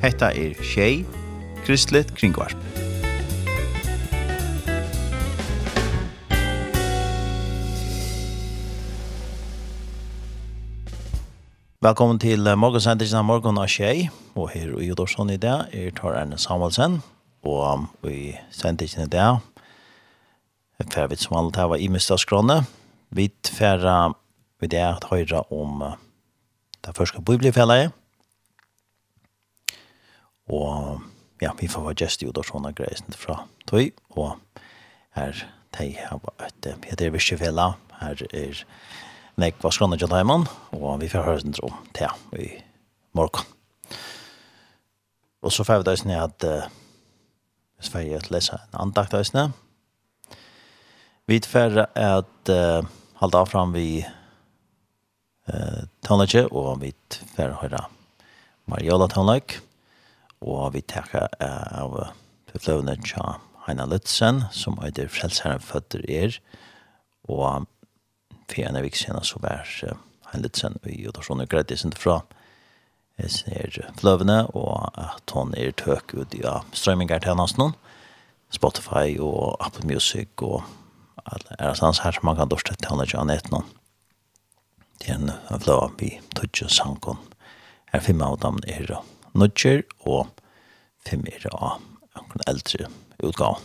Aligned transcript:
Hetta 0.00 0.30
er 0.32 0.54
Shay 0.64 1.02
Kristlet 1.66 2.14
Kringvarp. 2.16 2.56
Velkommen 11.84 12.16
til 12.18 12.48
morgensendingen 12.56 13.20
av 13.20 13.28
morgen 13.28 13.60
av 13.60 13.68
Shay 13.68 14.06
og 14.32 14.48
her 14.54 14.72
i 14.80 14.88
Jodorsson 14.88 15.34
i 15.34 15.36
dag 15.36 15.68
er 15.76 15.92
Tor 15.92 16.16
Erne 16.16 16.40
Samuelsen, 16.40 17.02
og 17.44 17.84
i 18.08 18.32
sendingen 18.56 19.04
i 19.04 19.12
dag 19.12 19.44
fer 20.88 21.12
vi 21.12 21.20
som 21.20 21.36
alle 21.42 21.52
tar 21.52 21.76
i 21.76 21.92
Mestadskrone. 21.92 22.62
Vi 23.12 23.28
fer 23.52 23.84
vi 24.64 24.72
det 24.72 24.80
at 24.80 25.12
høyre 25.12 25.44
om 25.52 25.84
det 26.80 26.96
første 26.96 27.20
biblifellet, 27.20 27.92
og 30.50 31.00
ja, 31.40 31.52
vi 31.58 31.68
får 31.70 31.86
være 31.86 32.00
gest 32.02 32.22
i 32.22 32.28
ut 32.28 32.38
og 32.38 32.46
sånne 32.46 32.74
greier 32.76 33.16
fra 33.16 33.44
tog, 33.70 33.94
og 34.18 34.36
her 35.16 35.44
de 35.78 35.92
har 35.96 36.20
et 36.42 36.68
Peter 36.82 37.12
Vishivela, 37.14 37.72
her 38.00 38.20
er 38.34 38.64
Nekva 39.40 39.70
Skrona 39.72 39.96
Jadaiman, 39.96 40.48
og 40.74 41.00
vi 41.00 41.08
får 41.08 41.24
høre 41.24 41.40
sin 41.40 41.54
tro 41.56 41.70
til 41.96 42.10
i 42.36 42.50
morgen. 43.16 43.46
Og 45.40 45.54
så 45.54 45.64
får 45.64 45.80
vi 45.80 45.88
da 45.88 45.96
sånn 45.96 46.16
at 46.18 46.44
hvis 47.80 47.94
vi 47.94 48.10
får 48.10 48.32
lese 48.34 48.58
en 48.58 48.80
andakt 48.82 49.14
da 49.14 49.22
sånn, 49.24 49.54
vi 51.30 51.38
får 51.46 51.78
at 51.94 52.50
uh, 52.50 52.82
halda 53.20 53.44
av 53.44 53.48
fram 53.52 53.72
vi 53.72 54.02
uh, 54.02 55.82
tonløkje, 56.02 56.48
og 56.50 56.80
vi 56.82 56.90
får 57.36 57.54
høre 57.62 57.84
Mariola 58.68 59.06
tonløkje, 59.10 59.62
og 60.40 60.74
vi 60.74 60.82
takker 60.82 61.28
av 61.40 61.96
befløvene 62.50 62.96
tja 63.04 63.38
Heina 63.66 63.86
Lutzen, 63.86 64.44
som 64.50 64.78
er 64.82 64.94
det 64.96 65.10
frelseren 65.12 65.62
føtter 65.62 66.04
er, 66.08 66.38
og 67.28 67.66
for 68.50 68.62
en 68.64 68.78
av 68.80 68.86
viksenene 68.86 69.24
så 69.26 69.40
var 69.42 69.68
Heina 70.32 70.44
Lutzen 70.46 70.78
i 70.88 71.02
Jodorsson 71.04 71.44
og 71.44 71.50
Grettis 71.52 71.84
ikke 71.84 72.00
fra 72.00 72.20
ser 73.28 73.76
fløvene, 74.00 74.46
og 74.56 74.88
at 74.96 75.32
hun 75.36 75.52
er 75.58 75.74
tøk 75.76 76.14
ut 76.16 76.34
i 76.34 76.40
ja, 76.40 76.60
strømminger 76.72 77.20
til 77.20 77.36
hans 77.36 77.56
noen, 77.58 77.74
Spotify 78.50 79.18
og 79.20 79.60
Apple 79.62 79.86
Music 79.86 80.42
og 80.42 80.64
alle 81.28 81.58
er 81.58 81.76
hans 81.78 82.00
her 82.02 82.16
som 82.16 82.26
man 82.26 82.38
kan 82.38 82.48
dorset 82.50 82.80
til 82.80 82.90
han 82.90 83.04
ikke 83.04 83.20
annet 83.20 83.50
noen. 83.52 83.68
Det 85.00 85.12
er 85.12 85.20
en 85.20 85.60
fløve 85.62 85.92
vi 86.00 86.10
tøtje 86.36 86.68
sangen. 86.72 87.20
Her 87.92 88.02
finner 88.04 88.32
av 88.32 88.40
dem 88.42 88.58
er 88.68 88.96
nødger, 89.34 89.82
og 90.06 90.30
fem 91.06 91.24
er 91.30 91.46
av 91.52 91.80
noen 92.16 92.46
eldre 92.50 92.88
utgav. 93.22 93.60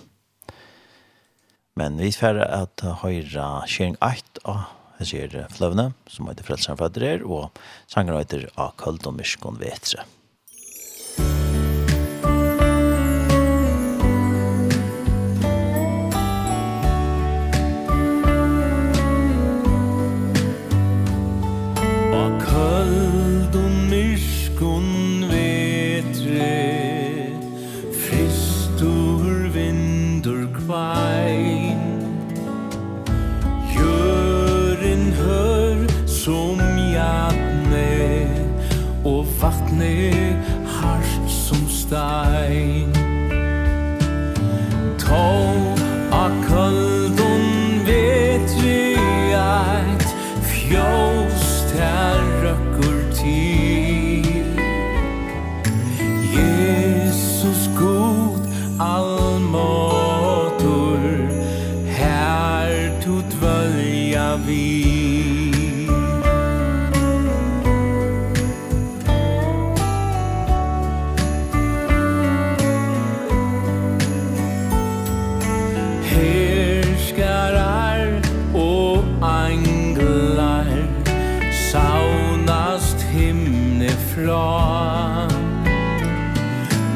Men 1.75 1.97
vi 1.99 2.11
får 2.15 2.39
at 2.45 2.85
høyre 3.01 3.45
kjering 3.67 3.97
8 3.99 4.45
av 4.47 4.65
Jeg 4.95 5.07
sier 5.09 5.49
fløvne, 5.51 5.89
som 6.07 6.29
heter 6.29 6.47
Frelseren 6.47 6.77
Fødder, 6.79 7.25
og 7.27 7.57
sanger 7.91 8.15
heter 8.15 8.45
A 8.55 8.69
Køld 8.79 9.03
og 9.09 9.17
Myskon 9.17 9.59
Vetre. 9.59 10.05
A 22.15 22.25
Køld 22.39 23.59
og 23.59 23.71
Myskon 23.91 24.94
vatni 39.45 40.11
Hars 40.65 41.11
som 41.29 41.69
stein. 41.69 42.93
Tål 44.97 45.44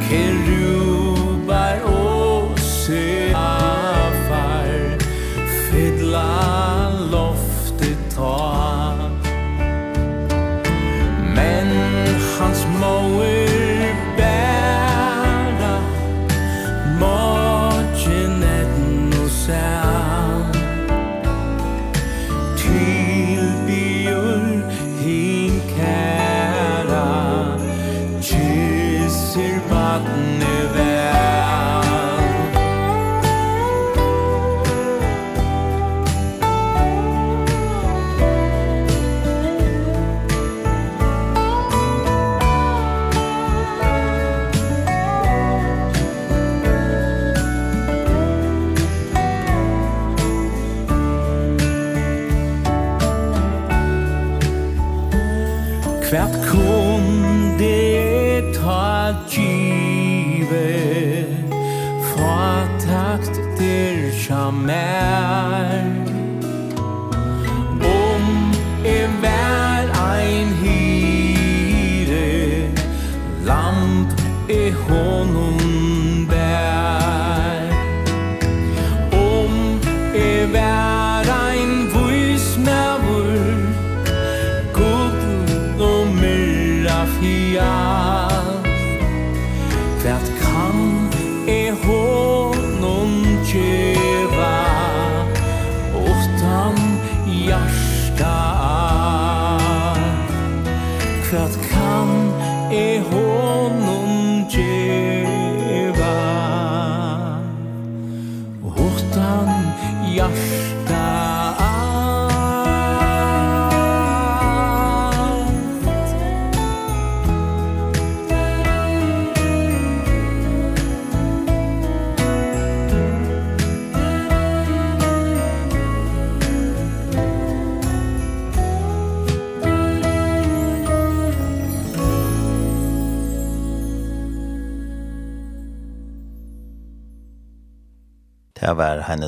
Herre 0.10 0.69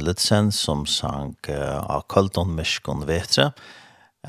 Lutzen 0.01 0.51
som 0.55 0.85
sang 0.89 1.35
uh, 1.49 1.79
av 1.85 2.05
Kaldon 2.11 2.55
Myskon 2.57 3.05
Vetre 3.09 3.51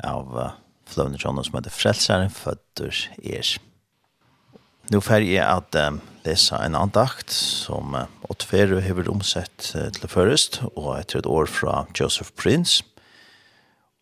av 0.03 0.33
uh, 0.37 0.51
Fløvne 0.89 1.17
Jonas 1.17 1.49
som 1.49 1.57
heter 1.57 1.73
Frelseren 1.73 2.33
Føtter 2.33 2.93
Er. 3.23 3.53
Nå 4.91 4.99
fer 5.03 5.23
jeg 5.25 5.41
at 5.41 5.77
uh, 5.79 5.97
lese 6.25 6.59
en 6.59 6.77
andakt 6.77 7.31
som 7.33 7.95
uh, 7.97 8.07
Ottferu 8.29 8.79
hever 8.83 9.09
omsett 9.11 9.71
uh, 9.75 9.89
til 9.95 10.11
først, 10.11 10.61
og 10.75 10.97
etter 10.99 11.23
et 11.23 11.29
år 11.29 11.49
fra 11.49 11.83
Joseph 11.97 12.33
Prince. 12.37 12.83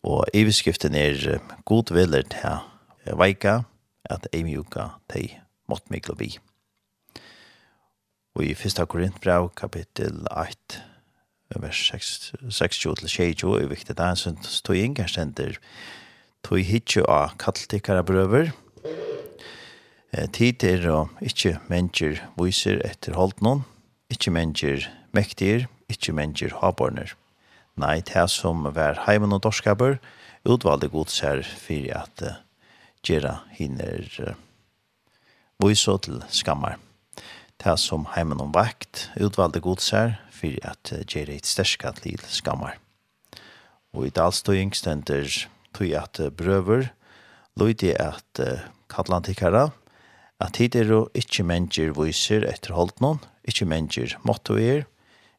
Og 0.02 0.26
iviskriften 0.34 0.96
er 0.98 1.18
uh, 1.36 1.56
god 1.64 1.94
viljer 1.94 2.28
til 2.34 2.56
uh, 2.58 3.18
veika 3.18 3.62
at 4.10 4.26
eimjuka 4.34 4.90
til 5.12 5.30
mått 5.70 5.88
miklobi. 5.94 6.34
Og 8.36 8.48
i 8.48 8.54
1. 8.56 8.80
Korintbrev 8.88 9.52
kapittel 9.56 10.24
8 10.32 10.91
vers 11.60 11.80
6-20 11.92 13.02
til 13.02 13.34
20 13.34 13.60
er 13.60 13.70
viktig 13.70 13.96
det 13.96 14.04
er 14.04 14.14
en 14.14 14.20
sånn 14.20 14.38
tog 14.64 14.78
inga 14.78 15.08
stender 15.10 15.58
tog 16.46 16.62
hitje 16.66 17.04
av 17.08 17.36
katteltikkara 17.42 18.04
brøver 18.06 18.52
tid 20.36 20.64
er 20.68 20.86
og 20.92 21.24
ikke 21.24 21.56
mennesker 21.72 22.20
viser 22.36 22.82
etter 22.84 23.16
holdt 23.16 23.40
noen 23.44 23.64
Ikke 24.12 24.32
mennesker 24.34 24.88
mektiger 25.16 25.68
ikke 25.92 26.12
mennesker 26.16 26.58
haborner 26.60 27.14
nei, 27.80 28.00
det 28.04 28.28
som 28.30 28.66
var 28.76 29.04
heimen 29.06 29.32
og 29.32 29.42
dorskaper 29.46 29.98
utvalgte 30.44 30.90
god 30.92 31.12
ser 31.12 31.42
for 31.42 31.88
at 31.96 32.24
uh, 32.26 32.40
gjøre 33.06 33.36
hinner 33.56 34.08
uh, 34.26 34.34
viser 35.62 36.00
til 36.02 36.22
skammer. 36.28 36.76
det 37.62 37.78
som 37.78 38.06
heimen 38.16 38.40
og 38.42 38.54
vakt 38.54 39.08
utvalgte 39.20 39.60
god 39.62 39.80
ser 39.80 40.18
for 40.42 40.58
at 40.66 40.92
gjøre 41.06 41.38
et 41.38 41.46
sterska 41.46 41.94
til 42.02 42.18
skammar. 42.26 42.80
Og 43.94 44.08
i 44.08 44.14
dalstøying 44.14 44.74
stender 44.74 45.30
tog 45.72 45.94
at 45.94 46.18
brøver 46.36 46.90
løyde 47.60 47.94
at 47.94 48.42
katlantikara 48.90 49.70
at 50.42 50.58
hit 50.58 50.74
er 50.74 50.88
jo 50.90 51.02
ikkje 51.14 51.44
mennesker 51.46 51.92
viser 51.94 52.42
etter 52.48 52.74
holdt 52.74 52.98
noen, 53.04 53.20
ikkje 53.46 53.68
mennesker 53.70 54.14
mottoer, 54.26 54.86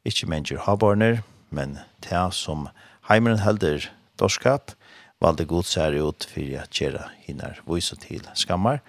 ikkje 0.08 0.30
mennesker 0.32 0.64
habarner, 0.64 1.20
men 1.52 1.76
ta 2.06 2.30
som 2.32 2.70
heimeren 3.10 3.42
helder 3.44 3.90
dorskap, 4.20 4.72
valde 5.24 5.48
god 5.48 5.68
sær 5.68 5.96
ut 6.00 6.28
for 6.30 6.56
at 6.62 6.72
gjøre 6.72 7.04
hinner 7.26 7.60
viser 7.68 8.00
til 8.00 8.24
skammar, 8.40 8.80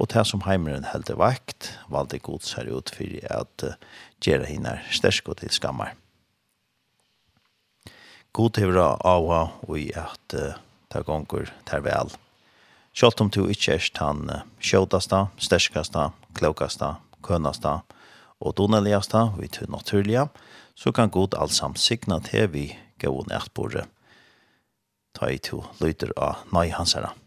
Og 0.00 0.08
det 0.08 0.22
som 0.24 0.40
heimeren 0.46 0.86
heldig 0.88 1.18
vakt, 1.20 1.74
valde 1.92 2.18
god 2.24 2.46
her 2.56 2.70
ut 2.72 2.88
for 2.96 3.18
at 3.28 3.64
uh, 3.66 3.76
gjøre 4.24 4.48
henne 4.48 4.78
stersk 4.88 5.28
og 5.28 5.42
til 5.42 5.52
skammer. 5.52 5.92
God 8.32 8.56
til 8.56 8.78
å 8.80 8.94
ava 9.04 9.42
og 9.66 9.76
i 9.76 9.90
at 9.92 10.36
uh, 10.38 10.56
det 10.90 11.04
gonger 11.04 11.52
ter 11.68 11.84
vel. 11.84 12.14
Selv 12.96 13.20
om 13.20 13.28
du 13.28 13.44
ikke 13.52 13.76
er 13.76 13.92
den 14.00 14.24
uh, 14.32 14.42
sjådaste, 14.56 15.26
sterskaste, 15.36 16.08
klokaste, 16.32 16.94
og 18.40 18.56
doneligaste 18.56 19.26
vi 19.36 19.50
til 19.52 19.68
naturlige, 19.70 20.30
så 20.74 20.92
kan 20.96 21.12
god 21.12 21.36
allsam 21.36 21.76
signa 21.76 22.18
til 22.24 22.48
vi 22.54 22.66
gå 22.98 23.12
nært. 23.28 23.52
Ta 25.12 25.28
i 25.28 25.38
to 25.38 25.60
lyder 25.80 26.16
av 26.16 26.46
nøy 26.54 26.70
hans 26.72 26.96
herre. 26.96 27.19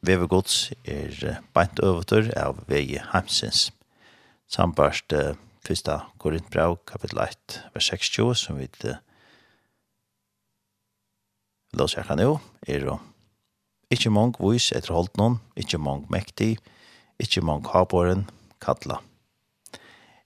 Vevegods 0.00 0.70
er 0.88 1.42
beint 1.52 1.80
øvetur 1.84 2.30
av 2.40 2.62
vei 2.70 2.96
heimsins. 3.12 3.68
Sambarst 4.48 5.12
uh, 5.12 5.34
fyrsta 5.66 5.98
Korintbrau, 6.22 6.78
kapitel 6.88 7.20
1, 7.20 7.58
vers 7.74 7.90
60, 7.92 8.32
som 8.34 8.56
vi 8.56 8.68
uh, 8.88 8.96
Lås 11.76 11.94
jeg 11.94 12.08
kan 12.08 12.18
jo, 12.18 12.38
er 12.66 12.88
jo 12.88 12.96
Ikkje 13.90 14.12
mong 14.14 14.36
vis 14.38 14.70
etter 14.70 14.94
holdt 14.94 15.16
noen, 15.18 15.40
ikkje 15.58 15.80
mong 15.82 16.04
mektig, 16.14 16.60
ikkje 17.18 17.42
mong 17.42 17.64
habåren, 17.72 18.28
kalla. 18.62 19.00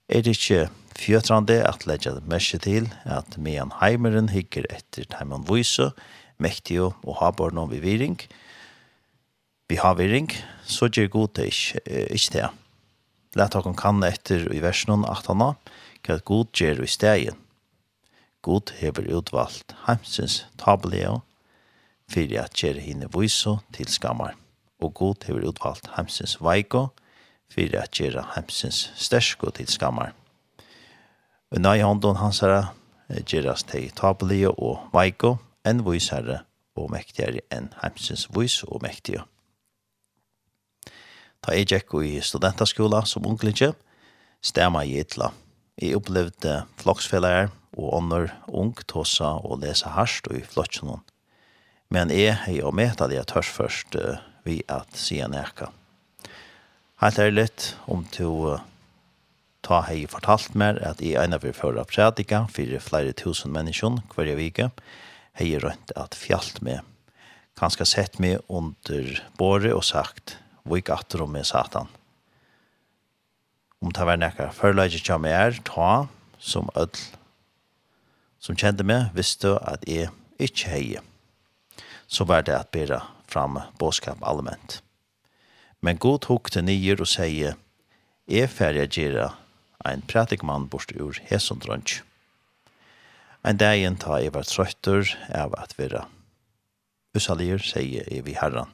Er 0.05 0.21
det 0.21 0.35
ikkje 0.37 0.67
fjøtrande 0.95 1.57
at 1.65 1.87
leggja 1.89 2.13
det 2.13 2.29
mest 2.29 2.53
til 2.61 2.91
at 3.09 3.39
mean 3.41 3.73
heimeren 3.81 4.29
hikker 4.29 4.69
etter 4.69 5.09
heimann 5.17 5.47
vise, 5.49 5.89
mektig 6.37 6.77
og 6.85 7.15
habåren 7.23 7.63
og 7.63 7.71
viviring, 7.73 8.19
og 8.21 8.44
behavering, 9.67 10.29
så 10.63 10.89
gjør 10.89 11.07
god 11.07 11.33
det 11.35 11.45
ikke, 11.51 11.81
ikke 12.13 12.33
det. 12.33 12.49
Læt 13.35 13.53
dere 13.53 13.73
kan 13.75 14.03
etter 14.07 14.45
i 14.53 14.61
versen 14.63 15.03
18, 15.03 15.41
hva 16.05 16.17
god 16.23 16.51
gjør 16.55 16.83
i 16.85 16.87
stegen. 16.87 17.39
God 18.45 18.71
hever 18.77 19.09
utvalgt 19.17 19.73
heimsins 19.87 20.45
tabelige, 20.61 21.19
fyrir 22.07 22.43
at 22.45 22.53
gjør 22.53 22.79
henne 22.79 23.09
viso 23.11 23.57
til 23.73 23.89
skammar. 23.89 24.37
Og 24.79 24.93
god 24.93 25.25
hever 25.25 25.49
utvalgt 25.49 25.89
heimsins 25.97 26.37
veiko, 26.39 26.87
fyrir 27.49 27.81
at 27.81 27.91
gjør 27.91 28.21
heimsins 28.35 28.91
stersko 28.95 29.49
til 29.49 29.67
skammar. 29.67 30.13
Og 31.51 31.61
nøy 31.61 31.81
hånden 31.81 32.21
hans 32.21 32.43
herre, 32.45 32.71
gjerast 33.25 33.69
til 33.73 33.91
tabelige 33.97 34.53
og 34.53 34.91
veiko, 34.93 35.37
enn 35.65 35.83
vis 35.85 36.11
og 36.13 36.91
mektigere 36.91 37.41
enn 37.51 37.73
heimsins 37.81 38.29
vis 38.35 38.63
og 38.63 38.83
mektigere. 38.85 39.25
Da 41.45 41.53
jeg 41.53 41.67
gikk 41.69 41.93
i 42.01 42.15
studentaskola 42.25 43.03
som 43.05 43.25
unglinje, 43.29 43.75
stemma 44.41 44.81
i 44.81 44.95
ytla. 45.03 45.29
Jeg 45.77 45.99
opplevde 45.99 46.63
floksfeller 46.81 47.51
og 47.75 47.91
ånder 47.99 48.31
ung 48.47 48.73
tossa 48.89 49.35
og 49.45 49.59
lese 49.61 49.91
harsht 49.93 50.25
og 50.31 50.39
i 50.39 50.45
flottsjonen. 50.45 51.03
Men 51.93 52.09
jeg 52.09 52.39
er 52.47 52.55
jo 52.57 52.71
med 52.73 52.97
at 52.97 53.13
jeg 53.13 53.27
tørs 53.29 53.51
først 53.53 53.93
uh, 53.99 54.17
vi 54.45 54.63
at 54.67 54.89
siden 54.97 55.37
jeg 55.37 55.69
Helt 57.01 57.19
ærligt, 57.19 57.77
om 57.87 58.07
du 58.17 58.55
uh, 58.55 58.59
ta 59.61 59.83
hei 59.85 60.07
fortalt 60.09 60.55
mer 60.57 60.79
at 60.81 61.01
i 61.01 61.13
eina 61.13 61.37
vi 61.37 61.53
føra 61.53 61.85
prædika 61.85 62.45
fyrir 62.49 62.81
flere 62.81 63.13
tusen 63.13 63.53
mennesker 63.53 64.01
hver 64.15 64.33
vike 64.37 64.71
hei 65.37 65.57
rønt 65.61 65.93
at 65.95 66.17
fjalt 66.17 66.61
med 66.61 66.81
kanskje 67.59 67.85
sett 67.85 68.19
meg 68.19 68.41
under 68.49 69.21
båret 69.37 69.73
og 69.73 69.83
sagt 69.83 70.37
vi 70.65 70.81
ikke 70.81 70.97
atter 70.97 71.23
om 71.23 71.31
med 71.31 71.45
satan. 71.47 71.87
Om 73.81 73.93
det 73.93 74.07
var 74.07 74.17
nekka 74.17 74.49
førleidje 74.55 75.03
kja 75.05 75.19
meg 75.21 75.35
er, 75.37 75.61
ta 75.67 76.07
som 76.41 76.71
ødel 76.75 77.05
som 78.45 78.57
kjente 78.57 78.85
meg, 78.85 79.09
visste 79.17 79.55
at 79.65 79.85
jeg 79.89 80.11
ikke 80.37 80.69
heie. 80.69 81.01
Så 82.05 82.27
var 82.29 82.43
det 82.45 82.53
at 82.53 82.69
bera 82.75 83.01
fram 83.25 83.57
båskap 83.81 84.21
allment. 84.21 84.81
Men 85.81 85.97
god 85.97 86.27
hok 86.29 86.51
til 86.53 86.67
nyer 86.67 87.01
og 87.01 87.09
sier, 87.09 87.57
jeg 88.29 88.49
ferdig 88.53 88.91
gjerra 88.93 89.31
ein 89.85 90.03
pratikmann 90.05 90.67
bort 90.69 90.93
ur 90.93 91.17
hesundrunch. 91.29 92.01
Ein 93.45 93.57
dagen 93.61 93.97
ta 94.01 94.17
jeg 94.21 94.33
var 94.33 94.45
trøytter 94.49 95.11
av 95.29 95.53
at 95.61 95.75
vera. 95.77 96.07
Usalier 97.17 97.61
sier 97.61 98.05
jeg 98.09 98.25
vi 98.25 98.33
herran. 98.37 98.73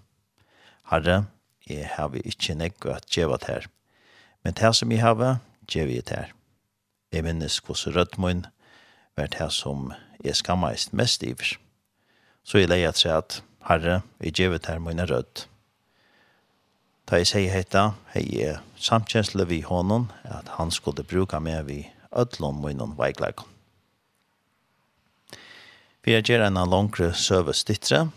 Herre, 0.91 1.25
jeg 1.71 1.89
har 1.95 2.15
ikke 2.23 2.55
nekko 2.55 2.93
at 2.95 3.07
djeva 3.09 3.37
her. 3.47 3.67
Men 4.43 4.53
det 4.53 4.75
som 4.75 4.91
jeg 4.91 5.01
har, 5.01 5.39
djeva 5.67 5.91
jeg 5.91 6.07
her. 6.09 6.33
Jeg 7.11 7.23
minnes 7.23 7.61
hos 7.67 7.87
rødmøyen 7.87 8.45
var 9.17 9.27
det 9.27 9.51
som 9.51 9.93
jeg 10.23 10.35
skammeist 10.35 10.93
mest 10.93 11.23
iver. 11.23 11.57
Så 12.43 12.57
jeg 12.57 12.69
leier 12.69 12.91
til 12.91 13.09
at, 13.09 13.43
Herre, 13.67 14.01
jeg 14.19 14.35
djeva 14.37 14.59
her 14.67 14.79
mine 14.79 15.05
rødt. 15.05 15.47
Da 17.09 17.19
jeg 17.19 17.27
sier 17.27 17.51
heita, 17.51 17.89
hei 18.13 18.23
jeg 18.31 18.59
samkjensle 18.79 19.43
vi 19.49 19.61
hånden, 19.61 20.11
at 20.23 20.47
han 20.57 20.71
skulle 20.71 21.03
bruka 21.03 21.39
meg 21.43 21.65
vi 21.67 21.81
ødlom 22.15 22.61
mine 22.63 22.87
veikleikon. 22.97 23.49
Vi 26.01 26.15
er 26.15 26.23
gjerne 26.25 26.47
en 26.47 26.69
langre 26.69 27.11
søve 27.13 27.53
stittre, 27.53 28.07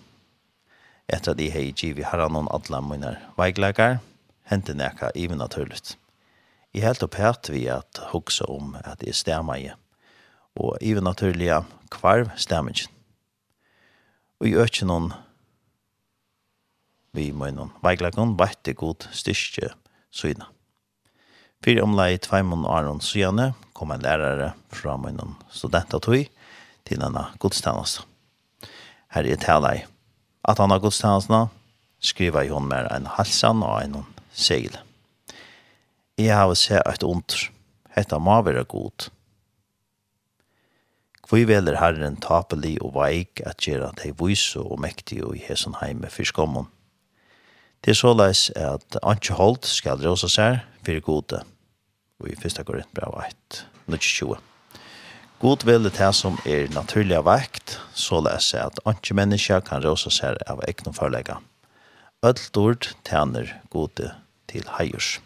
etter 1.08 1.34
at 1.34 1.40
jeg 1.40 1.52
hei 1.52 1.66
givet 1.76 2.08
herren 2.11 2.34
noen 2.34 2.49
alle 2.54 2.80
mine 2.84 3.12
veikleikere, 3.38 4.00
hente 4.50 4.75
nekka 4.76 5.11
even 5.14 5.40
naturligt. 5.40 5.96
Jeg 6.75 6.84
helt 6.84 7.04
opphatt 7.06 7.50
vi 7.52 7.66
at 7.70 8.00
hukse 8.11 8.44
om 8.50 8.75
at 8.82 9.02
jeg 9.04 9.14
stemmer 9.14 9.61
i, 9.61 9.70
og 10.56 10.76
even 10.80 11.04
naturlige 11.06 11.62
kvarv 11.94 12.32
stemmer. 12.37 12.87
Og 14.40 14.50
i 14.50 14.56
økje 14.58 14.88
noen 14.88 15.12
vi 17.14 17.28
må 17.30 17.46
noen 17.54 17.70
veikleikene 17.84 18.34
det 18.66 18.75
god 18.76 19.06
styrke 19.14 19.70
syne. 20.11 20.49
Fyrir 21.62 21.84
omlai 21.84 22.18
tveimun 22.18 22.66
Aron 22.66 23.00
Sjane 23.00 23.52
kom 23.73 23.92
en 23.94 24.02
lærare 24.02 24.52
fra 24.68 24.96
munnen 25.00 25.37
studentatøy 25.49 26.26
til 26.84 27.00
denne 27.00 27.23
godstannelse. 27.38 28.02
Her 29.14 29.25
er 29.30 29.38
tala 29.38 29.70
i 29.78 29.84
at 30.44 30.60
han 30.60 30.72
har 30.72 30.82
godstjenestene, 30.82 31.46
skriver 32.04 32.50
hun 32.52 32.68
med 32.68 32.90
en 32.92 33.08
halsan 33.16 33.62
og 33.64 33.80
en 33.82 34.04
segel. 34.32 34.76
Jeg 36.20 36.36
har 36.36 36.52
sett 36.54 36.86
et 36.86 37.04
ondt, 37.06 37.48
hetta 37.96 38.20
må 38.22 38.36
være 38.46 38.66
god. 38.68 39.08
Kvoi 41.24 41.46
veler 41.48 41.80
Herren 41.80 42.18
tapelig 42.20 42.76
og 42.84 42.92
veik 42.98 43.40
at 43.48 43.64
gjøre 43.64 43.88
at 43.88 44.02
de 44.04 44.12
vise 44.20 44.60
og 44.60 44.82
mektige 44.84 45.24
og 45.24 45.38
i 45.38 45.44
hesen 45.46 45.78
heime 45.80 46.10
fyrskommen. 46.12 46.68
Det 47.84 47.94
er 47.94 48.00
såleis 48.00 48.50
at 48.56 48.96
Antje 49.02 49.36
Holt 49.36 49.66
skal 49.68 50.00
råse 50.04 50.28
seg 50.32 50.60
for 50.84 51.00
gode. 51.04 51.40
Og 52.20 52.28
i 52.30 52.36
1. 52.36 52.60
Korintbrev 52.64 53.16
1, 53.24 53.64
20. 53.98 54.36
God 55.42 55.64
vil 55.66 55.90
det 55.90 56.10
som 56.14 56.38
er 56.46 56.70
naturlig 56.72 57.18
vekt, 57.26 57.78
så 57.94 58.20
leser 58.22 58.58
jeg 58.58 58.70
at 58.70 58.94
ikke 58.94 59.16
mennesker 59.18 59.64
kan 59.66 59.82
råse 59.84 60.12
seg 60.14 60.38
av 60.46 60.62
egne 60.68 60.94
forlegger. 60.94 61.42
Ødelt 62.24 62.56
ord 62.56 62.88
tjener 63.04 63.50
gode 63.70 64.12
til 64.48 64.64
heiers. 64.78 65.18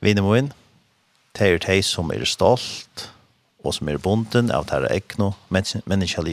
Vinnemoen, 0.00 0.52
det 1.36 1.46
er 1.46 1.60
de 1.62 1.82
som 1.84 2.10
er 2.10 2.24
stolt, 2.24 3.10
og 3.60 3.76
som 3.76 3.88
er 3.92 4.00
bonden 4.00 4.50
av 4.50 4.66
deres 4.70 4.90
egne 4.96 5.34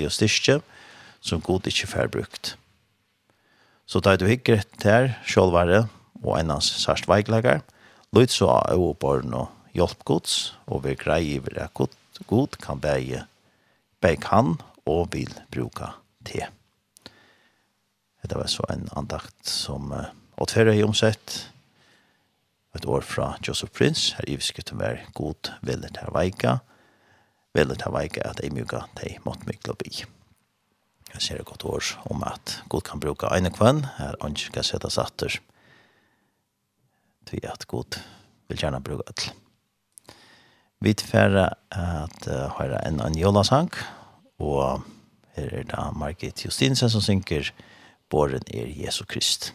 og 0.08 0.16
styrke, 0.16 0.62
som 1.20 1.44
god 1.44 1.68
ikke 1.68 1.92
får 1.92 2.08
brukt. 2.08 2.56
Så 3.88 4.00
da 4.00 4.16
du 4.16 4.26
hikker 4.26 4.64
til 4.80 5.12
sjålvare, 5.28 5.88
og 6.24 6.40
ennans 6.40 6.72
sørst 6.82 7.08
veiklegger, 7.08 7.62
så 8.32 8.48
av 8.50 8.74
øyeborgen 8.74 9.34
og 9.34 9.52
hjelp 9.78 10.04
gods, 10.10 10.56
og 10.66 10.84
vi 10.86 10.98
greier 10.98 11.42
over 11.42 11.60
at 11.64 11.74
god, 11.78 11.98
god 12.28 12.58
kan 12.64 12.82
beie, 12.82 13.26
beie 14.02 14.20
kan 14.22 14.58
og 14.88 15.12
vil 15.14 15.34
bruka 15.54 15.94
te. 16.26 16.48
Det 18.28 18.36
var 18.36 18.50
så 18.52 18.66
en 18.74 18.90
andakt 19.00 19.48
som 19.48 19.92
uh, 19.96 20.10
åtferder 20.36 20.76
i 20.76 20.84
omsett, 20.84 21.48
et 22.76 22.86
år 22.86 23.02
fra 23.02 23.38
Joseph 23.42 23.72
Prince, 23.74 24.18
her 24.18 24.28
ivsket 24.28 24.70
hun 24.70 24.82
var 24.82 25.00
god 25.16 25.54
villet 25.66 25.98
her 26.02 26.12
veika, 26.14 26.58
villet 27.56 27.86
her 27.86 27.96
veika 27.96 28.26
at 28.28 28.44
jeg 28.44 28.54
mjuka 28.54 28.84
de 29.00 29.16
måtte 29.26 29.48
mykla 29.48 29.78
bi. 29.80 30.04
Jeg 31.14 31.24
ser 31.24 31.40
et 31.40 31.48
godt 31.48 31.66
år 31.66 31.94
om 32.12 32.22
at 32.28 32.60
god 32.70 32.84
kan 32.90 33.02
bruka 33.02 33.32
ene 33.34 33.54
kvann, 33.56 33.86
her 33.98 34.20
ønsker 34.22 34.60
skal 34.60 34.68
sette 34.68 34.92
satter, 34.94 35.40
til 37.28 37.48
at 37.48 37.66
god 37.68 38.02
vil 38.48 38.60
gjerne 38.60 38.84
bruka 38.84 39.08
alt. 39.08 39.32
Vi 40.80 40.94
tilfærer 40.94 41.54
at 41.72 42.28
uh, 42.28 42.34
høyre 42.60 42.84
en 42.86 43.00
annen 43.02 43.18
jolasang, 43.18 43.72
og 44.40 44.84
her 45.36 45.50
er 45.60 45.64
da 45.72 45.90
Margit 45.98 46.46
Justinsen 46.46 46.90
som 46.90 47.02
synker 47.02 47.50
«Båren 48.10 48.46
er 48.54 48.70
Jesu 48.70 49.04
Krist». 49.10 49.54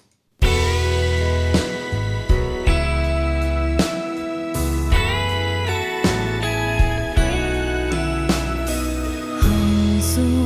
Han 9.43 10.02
som 10.02 10.42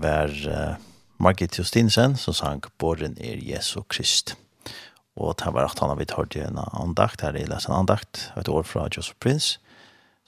var 0.00 0.34
uh, 0.48 0.76
Margit 1.18 1.58
Justinsen 1.58 2.16
som 2.16 2.34
sang 2.36 2.62
Båren 2.78 3.16
er 3.20 3.40
Jesu 3.42 3.82
Krist. 3.90 4.36
Og 5.18 5.34
det 5.40 5.50
var 5.50 5.66
at 5.66 5.80
han 5.82 5.90
har 5.90 5.98
vidt 5.98 6.14
hørt 6.14 6.36
i 6.38 6.44
en 6.44 6.60
andakt, 6.72 7.24
her 7.26 7.34
i 7.34 7.46
lesen 7.48 7.74
andakt, 7.74 8.28
et 8.38 8.48
år 8.48 8.62
fra 8.62 8.86
Joseph 8.86 9.18
Prince, 9.18 9.58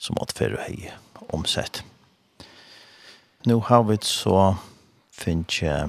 som 0.00 0.18
åtfører 0.18 0.64
høy 0.66 0.90
omsett. 1.30 1.84
Nå 3.46 3.60
har 3.70 3.86
vi 3.86 4.00
så 4.04 4.56
finnes 5.14 5.62
uh, 5.62 5.86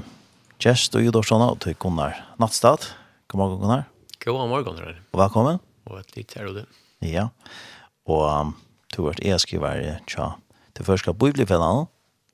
Gjest 0.61 0.95
og 0.95 1.03
Judorsson 1.03 1.41
og 1.41 1.57
til 1.63 1.75
Gunnar 1.81 2.19
Nattstad. 2.39 2.91
God 3.31 3.41
morgen, 3.41 3.59
Gunnar. 3.63 3.87
God 4.21 4.47
morgen, 4.51 4.65
Gunnar. 4.67 4.99
Og 5.11 5.23
velkommen. 5.23 5.61
Og 5.89 5.97
et 6.03 6.15
litt 6.15 6.35
her 6.37 6.51
og 6.51 6.59
det. 6.59 6.67
Ja. 7.01 7.29
Og 8.05 8.27
um, 8.29 8.53
to 8.93 9.07
vært 9.07 9.23
e-skriver 9.25 10.03
tja 10.05 10.35
til 10.77 10.85
først 10.85 11.07
skal 11.07 11.17
bo 11.17 11.31
i 11.31 11.33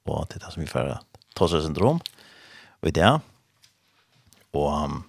og 0.08 0.30
til 0.32 0.40
det 0.40 0.52
som 0.54 0.62
vi 0.62 0.70
får 0.70 0.98
Tossa-syndrom 1.38 2.02
og 2.82 2.90
i 2.90 2.94
det. 2.94 3.14
Og 4.58 4.68
um, 4.74 5.00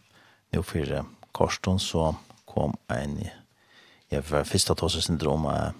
nå 0.55 0.63
for 0.67 1.03
Karsten 1.37 1.81
så 1.83 2.13
kom 2.49 2.77
en 2.93 3.21
jeg 4.09 4.25
var 4.31 4.49
første 4.49 4.77
Tossa-syndrom 4.77 5.45
uh, 5.49 5.71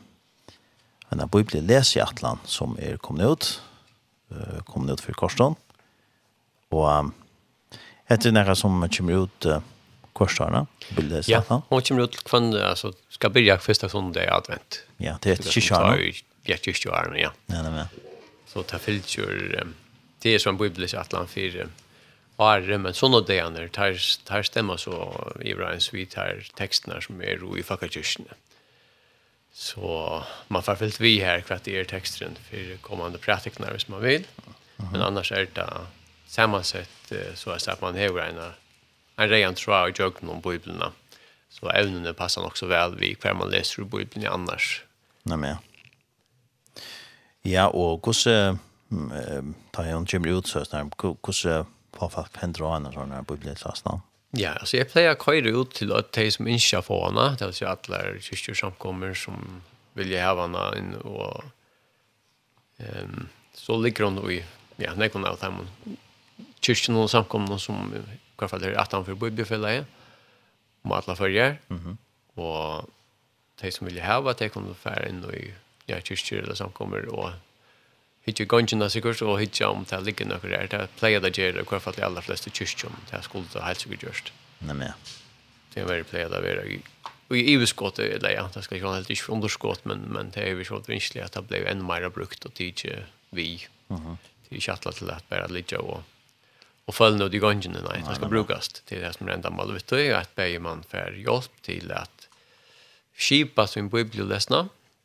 en 1.13 1.25
av 1.25 1.31
bibelen 1.33 1.67
leser 1.69 2.01
i 2.01 2.05
Atlan 2.05 2.41
som 2.45 2.77
er 2.81 3.01
kommet 3.01 3.29
ut 3.29 3.49
uh, 4.33 4.61
kommet 4.69 4.97
ut 4.99 5.05
for 5.05 5.17
Karsten 5.17 5.57
og 6.75 6.85
um, 6.85 7.13
etter 8.09 8.33
noe 8.33 8.57
som 8.57 8.85
kommer 8.93 9.25
ut 9.25 9.49
uh, 9.49 9.61
korsarna 10.19 10.65
bildas 10.97 11.29
ja 11.31 11.43
hon 11.49 11.83
kommer 11.83 12.09
ut 12.09 12.25
kvann 12.25 12.53
alltså 12.57 12.93
ska 13.09 13.31
börja 13.31 13.59
första 13.59 13.89
söndag 13.89 14.25
i 14.25 14.29
advent. 14.29 14.85
Ja 14.97 15.19
det 15.23 15.31
är 15.31 15.51
kyrkan 15.51 16.13
ja 16.43 16.57
kyrkan 16.57 17.17
ja. 17.17 17.33
Nej 17.47 17.63
nej 17.63 17.87
så 18.47 18.63
ta 18.63 18.79
filter 18.79 19.67
det 20.23 20.35
är 20.35 20.39
som 20.39 20.57
bibelisk 20.57 20.95
att 20.95 21.13
land 21.13 21.29
för 21.31 21.69
Arre, 22.39 22.77
men 22.79 22.95
sånne 22.95 23.19
deaner, 23.27 23.67
tar, 23.69 23.97
tar 24.25 24.45
stemmer 24.47 24.79
så 24.79 24.95
i 25.43 25.57
Brian's 25.59 25.89
vi 25.91 26.05
tar 26.07 26.45
tekstene 26.55 27.01
som 27.03 27.19
er 27.23 27.43
i 27.59 27.65
fakkakyrkene. 27.67 28.37
Så 29.51 30.23
man 30.47 30.63
får 30.63 30.79
fyllt 30.79 31.01
vi 31.03 31.17
her 31.19 31.43
hva 31.49 31.59
det 31.65 31.75
er 31.75 31.89
teksten 31.91 32.39
for 32.47 32.77
kommande 32.85 33.19
praktikene 33.19 33.73
hvis 33.75 33.89
man 33.91 34.05
vil. 34.05 34.29
Men 34.93 35.03
annars 35.03 35.33
er 35.35 35.51
det 35.51 35.67
sammansett 36.31 37.11
så 37.11 37.57
er 37.57 37.59
det 37.59 37.75
at 37.75 37.83
man 37.83 37.99
hever 37.99 38.23
en, 38.23 38.39
en 39.19 39.31
rejan 39.33 39.59
tråd 39.59 39.91
i 39.91 39.99
jøkken 39.99 40.31
om 40.31 40.43
biblene. 40.45 40.93
Så 41.51 41.67
evnene 41.75 42.15
passer 42.15 42.45
nok 42.45 42.55
så 42.61 42.69
vel 42.71 42.95
vi 43.01 43.17
hver 43.19 43.35
man 43.35 43.51
leser 43.51 43.83
i 43.83 44.27
annars. 44.31 44.85
Nei, 45.27 45.37
men 45.37 45.51
ja. 45.51 45.59
Ja, 47.49 47.67
og 47.67 48.05
hvordan 48.05 48.61
ta 49.71 49.85
en 49.85 50.07
kommer 50.07 50.29
ut 50.29 50.47
så 50.47 50.59
där 50.59 50.91
hur 51.23 51.67
på 51.91 52.09
fast 52.09 52.33
pendra 52.33 52.67
och 52.67 52.95
såna 52.95 53.23
bibelklass 53.23 53.83
då. 53.83 54.01
Ja, 54.31 54.51
alltså 54.51 54.77
jag 54.77 54.91
plejer 54.91 55.17
köra 55.25 55.49
ut 55.61 55.71
till 55.71 55.93
att 55.93 56.13
de 56.13 56.31
som 56.31 56.49
inte 56.49 56.83
får 56.83 57.07
henne, 57.07 57.37
det 57.39 57.45
vill 57.45 57.55
säga 57.55 57.71
alla 57.71 58.21
kyrkor 58.21 58.55
som 58.55 58.73
kommer 58.73 59.15
som 59.15 59.63
vill 59.93 60.11
jag 60.11 60.37
ha 60.37 60.43
henne 60.43 60.79
in 60.79 60.95
och 60.95 61.45
um, 62.79 63.29
så 63.55 63.77
ligger 63.77 64.05
hon 64.05 64.31
i 64.31 64.45
ja, 64.77 64.95
när 64.95 65.09
kommer 65.09 65.29
allt 65.29 65.43
hem. 65.43 65.55
Kyrkan 66.61 66.97
och 66.97 67.11
samkomna 67.11 67.59
som 67.59 67.95
i 67.95 68.01
hvert 68.39 68.51
fall 68.51 68.63
är 68.63 68.73
att 68.73 68.93
han 68.93 69.05
för 69.05 69.15
bibelfälla 69.15 69.85
om 70.83 70.93
alla 70.93 71.17
följer. 71.17 71.61
Mhm. 71.69 71.99
och 72.35 72.89
de 73.61 73.73
som 73.73 73.87
vill 73.87 74.01
ha 74.01 74.21
henne, 74.21 74.35
de 74.39 74.49
kommer 74.49 74.75
färre 74.75 75.09
in 75.09 75.25
i 75.25 75.55
ja, 75.87 76.01
kyrkor 76.01 76.39
eller 76.39 76.55
samkommer 76.55 77.07
och 77.07 77.31
hitje 78.29 78.47
gongjena 78.51 78.91
sikkert, 78.93 79.23
og 79.25 79.39
hitje 79.41 79.69
om 79.69 79.87
det 79.89 80.03
ligger 80.07 80.29
noe 80.29 80.43
der. 80.45 80.69
Det 80.71 80.85
pleier 81.01 81.25
det 81.25 81.35
gjør, 81.37 81.63
og 81.63 81.73
hvert 81.73 81.85
fall 81.87 81.97
de 81.97 82.05
aller 82.07 82.25
fleste 82.25 82.53
kyrkjom, 82.55 83.01
det 83.11 83.23
skulle 83.27 83.51
det 83.55 83.65
helt 83.65 83.85
sikkert 83.85 84.07
gjørst. 84.09 84.33
Nei, 84.69 84.77
men. 84.83 85.09
Det 85.73 85.83
er 85.83 85.89
veldig 85.89 86.09
pleier 86.11 86.33
det 86.33 86.41
å 86.41 86.45
være. 86.45 86.67
Og 87.29 87.37
i 87.37 87.45
iverskått, 87.53 88.01
eller 88.05 88.33
ja, 88.33 88.47
det 88.53 88.63
skal 88.65 88.79
ikke 88.79 88.89
være 88.89 89.03
helt 89.03 89.11
ikke 89.17 89.33
underskått, 89.37 89.89
men, 89.89 90.07
men 90.15 90.31
det 90.35 90.45
er 90.45 90.55
jo 90.55 90.69
så 90.69 90.81
vinskelig 90.87 91.27
at 91.27 91.37
det 91.37 91.45
ble 91.49 91.65
enda 91.69 91.85
mer 91.89 92.09
brukt, 92.15 92.47
og 92.47 92.55
det 92.57 92.65
er 92.65 92.73
ikke 92.73 93.01
vi. 93.37 93.49
Det 93.89 94.55
er 94.55 94.63
ikke 94.63 94.79
atlet 94.79 95.03
til 95.03 95.13
at 95.13 95.29
bare 95.29 95.51
ligge 95.53 95.83
og 95.83 96.07
og 96.89 96.97
følge 96.97 97.21
noe 97.21 97.35
i 97.37 97.41
gongene, 97.43 97.83
nei, 97.85 97.99
det 98.01 98.15
skal 98.17 98.31
brukes 98.33 98.71
til 98.89 99.03
det 99.05 99.11
som 99.13 99.29
er 99.29 99.35
enda 99.35 99.51
mal, 99.53 99.69
vet 99.77 99.91
du, 99.93 99.99
at 100.17 100.31
bare 100.39 100.61
man 100.65 100.81
får 100.89 101.19
hjelp 101.21 101.59
til 101.67 101.93
at 101.93 102.29
skipa 103.19 103.67
som 103.69 103.91
bibelesna, 103.93 104.63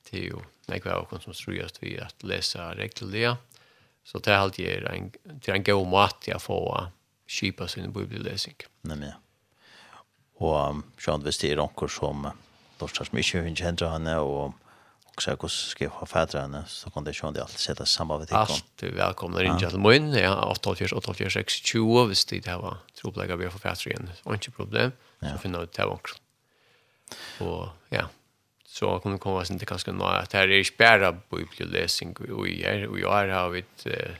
det 0.07 0.21
er 0.21 0.29
jo 0.29 0.43
när 0.67 0.81
jag 0.85 1.07
var 1.11 1.19
som 1.19 1.33
ströjast 1.33 1.83
vi 1.83 1.99
at 1.99 2.23
läsa 2.23 2.75
reglerna. 2.75 3.37
Så 4.03 4.19
det 4.19 4.31
er 4.31 4.37
alltid 4.37 4.67
en, 4.67 5.11
det 5.23 5.47
er 5.47 5.55
en 5.55 5.63
god 5.63 5.87
mat 5.87 6.27
å 6.27 6.39
få 6.39 6.57
skipa 7.27 7.67
sin 7.67 7.93
bibelläsning. 7.93 8.65
Nej 8.81 9.13
sånn 10.99 11.23
hvis 11.23 11.39
det 11.39 11.53
er 11.53 11.61
noen 11.61 11.87
som 11.87 11.87
lortar 11.87 11.87
som 11.87 12.25
låtsas 12.79 13.11
mycket 13.13 13.45
hur 13.45 13.55
känner 13.55 14.19
og 14.19 14.53
och 15.15 15.15
och 15.15 15.21
så 15.21 15.31
hur 15.31 15.47
ska 15.47 15.87
ha 15.89 16.27
henne, 16.33 16.63
så 16.67 16.89
kan 16.89 17.03
det 17.03 17.13
sånn 17.13 17.33
det 17.33 17.41
alltid 17.41 17.59
sette 17.59 17.85
sammen 17.85 18.19
vid 18.19 18.27
tikkene. 18.27 18.41
Allt 18.41 18.83
är 18.83 18.91
välkomna 18.91 19.43
in 19.43 19.57
till 19.59 19.79
mun. 19.79 20.13
Ja, 20.13 20.51
84 20.51 20.97
84 20.97 21.29
6 21.29 21.53
20 21.53 22.05
visst 22.05 22.29
det 22.29 22.57
var 22.57 22.77
troplägga 23.01 23.35
vi 23.35 23.45
har 23.45 23.51
för 23.51 23.59
fädrarna. 23.59 24.11
Inte 24.25 24.51
problem. 24.51 24.91
Så 25.21 25.37
finna 25.37 25.61
ut 25.61 25.73
det 25.73 25.85
också. 25.85 26.15
Och 27.39 27.67
ja 27.89 28.09
så 28.73 28.99
kommer 28.99 29.17
komma 29.17 29.45
sen 29.45 29.59
till 29.59 29.67
kanske 29.67 29.91
några 29.91 30.17
att 30.17 30.33
här 30.33 30.49
är 30.51 30.63
spärra 30.63 31.11
bibelläsning 31.11 32.15
och 32.37 32.47
i 32.47 32.63
här 32.63 32.87
och 32.87 32.99
jag 32.99 33.09
har 33.09 33.49
vi 33.49 33.63
för 33.83 34.17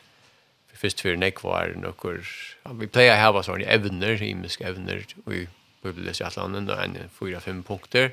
först 0.73 0.99
för 0.99 1.15
näck 1.15 1.43
var 1.43 1.73
några 1.75 2.79
vi 2.79 2.87
plejer 2.87 3.15
här 3.15 3.31
var 3.31 3.43
såna 3.43 3.63
evner 3.63 4.21
i 4.23 4.35
misk 4.35 4.61
evner 4.61 5.05
och 5.25 5.33
bibelläsning 5.83 6.27
att 6.27 6.35
landa 6.35 6.83
en 6.83 6.97
fyra 7.09 7.39
fem 7.39 7.63
punkter 7.63 8.11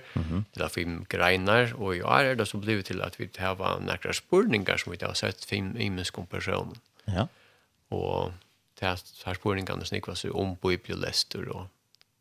eller 0.57 0.69
fem 0.69 1.05
greiner 1.09 1.75
och 1.75 1.89
år 1.89 2.21
är 2.25 2.35
det 2.35 2.47
så 2.47 2.57
blivit 2.57 2.87
till 2.87 3.03
att 3.03 3.21
vi 3.21 3.29
har 3.39 3.81
några 3.81 4.13
spurningar 4.13 4.77
som 4.77 4.93
vi 4.93 5.07
har 5.07 5.15
sett 5.15 5.45
fem 5.45 5.77
i 5.77 6.05
personer. 6.31 6.77
Ja. 7.05 7.29
Og 7.91 8.33
det 8.81 8.87
er 8.87 8.97
här 9.25 9.35
spurningarna 9.35 9.85
snickar 9.85 10.15
sig 10.15 10.31
om 10.31 10.57
bibliolester, 10.57 11.49
og 11.51 11.67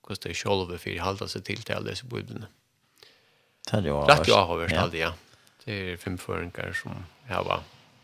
hvordan 0.01 0.23
det 0.23 0.29
er 0.29 0.33
själva 0.33 0.77
för 0.77 0.91
att 0.91 1.05
hålla 1.05 1.27
seg 1.27 1.43
til 1.43 1.61
til 1.63 1.75
å 1.75 1.79
lese 1.79 2.05
Mm 2.05 2.58
Det 3.71 3.77
är 3.77 4.07
rätt 4.07 4.27
jag 4.27 4.45
har 4.45 4.59
hört 4.59 4.73
alltid, 4.73 4.99
ja. 4.99 5.13
Det 5.65 5.91
är 5.91 5.97
fem 5.97 6.17
förenkar 6.17 6.73
som 6.73 6.91
har 7.27 7.43
va. 7.43 7.59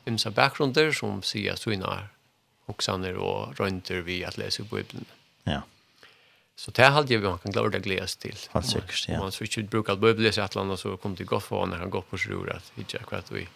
Imsa 0.06 0.32
bakgrunder 0.32 0.92
som 0.92 1.22
säger 1.22 1.56
så 1.56 1.72
innan 1.72 1.98
är 1.98 2.08
och 3.18 3.60
rönter 3.60 4.02
vi 4.02 4.26
att 4.26 4.38
läsa 4.38 4.64
på 4.64 4.76
Bibeln. 4.76 5.06
Ja. 5.44 5.62
Så 6.56 6.72
det 6.72 6.84
hade 6.84 7.18
vi 7.18 7.28
man 7.28 7.38
kan 7.38 7.52
glada 7.52 7.80
glädjes 7.80 8.16
till. 8.16 8.36
Fast 8.52 8.70
säkert, 8.70 9.06
ja. 9.08 9.20
Man 9.20 9.32
skulle 9.32 9.50
inte 9.58 9.70
bruka 9.70 9.96
Bibeln 9.96 10.34
så 10.34 10.42
att 10.42 10.56
landa 10.56 10.78
så 10.78 10.98
kom 10.98 11.16
till 11.16 11.26
Goffa 11.26 11.66
när 11.66 11.78
han 11.78 11.90
går 11.90 12.02
på 12.02 12.18
sjur 12.18 12.52
att 12.52 12.72
vi 12.76 12.86
jag 12.88 13.24
vi. 13.32 13.48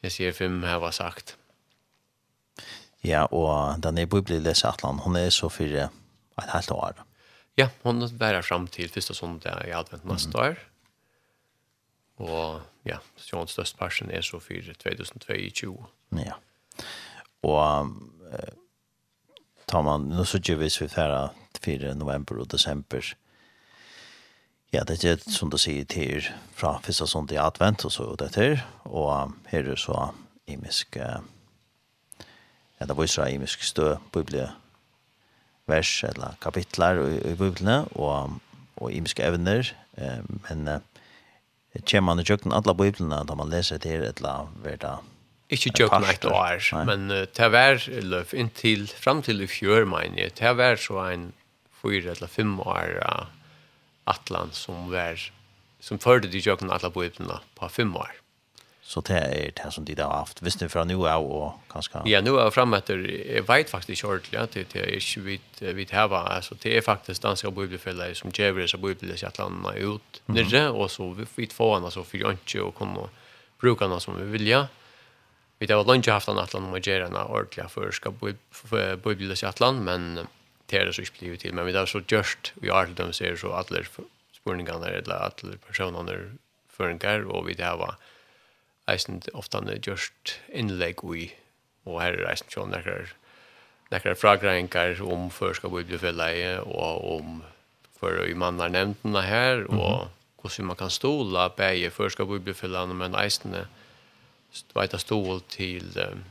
Jag 0.00 0.12
ser 0.12 0.32
fem 0.32 0.62
här 0.62 0.78
var 0.78 0.90
sagt. 0.90 1.36
Ja, 3.00 3.26
och 3.26 3.80
den 3.80 3.98
er 3.98 4.06
Bibeln 4.06 4.42
läsa 4.42 4.68
Atlan. 4.68 4.98
Hon 4.98 5.16
är 5.16 5.30
så 5.30 5.50
för 5.50 5.64
ett 5.64 5.90
halvt 6.48 6.70
år. 6.70 6.94
Ja, 7.54 7.68
hon 7.82 8.16
bärar 8.16 8.42
fram 8.42 8.66
till 8.66 8.90
första 8.90 9.14
söndag 9.14 9.66
i 9.66 9.72
advent 9.72 10.04
nästa 10.04 10.38
år. 10.38 10.56
Og 12.22 12.62
ja, 12.88 12.98
Sjons 13.20 13.52
størst 13.52 13.76
parsen 13.78 14.10
er 14.10 14.24
så 14.24 14.40
for 14.40 14.72
2022. 14.82 15.74
Ja. 16.16 16.38
Og 17.44 17.92
eh, 18.32 18.54
tar 19.68 19.84
man, 19.84 20.08
nå 20.12 20.24
så 20.24 20.40
gjør 20.40 20.62
vi 20.64 20.70
vi 20.80 20.88
færre 20.88 21.30
4 21.62 21.94
november 21.94 22.40
og 22.40 22.50
desember. 22.52 23.14
Ja, 24.72 24.82
det 24.84 25.04
er 25.04 25.20
som 25.30 25.50
du 25.50 25.58
sier 25.58 25.84
til 25.84 26.26
fra 26.56 26.76
første 26.82 27.06
sånt 27.06 27.32
i 27.32 27.38
advent 27.40 27.84
og 27.86 27.92
så 27.92 28.14
det 28.18 28.32
til, 28.34 28.60
Og 28.84 29.32
her 29.48 29.70
er 29.70 29.76
så 29.76 30.12
imisk, 30.46 30.96
eh, 30.96 31.20
ja, 32.80 32.86
det 32.86 32.96
var 32.96 33.06
så 33.06 33.24
imisk 33.24 33.62
stø, 33.62 33.96
biblie, 34.12 34.50
vers 35.66 36.04
eller 36.04 36.36
kapitler 36.40 37.00
i, 37.08 37.32
i 37.32 37.34
biblene 37.34 37.84
og, 37.94 38.40
og 38.76 38.92
imiske 38.92 39.22
evner. 39.22 39.74
Eh, 39.96 40.22
men 40.48 40.68
eh, 40.68 40.80
kommer 41.84 42.12
man 42.12 42.22
i 42.22 42.26
kjøkken 42.26 42.54
alle 42.56 42.74
biblene 42.78 43.22
da 43.28 43.36
man 43.38 43.52
leser 43.52 43.80
til 43.82 44.04
et 44.06 44.22
eller 44.22 44.46
annet 44.46 44.88
Ikke 45.52 45.72
kjøkken 45.78 46.06
et 46.10 46.24
år, 46.26 46.62
men 46.88 47.10
uh, 47.12 47.24
det 47.38 47.48
var 47.52 47.82
løp 48.02 48.34
inntil, 48.34 48.86
frem 48.88 49.22
til 49.22 49.44
i 49.44 49.46
fjør, 49.46 49.84
mener 49.86 50.24
jeg, 50.24 50.36
det 50.40 50.56
var 50.58 50.78
så 50.80 51.04
en 51.12 51.32
fyra 51.82 52.14
eller 52.16 52.30
fem 52.30 52.58
år 52.60 52.98
uh, 53.02 53.26
atlan 54.10 54.50
som 54.52 54.88
var, 54.90 55.20
som 55.80 56.02
førte 56.02 56.30
de 56.32 56.42
kjøkken 56.42 56.72
alle 56.74 56.90
biblene 56.90 57.38
på 57.58 57.68
fem 57.70 57.94
år. 57.94 58.14
Så 58.86 59.00
det 59.02 59.16
er 59.18 59.50
det 59.50 59.72
som 59.74 59.84
de 59.84 59.96
har 59.98 60.12
haft. 60.14 60.38
Hvis 60.46 60.54
det 60.60 60.68
er 60.68 60.70
fra 60.70 60.84
nu 60.86 61.08
av 61.10 61.24
og 61.26 61.56
kanskje... 61.72 62.04
Ja, 62.06 62.20
nu 62.22 62.36
av 62.38 62.52
frem 62.54 62.74
etter, 62.76 63.00
jeg 63.02 63.42
vet 63.48 63.70
faktisk 63.72 63.96
ikke 63.96 64.12
ordentlig, 64.12 64.36
ja, 64.38 64.44
det, 64.46 64.62
det 64.72 64.82
er 64.84 64.92
ikke 65.00 65.22
vi 65.24 65.40
vidt 65.74 65.90
heva. 65.90 66.20
Altså, 66.36 66.54
det 66.62 66.76
er 66.76 66.86
faktisk 66.86 67.24
danske 67.24 67.50
bibelfeller 67.50 68.14
som 68.14 68.30
djever 68.30 68.70
seg 68.70 68.84
bibelet 68.84 69.24
i 69.24 69.26
atlanene 69.26 69.74
ut 69.82 70.20
mm 70.26 70.36
-hmm. 70.36 70.38
nere, 70.38 70.70
og 70.70 70.90
så 70.90 71.10
vi, 71.18 71.26
vi 71.36 71.48
får 71.50 71.74
henne 71.74 71.90
så 71.90 72.04
for 72.04 72.30
ikke 72.30 72.62
og 72.62 72.74
kunne 72.74 73.08
bruke 73.60 73.84
henne 73.84 74.00
som 74.00 74.16
vi 74.16 74.30
vilja. 74.38 74.66
Vi 75.58 75.66
har 75.66 75.94
ikke 75.94 76.12
haft 76.12 76.28
henne 76.28 76.42
atlan 76.42 76.64
om 76.64 76.74
å 76.74 76.78
gjøre 76.78 77.04
henne 77.04 77.26
ordentlig 77.26 77.70
for 77.70 77.90
skal 77.90 78.12
bibelet 79.02 79.42
i 79.42 79.46
atlan, 79.46 79.82
men 79.84 80.28
det 80.70 80.80
er 80.80 80.84
det 80.84 80.94
så 80.94 81.02
ikke 81.02 81.18
blivet 81.18 81.40
til. 81.40 81.54
Men 81.54 81.66
vi 81.66 81.72
har 81.72 81.86
så 81.86 82.00
gjort, 82.00 82.52
vi 82.54 82.68
har 82.68 82.80
alltid 82.80 82.96
dem 82.96 83.12
ser 83.12 83.36
så 83.36 83.52
alle 83.52 83.84
spurningene, 84.36 84.86
eller 84.86 85.14
alle 85.14 85.56
personene 85.66 86.38
føringer, 86.68 87.24
og 87.26 87.46
vi 87.46 87.56
har 87.58 87.96
eisen 88.88 89.22
ofta 89.34 89.62
just 89.86 90.40
inlägg 90.48 91.02
i, 91.14 91.30
og 91.84 92.00
her 92.02 92.18
er 92.18 92.30
eisen 92.30 92.50
sånn 92.50 92.70
nekker, 92.74 93.12
nekker 93.90 94.18
fragreinkar 94.18 95.02
om 95.02 95.30
førskap 95.30 95.72
og 95.72 95.84
bibliofeleie, 95.84 96.60
og 96.62 97.04
om 97.18 97.42
for 97.96 98.26
i 98.26 98.34
mannar 98.34 98.68
nevntene 98.68 99.22
her, 99.22 99.56
mm 99.56 99.66
-hmm. 99.66 99.80
og 99.80 100.08
hvordan 100.40 100.66
man 100.66 100.76
kan 100.76 100.90
stola 100.90 101.48
bæge 101.48 101.90
førskap 101.90 102.28
bli 102.28 102.38
bibliofeleie, 102.38 102.86
men 102.86 103.14
eisene 103.14 103.66
veita 104.74 104.98
stol 104.98 105.42
til 105.48 105.98
um, 106.12 106.24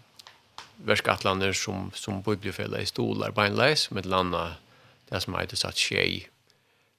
verskatlander 0.78 1.54
som, 1.54 1.92
som 1.94 2.24
bibliofeleie 2.24 2.86
stolar 2.86 3.32
beinleis, 3.32 3.92
med 3.92 4.06
landa 4.06 4.56
det 5.10 5.22
som 5.22 5.36
heter 5.36 5.56
satt 5.58 5.76
tjei 5.76 6.28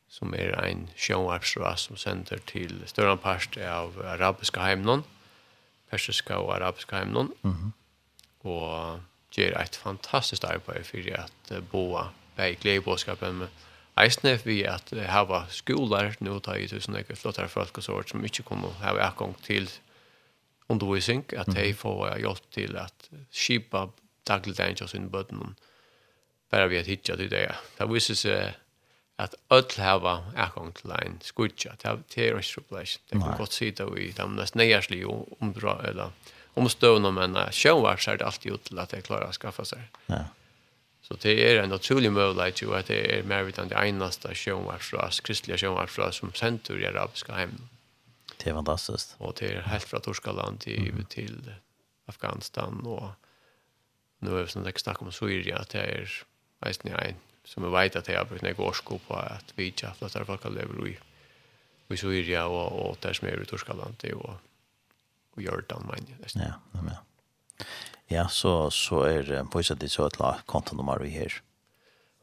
som 0.09 0.33
er 0.35 0.55
ein 0.63 0.87
sjønvarpsras 0.97 1.89
som 1.89 1.99
sender 2.01 2.41
til 2.49 2.79
større 2.87 3.17
part 3.21 3.59
av 3.61 3.99
arabiska 4.15 4.63
heimnån, 4.65 5.05
persiska 5.91 6.35
og 6.35 6.55
arabiska 6.55 6.99
hemmen. 6.99 7.33
Mm 7.43 7.53
-hmm. 7.53 8.49
Og 8.49 9.01
gjør 9.33 9.61
et 9.61 9.77
fantastisk 9.77 10.45
arbeid 10.45 10.85
for 10.85 10.99
at 11.19 11.65
boa 11.71 12.09
bei 12.37 12.55
gledebåskapen 12.55 13.35
med 13.35 13.49
Eisne 13.97 14.41
vi 14.45 14.63
at 14.63 14.93
hava 15.09 15.45
skolar 15.49 16.17
nu 16.21 16.39
ta 16.39 16.53
i 16.55 16.69
tusen 16.69 16.97
ekkur 16.97 17.17
flottare 17.17 17.49
folk 17.49 17.79
og 17.79 17.83
så 17.83 18.03
som 18.09 18.25
ikkje 18.25 18.45
kunne 18.45 18.73
hava 18.83 19.07
akkong 19.07 19.37
til 19.43 19.71
undervisning, 20.69 21.25
at 21.33 21.55
hei 21.55 21.73
får 21.73 22.19
hjelp 22.19 22.51
til 22.53 22.77
at 22.77 23.09
skipa 23.33 23.87
dagligdagen 24.29 24.77
til 24.77 24.89
sin 24.89 25.11
bøtten 25.11 25.57
bare 26.51 26.69
vi 26.69 26.77
at 26.77 26.87
hitja 26.87 27.17
til 27.17 27.31
det. 27.31 27.49
Det 27.79 27.89
viser 27.91 28.15
seg 28.15 28.55
at 29.19 29.35
öll 29.51 29.79
hava 29.81 30.19
akong 30.37 30.75
til 30.77 30.93
ein 30.93 31.21
skutja, 31.25 31.73
det 31.81 31.89
er 31.89 32.37
ikke 32.37 32.61
problem. 32.61 32.87
Det 33.11 33.21
kan 33.21 33.39
godt 33.39 33.53
sida 33.57 33.87
i 33.97 34.11
de 34.13 34.27
mest 34.29 34.57
nøyarslige 34.57 35.09
omdra, 35.41 35.79
eller 35.89 36.11
omstøvna, 36.57 37.11
men 37.11 37.37
sjøvart 37.53 38.03
ser 38.03 38.21
det 38.21 38.27
alltid 38.27 38.53
ut 38.53 38.67
til 38.69 38.81
at 38.81 38.93
det 38.93 39.05
klarer 39.09 39.31
å 39.31 39.37
skaffa 39.37 39.65
seg. 39.65 40.01
Ja. 40.13 40.27
Så 41.07 41.17
det 41.23 41.37
er 41.39 41.63
en 41.63 41.71
naturlig 41.71 42.11
mulighet 42.13 42.61
jo 42.65 42.73
at 42.75 42.89
det 42.91 42.99
er 43.15 43.27
mer 43.31 43.45
vidan 43.47 43.71
det 43.71 43.79
einaste 43.79 44.33
sjåvarsras, 44.35 45.21
kristelige 45.23 45.63
sjåvarsras 45.63 46.19
som 46.21 46.35
sentur 46.35 46.81
i 46.83 46.89
arabiska 46.89 47.37
heim. 47.37 47.55
Det 48.37 48.51
er 48.51 48.59
fantastiskt. 48.59 49.15
Og 49.23 49.37
det 49.39 49.53
er 49.53 49.69
helt 49.71 49.87
fra 49.87 50.01
Torskaland 50.03 50.59
til, 50.67 50.91
mm. 50.93 51.05
til 51.13 51.39
Afghanistan, 52.11 52.83
og 52.85 53.15
nu 54.21 54.35
er 54.35 54.51
vi 54.51 54.75
snakk 54.83 55.01
om 55.03 55.13
Syria, 55.13 55.63
det 55.73 55.81
er 55.81 56.19
eisne 56.67 56.99
ein 56.99 57.23
som 57.47 57.63
vi 57.63 57.71
vet 57.71 57.97
at 57.97 58.09
jeg 58.09 58.19
har 58.19 58.27
brukt 58.27 58.43
några 58.43 58.63
årsko 58.63 58.99
på 59.07 59.15
at 59.15 59.53
vi 59.57 59.71
ikke 59.71 59.87
har 59.87 59.99
flottar 59.99 60.27
folk 60.27 60.43
har 60.43 60.55
lever 60.55 60.87
i 60.91 60.97
i 61.89 61.97
Syria 61.97 62.47
og, 62.47 62.73
og 62.73 62.97
där 63.03 63.13
som 63.13 63.29
er 63.29 63.43
i 63.43 63.45
Torskaland 63.47 64.05
og, 64.15 64.39
og 65.37 65.43
Jordan 65.43 65.87
men 65.87 66.09
ja, 66.35 66.41
ja, 66.75 66.81
ja. 66.91 66.97
ja 68.11 68.29
så, 68.29 68.71
så 68.71 69.01
er 69.07 69.45
på 69.45 69.63
sätt 69.63 69.81
det 69.81 69.91
så 69.91 70.05
att 70.05 70.47
kontonummer 70.47 70.99
vi 70.99 71.09
her. 71.09 71.43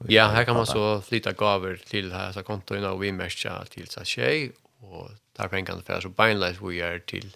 Ja, 0.09 0.27
her 0.27 0.43
kan 0.43 0.55
man 0.55 0.65
så 0.65 1.01
flytta 1.01 1.31
gaver 1.31 1.77
til 1.77 2.11
här 2.11 2.31
så 2.31 2.39
og 2.39 2.93
och 2.93 3.03
vi 3.03 3.11
märker 3.11 3.65
till 3.69 3.87
så 3.87 4.03
tjej 4.03 4.51
och 4.81 5.11
tar 5.33 5.47
pengarna 5.47 5.81
för 5.81 6.01
så 6.01 6.09
beinleis 6.09 6.61
vi 6.61 6.81
är 6.81 6.99
till 6.99 7.35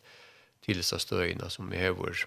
till 0.66 0.84
så 0.84 1.00
stöjna 1.00 1.50
som 1.50 1.70
vi 1.70 1.78
har 1.78 1.92
vår 1.92 2.18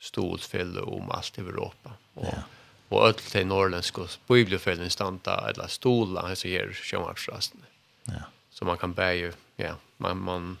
stolfälle 0.00 0.80
om 0.80 1.10
allt 1.10 1.38
i 1.38 1.40
Europa. 1.40 1.92
Och, 2.14 2.24
ja 2.24 2.42
och 2.88 3.06
öll 3.06 3.14
till 3.14 3.46
norrländska 3.46 4.02
bibelfällen 4.28 4.90
stanta 4.90 5.50
eller 5.50 5.66
stola 5.66 6.36
så 6.36 6.48
här 6.48 6.72
sjömarsrasten. 6.72 7.60
Ja. 8.04 8.22
Så 8.50 8.64
man 8.64 8.78
kan 8.78 8.92
bära 8.92 9.32
ja, 9.56 9.76
man 9.96 10.18
man 10.18 10.58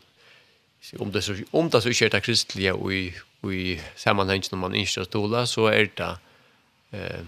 om 0.98 1.12
det 1.12 1.22
så 1.22 1.34
om 1.50 1.70
det 1.70 1.80
så 1.80 1.88
är 1.88 2.10
det 2.10 2.20
kristliga 2.20 2.74
och 2.74 2.92
i 2.92 3.14
och 3.40 3.54
i 3.54 3.82
sammanhanget 3.96 4.52
när 4.52 4.58
man 4.58 4.74
inte 4.74 5.04
stola 5.04 5.46
så 5.46 5.66
är 5.66 5.90
det 5.94 6.18
eh 6.90 7.24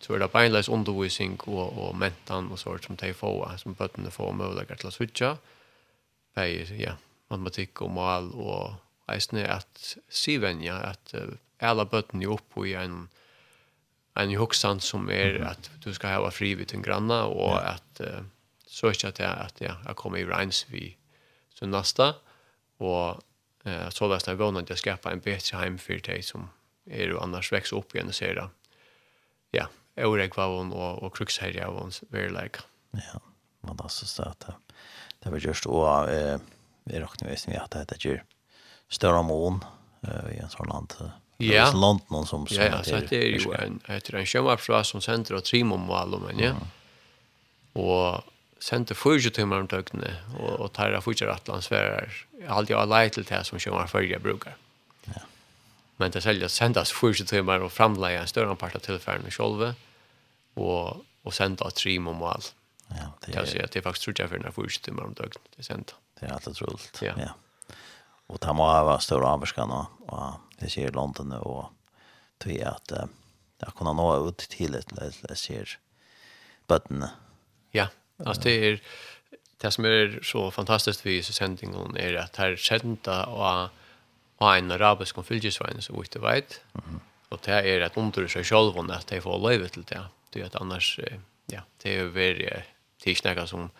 så 0.00 0.14
är 0.14 0.18
det 0.18 0.28
beinleis 0.28 0.68
undervisning 0.68 1.40
og, 1.46 1.78
og 1.78 1.96
mentan 1.96 2.50
og 2.50 2.58
sånt 2.58 2.84
som 2.84 2.96
de 2.96 3.12
får 3.14 3.56
som 3.56 3.74
bøttene 3.74 4.10
får 4.10 4.32
möjlighet 4.32 4.78
til 4.78 4.88
å 4.88 4.90
switcha. 4.90 5.36
Bära 6.34 6.74
ja, 6.78 6.96
matematikk 7.30 7.82
og 7.82 7.90
mal 7.90 8.30
og 8.34 8.74
eisne 9.12 9.44
at 9.46 9.96
sivenja 10.10 10.80
at 10.90 11.14
uh, 11.14 11.36
alla 11.60 11.84
bøttene 11.84 12.24
er 12.24 12.34
oppe 12.34 12.66
i 12.66 12.74
en 12.74 13.08
en 14.14 14.36
hugsan 14.36 14.80
som 14.80 15.10
är 15.10 15.34
mm. 15.34 15.48
att 15.48 15.70
du 15.84 15.94
ska 15.94 16.08
ha 16.08 16.30
fri 16.30 16.54
vid 16.54 16.68
din 16.68 16.82
granna 16.82 17.24
och 17.24 17.50
ja. 17.50 17.60
att 17.60 18.00
uh, 18.00 18.20
så 18.66 18.86
är 18.86 19.12
det 19.16 19.28
att 19.28 19.60
ja, 19.60 19.76
jag 19.86 19.96
kommer 19.96 20.18
i 20.18 20.24
Rheims 20.24 20.66
vi 20.68 20.96
så 21.54 21.66
nästa 21.66 22.14
och 22.76 23.22
eh, 23.64 23.88
så 23.88 24.08
där 24.08 24.22
jag 24.26 24.34
vånar 24.34 24.60
att 24.60 24.68
jag 24.68 24.78
skapa 24.78 25.12
en 25.12 25.20
bättre 25.20 25.58
hem 25.58 25.78
för 25.78 25.98
dig 25.98 26.22
som 26.22 26.48
är 26.86 27.08
du 27.08 27.18
annars 27.18 27.52
väx 27.52 27.72
upp 27.72 27.94
igen 27.94 28.08
och 28.08 28.14
ser 28.14 28.34
det. 28.34 28.48
Ja, 29.50 29.66
Eurek 29.96 30.36
var 30.36 30.46
hon 30.46 30.72
och, 30.72 31.02
och 31.02 31.16
Kruxherja 31.16 31.70
var 31.70 31.80
hon 31.80 31.92
like 32.10 32.58
Ja, 32.90 33.20
man 33.60 33.76
då 33.76 33.88
så 33.88 34.06
sagt 34.06 34.44
att 34.44 34.56
det 35.18 35.30
var 35.30 35.38
just 35.38 35.66
och 35.66 36.10
eh, 36.10 36.40
vi 36.84 37.00
räknar 37.00 37.50
med 37.50 37.62
att 37.62 37.70
det 37.70 37.78
heter 37.78 38.24
större 38.88 39.22
mån 39.22 39.64
eh, 40.00 40.36
i 40.36 40.38
en 40.38 40.50
sån 40.50 40.68
land 40.68 40.94
Ja. 41.42 41.64
Det 41.64 41.70
är 41.70 41.72
London 41.72 42.26
som 42.26 42.46
som 42.46 42.56
Ja, 42.56 42.82
så 42.82 43.00
det 43.00 43.12
er 43.12 43.38
jo 43.38 43.52
en 43.52 43.80
heter 43.88 44.14
en 44.14 44.26
showup 44.26 44.60
som 44.86 45.00
center 45.00 45.34
och 45.34 45.44
trimom 45.44 45.86
val 45.86 46.20
men 46.20 46.38
ja. 46.38 46.54
Och 47.72 48.24
center 48.58 48.94
40 48.94 49.30
timmar 49.30 49.60
om 49.60 49.66
dögnet 49.66 50.10
och 50.38 50.60
och 50.60 50.72
tar 50.72 50.90
jag 50.90 51.04
fortsätter 51.04 51.32
Atlantsfärer. 51.32 52.26
Allt 52.48 52.70
jag 52.70 52.86
har 52.86 53.08
till 53.08 53.24
det 53.24 53.44
som 53.44 53.58
showup 53.58 53.90
för 53.90 54.02
jag 54.02 54.22
brukar. 54.22 54.56
Ja. 55.04 55.22
Men 55.96 56.10
det 56.10 56.20
säljer 56.20 56.48
sendas 56.48 56.92
för 56.92 57.08
ju 57.08 57.24
timmar 57.24 57.60
och 57.60 57.72
framlägga 57.72 58.20
en 58.20 58.26
större 58.26 58.56
part 58.56 58.74
av 58.74 58.78
tilfærene 58.78 59.30
sjølve 59.30 59.74
och 60.54 61.04
och 61.22 61.34
sända 61.34 61.70
trimom 61.70 62.18
val. 62.18 62.42
Ja, 62.88 63.12
det 63.20 63.36
är 63.36 63.66
det 63.66 63.76
er 63.76 63.80
faktisk 63.80 64.04
tror 64.04 64.14
jeg 64.18 64.28
för 64.28 64.38
när 64.38 64.50
för 64.50 64.62
ju 64.62 64.68
timmar 64.68 65.04
om 65.04 65.14
dögnet 65.14 65.56
det 65.56 65.62
sända. 65.62 65.92
Det 66.20 66.26
är 66.26 66.32
alltid 66.32 66.62
roligt. 66.62 67.02
Ja. 67.02 67.28
Och 68.26 68.40
ta 68.40 68.52
må 68.52 68.64
ha 68.64 68.98
stora 68.98 69.26
avskan 69.26 69.70
och 69.70 70.34
det 70.62 70.70
ser 70.72 70.94
London 70.96 71.34
og 71.40 71.72
tror 72.42 72.54
jeg 72.54 72.68
at 72.68 72.94
uh, 72.96 73.08
jeg 73.62 73.74
kunne 73.78 73.94
nå 73.98 74.08
ut 74.26 74.46
til 74.50 74.74
et 74.78 74.92
jeg 74.98 75.38
ser 75.38 75.76
bøttene. 76.70 77.10
Ja, 77.74 77.88
altså 78.22 78.48
det 78.48 78.56
er 78.66 78.80
det 79.62 79.70
som 79.72 79.86
er 79.86 80.18
så 80.26 80.48
fantastisk 80.50 81.04
vid 81.06 81.22
sendingen 81.22 81.96
er 81.96 82.18
at 82.24 82.40
her 82.40 82.56
senda 82.56 83.22
og 83.30 83.70
og 84.42 84.58
en 84.58 84.74
arabisk 84.74 85.14
konfylgesvein 85.14 85.82
som 85.82 85.94
vi 85.94 86.02
ikke 86.02 86.22
vet 86.22 86.60
mm 86.74 86.82
-hmm. 86.82 87.00
og 87.30 87.38
det 87.46 87.54
er 87.54 87.84
et 87.86 87.96
under 87.96 88.28
seg 88.28 88.46
selv 88.46 88.90
at 88.90 89.10
de 89.10 89.20
får 89.20 89.38
løyve 89.38 89.68
til 89.68 89.84
det 89.88 90.02
det 90.34 90.42
er 90.42 90.46
at 90.46 90.60
annars 90.60 90.98
ja, 91.52 91.60
det 91.82 91.94
er 91.94 92.02
jo 92.02 92.08
veldig 92.08 92.64
tidsnakka 93.02 93.46
som 93.46 93.70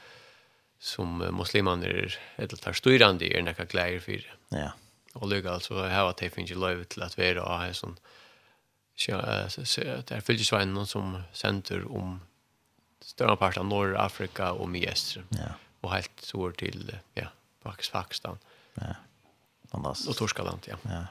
som 0.82 1.22
muslimene 1.32 1.86
er 1.86 2.16
eller 2.38 2.56
tar 2.56 2.72
styrande 2.72 3.28
er 3.36 3.42
nekka 3.42 3.64
gleder 3.64 4.00
for. 4.00 4.24
Ja. 4.50 4.72
Och 5.12 5.28
lycka 5.28 5.50
alltså 5.50 5.82
her 5.82 6.08
att 6.08 6.16
det 6.16 6.30
finns 6.30 6.50
ju 6.50 6.54
löv 6.54 6.84
till 6.84 7.02
att 7.02 7.18
vara 7.18 7.44
och 7.44 7.58
här 7.58 7.72
sånn. 7.72 7.96
så 9.64 9.80
det 9.80 10.10
er 10.10 10.20
fyllt 10.20 10.46
som 10.88 11.22
sender 11.32 11.86
om 11.90 12.20
større 13.00 13.36
part 13.36 13.56
av 13.58 13.66
Nord-Afrika 13.66 14.52
og 14.52 14.68
Miestre. 14.68 15.24
Ja. 15.30 15.54
Og 15.82 15.92
helt 15.94 16.22
så 16.22 16.50
til 16.50 16.92
ja, 17.16 17.28
Pakistan. 17.64 18.38
Ja. 18.76 18.94
Annars. 19.72 20.06
og 20.06 20.16
Torskaland, 20.16 20.68
ja. 20.68 20.76
Ja. 20.84 21.06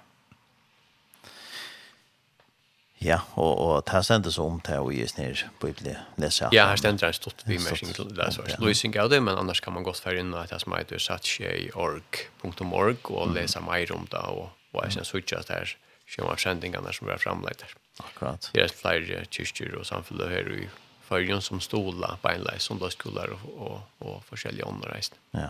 Ja, 3.02 3.18
og, 3.34 3.58
og 3.58 3.72
det 3.90 4.04
sendes 4.06 4.38
om 4.42 4.60
til 4.62 4.86
å 4.86 4.92
gis 4.94 5.16
ned 5.18 5.40
på 5.58 5.72
ytterlig 5.72 5.96
lese. 6.22 6.52
Ja, 6.54 6.68
her 6.70 6.78
stender 6.78 7.10
en 7.10 7.16
stort 7.18 7.42
bimersing 7.48 7.96
til 7.98 8.12
det, 8.14 8.28
så 8.36 8.46
løsning 8.62 8.94
av 9.02 9.10
det, 9.10 9.18
men 9.26 9.40
annars 9.42 9.62
kan 9.66 9.74
man 9.74 9.86
godt 9.88 10.04
fære 10.04 10.22
inn 10.22 10.36
at 10.38 10.54
det 10.54 10.60
som 10.62 10.76
heter 10.78 11.02
satsjei.org 11.02 13.10
og 13.10 13.34
lese 13.34 13.64
mer 13.66 13.96
om 13.96 14.06
det, 14.12 14.22
og, 14.22 14.54
og 14.76 14.86
jeg 14.86 15.00
synes 15.00 15.16
ikke 15.18 15.42
at 15.42 15.50
det 15.50 15.58
er 15.64 15.74
sjømarsendingene 16.12 16.94
som 16.94 17.10
er 17.10 17.24
fremleid 17.24 17.58
der. 17.64 17.74
Akkurat. 18.06 18.52
Det 18.54 18.68
er 18.68 18.76
flere 18.76 19.26
kyrkjer 19.34 19.74
og 19.80 19.88
samfunnet 19.90 20.32
her 20.32 20.54
i 20.62 20.70
Førjen 21.12 21.42
som 21.44 21.60
stola, 21.60 22.14
beinleis, 22.24 22.64
sondagsskollar 22.70 23.34
og, 23.36 23.42
og, 23.52 23.82
og 24.08 24.22
forskjellige 24.30 24.64
åndreist. 24.64 25.18
Ja. 25.36 25.50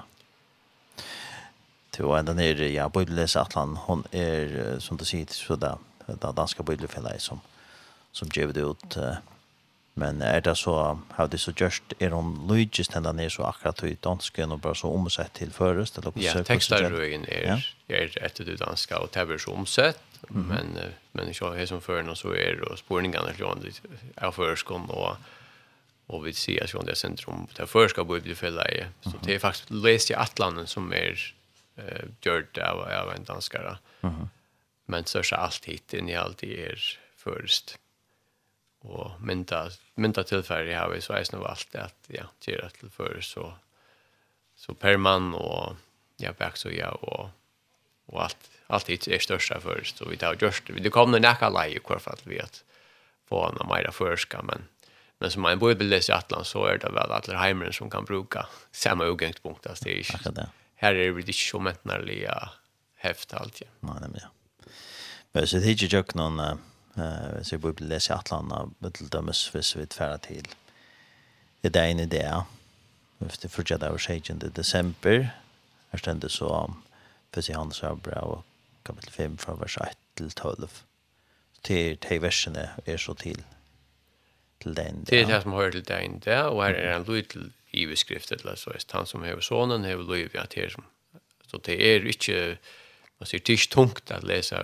Til 1.93 2.09
å 2.09 2.15
enda 2.17 2.33
nere, 2.33 2.65
ja, 2.73 2.87
Bøydeles 2.89 3.37
Atlan, 3.37 3.77
hon 3.85 4.01
er, 4.09 4.81
som 4.81 4.97
du 4.97 5.05
sier, 5.05 5.29
så 5.29 5.53
da, 5.61 5.75
det 6.07 6.35
danska 6.37 6.63
bibelfellet 6.63 7.21
som, 7.21 7.41
som 8.11 8.29
gjør 8.33 8.51
det 8.55 8.63
ut. 8.63 8.97
Men 9.95 10.21
er 10.21 10.39
det 10.39 10.55
så, 10.57 10.97
har 11.17 11.27
det 11.27 11.39
så 11.39 11.51
gjørst, 11.51 11.93
er 11.99 12.13
hun 12.15 12.47
lydges 12.49 12.87
til 12.87 13.03
den 13.03 13.19
er 13.19 13.29
så 13.29 13.43
akkurat 13.43 13.83
i 13.83 13.97
dansken 14.03 14.51
og 14.55 14.61
bare 14.61 14.75
så 14.75 14.87
omsett 14.87 15.33
til 15.35 15.51
først? 15.51 15.97
Eller 15.97 16.15
ja, 16.15 16.37
tekstarbøyen 16.47 17.25
er, 17.27 17.65
er 17.89 18.15
etter 18.23 18.47
det 18.47 18.59
danska, 18.61 19.01
og 19.03 19.11
det 19.13 19.27
blir 19.27 19.37
så 19.37 19.51
omsett, 19.51 19.99
mm 20.29 20.41
-hmm. 20.41 20.47
men, 20.47 20.93
men 21.13 21.27
ikke 21.27 21.45
har 21.45 21.65
som 21.65 21.81
føren, 21.81 22.09
og 22.09 22.17
så 22.17 22.27
er 22.27 22.63
og 22.71 22.77
spurningene 22.77 23.33
fra 23.33 23.55
er 24.17 24.31
førskom, 24.31 24.89
og 24.89 25.17
och 26.11 26.25
vi 26.25 26.33
ser 26.33 26.63
att 26.63 26.85
det 26.85 26.91
er 26.91 26.95
sentrum 26.95 27.47
det 27.57 28.35
fälla 28.35 28.69
i 28.69 28.85
så 29.01 29.13
det 29.23 29.35
är 29.35 29.39
faktiskt 29.39 29.69
läst 29.69 30.11
i 30.11 30.13
Atlanten 30.13 30.67
som 30.67 30.93
är 30.93 31.33
eh, 31.77 32.05
gjort 32.21 32.57
av, 32.57 32.79
av 32.79 33.11
en 33.15 33.23
danskare. 33.23 33.77
Mm 34.01 34.29
men 34.91 35.05
så 35.05 35.19
är 35.19 35.33
allt 35.33 35.65
hit 35.65 35.93
in 35.93 36.09
i 36.09 36.15
allt 36.15 36.43
är 36.43 36.99
först. 37.15 37.77
Och 38.79 39.21
mynta 39.21 39.69
mynta 39.95 40.23
tillfälle 40.23 40.75
har 40.75 40.89
vi 40.89 41.01
så 41.01 41.13
är 41.13 41.35
nog 41.35 41.45
allt 41.45 41.75
att 41.75 42.05
ja, 42.07 42.23
göra 42.41 42.69
till 42.69 42.89
för 42.89 43.21
så 43.21 43.53
så 44.55 44.73
per 44.73 44.97
man 44.97 45.33
och 45.33 45.75
ja 46.17 46.33
back 46.39 46.57
så 46.57 46.69
ja 46.71 46.91
och 46.91 47.29
och 48.05 48.23
allt 48.23 48.49
allt 48.67 48.89
hit 48.89 49.07
är 49.07 49.19
största 49.19 49.59
först 49.59 50.01
och 50.01 50.11
vi 50.11 50.17
tar 50.17 50.37
just 50.41 50.63
det 50.67 50.89
kommer 50.89 51.19
näka 51.19 51.49
läge 51.49 51.75
i 51.75 51.79
alla 51.87 51.99
fall 51.99 52.17
vi 52.23 52.39
att 52.39 52.63
få 53.29 53.45
en 53.49 53.67
mera 53.67 53.91
förska 53.91 54.41
men 54.41 54.61
men 55.19 55.31
som 55.31 55.41
man 55.41 55.59
borde 55.59 55.83
läsa 55.83 56.13
i 56.13 56.15
Atlant 56.15 56.47
så 56.47 56.65
är 56.65 56.77
det 56.77 56.89
väl 56.89 57.11
alla 57.11 57.37
hemmen 57.37 57.73
som 57.73 57.89
kan 57.89 58.05
bruka 58.05 58.47
samma 58.71 59.05
utgångspunkt 59.05 59.63
där 59.63 59.77
det 59.81 59.99
är. 59.99 60.49
Här 60.75 60.95
är 60.95 61.11
det 61.11 61.19
inte 61.19 61.33
så 61.33 61.59
mättnarliga 61.59 62.49
häft 63.01 63.33
allt. 63.33 63.61
Ja. 63.61 63.67
Nej, 63.79 63.95
men 64.01 64.19
ja. 64.21 64.40
Men 65.31 65.47
så 65.47 65.57
det 65.57 65.65
är 65.65 65.83
ju 65.83 65.87
jag 65.87 66.15
någon 66.15 66.39
eh 66.39 67.41
så 67.41 67.57
vi 67.57 67.71
vill 67.71 67.87
läsa 67.87 68.15
Atlanta 68.15 68.69
med 68.79 68.93
till 68.93 69.09
dömes 69.09 69.47
för 69.47 69.79
vi 69.79 69.85
tvära 69.85 70.17
till. 70.17 70.47
Det 71.61 71.69
där 71.69 71.87
en 71.87 71.99
idé. 71.99 72.43
Efter 73.25 73.49
första 73.49 73.77
där 73.77 73.91
och 73.91 74.01
skägen 74.01 74.39
det 74.39 74.49
december. 74.49 75.29
Här 75.89 75.99
stände 75.99 76.29
så 76.29 76.47
om 76.47 76.83
för 77.31 77.41
sig 77.41 77.55
hans 77.55 77.81
bra 77.81 78.21
och 78.21 78.45
kapitel 78.83 79.11
5 79.11 79.37
från 79.37 79.59
vers 79.59 79.77
1 79.77 79.97
till 80.13 80.31
12. 80.31 80.83
Till 81.61 81.97
till 81.97 82.19
versene 82.19 82.69
er 82.85 82.97
så 82.97 83.13
til 83.13 83.43
til 84.61 84.75
den. 84.75 85.03
Det 85.03 85.21
är 85.21 85.25
det 85.25 85.41
som 85.41 85.53
hör 85.53 85.71
till 85.71 85.83
den 85.83 86.19
där 86.19 86.47
och 86.47 86.63
här 86.63 86.73
är 86.73 86.95
en 86.95 87.03
liten 87.03 87.53
i 87.71 87.85
beskriftet 87.85 88.41
eller 88.41 88.55
så 88.55 88.69
är 88.69 88.79
han 88.91 89.05
som 89.05 89.23
har 89.23 89.39
sonen 89.39 89.83
har 89.83 89.91
lov 89.91 90.29
att 90.35 90.53
här 90.53 90.69
som 90.69 90.83
så 91.47 91.57
det 91.57 91.95
är 91.95 92.07
inte 92.07 92.57
Man 93.21 93.27
det 93.31 93.49
är 93.49 93.69
tungt 93.69 94.11
att 94.11 94.23
läsa 94.23 94.63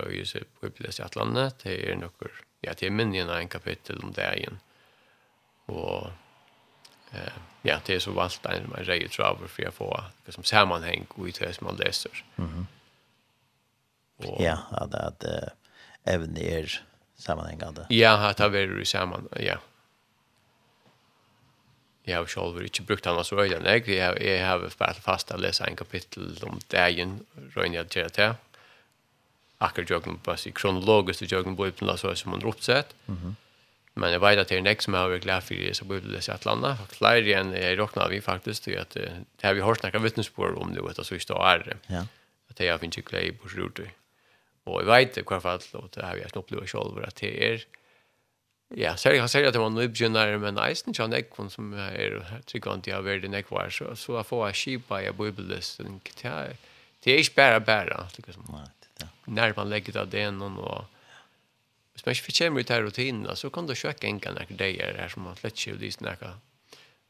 på 0.60 0.67
det 0.78 1.00
här 1.00 1.10
landet 1.15 1.56
Det 1.63 1.91
är 1.91 1.96
några, 1.96 2.30
ja 2.62 2.74
det 2.78 2.86
är 2.86 2.89
mindre 2.89 3.39
en 3.39 3.48
kapitel 3.48 4.00
om 4.04 4.12
det 4.12 4.36
igen. 4.38 4.60
Och 5.65 6.08
eh, 7.12 7.34
ja, 7.62 7.80
det 7.86 7.96
är 7.96 8.00
så 8.00 8.12
valt 8.12 8.46
en 8.46 8.70
man 8.70 8.84
rejäl 8.84 9.10
travel 9.10 9.48
för 9.48 9.67
att 9.67 9.74
få 9.74 10.04
liksom, 10.26 10.43
sammanhang 10.43 11.06
och 11.10 11.28
i 11.28 11.32
det 11.32 11.54
som 11.54 11.67
man 11.67 11.76
läser. 11.76 12.24
Mhm. 12.36 12.67
och, 14.17 14.41
ja, 14.41 14.58
att, 14.72 14.93
att 14.93 15.24
även 16.04 16.34
det 16.34 16.60
är 16.60 16.82
sammanhängande. 17.15 17.86
Ja, 17.89 18.30
att 18.30 18.38
det 18.38 18.60
är 18.60 18.84
samman, 18.84 19.30
ja. 19.39 19.58
Jag 22.04 22.17
har 22.17 22.26
själv 22.26 22.63
inte 22.63 22.82
brukt 22.82 23.06
han 23.06 23.26
så 23.26 23.39
öjden. 23.39 23.63
Jag 23.65 24.06
har, 24.06 24.15
jag 24.24 24.48
har 24.48 24.72
bara 24.78 24.93
fast 24.93 25.32
att 25.32 25.39
läsa 25.39 25.67
en 25.67 25.76
kapitel 25.76 26.39
om 26.43 26.60
dagen, 26.67 27.26
röjning 27.54 27.80
att 27.80 27.96
göra 27.96 28.10
det 28.10 28.36
akkurat 29.58 29.89
jögnen 29.89 30.20
bara 30.24 30.38
sig 30.38 30.52
kronologiskt 30.52 31.22
och 31.22 31.32
jögnen 31.32 31.56
på 31.56 31.63
Bibeln 31.63 31.98
så 31.98 32.15
som 32.15 32.32
man 32.32 32.43
uppsett. 32.43 32.96
Mm 33.08 33.20
-hmm. 33.20 33.34
Men 33.93 34.12
jag 34.12 34.20
vet 34.20 34.39
att 34.39 34.48
det 34.48 34.58
är 34.58 34.62
nästa 34.62 34.82
som 34.82 34.93
jag 34.93 35.13
är 35.13 35.17
glad 35.17 35.43
för 35.43 35.56
det 35.56 35.76
så 35.76 35.86
borde 35.86 36.12
det 36.12 36.22
sig 36.22 36.36
att 36.36 36.46
landa. 36.46 36.78
Fler 36.89 37.28
än 37.28 37.54
jag 37.54 37.80
råknar 37.80 38.10
vi 38.10 38.22
faktiskt 38.22 38.63
till 38.63 38.80
att 38.80 38.89
det 38.89 39.26
här 39.41 39.54
vi 39.54 39.62
har 39.62 39.76
snackat 39.76 40.02
vittnesbörd 40.02 40.56
om 40.56 40.74
det 40.74 40.82
och 40.82 41.06
så 41.06 41.13
just 41.13 41.28
det 41.28 41.34
är 41.34 41.60
det. 41.60 41.78
Ja. 41.88 42.06
Att 42.50 42.56
det 42.56 42.65
jag 42.65 42.80
finns 42.80 42.98
ju 42.98 43.02
glädje 43.02 43.34
på 43.34 43.50
sig 43.50 43.63
Och 44.63 44.82
jag 44.82 44.86
vet 44.86 45.17
i 45.17 45.24
alla 45.28 45.41
fall 45.41 45.60
att 45.74 45.91
det 45.91 46.06
här 46.06 46.15
vi 46.15 46.22
har 46.22 46.30
snopplivit 46.30 46.70
själv 46.70 47.04
att 47.04 47.15
det 47.15 47.54
är 47.54 47.63
Ja, 48.76 48.98
så 48.98 49.10
jag 49.10 49.30
säger 49.30 49.48
att 49.48 49.54
det 49.54 49.60
var 49.60 49.70
nu 49.70 49.88
begynner 49.88 50.38
med 50.38 50.54
nästan 50.54 50.93
John 50.93 51.13
Ekvon 51.13 51.50
som 51.50 51.74
är 51.74 52.41
tryggande 52.46 52.98
av 52.98 53.04
världen 53.04 53.34
ekvar 53.34 53.70
så, 53.70 53.96
så 53.96 54.13
jag 54.13 54.28
får 54.28 54.52
skipa 54.54 55.04
i 55.04 55.12
bibelisten. 55.12 56.02
Det 57.04 57.12
är 57.12 57.17
inte 57.17 57.32
bara 57.36 57.60
bara. 57.60 58.08
Liksom. 58.17 58.43
Nej 58.50 58.77
när 59.28 59.54
man 59.56 59.70
lägger 59.70 59.94
det 59.94 60.02
av 60.02 60.10
den 60.10 60.42
och 60.42 60.86
Hvis 61.98 62.06
man 62.06 62.13
ikke 62.13 62.24
fikk 62.30 62.58
ut 62.60 62.70
her 62.70 62.84
rutinen, 62.86 63.36
så 63.36 63.50
kan 63.50 63.66
du 63.66 63.74
kjøkke 63.74 64.06
enka 64.06 64.30
nekker 64.36 64.58
deier 64.60 65.00
her 65.02 65.10
som 65.10 65.24
man 65.26 65.38
slett 65.40 65.58
ikke 65.58 65.80
vil 65.82 65.96
nekka. 66.06 66.36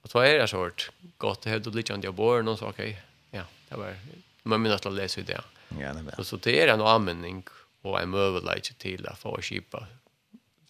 Og 0.04 0.12
så 0.14 0.22
er 0.24 0.38
det 0.40 0.46
så 0.48 0.62
hørt, 0.62 0.86
godt 1.20 1.44
å 1.44 1.52
hevde 1.52 1.74
litt 1.76 1.92
av 1.92 2.14
båren, 2.16 2.48
og 2.48 2.56
så 2.56 2.70
ok, 2.72 2.80
ja, 3.36 3.44
det 3.68 3.80
var, 3.82 3.98
man 4.48 4.64
minnes 4.64 4.80
til 4.80 4.94
å 4.94 4.96
lese 4.96 5.26
det. 5.28 5.42
Ja, 5.76 5.92
det 5.92 6.06
var. 6.08 6.24
Så 6.24 6.40
det 6.40 6.56
er 6.56 6.72
en 6.72 6.86
anmenning, 6.88 7.44
og 7.84 8.00
en 8.00 8.14
møveleit 8.16 8.72
til 8.80 9.04
å 9.12 9.18
få 9.20 9.36
kjipa 9.44 9.90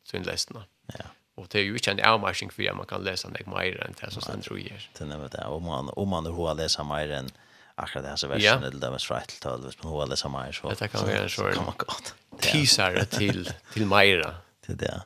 sin 0.03 0.25
lesene. 0.25 0.65
Ja. 0.97 1.11
Och 1.37 1.47
det 1.51 1.59
är 1.59 1.63
ju 1.63 1.73
inte 1.73 1.91
en 1.91 1.99
avmarsning 1.99 2.49
för 2.49 2.69
att 2.69 2.77
man 2.77 2.85
kan 2.85 3.03
läsa 3.03 3.27
en 3.27 3.51
mer 3.53 3.83
än 3.83 3.93
det 4.01 4.11
som 4.11 4.21
sen 4.21 4.41
tror 4.41 4.59
jag. 4.59 4.89
Det 4.93 5.03
er 5.03 5.05
nemlig 5.05 5.29
det. 5.31 5.45
Om 5.45 5.63
man, 5.63 5.89
om 5.93 6.09
man 6.09 6.25
har 6.25 6.55
läsa 6.55 6.83
mer 6.83 7.11
enn 7.11 7.29
akkurat 7.77 8.03
det 8.03 8.09
här 8.09 8.15
så 8.15 8.27
versen 8.27 8.43
yeah. 8.43 8.61
det 8.61 8.79
där 8.79 8.91
med 8.91 9.01
Sprite 9.01 9.25
till 9.25 9.39
tolv 9.39 9.73
men 9.81 9.91
hon 9.91 10.09
läser 10.09 10.29
mer 10.29 10.51
så. 10.51 10.69
Det 10.69 10.87
kan 10.87 11.05
vara 11.05 11.29
så 11.29 11.43
kan 11.43 11.65
man 11.65 11.73
gott 11.77 12.15
teaser 12.39 13.05
till 13.17 13.53
till 13.73 13.85
Maira 13.85 14.35
till 14.65 14.77
det 14.77 15.01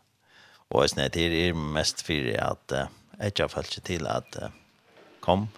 och 0.67 0.89
sen 0.89 1.09
det 1.13 1.21
är 1.21 1.53
mest 1.53 2.01
för 2.01 2.37
att 2.39 2.71
ett 3.19 3.39
jag 3.39 3.51
fallt 3.51 3.83
till 3.83 4.07
att 4.07 4.35
kom 5.19 5.49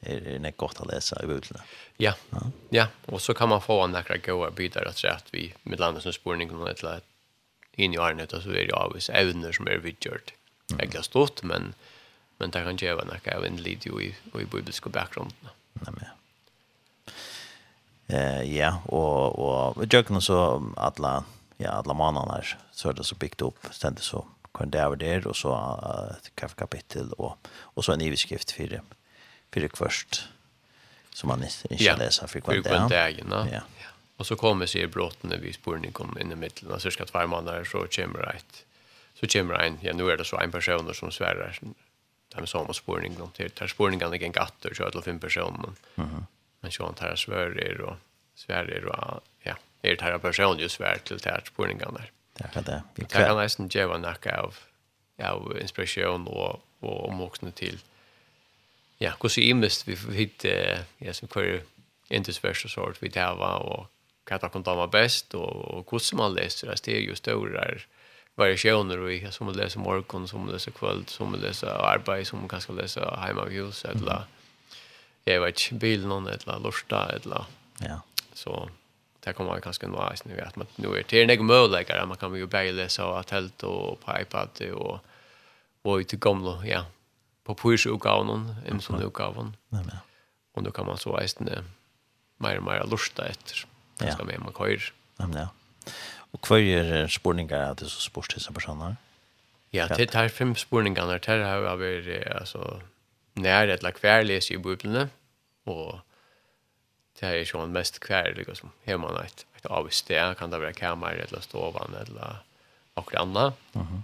är 0.00 0.28
er, 0.28 0.38
det 0.38 0.56
gott 0.56 0.80
att 0.80 0.86
läsa 0.86 1.22
i 1.22 1.26
bibeln 1.26 1.60
ja. 1.96 2.14
Ja. 2.68 2.86
Och 3.06 3.22
så 3.22 3.34
kan 3.34 3.48
man 3.48 3.62
få 3.62 3.86
några 3.86 4.16
goda 4.16 4.50
bitar 4.50 4.84
att 4.84 4.98
säga 4.98 5.12
att 5.12 5.28
vi 5.30 5.54
med 5.62 5.80
landet 5.80 6.02
som 6.02 6.12
spårning 6.12 6.48
kommer 6.48 6.70
ett 6.70 6.82
lätt 6.82 7.04
in 7.72 7.94
i 7.94 7.98
arnet 7.98 8.32
och 8.32 8.42
så 8.42 8.50
är 8.50 8.66
det 8.66 8.72
avvis 8.72 9.10
ävner 9.10 9.52
som 9.52 9.66
är 9.66 9.76
vidgjort 9.76 10.32
mm. 10.72 10.90
jag 10.92 11.04
stort 11.04 11.42
men 11.42 11.74
men 12.38 12.50
det 12.50 12.62
kan 12.62 12.76
ju 12.76 12.94
vara 12.94 13.04
några 13.04 13.18
även 13.24 13.56
lite 13.56 13.88
i 13.88 14.14
i 14.40 14.44
bibliska 14.44 14.90
bakgrunden. 14.90 15.36
Nej 15.72 15.94
men 15.96 16.04
Eh 18.06 18.42
ja, 18.42 18.82
och 18.84 19.38
och 19.38 19.84
jag 19.90 20.06
kan 20.06 20.22
så 20.22 20.62
alla 20.76 21.24
ja, 21.56 21.70
alla 21.70 21.94
månaderna 21.94 22.42
så 22.72 22.92
det 22.92 23.04
så 23.04 23.14
byggt 23.14 23.42
upp 23.42 23.58
ständigt 23.70 24.04
så 24.04 24.26
kan 24.54 24.70
det 24.70 24.78
över 24.78 24.96
där 24.96 25.26
och 25.26 25.36
så 25.36 25.54
ett 26.20 26.42
uh, 26.42 26.48
kapitel 26.48 27.12
och 27.12 27.38
och 27.48 27.84
så 27.84 27.92
en 27.92 28.00
ivskrift 28.00 28.50
för 28.50 28.80
för 29.52 29.70
först 29.74 30.28
som 31.14 31.28
man 31.28 31.42
inte 31.42 31.84
ja. 31.84 31.96
läser 31.96 32.26
frekvent 32.26 32.64
där. 32.64 33.22
Ja. 33.30 33.46
Ja. 33.52 33.60
Och 34.16 34.26
så 34.26 34.36
kommer 34.36 34.66
sig 34.66 34.86
brotten 34.86 35.30
när 35.30 35.38
vi 35.38 35.52
spårning 35.52 35.92
kom 35.92 36.18
in 36.20 36.32
i 36.32 36.34
mitten 36.34 36.70
och 36.70 36.82
cirka 36.82 37.04
två 37.04 37.26
månader 37.26 37.64
så 37.64 37.78
kommer 37.78 38.18
right. 38.18 38.64
Så 39.14 39.26
kommer 39.26 39.54
en 39.54 39.78
ja 39.80 39.92
nu 39.92 40.10
är 40.10 40.16
det 40.16 40.24
så 40.24 40.40
en 40.40 40.50
person 40.50 40.94
som 40.94 41.10
svärar. 41.10 41.58
De 42.34 42.46
som 42.46 42.66
har 42.66 42.72
spårning 42.72 43.14
de 43.18 43.30
till 43.30 43.50
tar 43.50 43.66
spårningen 43.66 44.14
igen 44.14 44.32
gatter 44.32 44.74
så 44.74 44.84
att 44.84 44.92
det 44.92 45.02
fem 45.02 45.18
personer. 45.18 45.70
Mhm. 45.94 46.08
Mm 46.10 46.26
men 46.64 46.72
så 46.72 46.84
han 46.84 46.94
tar 46.94 47.16
svärer 47.16 47.80
och 47.80 47.96
svärer 48.34 48.84
och 48.84 49.22
ja, 49.42 49.54
är 49.82 49.96
det 49.96 50.02
här 50.02 50.18
person 50.18 50.58
just 50.58 50.74
svär 50.74 50.98
till 51.04 51.20
tärts 51.20 51.50
på 51.50 51.66
den 51.66 51.78
gamla. 51.78 52.00
Tack 52.38 52.56
att 52.56 52.66
det. 52.66 52.82
Vi 52.94 53.04
kan 53.04 53.36
nästan 53.36 53.68
ge 53.68 53.80
en 53.80 54.00
nack 54.00 54.26
av 54.26 54.54
av 55.18 55.58
inspiration 55.60 56.26
och 56.26 56.60
och 56.80 57.08
omvuxna 57.08 57.50
till 57.50 57.78
ja, 58.98 59.12
hur 59.20 59.28
så 59.28 59.40
imist 59.40 59.88
vi 59.88 60.14
hit 60.16 60.44
ja 60.98 61.12
som 61.12 61.28
kör 61.28 61.60
inte 62.08 62.32
special 62.32 62.70
sort 62.70 63.02
vi 63.02 63.08
där 63.08 63.34
var 63.34 63.58
och 63.58 63.86
katta 64.24 64.48
kan 64.48 64.62
ta 64.62 64.86
bäst 64.86 65.34
och 65.34 65.90
hur 65.90 65.98
som 65.98 66.16
man 66.18 66.34
läser 66.34 66.74
det 66.84 66.88
är 66.88 67.00
ju 67.00 67.14
stora 67.14 67.64
variationer 68.34 68.98
och 68.98 69.12
jag 69.12 69.32
som 69.32 69.52
läser 69.52 69.80
morgon 69.80 70.28
som 70.28 70.48
läser 70.48 70.70
kväll 70.70 71.04
som 71.06 71.34
läser 71.34 71.66
arbete 71.66 72.24
som 72.24 72.48
kanske 72.48 72.72
läser 72.72 73.16
hemma 73.16 73.40
av 73.40 73.50
huset 73.50 73.94
eller 73.94 74.22
jag 75.24 75.40
vet 75.40 75.60
inte, 75.60 75.74
bil 75.74 76.06
någon 76.06 76.26
eller 76.26 76.58
lorsta 76.58 77.08
eller... 77.08 77.44
Ja. 77.78 78.00
Så 78.32 78.68
det 79.20 79.32
kommer 79.32 79.60
ganska 79.60 79.86
nice 79.86 80.24
nu 80.28 80.40
att 80.40 80.56
man 80.56 80.66
nu 80.76 80.98
är 80.98 81.02
till 81.02 81.30
en 81.30 81.46
möjligare 81.46 82.06
man 82.06 82.16
kan 82.16 82.34
ju 82.34 82.46
bära 82.46 82.70
läsa 82.70 83.06
och 83.06 83.26
tält 83.26 83.62
och 83.62 84.00
på 84.00 84.20
iPad 84.20 84.48
och 84.74 85.00
och 85.84 86.00
i 86.00 86.16
gamla 86.16 86.66
ja 86.66 86.84
på 87.44 87.54
push 87.54 87.86
och 87.86 88.06
en 88.66 88.80
sån 88.80 89.02
utgaven. 89.02 89.12
gavnon. 89.12 89.56
Ja 89.68 89.78
men. 89.86 89.96
Och 90.54 90.62
då 90.62 90.70
kan 90.70 90.86
man 90.86 90.98
så 90.98 91.20
istället 91.22 91.64
mer 92.36 92.56
och 92.56 92.62
mer 92.62 92.86
lusta 92.90 93.26
efter. 93.26 93.66
Det 93.98 94.12
ska 94.12 94.24
med 94.24 94.40
man 94.40 94.52
kör. 94.52 94.92
Ja 95.16 95.26
men 95.26 95.40
ja. 95.40 95.48
Och 96.32 96.50
vad 96.50 96.60
er 96.60 97.08
spårningar 97.08 97.70
att 97.70 97.78
det 97.78 97.84
så 97.84 98.00
spårstisa 98.00 98.52
personer? 98.52 98.96
Ja, 99.70 99.86
det 99.86 100.06
tar 100.06 100.28
fem 100.28 100.56
spårningar 100.56 101.06
där 101.06 101.38
har 101.68 101.76
vi 101.76 102.24
alltså 102.40 102.80
när 103.34 103.66
det 103.66 103.82
lag 103.82 103.94
kvar 103.94 104.22
läser 104.22 104.54
i 104.54 104.58
bibeln 104.58 105.08
och 105.64 105.98
det 107.20 107.26
är 107.26 107.34
ju 107.34 107.62
en 107.62 107.72
mest 107.72 107.98
kvar 107.98 108.34
liksom 108.36 108.70
hemma 108.84 109.12
natt 109.12 109.46
ett 109.56 109.66
avställ 109.66 110.34
kan 110.34 110.50
det 110.50 110.58
vara 110.58 110.72
kammare 110.72 111.22
eller 111.22 111.40
stovan 111.40 111.94
eller 111.94 112.36
och 112.94 113.14
andra. 113.14 113.52
Mhm. 113.72 114.02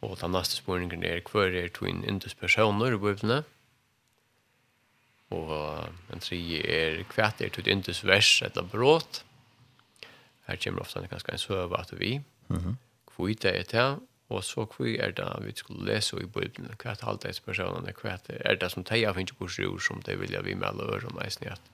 Och 0.00 0.16
den 0.20 0.32
nästa 0.32 0.56
spårningen 0.56 1.04
är 1.04 1.20
kvar 1.20 1.54
är 1.54 1.68
twin 1.68 2.04
intus 2.04 2.34
personer 2.34 2.92
i 2.92 2.96
bibeln. 2.96 3.44
Og 5.30 5.86
en 6.12 6.20
tredje 6.20 6.62
er 6.66 7.02
kvæt 7.02 7.40
er 7.40 7.48
twin 7.48 7.68
intus 7.68 8.04
vers 8.04 8.42
eller 8.42 8.62
brått. 8.62 9.24
Her 10.46 10.56
kommer 10.56 10.80
ofte 10.80 10.98
en 10.98 11.08
ganske 11.08 11.32
en 11.32 11.38
søve 11.38 11.78
at 11.78 11.92
vi. 12.00 12.20
Mm 12.48 12.60
-hmm. 12.60 12.74
Kvitt 13.16 13.44
er 13.44 13.62
til, 13.62 14.00
Og 14.30 14.44
så 14.46 14.64
hvor 14.64 14.86
er 14.86 15.10
det 15.10 15.28
vi 15.42 15.52
skulle 15.56 15.86
lese 15.88 16.16
i 16.22 16.26
Bibelen, 16.26 16.70
hva 16.78 16.92
er 16.92 17.04
alt 17.10 17.24
disse 17.26 17.42
personene, 17.42 17.94
hva 17.98 18.16
er 18.28 18.58
det 18.60 18.70
som 18.70 18.86
teier 18.86 19.14
finnes 19.16 19.34
på 19.34 19.48
sjur 19.50 19.80
som 19.82 20.02
det 20.06 20.20
vil 20.20 20.30
jeg 20.36 20.46
vi 20.46 20.54
med 20.54 20.68
alle 20.68 20.86
øre 20.86 21.10
om 21.10 21.18
eisen 21.24 21.48
i 21.48 21.50
at, 21.50 21.70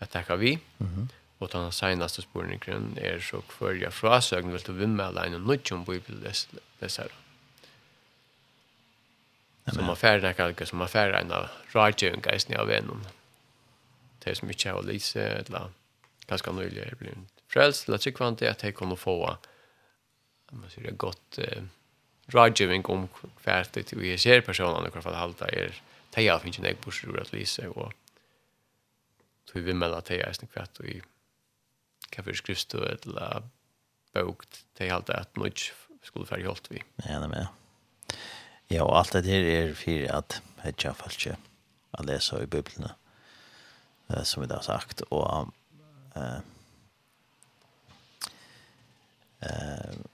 at 0.00 0.10
takka 0.12 0.36
vi. 0.36 0.58
Mm 0.78 0.88
-hmm. 0.88 1.08
Og 1.40 1.52
den 1.52 1.72
senaste 1.72 2.22
spørningen 2.22 2.98
er 3.00 3.20
så 3.20 3.40
hver 3.58 3.72
jeg 3.82 3.92
frasøgn 3.92 4.52
vil 4.52 4.66
du 4.66 4.72
vi 4.72 4.86
med 4.86 5.04
alle 5.04 5.26
en 5.26 5.46
nødt 5.46 5.72
om 5.72 5.84
Bibelen 5.84 6.34
Som 6.80 7.08
Så 9.74 9.82
man 9.82 9.96
færre 9.96 10.34
kalker, 10.34 10.64
som 10.64 10.78
man 10.78 10.88
færre 10.88 11.20
en 11.20 11.32
av 11.32 11.48
rådgjøring 11.74 12.26
eisen 12.32 12.54
av 12.54 12.66
vennen. 12.68 13.06
Det 14.24 14.36
som 14.36 14.50
ikke 14.50 14.68
har 14.68 14.76
å 14.76 14.86
lise, 14.86 15.20
eller 15.20 15.70
ganske 16.26 16.52
nøylig 16.52 16.82
er 16.82 16.94
blitt 16.94 17.42
frelst, 17.48 17.88
eller 17.88 17.98
sikkvant 17.98 18.38
til 18.38 18.46
at 18.46 18.64
jeg 18.64 18.74
kunne 18.74 18.96
få 18.96 19.24
av 19.26 19.36
om 20.54 20.60
man 20.60 20.70
säger 20.70 20.90
gott 20.90 21.38
eh, 21.38 21.62
rådgivning 22.26 22.84
om 22.86 23.08
färdigt 23.36 23.92
och 23.92 24.04
jag 24.04 24.20
ser 24.20 24.40
personerna 24.40 24.88
i 24.88 24.90
alla 24.92 25.02
fall 25.02 25.14
halta 25.14 25.48
er 25.48 25.82
teja 26.10 26.38
finns 26.38 26.58
en 26.58 26.64
äggbursor 26.64 27.10
ur 27.10 27.20
att 27.20 27.32
lysa 27.32 27.70
och 27.70 27.92
så 29.44 29.58
vi 29.58 29.74
mellan 29.74 30.02
teja 30.02 30.26
är 30.26 30.32
snyggt 30.32 30.54
kvart 30.54 30.78
och 30.78 30.84
i 30.84 31.02
kaffe 32.10 32.34
skrivstå 32.34 32.78
eller 32.84 33.42
bok 34.12 34.44
teja 34.74 34.92
halta 34.92 35.16
att 35.16 35.36
nöjt 35.36 35.72
skulle 36.02 36.26
färdigt 36.26 36.46
hållt 36.46 36.70
vi. 36.70 36.82
Ja, 36.96 37.20
det 37.20 37.28
med. 37.28 37.46
Ja, 38.66 38.82
och 38.84 38.98
allt 38.98 39.12
det 39.12 39.22
här 39.22 39.40
är 39.40 39.74
för 39.74 40.16
att 40.16 40.42
hedja 40.58 40.94
falske 40.94 41.36
att 41.90 42.06
läsa 42.06 42.42
i 42.42 42.46
bibeln 42.46 42.88
som 44.22 44.42
vi 44.42 44.54
har 44.54 44.62
sagt 44.62 45.00
och 45.00 45.48
eh 46.14 46.38
eh 49.40 50.13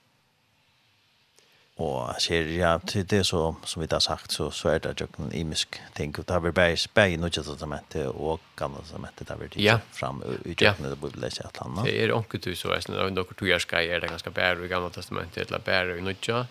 Och 1.81 2.23
ser 2.23 2.43
ja 2.43 2.81
det 2.93 3.13
är 3.13 3.23
så 3.23 3.57
som 3.65 3.83
vi 3.83 3.89
har 3.91 4.01
sagt 4.01 4.31
så 4.31 4.51
så 4.51 4.69
är 4.69 4.79
det 4.79 5.01
ju 5.01 5.07
en 5.17 5.33
imisk 5.33 5.81
tänk 5.93 6.19
att 6.19 6.29
ha 6.29 6.41
berg 6.41 6.77
berg 6.95 7.17
nu 7.17 7.27
just 7.27 7.39
att 7.39 7.47
testamentet 7.47 8.09
och 8.09 8.41
kan 8.55 8.75
testamentet 8.75 9.29
mäta 9.29 9.37
där 9.37 9.49
det 9.55 9.63
ja. 9.63 9.79
fram 9.93 10.23
utvecklande 10.45 10.91
det 10.91 10.97
borde 10.97 11.19
läsa 11.19 11.45
att 11.45 11.61
landa. 11.61 11.83
Det 11.83 12.05
är 12.05 12.13
onkel 12.13 12.41
du 12.41 12.57
så 12.57 12.71
är 12.71 12.81
det 12.87 13.11
några 13.11 13.25
två 13.35 13.47
år 13.47 13.59
skal 13.59 13.81
är 13.81 14.01
det 14.01 14.09
ganska 14.09 14.31
bär 14.31 14.65
i 14.65 14.69
gamla 14.69 14.91
testamentet 14.91 15.49
eller 15.49 15.59
bære 15.59 15.99
i 15.99 16.01
nutja. 16.01 16.47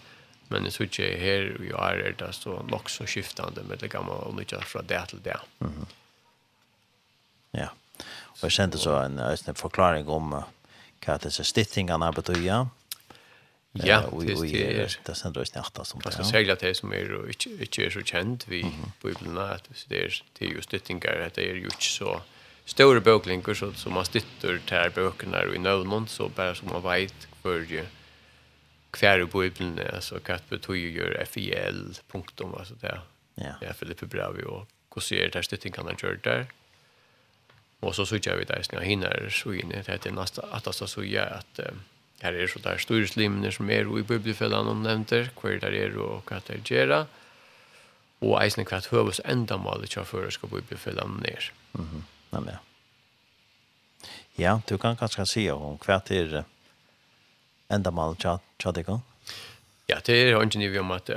Men 0.47 0.71
så 0.71 0.83
är 0.83 1.19
här 1.19 1.57
vi 1.59 1.69
är 1.69 2.15
det 2.17 2.33
så 2.33 2.63
lock 2.69 2.89
så 2.89 3.05
skiftande 3.05 3.63
med 3.63 3.77
det 3.79 3.87
gamla 3.87 4.13
och 4.13 4.35
nutja 4.35 4.61
från 4.61 4.85
det 4.87 5.05
till 5.05 5.21
det. 5.21 5.39
Ja. 7.51 7.69
Och 8.23 8.43
jeg 8.43 8.51
kjente 8.51 8.77
så 8.77 8.95
en 8.95 9.19
en 9.19 9.55
förklaring 9.55 10.07
om 10.07 10.29
vad 11.05 11.21
det 11.21 11.25
är 11.25 11.43
stittingarna 11.43 12.11
betyder. 12.11 12.67
Ja, 13.73 14.01
det 14.11 14.53
er 14.53 14.97
det 15.05 15.15
sen 15.15 15.33
då 15.33 15.45
snart 15.45 15.87
som 15.87 15.99
det. 15.99 16.17
Jag 16.17 16.25
säger 16.25 16.53
att 16.53 16.59
det 16.59 16.73
som 16.75 16.91
är 16.93 17.29
ikke 17.61 17.85
är 17.85 17.89
så 17.89 18.01
kjent 18.01 18.47
vi 18.47 18.65
Bibeln 19.03 19.37
att 19.37 19.69
det 19.89 20.05
är 20.05 20.23
det 20.39 20.45
är 20.45 20.49
just 20.49 20.69
det 20.69 20.79
tänker 20.79 21.31
det 21.35 21.49
är 21.49 21.55
ju 21.55 21.69
så 21.79 22.21
store 22.65 22.99
boklinkar 22.99 23.53
så 23.53 23.73
som 23.73 23.93
man 23.93 24.05
stöttar 24.05 24.59
där 24.65 24.89
bøkene 24.89 25.45
och 25.47 25.55
i 25.55 25.59
någon 25.59 26.07
så 26.07 26.29
bare 26.29 26.55
som 26.55 26.69
man 26.69 26.81
vet 26.81 27.27
för 27.41 27.59
ju 27.59 27.85
kvar 28.91 29.19
i 29.19 29.25
Bibeln 29.25 29.79
alltså 29.93 30.19
kat 30.19 30.49
betyder 30.49 31.19
ju 31.19 31.25
FIL 31.25 31.97
punktum 32.11 32.55
altså 32.55 32.73
det 32.81 32.87
er. 32.87 33.01
Ja. 33.35 33.53
Ja, 33.61 33.73
Filippe 33.73 34.07
Bravi 34.07 34.43
og 34.43 34.51
hvordan 34.51 34.67
kurser 34.91 35.29
det 35.29 35.45
stöttingarna 35.45 35.91
gör 35.91 36.09
gjør 36.09 36.21
der. 36.23 36.45
Og 37.81 37.95
så 37.95 38.15
gör 38.15 38.37
vi 38.37 38.45
där 38.45 38.61
snart 38.61 38.83
hinner 38.83 39.29
så 39.29 39.53
inn 39.53 39.71
i 39.71 39.75
det 39.75 39.91
heter 39.91 40.11
nästa 40.11 40.41
att 40.41 40.67
alltså 40.67 40.87
så 40.87 41.03
gör 41.03 41.25
at... 41.25 41.59
um, 41.59 41.79
Her 42.21 42.35
er 42.35 42.47
så 42.51 42.59
der 42.59 42.77
store 42.77 43.07
slimene 43.07 43.51
som 43.51 43.69
er 43.69 43.87
i 43.87 44.03
biblifellan 44.03 44.67
om 44.67 44.83
nevnter, 44.83 45.29
hver 45.41 45.59
der 45.59 45.75
er 45.75 45.97
og 45.99 46.23
hva 46.27 46.41
der 46.47 46.59
gjør, 46.65 47.05
og 48.21 48.33
eisne 48.43 48.65
hva 48.67 48.81
høves 48.91 49.21
enda 49.23 49.57
malet 49.57 49.93
kjør 49.93 50.07
før 50.07 50.29
skal 50.35 50.49
biblifellan 50.49 51.21
ned. 51.23 51.51
Mm 51.73 51.85
-hmm. 51.85 52.01
Nei, 52.31 52.41
men 52.41 52.49
ja. 52.49 52.59
Ja, 54.37 54.59
du 54.69 54.77
kan 54.77 54.95
kanskje 54.95 55.25
si 55.25 55.49
om 55.49 55.77
hva 55.77 56.01
er 56.09 56.43
enda 57.69 57.91
malet 57.91 58.19
kjør 58.59 58.71
det 58.71 58.85
kan? 58.85 59.01
Ja, 59.89 59.99
det 60.05 60.15
er 60.15 60.41
ikke 60.41 60.59
nivå 60.59 60.79
om 60.79 60.91
at 60.91 61.09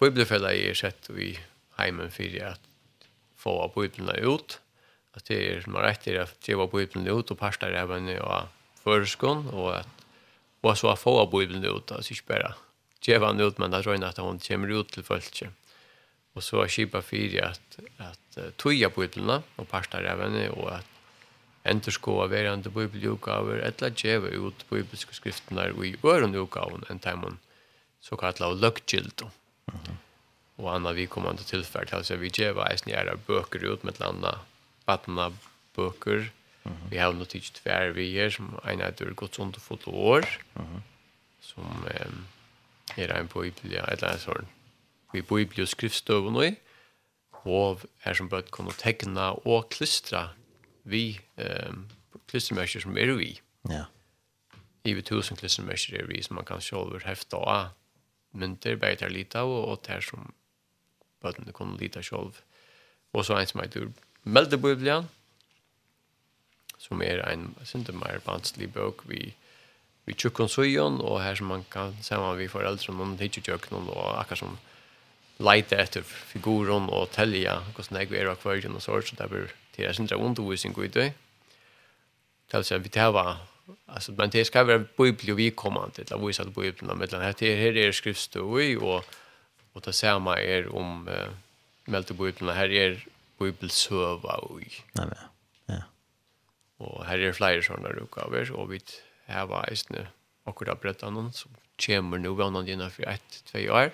biblifellan 0.00 0.54
er 0.54 0.74
sett 0.74 1.10
i 1.10 1.38
heimen 1.78 2.10
for 3.36 3.64
at 3.64 3.72
få 3.74 3.82
biblene 3.82 4.28
ut, 4.28 4.60
at 5.14 5.28
det 5.28 5.56
er 5.56 5.62
som 5.62 5.74
er 5.74 5.88
rett 5.88 6.00
til 6.00 6.18
at 6.20 6.34
det 6.46 6.56
var 6.58 6.66
biblene 6.66 7.12
ut 7.12 7.30
og 7.30 7.38
parster 7.38 7.74
av 7.74 7.92
henne 7.94 8.20
og 8.22 8.48
føreskånd, 8.84 9.48
og 9.50 9.78
at 9.78 9.99
och 10.60 10.78
så 10.78 10.96
få 10.96 11.18
av 11.18 11.30
Bibeln 11.30 11.64
ut, 11.64 11.92
alltså 11.92 12.12
inte 12.12 12.24
bara 12.26 12.54
geva 13.02 13.26
han 13.26 13.40
ut, 13.40 13.58
men 13.58 13.74
att 13.74 13.86
röjna 13.86 14.08
att 14.08 14.16
hon 14.16 14.38
kommer 14.38 14.80
ut 14.80 14.88
till 14.88 15.02
folk. 15.02 15.42
Och 16.32 16.44
så 16.44 16.66
kipa 16.66 17.02
fyra 17.02 17.48
att, 17.48 17.78
att 17.96 18.56
toja 18.56 18.88
Bibeln 18.88 19.42
och 19.56 19.68
parstar 19.68 20.02
även 20.02 20.50
och 20.50 20.74
att 20.74 20.86
enterskoa 21.62 22.26
verande 22.26 22.70
bibelutgaver, 22.70 23.58
etla 23.58 23.90
djeva 23.96 24.28
ut 24.28 24.64
bibelske 24.70 25.14
skriftene 25.14 25.68
i 25.84 25.96
ørende 26.02 26.40
utgaven 26.40 26.86
enn 26.88 27.02
teimen 27.02 27.38
såkalla 28.00 28.48
og 28.48 28.60
løggildo. 28.62 29.30
Mm 29.66 29.80
-hmm. 29.80 29.96
Og 30.56 30.74
anna 30.74 30.92
vi 30.92 31.06
kommande 31.06 31.42
tilfell, 31.42 31.88
altså 31.92 32.16
vi 32.16 32.28
djeva 32.28 32.68
eisen 32.70 32.92
gjerne 32.92 33.16
bøker 33.26 33.64
ut 33.64 33.84
med 33.84 34.00
landa, 34.00 34.38
batna 34.86 35.30
bøker, 35.76 36.30
Vi 36.90 36.98
har 37.00 37.14
nått 37.16 37.34
ikke 37.38 37.56
tvær 37.62 37.94
vi 37.96 38.10
er, 38.20 38.30
som 38.34 38.52
en 38.68 38.82
er 38.84 38.92
dør 38.96 39.14
gått 39.16 39.38
sånt 39.38 39.56
å 39.56 39.62
få 39.64 39.78
til 39.80 39.96
år, 39.96 40.26
som 41.40 41.86
er 41.88 43.14
en 43.16 43.30
på 43.30 43.46
Iblia, 43.48 43.86
et 43.86 44.02
eller 44.02 44.12
annet 44.12 44.26
sånn. 44.26 44.50
Vi 45.14 45.22
på 45.26 45.40
Iblia 45.40 45.66
skriftstøven 45.66 46.36
nå, 46.36 46.50
og 47.48 47.86
er 48.04 48.18
som 48.18 48.28
bøtt 48.28 48.50
kunne 48.52 48.74
tegna 48.76 49.32
og 49.48 49.70
klistra 49.72 50.30
vi, 50.84 51.20
um, 51.40 51.86
klistermørker 52.28 52.84
som 52.84 52.98
er 52.98 53.14
vi. 53.16 53.32
Ja. 53.70 53.86
I 54.84 54.94
vi 54.96 55.04
tusen 55.04 55.38
klistermørker 55.40 56.02
er 56.02 56.08
vi, 56.08 56.20
som 56.22 56.36
man 56.36 56.48
kan 56.48 56.60
sjålver 56.64 57.04
hefta 57.08 57.40
av 57.40 57.72
mynter, 58.32 58.76
bare 58.76 59.00
til 59.00 59.12
lite 59.16 59.40
av, 59.40 59.50
og 59.50 59.80
til 59.86 60.02
som 60.04 60.28
bøttene 61.24 61.52
kunne 61.56 61.80
lite 61.80 62.02
sjålv. 62.04 62.38
Og 63.12 63.26
så 63.26 63.38
en 63.38 63.48
som 63.48 63.62
er 63.64 63.72
dør 63.72 63.90
meldebøyblian, 64.24 65.08
som 66.80 67.02
er 67.04 67.20
en 67.28 67.50
syndemer 67.68 68.22
vanskelig 68.24 68.72
bøk 68.72 69.04
vi 69.10 69.34
vi 70.10 70.16
tjukkon 70.18 70.50
søyon 70.50 70.98
og 71.04 71.20
her 71.22 71.38
som 71.38 71.50
man 71.52 71.64
kan 71.70 71.94
se 72.02 72.18
man 72.18 72.38
vi 72.38 72.48
foreldre 72.50 72.94
noen 72.94 73.18
hittetjøkken, 73.20 73.90
og 73.92 74.18
akkurat 74.18 74.42
som 74.42 74.56
leite 75.40 75.78
etter 75.80 76.04
figuren 76.04 76.88
og 76.92 77.10
telja 77.14 77.60
hvordan 77.74 78.00
jeg 78.00 78.18
er 78.18 78.32
akvarien 78.32 78.76
og 78.76 78.82
sånt, 78.84 79.08
så 79.08 79.18
det 79.18 79.28
blir 79.30 79.52
til 79.74 79.86
jeg 79.86 79.94
synes 79.94 80.12
undervisning 80.12 80.76
i 80.78 80.88
det. 80.88 81.12
Det 82.50 82.56
er 82.56 82.58
altså, 82.58 82.78
vi 82.82 82.90
tar 82.90 83.12
hva, 83.14 83.38
altså, 83.86 84.12
men 84.18 84.32
det 84.34 84.46
skal 84.46 84.66
være 84.66 84.84
bøybelig 84.98 85.32
og 85.32 85.38
vikommende, 85.38 86.04
til 86.04 86.16
å 86.16 86.26
vise 86.26 86.42
at 86.42 86.54
bøybelen 86.54 86.90
er 86.90 86.98
mellom. 86.98 87.22
Her, 87.22 87.34
her 87.38 87.78
er 87.78 87.94
skriftstøy, 87.94 88.76
og, 88.82 89.06
og 89.74 89.84
det 89.86 89.94
samme 89.94 90.34
er 90.42 90.66
om 90.74 91.06
uh, 91.06 91.30
meldte 91.86 92.16
bøybelen, 92.18 92.56
her 92.56 92.74
er 92.74 92.98
bøybelsøva 93.38 94.40
og. 94.50 94.64
Nei, 94.98 95.06
men 95.06 95.14
ja. 95.14 95.30
Og 96.80 97.04
her 97.06 97.20
er 97.20 97.36
flere 97.36 97.64
sånne 97.64 97.92
utgaver, 98.00 98.50
og 98.56 98.70
vi 98.72 98.80
har 99.28 99.48
var 99.50 99.68
eisne 99.70 100.06
akkurat 100.48 100.80
brettet 100.80 101.12
noen 101.12 101.32
som 101.36 101.52
kommer 101.80 102.20
nå 102.20 102.32
vannet 102.36 102.68
dine 102.68 102.88
for 102.92 103.08
ett, 103.08 103.42
tve 103.50 103.66
år. 103.72 103.90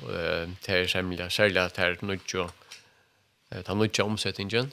Og 0.00 0.06
det 0.10 0.74
er 0.76 0.86
særlig, 0.90 1.18
særlig 1.34 1.62
at 1.62 1.76
det 1.76 1.84
er 1.84 1.96
nødvendig 2.04 2.46
det 3.50 3.64
er 3.66 3.74
nødvendig 3.74 4.04
omsetningen, 4.04 4.70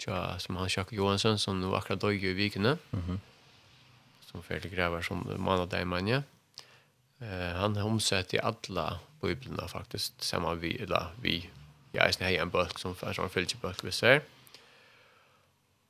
som 0.00 0.56
han 0.56 0.70
Sjakk 0.72 0.92
Johansson, 0.96 1.38
som 1.38 1.60
nå 1.60 1.74
akkurat 1.76 2.00
døg 2.00 2.24
i 2.24 2.32
vikene, 2.32 2.78
mm 2.92 3.00
-hmm. 3.00 3.18
som 4.30 4.42
ferdig 4.42 4.72
grever 4.72 5.02
som 5.02 5.26
mann 5.38 5.60
og 5.60 5.70
deg 5.70 5.86
mann, 5.86 6.08
ja. 6.08 6.22
Han 7.20 7.76
i 8.32 8.38
alle 8.42 8.98
biblene 9.20 9.68
faktisk, 9.68 10.12
sammen 10.20 10.60
vi, 10.60 10.76
eller 10.80 11.14
vi, 11.18 11.50
jeg 11.94 12.14
er 12.20 12.42
en 12.42 12.50
bøk 12.50 12.78
som, 12.78 12.96
som 13.12 13.30
følger 13.30 13.56
bøk 13.62 13.84
vi 13.84 13.90
ser, 13.90 14.18
mm 14.18 14.35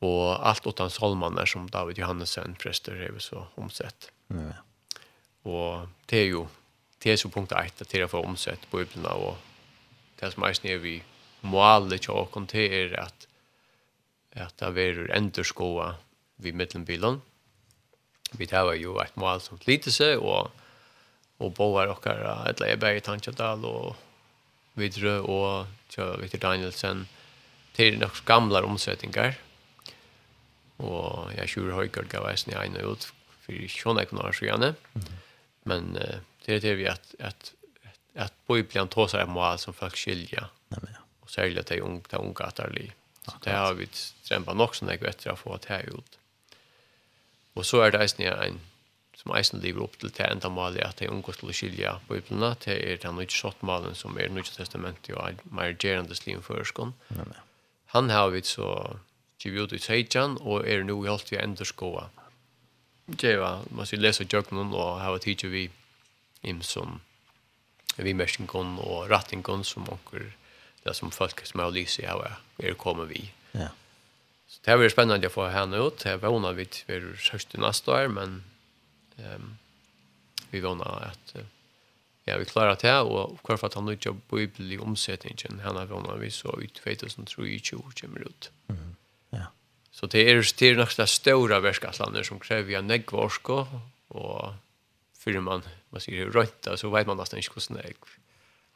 og 0.00 0.48
alt 0.48 0.66
utan 0.66 0.84
hans 0.84 0.96
holmaner 1.00 1.46
som 1.48 1.68
David 1.68 1.98
Johannesen 1.98 2.54
präster 2.54 2.92
är 2.92 3.18
så 3.18 3.46
omsett. 3.54 4.10
Mm. 4.28 4.52
Og 5.44 5.88
det 6.06 6.20
er 6.20 6.26
jo 6.26 6.48
det 7.02 7.12
er 7.12 7.16
så 7.16 7.28
punkt 7.28 7.52
1 7.52 7.80
at 7.80 7.92
det 7.92 8.00
er 8.00 8.06
for 8.06 8.26
omsett 8.26 8.70
på 8.70 8.78
bibeln 8.78 9.06
och 9.06 9.36
det 10.20 10.32
som 10.32 10.42
er 10.42 10.52
snäv 10.52 10.80
vi 10.80 11.02
målet 11.42 12.00
til 12.00 12.10
och 12.10 12.46
det 12.52 12.72
är 12.72 13.00
at 13.00 13.26
att 14.34 14.58
det 14.58 14.78
er 14.78 15.10
ändå 15.16 15.94
vid 16.38 16.54
mittelbilen. 16.54 17.22
Vi 18.32 18.46
tar 18.46 18.74
jo 18.74 18.98
et 18.98 19.16
mål 19.16 19.40
som 19.40 19.58
lite 19.66 19.92
seg, 19.92 20.18
og, 20.18 20.50
og 21.38 21.54
boar 21.54 21.86
och 21.86 22.06
eller 22.06 22.66
jeg 22.66 22.80
bare 22.80 22.96
i 22.96 23.00
Tanchadal 23.00 23.64
og 23.64 23.96
videre, 24.74 25.20
og 25.20 25.66
så 25.88 26.16
Victor 26.20 26.38
Danielsen 26.38 27.08
til 27.74 27.98
några 27.98 28.24
gamla 28.24 28.62
omsättningar 28.64 29.34
og 30.78 31.32
jeg 31.36 31.52
kjører 31.54 31.80
høykert 31.80 32.10
gav 32.12 32.26
eisen 32.30 32.52
i 32.52 32.58
egnet 32.58 32.84
ut 32.84 33.08
for 33.44 33.70
sånn 33.72 34.00
jeg 34.00 34.10
kunne 34.10 34.26
ha. 34.26 34.72
Men 35.66 35.94
uh, 35.96 36.18
det 36.46 36.58
er 36.58 36.62
det 36.64 36.76
vi 36.80 36.86
at, 36.90 37.08
at, 37.18 37.50
at, 38.14 38.34
at 38.34 38.92
tar 38.92 39.10
seg 39.12 39.24
er 39.24 39.32
mål 39.32 39.58
som 39.62 39.76
folk 39.76 39.96
skiljer. 39.98 40.50
Nemlig, 40.74 40.94
ja. 40.94 41.02
Og 41.22 41.32
særlig 41.32 41.62
at 41.62 41.70
det 41.70 41.78
er 41.78 41.86
unge, 41.86 42.04
det 42.06 42.18
er 42.18 42.22
unge 42.22 42.46
at 42.46 42.62
det. 42.62 42.92
Så 43.26 43.34
det 43.42 43.52
har 43.56 43.74
vi 43.74 43.88
strempa 43.96 44.54
nok 44.54 44.76
som 44.78 44.90
jeg 44.90 45.02
vet 45.02 45.18
til 45.18 45.32
å 45.32 45.40
få 45.40 45.56
det 45.58 45.72
her 45.72 45.88
ut. 45.90 46.18
Og 47.56 47.66
så 47.66 47.82
er 47.82 47.94
det 47.94 48.02
eisen 48.04 48.22
i 48.22 48.30
en 48.30 48.60
som 49.16 49.32
eisen 49.34 49.62
lever 49.64 49.82
opp 49.82 49.96
til 49.98 50.12
det 50.14 50.26
enda 50.28 50.50
målet 50.52 50.84
at 50.84 51.00
det 51.00 51.08
er 51.08 51.14
unge 51.14 51.32
til 51.34 51.50
å 51.50 51.54
skilje 51.56 51.94
bøyblina 52.06 52.52
til 52.62 52.76
er 52.76 53.00
den 53.00 53.16
nødvendig 53.16 53.34
sottmalen 53.34 53.96
som 53.98 54.14
er 54.20 54.28
nødvendig 54.30 54.54
testamentet 54.58 55.14
og 55.16 55.22
er 55.24 55.40
mer 55.50 55.72
gjerende 55.72 56.14
slim 56.14 56.42
førskånd. 56.44 56.92
Han 57.94 58.12
har 58.12 58.30
vi 58.34 58.44
så 58.46 58.68
giv 59.42 59.56
ut 59.62 59.72
i 59.72 59.80
Seidjan, 59.82 60.38
og 60.40 60.66
er 60.68 60.84
nu 60.84 60.98
hjalt 61.04 61.30
vi 61.32 61.40
enderskoa. 61.40 62.08
Djeva, 63.06 63.60
man 63.70 63.86
skal 63.86 64.02
lesa 64.02 64.24
jøgnen 64.26 64.74
og 64.74 65.00
hava 65.00 65.18
tidsi 65.22 65.50
vi 65.50 65.66
im 66.42 66.62
som 66.62 67.00
vi 67.96 68.12
mersingon 68.12 68.76
og 68.82 69.10
rattingon 69.10 69.64
som 69.64 69.86
onker, 69.88 70.32
det 70.84 70.94
som 70.96 71.12
folk 71.14 71.44
som 71.46 71.62
er 71.62 71.74
lysi 71.74 72.06
hava 72.06 72.36
er 72.58 72.74
komme 72.78 73.06
vi. 73.10 73.28
Ja. 73.54 73.70
Så 74.48 74.62
det 74.64 74.74
er 74.74 74.92
spennende 74.92 75.30
å 75.30 75.34
få 75.34 75.48
henne 75.50 75.78
ut. 75.82 76.04
Jeg 76.06 76.22
vågner 76.22 76.54
vi 76.54 76.66
til 76.70 77.12
i 77.14 77.60
neste 77.62 77.92
år, 77.92 78.08
men 78.08 78.42
um, 79.18 79.56
vi 80.52 80.62
vågner 80.62 81.08
at 81.10 81.34
uh, 81.38 81.46
ja, 82.26 82.36
vi 82.38 82.44
klarar 82.44 82.76
det 82.80 83.00
og 83.00 83.32
och 83.32 83.40
for 83.42 83.54
at 83.54 83.64
att 83.64 83.74
han 83.74 83.88
ikke 83.88 84.08
har 84.08 84.18
bibel 84.30 84.72
i 84.72 84.78
omsättningen. 84.78 85.60
Han 85.60 85.76
har 85.76 86.16
vi 86.16 86.30
så 86.30 86.60
ut 86.60 86.74
2023 86.74 87.76
kommer 88.00 88.20
ut. 88.20 88.50
Mm. 88.68 88.96
Så 89.96 90.08
det 90.12 90.26
er 90.28 90.42
det 90.44 90.68
er 90.68 90.76
nok 90.76 90.92
det 90.96 91.08
store 91.08 91.62
verskattlander 91.64 92.26
som 92.26 92.40
krever 92.42 92.78
en 92.78 92.90
negv 92.90 93.14
orsko, 93.16 93.62
og 94.12 94.54
fyrir 95.16 95.40
man, 95.40 95.64
man 95.90 96.04
sier 96.04 96.28
rønta 96.34 96.76
så 96.76 96.90
vet 96.92 97.08
man 97.08 97.16
nesten 97.16 97.40
ikke 97.40 97.56
hvordan 97.56 97.80
jeg 97.80 97.96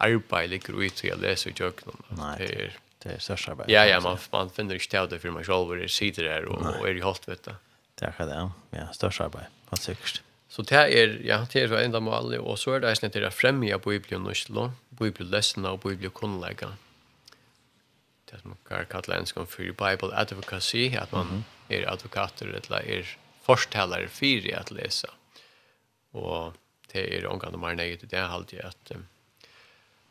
arbeid 0.00 0.48
ligger 0.54 0.78
ut 0.80 0.96
til 0.96 1.10
jeg 1.12 1.20
leser 1.20 1.52
i 1.52 1.58
jøkken. 1.60 2.00
Nei, 2.16 2.32
det 2.40 2.48
er, 2.56 2.78
det 3.04 3.12
er 3.18 3.20
størst 3.20 3.52
arbeid. 3.52 3.68
Ja, 3.72 3.84
ja, 3.84 4.00
man, 4.00 4.16
man 4.32 4.52
finner 4.54 4.80
ikke 4.80 4.94
til 4.96 5.12
det 5.12 5.20
for 5.20 5.36
man 5.36 5.44
selv, 5.44 5.76
og 5.76 5.92
sitter 5.92 6.30
her 6.32 6.48
og, 6.48 6.64
og 6.80 6.88
er 6.88 6.96
i 6.96 7.04
holdt, 7.04 7.28
vet 7.28 7.44
du. 7.44 7.52
Det 8.00 8.08
er 8.08 8.28
det, 8.32 8.42
ja, 8.72 8.88
størst 8.96 9.20
arbeid, 9.20 9.52
helt 9.70 9.84
sikkert. 9.84 10.22
Så 10.50 10.64
det 10.66 10.78
er, 10.80 11.18
ja, 11.22 11.44
det 11.52 11.62
er 11.62 11.68
så 11.70 11.78
enda 11.78 12.00
mål, 12.02 12.32
og 12.40 12.56
så 12.58 12.74
er 12.74 12.82
det 12.82 12.90
eisne 12.90 13.12
til 13.12 13.28
å 13.28 13.30
fremja 13.30 13.78
Bibelen 13.78 14.24
og 14.24 14.32
Oslo, 14.32 14.70
Bibelen 14.98 15.30
lesene 15.30 15.76
og 15.76 15.84
Bibelen 15.84 16.16
kunnleggene 16.16 16.80
det 18.30 18.40
som 18.40 18.50
man 18.50 18.58
kan 18.68 18.86
kalla 18.86 19.18
enskan 19.18 19.46
för 19.46 19.62
Bible 19.62 20.16
advocacy, 20.16 20.96
att 20.96 21.12
man 21.12 21.28
mm 21.28 21.42
-hmm. 21.68 21.74
är 21.74 21.92
advokater 21.92 22.46
eller 22.46 22.86
er 22.86 23.16
forstalare 23.42 24.08
för 24.08 24.58
att 24.60 24.70
läsa. 24.70 25.10
Och 26.10 26.52
det 26.92 27.18
är 27.18 27.26
omgående 27.26 27.58
mer 27.58 27.74
nöjt 27.74 28.00
det 28.00 28.06
det 28.06 28.18
halvt 28.18 28.54
att 28.54 28.92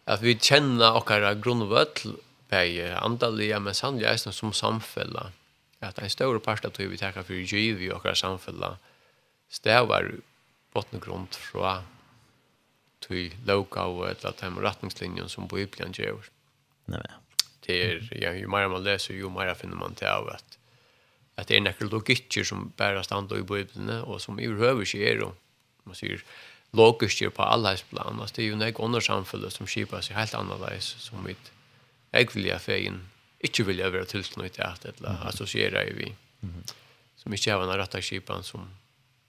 att 0.09 0.21
vi 0.21 0.39
känner 0.39 1.03
våra 1.09 1.33
grundvöll 1.33 2.17
bäge 2.47 2.97
andaliga 2.97 3.59
men 3.59 3.73
sannliga 3.73 4.09
är 4.09 4.17
som 4.17 4.53
samfälla. 4.53 5.31
Att 5.79 5.99
en 5.99 6.09
stor 6.09 6.39
part 6.39 6.65
av 6.65 6.71
det 6.71 6.87
vi 6.87 6.97
tackar 6.97 7.23
för 7.23 7.33
giv 7.33 7.81
i 7.81 7.89
våra 7.89 8.15
samfälla 8.15 8.77
stävar 9.49 10.11
bottengrund 10.73 11.35
från 11.35 11.81
till 12.99 13.35
lokal 13.45 14.03
eller 14.03 14.11
ett 14.11 14.25
av 14.25 15.29
som 15.29 15.47
Bibeln 15.47 15.93
gör. 15.93 16.23
Nej, 16.85 17.01
nej 17.03 17.28
det 17.69 17.91
är 17.91 18.09
ja, 18.11 18.33
ju 18.33 18.47
mer 18.47 18.67
man 18.67 18.83
läser 18.83 19.13
ju 19.13 19.29
mer 19.29 19.53
finner 19.53 19.75
man 19.75 19.93
till 19.95 20.07
av 20.07 20.29
att 20.29 20.57
att 21.35 21.47
det 21.47 21.57
är 21.57 21.61
några 21.61 21.85
logiker 21.95 22.43
som 22.43 22.73
bara 22.77 23.03
stannar 23.03 23.37
i 23.37 23.41
bibeln 23.41 23.89
och 23.89 24.21
som 24.21 24.39
överhöver 24.39 24.85
sig 24.85 25.01
är 25.09 25.19
då 25.19 25.33
man 25.83 25.95
ser 25.95 26.23
logiker 26.71 27.29
på 27.29 27.41
alla 27.43 27.77
plan 27.89 28.19
alltså 28.21 28.35
det 28.35 28.41
är 28.41 28.45
ju 28.45 28.55
några 28.55 28.85
andra 28.85 29.01
samfund 29.01 29.51
som 29.51 29.67
skipar 29.67 30.01
sig 30.01 30.15
helt 30.15 30.33
annorlunda 30.33 30.81
som 30.81 31.23
mitt 31.23 31.51
jag 32.11 32.35
vill 32.35 32.45
jag 32.45 32.61
fein 32.61 33.09
inte 33.39 33.63
vill 33.63 33.79
jag 33.79 33.91
vara 33.91 34.05
tillknutet 34.05 34.65
att 34.65 34.85
eller 34.85 35.27
associera 35.27 35.85
ju 35.85 35.93
vi 35.93 36.15
som 37.15 37.33
inte 37.33 37.51
har 37.53 37.63
en 37.63 37.77
rätta 37.77 38.01
skipan 38.01 38.43
som 38.43 38.61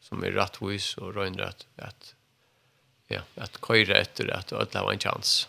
som 0.00 0.24
är 0.24 0.30
rättvis 0.30 0.96
och 0.96 1.14
rönrätt 1.14 1.66
att 1.76 2.14
ja 3.08 3.20
att 3.34 3.54
köra 3.66 3.94
efter 4.04 4.24
att 4.38 4.52
att 4.52 4.74
har 4.74 4.92
en 4.92 4.98
chans 4.98 5.48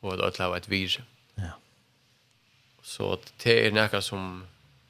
och 0.00 0.26
att 0.26 0.36
ha 0.36 0.46
har 0.46 0.56
ett 0.56 0.68
virus. 0.68 0.98
Så 2.90 3.18
det 3.42 3.66
är 3.66 3.72
näka 3.72 4.00
som 4.02 4.44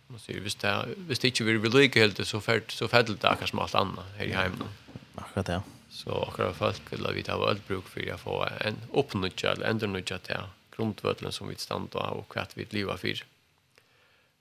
man 0.06 0.20
säger 0.20 0.40
visst 0.40 0.60
det 0.60 0.88
visst 0.96 1.24
inte 1.24 1.44
vi 1.44 1.58
vill 1.58 1.72
lika 1.72 2.00
helt 2.00 2.26
så 2.26 2.40
fält 2.40 2.70
så 2.70 2.88
fält 2.88 3.20
där 3.20 3.36
kanske 3.38 3.56
allt 3.56 3.74
annat 3.74 4.04
här 4.16 4.24
i 4.24 4.32
hemmet. 4.32 4.68
Akkurat 5.14 5.46
det. 5.46 5.62
Så 5.90 6.22
akkurat 6.22 6.56
folk 6.56 6.92
vill 6.92 7.06
vi 7.08 7.14
vita 7.14 7.36
vad 7.36 7.60
bruk 7.68 7.88
för 7.88 8.12
att 8.12 8.20
få 8.20 8.48
en 8.60 8.76
uppnutja 8.92 9.52
eller 9.52 9.66
ändernutja 9.66 10.18
till 10.18 10.36
grundvötlen 10.76 11.32
som 11.32 11.48
vi 11.48 11.54
stannar 11.54 11.96
av 11.96 12.18
och 12.18 12.28
kvart 12.28 12.50
vi 12.54 12.66
lever 12.70 12.96
för. 12.96 13.24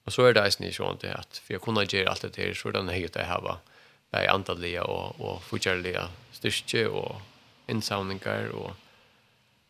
Och 0.04 0.14
så 0.14 0.26
är 0.26 0.34
det 0.34 0.44
nästan 0.44 0.72
så 0.72 0.90
att 0.90 1.04
att 1.04 1.38
för 1.38 1.54
jag 1.54 1.62
kunde 1.62 1.86
ge 1.90 2.06
allt 2.06 2.22
det 2.22 2.38
här 2.38 2.54
så 2.54 2.72
den 2.72 2.90
här 2.90 3.08
det 3.14 3.24
här 3.24 3.42
var 3.42 3.58
bei 4.12 4.28
antaliga 4.28 4.84
och 4.84 5.22
och 5.22 5.44
fortjärliga 5.44 6.08
styrke 6.32 6.88
och 6.88 7.22
insamlingar 7.68 8.48
och 8.50 8.72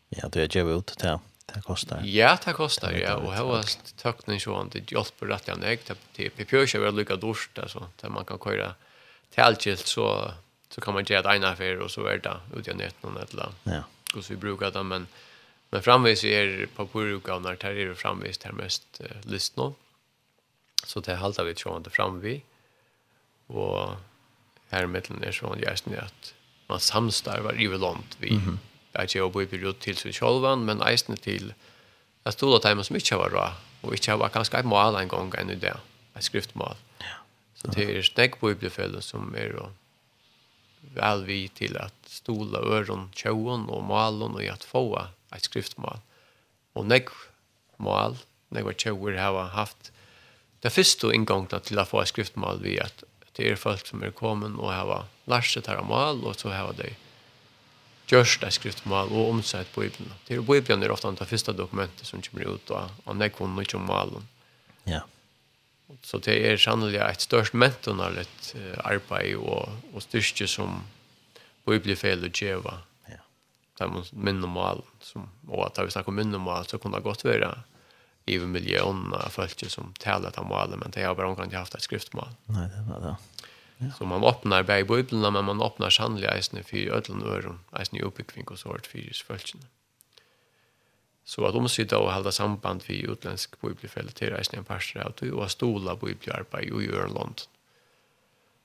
Ja, 0.08 0.28
det 0.28 0.56
är 0.56 0.56
ju 0.56 0.78
ut 0.78 0.96
det 0.98 1.08
här. 1.08 1.18
Det 1.54 1.62
kostar. 1.62 2.02
Ja, 2.04 2.38
det 2.44 2.52
kostar. 2.52 2.92
Ja, 2.92 3.14
och 3.14 3.32
här 3.32 3.44
var 3.44 3.64
tökning 3.96 4.40
så 4.40 4.56
att 4.56 4.72
det 4.72 4.92
hjälper 4.92 5.26
rätt 5.26 5.48
jag 5.48 5.58
nej. 5.58 5.80
Det 5.86 6.30
det 6.36 6.44
pjörs 6.44 6.74
är 6.74 6.92
lika 6.92 7.16
dåst 7.16 7.58
alltså 7.58 7.88
där 8.00 8.08
man 8.08 8.24
kan 8.24 8.38
köra 8.38 8.74
tältgilt 9.34 9.86
så 9.86 10.32
så 10.68 10.80
kan 10.80 10.94
man 10.94 11.04
ge 11.04 11.14
ett 11.14 11.26
ena 11.26 11.56
för 11.56 11.80
och 11.80 11.90
så 11.90 12.06
är 12.06 12.18
det 12.18 12.58
ut 12.58 12.68
i 12.68 12.74
nätet 12.74 13.32
eller. 13.32 13.52
Ja. 13.62 13.82
Och 14.14 14.24
så 14.24 14.32
vi 14.32 14.36
brukar 14.36 14.70
det 14.70 14.82
men 14.82 15.06
men 15.70 15.82
framvis 15.82 16.24
är 16.24 16.66
på 16.66 16.84
bruka 16.84 17.38
när 17.38 17.56
det 17.60 17.82
är 17.82 17.94
framvis 17.94 18.38
det 18.38 18.52
mest 18.52 19.00
lust 19.22 19.56
nå. 19.56 19.74
Så 20.86 21.00
det 21.00 21.16
håller 21.16 21.44
vi 21.44 21.54
tror 21.54 21.76
inte 21.76 21.90
framvi. 21.90 22.42
Och 23.46 23.90
här 24.68 24.86
mellan 24.86 25.22
är 25.22 25.32
så 25.32 25.56
just 25.66 25.86
nu 25.86 25.98
att 25.98 26.34
man 26.66 26.80
samstarvar 26.80 27.60
i 27.60 27.68
land 27.68 28.14
vi. 28.18 28.30
Mm 28.30 28.40
-hmm 28.40 28.69
at 28.94 29.14
jeg 29.14 29.32
bor 29.32 29.44
i 29.44 29.50
period 29.50 29.80
til 29.80 29.98
sin 29.98 30.14
sjolvan, 30.14 30.64
men 30.66 30.82
eisne 30.86 31.16
til 31.16 31.52
at 32.26 32.36
stola 32.36 32.60
timer 32.62 32.86
som 32.86 32.98
ikke 32.98 33.18
var 33.20 33.34
bra, 33.34 33.46
og 33.82 33.94
ikke 33.96 34.18
var 34.20 34.32
ganske 34.34 34.58
et 34.58 34.68
mål 34.68 34.98
en 34.98 35.10
gang 35.10 35.34
enn 35.40 35.52
det, 35.60 35.76
et 36.16 36.26
skriftmål. 36.26 36.76
Ja. 37.00 37.20
Så 37.60 37.74
det 37.76 37.86
er 37.90 38.02
snakk 38.06 38.40
på 38.40 38.52
bibelfellet 38.52 39.04
som 39.04 39.34
er 39.38 39.54
og 39.60 39.70
vel 40.96 41.24
vi 41.26 41.40
til 41.54 41.76
at 41.78 41.94
stola 42.08 42.62
øren, 42.64 43.08
tjåen 43.16 43.68
og 43.68 43.84
malen 43.84 44.36
og 44.36 44.44
i 44.44 44.50
at 44.50 44.64
få 44.66 44.84
et 45.34 45.44
skriftmål. 45.46 46.00
Og 46.74 46.86
nekk 46.88 47.12
mål, 47.78 48.16
nekk 48.50 48.70
var 48.70 48.78
tjåer 48.80 49.18
har 49.20 49.52
haft 49.54 49.92
det 50.64 50.72
første 50.72 51.12
inngangene 51.14 51.60
til 51.64 51.80
å 51.80 51.86
få 51.88 52.02
et 52.02 52.12
skriftmål 52.12 52.60
vi 52.64 52.78
at 52.82 53.04
det 53.36 53.46
er 53.46 53.60
folk 53.60 53.86
som 53.86 54.02
er 54.04 54.12
kommet 54.12 54.56
og 54.58 54.72
har 54.72 55.06
lært 55.30 55.48
seg 55.48 55.64
til 55.64 55.84
mål, 55.86 56.24
og 56.26 56.36
så 56.36 56.50
har 56.52 56.74
de 56.76 56.90
gjørst 58.10 58.44
et 58.46 58.56
skriftmål 58.56 59.12
og 59.14 59.30
omsett 59.36 59.70
Bibelen. 59.74 60.12
Det 60.26 60.36
er 60.36 60.44
Bibelen 60.46 60.82
er 60.82 60.92
ofte 60.92 61.12
det 61.16 61.28
første 61.30 61.54
dokumentet 61.56 62.06
som 62.08 62.22
kommer 62.24 62.56
ut 62.56 62.74
og 62.74 63.06
av 63.06 63.16
nekvån 63.16 63.56
og 63.56 63.66
ikke 63.66 63.80
malen. 63.82 64.28
Ja. 64.88 65.04
Så 66.06 66.20
det 66.22 66.36
er 66.46 66.60
sannelig 66.60 67.00
et 67.02 67.24
størst 67.24 67.56
mentonarligt 67.58 68.52
uh, 68.54 68.76
arbeid 68.86 69.36
og, 69.40 69.72
og 69.94 70.04
styrke 70.04 70.46
som 70.48 70.84
Bibelfell 71.66 72.24
og 72.26 72.34
djeva. 72.34 72.78
Ja. 73.10 73.22
Det 73.78 73.88
er 73.88 74.14
minn 74.14 74.44
og 74.46 74.54
malen. 74.54 74.94
Som, 75.04 75.26
og 75.48 75.66
at 75.66 75.82
vi 75.82 75.92
snakker 75.94 76.12
om 76.14 76.20
minn 76.20 76.36
og 76.38 76.46
malen, 76.46 76.70
så 76.70 76.78
kunne 76.78 76.98
det 76.98 77.06
godt 77.06 77.26
være 77.26 77.52
i 78.30 78.38
miljøene 78.38 79.16
av 79.16 79.34
folk 79.34 79.64
som 79.72 79.94
taler 79.98 80.32
til 80.34 80.46
malen, 80.46 80.78
men 80.78 80.92
det 80.94 81.02
har 81.02 81.16
bare 81.18 81.32
omkring 81.32 81.54
haft 81.56 81.74
et 81.74 81.86
skriftmål. 81.86 82.30
Nei, 82.54 82.66
det 82.70 82.82
var 82.86 83.02
det. 83.02 83.14
Så 83.98 84.04
man 84.04 84.24
öppnar 84.24 84.62
bäg 84.62 84.86
bibeln 84.86 85.32
men 85.32 85.44
man 85.44 85.62
öppnar 85.62 85.90
sannliga 85.90 86.30
eisne 86.30 86.62
för 86.62 86.76
ödlen 86.76 87.22
öron, 87.22 87.60
eisne 87.78 87.98
i 87.98 88.02
uppbyggning 88.02 88.48
och 88.48 88.58
sort 88.58 88.86
för 88.86 89.24
fölkene. 89.26 89.62
Så 91.24 91.46
att 91.46 91.54
omsida 91.54 91.98
och 91.98 92.12
hålla 92.12 92.32
samband 92.32 92.82
vid 92.86 93.04
utländsk 93.04 93.60
bibelfälle 93.60 94.10
till 94.10 94.32
eisne 94.32 94.58
en 94.58 94.64
parstra 94.64 95.12
och 95.32 95.50
stola 95.50 95.96
bibelarbeid 95.96 96.82
i 96.82 96.88
Örland. 96.88 97.40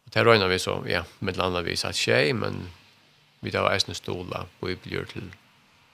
Och 0.04 0.10
det 0.12 0.24
röjnar 0.24 0.48
vi 0.48 0.60
så, 0.60 0.84
ja, 0.88 1.04
med 1.20 1.38
landa 1.38 1.62
vi 1.62 1.76
satt 1.76 1.96
tjej, 1.96 2.34
men 2.34 2.70
vi 3.40 3.52
tar 3.52 3.72
eisne 3.72 3.94
stola 3.94 4.46
bibelgör 4.62 5.06
till 5.06 5.32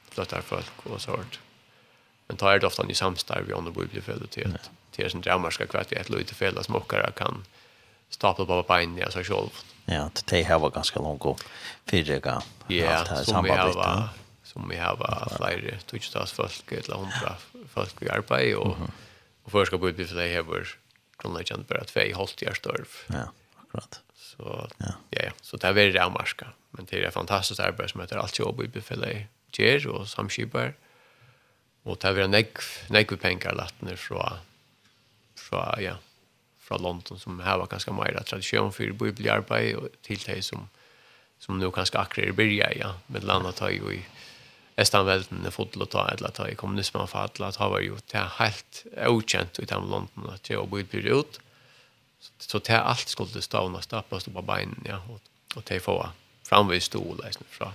flottar 0.09 0.41
folk 0.41 0.86
och 0.86 1.01
sort. 1.01 1.39
Men 2.28 2.38
tar 2.38 2.59
det 2.59 2.67
ofta 2.67 2.89
i 2.89 2.93
samstarv 2.93 3.49
i 3.49 3.53
andra 3.53 3.72
bibelfälle 3.72 4.28
till 4.28 4.55
att 4.55 4.72
det 4.95 5.09
som 5.09 5.22
dramarska 5.22 5.65
kvart 5.65 5.91
i 5.91 5.95
ett 5.95 6.09
lite 6.09 6.36
fälla 6.36 6.63
smockare 6.63 7.11
kan 7.15 7.45
stapel 8.14 8.45
på 8.45 8.64
bein 8.68 8.97
i 8.97 9.12
så 9.12 9.24
själv. 9.24 9.49
Ja, 9.86 10.09
det 10.26 10.43
här 10.43 10.59
var 10.59 10.70
ganska 10.70 10.99
långt 10.99 11.22
och 11.22 11.41
fyrrega. 11.86 12.41
Ja, 12.68 13.05
som 13.24 13.43
vi 13.43 13.49
har 13.49 14.09
som 14.43 14.70
vi 14.70 14.78
har 14.78 14.95
flera 15.38 15.80
tusentas 15.80 16.32
folk 16.32 16.72
eller 16.72 16.95
hundra 16.95 17.36
folk 17.74 17.95
vi 17.99 18.09
arbetar 18.09 18.55
och 18.55 18.78
och 19.43 19.51
bo 19.51 19.66
på 19.80 19.89
utbyte 19.89 20.14
det 20.14 20.28
här 20.28 20.41
var 20.41 20.68
grundläggande 21.18 21.66
bara 21.70 21.82
att 21.82 21.97
vi 21.97 22.12
har 22.12 22.18
hållit 22.18 22.57
storf. 22.57 23.05
Ja, 23.07 23.32
akkurat. 23.62 23.99
Så 24.16 24.68
ja, 24.78 24.93
ja, 25.09 25.32
så 25.41 25.57
det 25.57 25.68
är 25.68 25.74
väldigt 25.74 26.01
ramarska. 26.01 26.47
Men 26.72 26.86
det 26.86 26.97
är 26.97 27.07
ett 27.07 27.14
fantastiskt 27.14 27.59
arbete 27.59 27.91
som 27.91 28.01
heter 28.01 28.18
allt 28.18 28.39
jobb 28.39 28.62
i 28.62 28.68
befälle 28.68 29.28
ger 29.51 29.88
och 29.88 30.07
samskipar. 30.07 30.74
Och 31.84 31.97
det 32.01 32.07
är 32.07 32.18
en 32.20 32.32
nekv, 32.32 32.62
nekv 32.89 33.16
pengar 33.16 33.53
lattner 33.53 33.95
från, 33.95 34.34
från, 35.36 35.84
ja, 35.84 35.95
fra 36.72 36.80
London 36.80 37.19
som 37.19 37.39
har 37.43 37.65
ganske 37.67 37.91
mer 37.91 38.15
tradisjon 38.24 38.72
for 38.72 38.95
bibelarbete 38.95 39.78
og 39.78 39.89
til 40.07 40.24
de 40.24 40.41
som 40.41 40.69
som 41.41 41.57
nu 41.57 41.72
kanske 41.72 41.97
akkurat 41.97 42.30
i 42.30 42.32
börja 42.32 42.72
ja 42.78 42.93
med 43.07 43.24
landa 43.24 43.51
ta 43.51 43.69
ju 43.72 43.93
i 43.93 44.05
Estanvelden 44.78 45.45
är 45.45 45.51
fotla 45.51 45.86
ta 45.86 46.07
eller 46.07 46.30
ta 46.30 46.47
i 46.47 46.55
kommunismen 46.55 47.03
at 47.03 47.39
alla 47.39 47.51
ta 47.51 47.69
var 47.69 47.80
jo 47.80 47.97
det 48.11 48.30
helt 48.38 48.86
okänt 49.07 49.59
utan 49.59 49.89
London 49.89 50.30
att 50.34 50.49
jag 50.49 50.67
bodde 50.67 50.84
blir 50.84 51.19
ut 51.19 51.39
så 52.39 52.59
det 52.59 52.82
alt 52.82 53.07
skulle 53.07 53.41
stavna 53.41 53.82
stappas 53.82 54.24
på 54.24 54.41
benen 54.41 54.86
ja 54.86 55.01
Og, 55.09 55.19
og 55.55 55.63
det 55.67 55.80
får 55.80 56.11
framvis 56.43 56.84
stol 56.84 57.19
liksom 57.24 57.45
fra, 57.49 57.74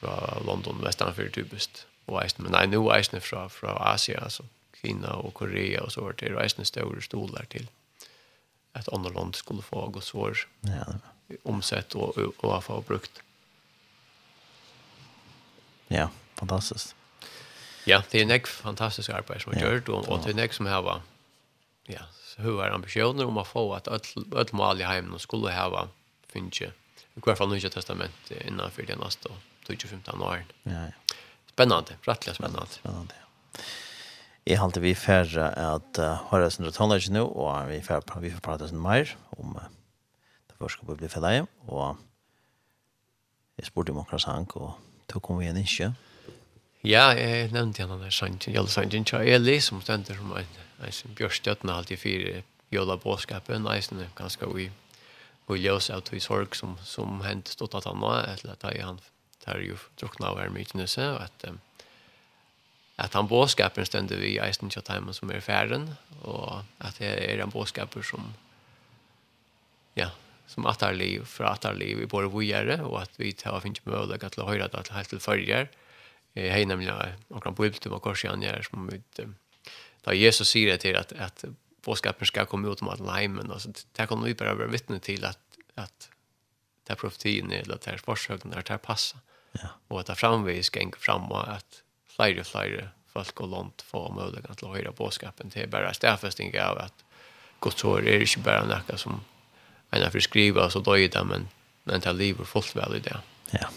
fra 0.00 0.40
London 0.46 0.84
västanför 0.84 1.28
typiskt 1.28 1.86
Og 2.06 2.24
eisen 2.24 2.44
men 2.44 2.52
nei, 2.52 2.66
nu 2.66 2.90
eisen 2.90 3.20
fra, 3.20 3.48
fra 3.48 3.92
Asia, 3.92 4.20
altså. 4.20 4.42
Kina 4.82 5.08
og 5.18 5.34
Korea 5.34 5.82
og 5.82 5.92
så 5.92 6.04
vart 6.04 6.20
det 6.20 6.36
eisen 6.38 6.64
store 6.64 7.02
stolar 7.02 7.48
til 7.50 7.68
ett 8.72 8.88
annat 8.88 9.14
land 9.14 9.34
skulle 9.34 9.62
få 9.62 9.86
gå 9.86 10.00
svår 10.00 10.38
ja. 10.60 10.94
omsett 11.42 11.94
och, 11.94 12.18
och, 12.18 12.44
och 12.44 12.64
få 12.64 12.80
brukt. 12.80 13.22
Ja, 15.88 16.10
fantastiskt. 16.34 16.94
Ja, 17.84 18.02
det 18.10 18.18
är 18.18 18.22
en 18.22 18.30
ek 18.30 18.46
fantastisk 18.46 19.10
arbete 19.10 19.40
som 19.40 19.52
har 19.52 19.60
ja. 19.60 19.72
gjort 19.72 19.88
och, 19.88 20.08
och 20.08 20.18
det 20.18 20.30
är 20.30 20.34
en 20.34 20.38
ek 20.38 20.52
som 20.52 20.66
har 20.66 21.02
ja, 21.86 22.00
hur 22.36 22.62
är 22.62 22.70
ambitioner 22.70 23.24
om 23.24 23.38
att 23.38 23.48
få 23.48 23.74
att 23.74 23.88
öll 24.32 24.46
mål 24.52 24.80
i 24.80 24.84
hemmen 24.84 25.18
skulle 25.18 25.52
ha 25.52 25.88
finns 26.26 26.60
ju 26.60 26.66
i 26.66 27.20
hvert 27.20 27.38
fall 27.38 27.48
nya 27.48 27.70
testament 27.70 28.30
innan 28.46 28.70
för 28.70 28.82
det 28.82 28.96
nästa 28.96 29.28
2015 29.66 30.22
år. 30.22 30.44
Ja, 30.62 30.72
ja. 30.72 31.14
Spännande, 31.46 31.96
rättligen 32.02 32.34
spännande. 32.34 32.70
Spännande, 32.70 33.14
ja. 33.20 33.60
Jeg 34.48 34.62
halte 34.62 34.80
vi 34.80 34.94
færre 34.96 35.50
at 35.52 35.98
uh, 36.00 36.22
høyre 36.30 36.48
sin 36.48 36.64
rettonlegg 36.64 37.10
nå, 37.12 37.26
og 37.26 37.68
vi 37.68 37.82
færre 37.84 38.22
vi 38.22 38.30
får 38.32 38.40
prate 38.40 38.68
sin 38.70 38.80
mer 38.80 39.10
om 39.36 39.58
uh, 39.60 39.66
det 40.48 40.56
første 40.56 40.86
bli 40.88 40.96
blir 40.96 41.12
fedde 41.12 41.42
og 41.68 41.98
jeg 43.58 43.66
spurte 43.66 43.92
om 43.92 43.98
akkurat 44.00 44.22
sang, 44.22 44.46
og 44.56 44.78
tog 45.10 45.22
kom 45.22 45.40
vi 45.40 45.44
igjen 45.44 45.60
ikke. 45.60 45.90
Ja, 46.86 47.10
jeg 47.18 47.50
nevnte 47.52 47.82
igjen 47.82 47.92
denne 47.92 48.10
sangen, 48.14 48.40
Jelle 48.46 48.70
sangen, 48.70 49.04
til 49.04 49.26
Eli, 49.26 49.58
som 49.60 49.82
stender 49.82 50.16
som 50.16 50.32
en, 50.38 50.58
en 50.86 51.16
bjørstjøttene 51.18 51.74
alltid 51.74 52.00
fire 52.00 52.42
Jola 52.70 52.96
bådskapen, 53.00 53.66
eisen 53.72 54.04
ganske 54.16 54.46
ui, 54.46 54.70
ui 55.48 55.58
ljøs 55.58 55.90
av 55.90 56.04
tog 56.06 56.20
sorg 56.22 56.56
som, 56.56 56.76
som 56.84 57.20
hendt 57.24 57.52
stått 57.52 57.74
at 57.74 57.88
han 57.88 58.00
nå, 58.00 58.12
etter 58.28 58.54
at 58.54 58.64
han 58.78 59.00
tar 59.44 59.60
jo 59.64 59.76
drukna 59.98 60.30
av 60.30 60.40
her 60.40 60.52
mye 60.54 60.68
og 60.78 61.22
at 61.24 61.48
um, 61.48 61.60
att 62.98 63.14
han 63.14 63.26
båskapen 63.26 63.86
stände 63.86 64.16
vi 64.16 64.26
i 64.26 64.38
Eisen 64.38 64.70
Chatham 64.70 65.12
som 65.12 65.30
är 65.30 65.40
färden 65.40 65.94
och 66.22 66.58
att 66.78 66.98
det 66.98 67.32
är 67.32 67.38
en 67.38 67.50
båskaper 67.50 68.02
som 68.02 68.34
ja 69.94 70.10
som 70.46 70.66
attar 70.66 70.94
liv 70.94 71.24
för 71.24 71.44
attar 71.44 71.74
liv 71.74 72.02
i 72.02 72.06
både 72.06 72.26
vågare 72.26 72.82
och 72.82 73.02
att 73.02 73.10
vi 73.16 73.32
tar 73.32 73.60
finns 73.60 73.84
möjlighet 73.86 74.24
att 74.24 74.36
höra 74.36 74.64
att 74.64 74.72
det 74.72 74.94
helt 74.94 75.22
följer 75.22 75.70
eh 76.34 76.52
hej 76.52 76.66
nämligen 76.66 76.94
och 77.28 77.42
kan 77.42 77.54
på 77.54 77.66
ut 77.66 77.86
och 77.86 78.02
korsa 78.02 78.36
ner 78.36 78.62
som 78.62 78.88
ut 78.88 79.20
där 80.04 80.12
Jesus 80.12 80.48
säger 80.48 80.76
till 80.76 80.96
att 80.96 81.12
att 81.12 81.44
boskapen 81.84 82.26
ska 82.26 82.44
komma 82.44 82.68
ut 82.72 82.82
om 82.82 82.88
att 82.88 83.00
och 83.50 83.62
så 83.62 83.72
där 83.92 84.06
kommer 84.06 84.26
vi 84.26 84.34
bara 84.34 84.54
vara 84.54 84.66
vittne 84.66 85.00
till 85.00 85.24
att 85.24 85.38
att 85.74 86.10
där 86.86 86.94
profetin 86.94 87.52
eller 87.52 87.78
där 87.84 87.98
det 88.42 88.62
där 88.68 88.78
passar 88.78 89.20
ja. 89.52 89.68
Och 89.88 90.00
att 90.00 90.18
framvis 90.18 90.76
gäng 90.76 90.92
framåt 90.98 91.48
att 91.48 91.82
flere 92.18 92.42
og 92.42 92.50
flere 92.50 92.88
folk 93.14 93.42
og 93.44 93.52
land 93.52 93.84
får 93.88 94.08
mulighet 94.14 94.58
til 94.58 94.68
å 94.68 94.74
høre 94.74 94.94
bådskapen 94.96 95.52
til 95.54 95.70
bare 95.70 95.94
stedfesting 95.96 96.54
av 96.60 96.80
at 96.88 97.04
Guds 97.64 97.82
år 97.86 98.06
er 98.06 98.22
ikke 98.22 98.44
bare 98.46 98.66
noe 98.68 98.98
som 99.00 99.20
en 99.90 100.04
har 100.04 100.14
forskrivet 100.14 100.60
og 100.62 100.72
så 100.74 100.82
døy 100.84 101.08
det, 101.10 101.24
men, 101.26 101.48
men 101.88 102.04
det 102.04 102.14
lever 102.14 102.46
fullt 102.46 102.76
vel 102.76 102.98
i 102.98 103.04
det. 103.04 103.16
Ja. 103.54 103.70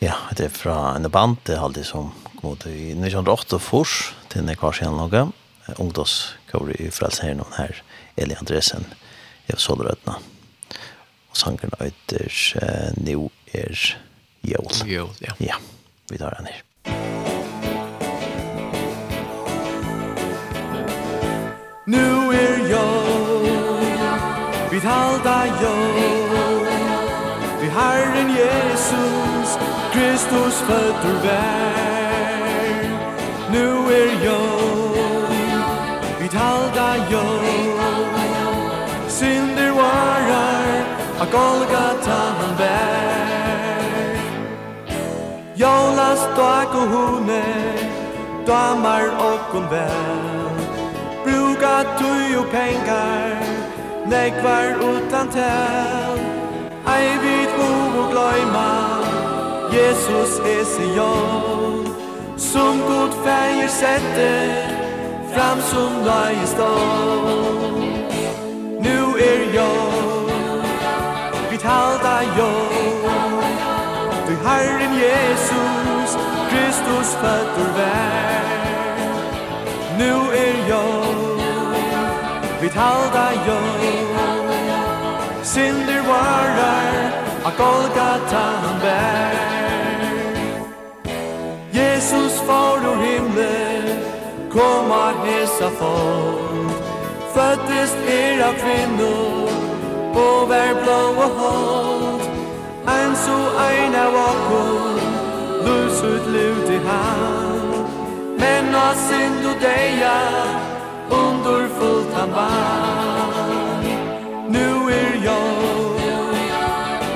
Ja, 0.00 0.14
det 0.36 0.46
er 0.46 0.54
fra 0.54 0.76
en 0.96 1.08
band, 1.12 1.42
det 1.44 1.56
er 1.56 1.64
alltid 1.64 1.88
som 1.88 2.12
kom 2.38 2.54
ut 2.54 2.64
i 2.70 2.92
1908 2.94 3.58
fors 3.60 3.96
til 4.32 4.46
Nekvarsjen 4.46 4.96
noe, 4.96 5.26
ungdomskåre 5.76 6.78
i 6.80 6.88
frelsherren 6.94 7.44
her, 7.58 7.82
Eli 8.20 8.38
Andresen, 8.38 8.86
i 9.50 9.58
Solrødna. 9.60 10.16
Og 11.30 11.36
sangeren 11.36 11.76
øyder 11.82 12.32
uh, 12.62 12.88
New 12.96 13.28
er 13.52 13.76
Jål. 14.40 14.72
Jål, 14.88 15.14
ja. 15.20 15.36
Ja, 15.52 15.60
vi 16.08 16.18
tar 16.18 16.38
den 16.40 16.48
her. 16.48 16.64
Nu 21.90 22.32
er 22.32 22.70
jag 22.70 23.02
Vi 24.70 24.78
halda 24.78 25.46
jag 25.62 25.94
Vi 27.60 27.68
Herren 27.68 28.30
Jesus 28.30 29.58
Kristus 29.92 30.60
fötter 30.60 31.16
vær 31.24 32.84
Nu 33.52 33.66
er 33.92 34.24
jag 34.24 34.94
Vi 36.20 36.36
halda 36.36 36.96
jag 37.10 37.44
Synder 39.08 39.70
varar 39.70 40.84
a 41.20 41.26
Golgata 41.32 42.20
han 42.38 42.58
vær 42.58 43.10
Jag 45.54 45.96
dag 46.36 46.74
og 46.74 46.88
hune 46.88 47.42
Damar 48.46 49.04
okkun 49.32 49.64
hon 49.70 50.79
Bruka 51.30 51.82
tui 51.98 52.36
og 52.38 52.46
pengar. 52.50 53.38
Nekvar 54.10 54.66
utan 54.82 55.28
tel 55.30 56.16
Ei 56.94 57.10
vit 57.22 57.50
bo 57.58 57.68
og 58.00 58.06
gløyma. 58.10 58.70
Jesus 59.72 60.32
er 60.52 60.64
Sion 60.64 61.86
Som 62.36 62.80
god 62.88 63.12
feir 63.24 63.68
sette 63.68 64.32
Fram 65.34 65.60
som 65.70 65.92
løye 66.08 66.46
stål 66.46 67.86
Nu 68.86 68.98
er 69.30 69.42
jo 69.54 69.70
Vit 71.50 71.62
halda 71.62 72.16
jo 72.38 72.50
Du 74.26 74.34
Herren 74.48 74.92
Jesus 75.04 76.18
Kristus 76.50 77.14
fötter 77.14 77.70
vær. 77.76 78.49
Nu 80.00 80.12
er 80.44 80.68
jag 80.68 81.04
vi 82.60 82.68
talda 82.68 83.26
jag 83.46 83.80
Synder 85.42 86.02
varar 86.08 87.12
A 87.44 87.50
Golgata 87.58 88.44
han 88.62 88.80
bär 88.80 89.34
Jesus 91.70 92.40
far 92.40 92.76
ur 92.76 93.02
himmel 93.02 93.84
Komma 94.52 95.12
hesa 95.24 95.70
folk 95.70 96.72
föddes 97.34 97.94
er 98.08 98.44
av 98.48 98.52
kvinnor 98.52 99.48
På 100.14 100.46
vär 100.46 100.74
blå 100.82 101.24
och 101.24 101.40
håll 101.40 102.20
En 102.86 103.16
så 103.16 103.38
ein 103.68 103.94
av 103.94 104.14
åkon 104.14 105.00
Lus 105.64 106.04
ut 106.04 106.26
lut 106.26 106.70
i 106.70 106.86
hand 106.86 107.49
Men 108.40 108.74
av 108.74 108.94
synd 108.94 109.42
deia 109.42 109.58
deja 109.60 110.18
Underfullt 111.10 112.14
han 112.14 112.30
vann 112.30 113.84
Nu 114.48 114.68
er 114.92 115.14
jag 115.24 115.94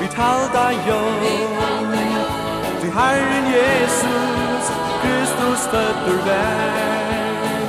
Vi 0.00 0.06
talda 0.16 0.72
jag. 0.88 1.14
Du 2.82 2.90
Herren 2.90 3.46
Jesus 3.56 4.64
Kristus 5.02 5.66
fötter 5.72 6.18
vær 6.26 7.64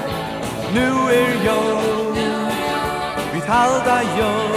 Nu 0.73 0.87
er 1.21 1.45
jag 1.45 1.81
Vi 3.33 3.41
talda 3.41 4.01
jag. 4.19 4.55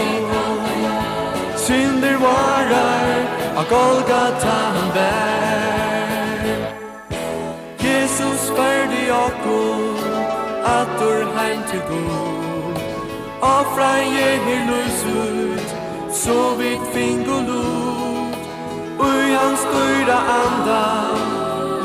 Synder 1.56 2.16
varar 2.16 3.38
A 3.56 3.64
Golgata 3.70 4.56
han 4.74 4.88
bär. 4.94 5.48
Jesus 7.80 8.56
bär 8.56 8.87
okkur 9.10 9.98
Atur 10.76 11.24
heim 11.36 11.60
til 11.70 11.82
god 11.90 12.78
Afra 13.42 13.90
je 14.14 14.28
her 14.44 14.62
løs 14.70 15.00
ut 15.06 15.68
Så 16.22 16.54
vidt 16.58 16.84
fing 16.94 17.28
og 17.28 17.42
lot 17.50 18.38
Ui 19.06 19.30
hans 19.40 19.62
dyra 19.72 20.18
anda 20.40 20.84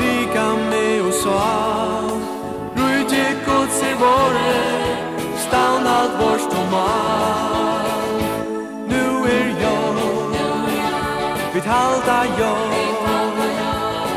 Lika 0.00 0.46
med 0.70 1.00
og 1.06 1.14
sa 1.22 1.42
Rui 2.76 3.00
tjekk 3.12 3.48
og 3.56 3.66
se 3.78 3.90
våre 4.02 4.54
Stann 5.44 5.86
alt 5.98 6.54
og 6.60 6.66
mal 6.74 8.18
Nu 8.92 9.04
er 9.36 9.48
jag 9.64 9.96
Vid 11.54 11.62
halda 11.62 12.18
jag 12.38 12.58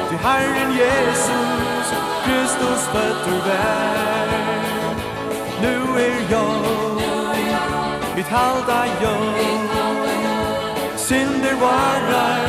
Vid 0.09 0.19
halda 0.19 0.59
jag 0.61 0.66
fötter 2.81 3.39
vær. 3.47 4.27
Nu 5.61 5.99
er 5.99 6.31
jag 6.31 6.67
Mitt 8.15 8.27
halda 8.27 8.85
jag 9.01 9.33
Synder 10.95 11.55
varar 11.61 12.41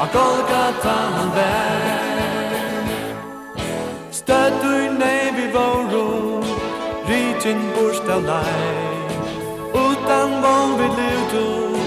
A 0.00 0.06
Golgata 0.12 0.96
han 1.14 1.30
vær. 1.34 2.08
Stöd 4.10 4.52
du 4.62 4.98
nej 4.98 5.32
vid 5.36 5.52
våro 5.52 6.42
Rytin 7.06 7.60
borsta 7.74 8.16
lej 8.18 8.78
Utan 9.74 10.42
vån 10.42 10.78
vid 10.78 10.90
luto 10.98 11.78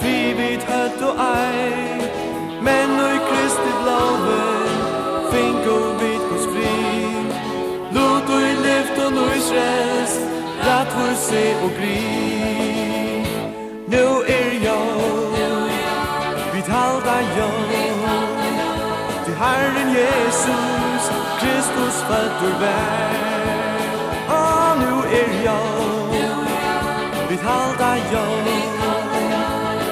Fri 0.00 0.34
vid 0.34 0.60
hött 0.60 1.02
och 1.02 1.20
aj 1.20 2.10
Men 2.62 2.96
nu 2.96 3.18
kristit 3.28 3.80
lovet 3.86 4.49
Guds 9.20 9.52
rest 9.52 10.20
se 11.28 11.44
og 11.64 11.70
gri 11.78 12.00
Nu 13.92 14.06
er 14.38 14.50
jag 14.68 14.86
Vid 16.54 16.68
halda 16.74 17.16
jag 17.38 17.60
Til 19.24 19.34
Herren 19.34 19.88
Jesus 19.98 21.04
Kristus 21.40 21.96
fötter 22.08 22.54
vær. 22.60 23.12
Og 24.28 24.78
nu 24.82 24.94
er 25.20 25.32
jag 25.44 25.68
Vid 27.28 27.38
halda 27.38 27.92
jag 28.12 28.46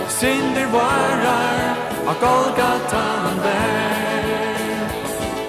Synder 0.08 0.66
varar 0.72 1.76
Av 2.06 2.16
Golgata 2.20 3.02
han 3.24 3.38
vær 3.44 4.28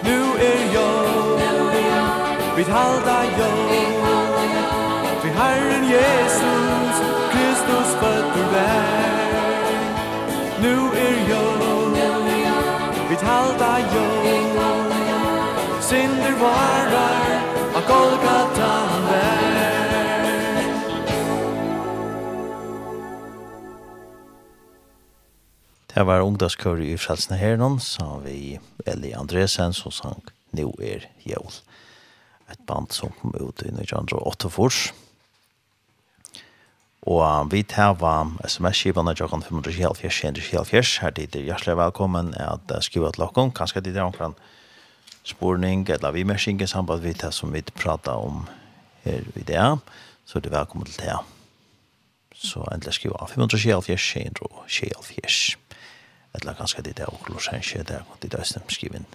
Nu 0.04 0.20
er 0.52 0.62
jag 0.74 1.40
Vid 2.58 2.68
halda 2.68 3.19
Jesus 5.90 6.98
Kristus 7.34 7.90
føtter 7.98 8.50
vær 8.54 9.30
Nu 10.62 10.76
er 10.94 11.16
jo 11.30 11.46
Vi 13.10 13.16
halda 13.26 13.72
jo 13.94 14.04
Sinder 15.88 16.36
varar 16.44 17.32
A 17.80 17.82
Golgata 17.90 18.70
han 18.92 19.10
vær 19.10 19.50
Det 25.96 26.06
var 26.06 26.22
ungdomskører 26.22 26.86
i 26.86 26.98
Frelsene 27.02 27.38
Hernon, 27.42 27.80
sa 27.82 28.22
vi 28.24 28.60
Eli 28.86 29.16
Andresen, 29.18 29.74
som 29.74 29.92
sang 29.92 30.22
Nå 30.54 30.70
er 30.82 31.10
jævl. 31.26 31.62
Et 32.50 32.62
band 32.68 32.94
som 32.94 33.10
kom 33.20 33.34
ut 33.36 33.62
i 33.66 33.74
1908 33.74 34.50
fors. 34.54 34.90
Og 37.10 37.50
vi 37.50 37.64
tar 37.66 37.96
sms-skivene 38.46 39.16
til 39.18 39.26
åkken 39.26 39.42
574-174. 39.42 41.02
Her 41.02 41.10
dit 41.18 41.34
er 41.36 41.48
hjertelig 41.48 41.74
velkommen 41.80 42.36
at 42.38 42.70
skrive 42.86 43.10
til 43.16 43.24
åkken. 43.26 43.50
Kanskje 43.58 43.82
dit 43.82 43.98
er 43.98 44.06
åkken 44.06 44.36
spårning 45.26 45.90
eller 45.90 46.12
vi 46.14 46.24
mersing 46.24 46.62
i 46.62 46.68
samband 46.70 47.02
med 47.02 47.18
det 47.18 47.34
som 47.34 47.54
vi 47.54 47.62
prater 47.62 48.12
om 48.14 48.48
her 49.04 49.22
i 49.36 49.42
det. 49.42 49.80
Så 50.26 50.40
det 50.40 50.52
du 50.52 50.58
velkommen 50.58 50.86
til 50.86 51.02
det. 51.02 51.18
Så 52.36 52.64
endelig 52.72 52.94
skriva 52.94 53.26
574-174. 53.26 55.58
Eller 56.38 56.54
kanskje 56.54 56.82
dit 56.86 57.00
er 57.00 57.10
åkken 57.10 57.34
Losenskje, 57.34 57.84
det 57.90 58.02
og 58.06 58.18
dit 58.22 58.34
er 58.34 58.44
skriven. 58.70 59.06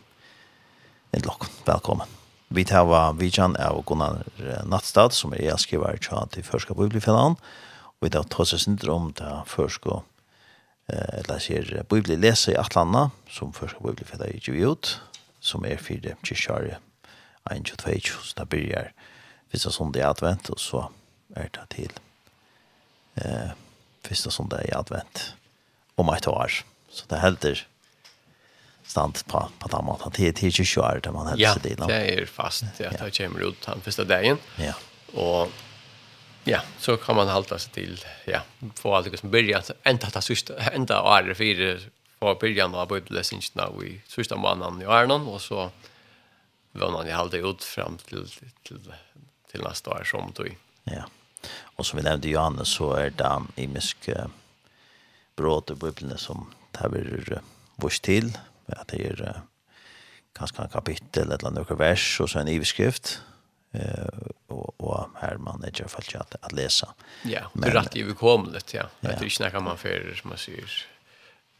Endelig 1.12 1.30
åkken, 1.30 1.48
velkommen. 1.66 2.06
Vi 2.48 2.64
tar 2.64 3.12
Vidjan 3.12 3.56
av 3.56 3.84
Gunnar 3.86 4.22
Nattstad, 4.66 5.10
som 5.10 5.32
er 5.32 5.56
skriver 5.56 5.96
til 6.32 6.42
Førska 6.42 6.74
Bibelfellan. 6.74 7.30
Og 7.30 7.38
vi 8.04 8.12
da 8.12 8.22
tar 8.28 8.48
seg 8.48 8.62
sindre 8.64 8.92
om 8.92 9.10
det 9.16 9.30
før 9.50 9.70
skal 9.72 10.00
eh, 10.92 11.20
eller 11.20 11.42
sier 11.42 11.84
bibli 11.90 12.18
lese 12.20 12.54
i 12.54 12.60
Atlanta 12.60 13.08
som 13.32 13.54
før 13.56 13.72
skal 13.72 13.90
bibli 13.90 14.08
fedda 14.08 14.30
i 14.30 14.40
Giviot 14.40 14.98
som 15.44 15.66
er 15.68 15.80
fire 15.80 16.16
kyrkjare 16.24 16.78
1, 17.52 17.66
22, 17.74 18.24
så 18.24 18.38
da 18.38 18.46
byrjar 18.48 18.92
første 19.52 19.72
sondag 19.74 20.00
i 20.00 20.08
advent 20.08 20.50
og 20.52 20.60
så 20.60 20.86
er 21.36 21.50
det 21.52 21.66
til 21.74 21.92
eh, 23.20 23.52
første 24.04 24.32
sondag 24.32 24.68
i 24.68 24.76
advent 24.76 25.30
om 26.00 26.10
et 26.14 26.28
år 26.30 26.62
så 26.94 27.08
det 27.10 27.22
helder 27.24 27.64
stand 28.86 29.24
på 29.26 29.48
på 29.58 29.68
den 29.68 29.84
måten. 29.84 30.12
Det 30.16 30.28
är 30.28 30.32
till 30.32 30.52
20 30.52 30.80
år 30.80 31.00
där 31.02 31.10
man 31.10 31.26
hälsar 31.26 31.60
till. 31.60 31.76
Ja, 31.78 31.86
det 31.86 32.22
er 32.22 32.26
fast. 32.26 32.64
Jag 32.78 32.92
det 32.92 33.16
kommer 33.18 33.40
ut 33.40 33.66
den 33.66 33.80
første 33.80 34.04
dagen. 34.04 34.38
Ja. 34.56 34.72
Og 35.14 35.48
Ja, 36.44 36.60
så 36.78 36.96
kan 36.96 37.16
man 37.16 37.28
halta 37.28 37.58
sig 37.58 37.72
till 37.72 38.04
ja, 38.24 38.40
få 38.74 38.94
allt 38.94 39.10
det 39.10 39.16
som 39.16 39.30
börjar 39.30 39.62
ända 39.82 40.10
ta 40.10 40.20
sista 40.20 40.56
ända 40.58 41.02
år 41.02 41.34
för 41.34 41.80
på 42.18 42.34
början 42.40 42.74
av 42.74 42.88
bibelläsningarna 42.88 43.66
och 43.66 43.84
i 43.84 44.00
sista 44.06 44.36
månaden 44.36 44.82
i 44.82 44.84
Arnon 44.84 45.26
och 45.26 45.40
så 45.40 45.70
vånar 46.72 47.04
ni 47.04 47.10
halda 47.10 47.36
ut 47.36 47.64
fram 47.64 47.98
till 47.98 48.28
till 48.62 48.92
till 49.50 49.62
nästa 49.62 49.90
år 49.90 50.04
som 50.04 50.32
då. 50.34 50.44
Ja. 50.84 51.04
Och 51.60 51.86
som 51.86 51.96
vi 51.96 52.02
nämnde 52.02 52.28
Johannes 52.28 52.68
så 52.68 52.92
är 52.92 53.10
det 53.10 53.42
i 53.62 53.66
mysk 53.66 54.10
brott 55.36 55.70
i 55.70 55.74
bibeln 55.74 56.18
som 56.18 56.54
tar 56.72 56.88
vi 56.88 57.36
vars 57.76 58.00
till 58.00 58.38
att 58.66 58.88
det 58.88 59.06
är 59.06 59.42
en 60.58 60.68
kapitel 60.68 61.32
eller 61.32 61.50
några 61.50 61.74
vers 61.74 62.20
och 62.20 62.30
så 62.30 62.38
en 62.38 62.48
ivskrift 62.48 63.20
eh 63.74 64.08
och 64.46 64.80
och 64.80 65.08
här 65.20 65.36
man 65.36 65.64
är 65.64 65.80
ju 65.80 65.88
fallet 65.88 66.14
att, 66.14 66.44
att 66.44 66.52
läsa. 66.52 66.94
Ja, 67.22 67.40
det 67.52 67.68
är 67.68 67.72
rätt 67.72 67.96
överkomligt, 67.96 68.74
ja. 68.74 68.82
ja. 69.00 69.10
Jag 69.10 69.20
tycker 69.20 69.50
när 69.52 69.60
man 69.60 69.78
för 69.78 70.14
som 70.20 70.28
man 70.28 70.38
säger 70.38 70.86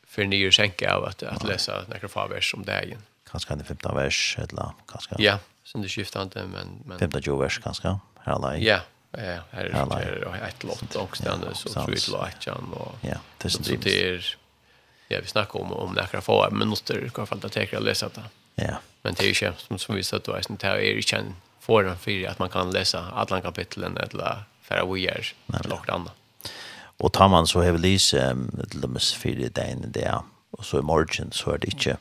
för 0.07 0.25
nyer 0.25 0.51
skänka 0.51 0.95
av 0.95 1.05
att 1.05 1.23
att 1.23 1.45
läsa 1.45 1.85
några 1.89 2.09
favers 2.09 2.55
om 2.55 2.65
dagen. 2.65 2.99
Kanske 3.31 3.49
kan 3.49 3.59
det 3.59 3.65
15 3.65 3.97
vers 3.97 4.37
eller 4.39 4.71
kanske. 4.87 5.15
Ja, 5.19 5.39
sen 5.65 5.83
det 5.83 5.89
skiftande 5.89 6.47
men 6.47 6.83
men 6.85 6.99
15 6.99 7.39
vers 7.39 7.61
kanske. 7.62 7.99
Här 8.19 8.57
Ja, 8.57 8.81
Ja, 9.17 9.43
här 9.51 9.65
är 9.65 10.21
det 10.33 10.47
ett 10.47 10.65
lott 10.65 10.97
också 10.97 11.23
där 11.23 11.55
så 11.55 11.69
tror 11.69 11.85
jag 11.91 11.95
det 11.95 12.01
och 12.73 12.95
Ja, 13.01 13.17
det 13.39 13.49
är 13.49 13.77
det 13.77 14.09
är 14.09 14.37
ja, 15.09 15.19
vi 15.23 15.27
snackar 15.27 15.61
om 15.61 15.73
om 15.73 15.93
några 15.95 16.21
få 16.21 16.51
minuter 16.51 17.05
i 17.05 17.11
alla 17.15 17.27
fall 17.27 17.41
att 17.45 17.57
jag 17.57 17.83
läsa 17.83 18.09
det. 18.09 18.23
Ja. 18.55 18.77
Men 19.03 19.15
det 19.15 19.25
är 19.25 19.43
ju 19.43 19.53
som 19.59 19.79
som 19.79 19.95
vi 19.95 20.03
sa 20.03 20.17
är 20.17 20.43
det 20.61 20.67
här 20.67 20.77
är 20.77 20.95
ju 20.95 21.03
får 21.65 21.89
en 21.89 21.99
fyra 21.99 22.31
att 22.31 22.39
man 22.39 22.49
kan 22.49 22.71
läsa 22.71 23.11
alla 23.15 23.41
kapitlen 23.41 23.97
eller 23.97 24.45
färra 24.62 24.85
weir 24.85 25.35
eller 25.49 25.69
något 25.69 25.89
annat. 25.89 26.12
Och 26.97 27.12
tar 27.12 27.29
man 27.29 27.47
så 27.47 27.62
har 27.62 27.79
lys 27.79 28.15
lums 28.83 29.12
för 29.12 29.29
det 29.29 29.55
där 29.55 29.77
det 29.87 30.21
och 30.51 30.65
så 30.65 30.79
i 30.79 30.83
morgon 30.83 31.33
så 31.33 31.51
är 31.51 31.59
det 31.59 31.67
inte 31.67 31.97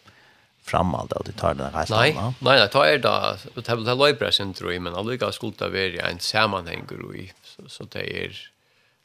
framald 0.64 1.14
att 1.14 1.26
det 1.26 1.32
tar 1.32 1.54
den 1.54 1.74
här 1.74 1.88
Nej, 1.90 2.18
nej, 2.40 2.60
det 2.60 2.68
tar 2.68 2.86
det 2.86 2.98
det 2.98 3.68
har 3.68 3.78
det 3.78 3.96
löper 3.96 4.54
tror 4.54 4.74
jag 4.74 4.82
men 4.82 4.96
alltså 4.96 5.32
skulle 5.32 5.54
det 5.58 5.98
vara 5.98 6.10
en 6.10 6.20
sammanhang 6.20 6.88
i 7.16 7.32
så 7.44 7.62
så 7.68 7.84
det 7.84 8.26
är 8.26 8.50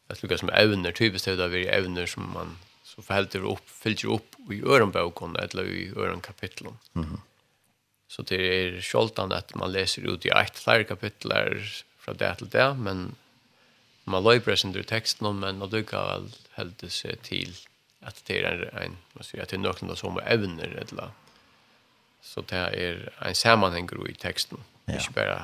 det 0.07 0.23
lukas 0.23 0.41
som 0.41 0.49
evner 0.49 0.93
typiskt 0.93 1.25
det 1.25 1.37
där 1.37 1.49
vi 1.49 1.67
evner 1.67 2.07
som 2.07 2.31
man 2.35 2.59
så 2.85 3.03
förhåller 3.03 3.53
upp 3.53 3.69
fyller 3.71 4.07
upp 4.15 4.35
i 4.51 4.63
öronboken 4.63 5.37
eller 5.37 5.65
i 5.65 5.93
öronkapitlen. 5.97 6.73
Mhm. 6.93 7.21
Så 8.09 8.25
det 8.29 8.39
er 8.41 8.79
sjoldant 8.85 9.35
at 9.37 9.55
man 9.59 9.73
leser 9.73 10.07
ut 10.09 10.25
i 10.25 10.33
eit 10.33 10.57
flere 10.57 10.87
kapitler 10.89 11.61
fra 12.01 12.15
det 12.17 12.31
til 12.41 12.51
det, 12.55 12.69
men 12.81 13.11
man 14.09 14.25
løyper 14.25 14.57
sin 14.57 14.73
ur 14.77 14.87
teksten 14.89 15.29
men 15.37 15.61
og 15.63 15.75
du 15.75 15.83
kan 15.85 16.31
helt 16.57 16.85
seg 16.89 17.21
til 17.27 17.53
at 18.01 18.23
det 18.29 18.39
er 18.47 18.49
en, 18.49 18.65
en 18.81 18.97
man 19.15 19.27
sier, 19.27 19.43
at 19.43 19.53
det 19.53 19.59
er 19.59 19.65
noen 19.65 19.97
som 19.99 20.17
er 20.17 20.33
evner, 20.39 20.73
eller 20.81 21.13
så 22.25 22.43
det 22.49 22.65
er 22.79 23.05
en 23.27 23.37
sammenhenger 23.37 24.01
i 24.09 24.15
teksten. 24.19 24.63
Ja. 24.87 24.97
Ikke 24.97 25.15
bare, 25.19 25.39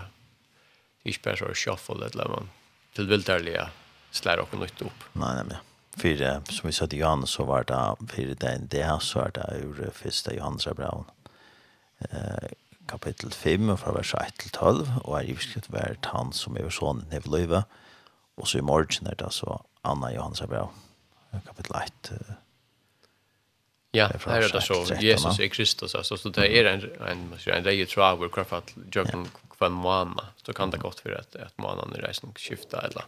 ikke 1.04 1.22
bare 1.26 1.40
så 1.42 1.52
shuffle, 1.58 2.08
eller 2.08 2.30
man 2.30 2.50
tilvilderlige 2.96 3.68
slår 4.14 4.40
dere 4.40 4.62
nytt 4.62 4.84
opp. 4.86 5.06
Nei, 5.18 5.34
nei, 5.36 5.46
nei 5.52 5.62
för 5.96 6.52
som 6.52 6.66
vi 6.66 6.72
sa 6.72 6.86
till 6.86 6.98
Johannes 6.98 7.30
så 7.30 7.44
var 7.44 7.64
det 7.64 8.06
för 8.12 8.22
det 8.22 8.58
det 8.70 8.98
så 9.00 9.18
var 9.18 9.30
det 9.34 9.64
ur 9.64 9.90
første 9.94 10.34
Johannes 10.34 10.64
brevet 10.64 11.04
eh, 12.10 12.52
kapittel 12.90 13.32
5 13.32 13.76
fra 13.80 13.94
vers 13.96 14.14
1 14.20 14.38
til 14.42 14.52
12, 14.52 14.86
og 15.04 15.18
er 15.18 15.28
iverskritt 15.32 15.70
vært 15.72 16.10
han 16.12 16.32
som 16.36 16.56
er 16.56 16.70
sånn 16.72 17.04
i 17.12 17.20
løyve, 17.24 17.64
og 18.36 18.48
så 18.50 18.60
i 18.60 18.66
morgen 18.66 19.10
er 19.10 19.18
det 19.18 19.28
altså 19.28 19.60
Anna 19.86 20.10
Johannes 20.14 20.42
er 20.44 20.50
bra, 20.50 20.66
kapittel 21.46 21.78
1. 21.80 22.14
Ja, 23.94 24.08
det 24.10 24.18
er 24.26 24.48
det 24.50 24.62
så, 24.66 24.80
Jesus 24.98 25.38
er 25.38 25.48
Kristus, 25.52 25.94
altså, 25.94 26.16
så 26.18 26.30
det 26.34 26.48
er 26.50 26.66
en, 26.72 26.86
en, 27.06 27.28
en 27.30 27.66
reie 27.66 27.86
traver, 27.86 28.30
hver 28.34 28.46
fall, 28.48 28.66
jøkken 28.94 29.28
hver 29.58 29.70
måned, 29.70 30.24
så 30.42 30.52
kan 30.52 30.72
det 30.72 30.82
godt 30.82 31.04
være 31.04 31.20
at, 31.22 31.36
at 31.38 31.54
måneden 31.62 31.94
i 31.94 32.02
reisen 32.02 32.34
skifter, 32.36 32.82
eller 32.88 33.06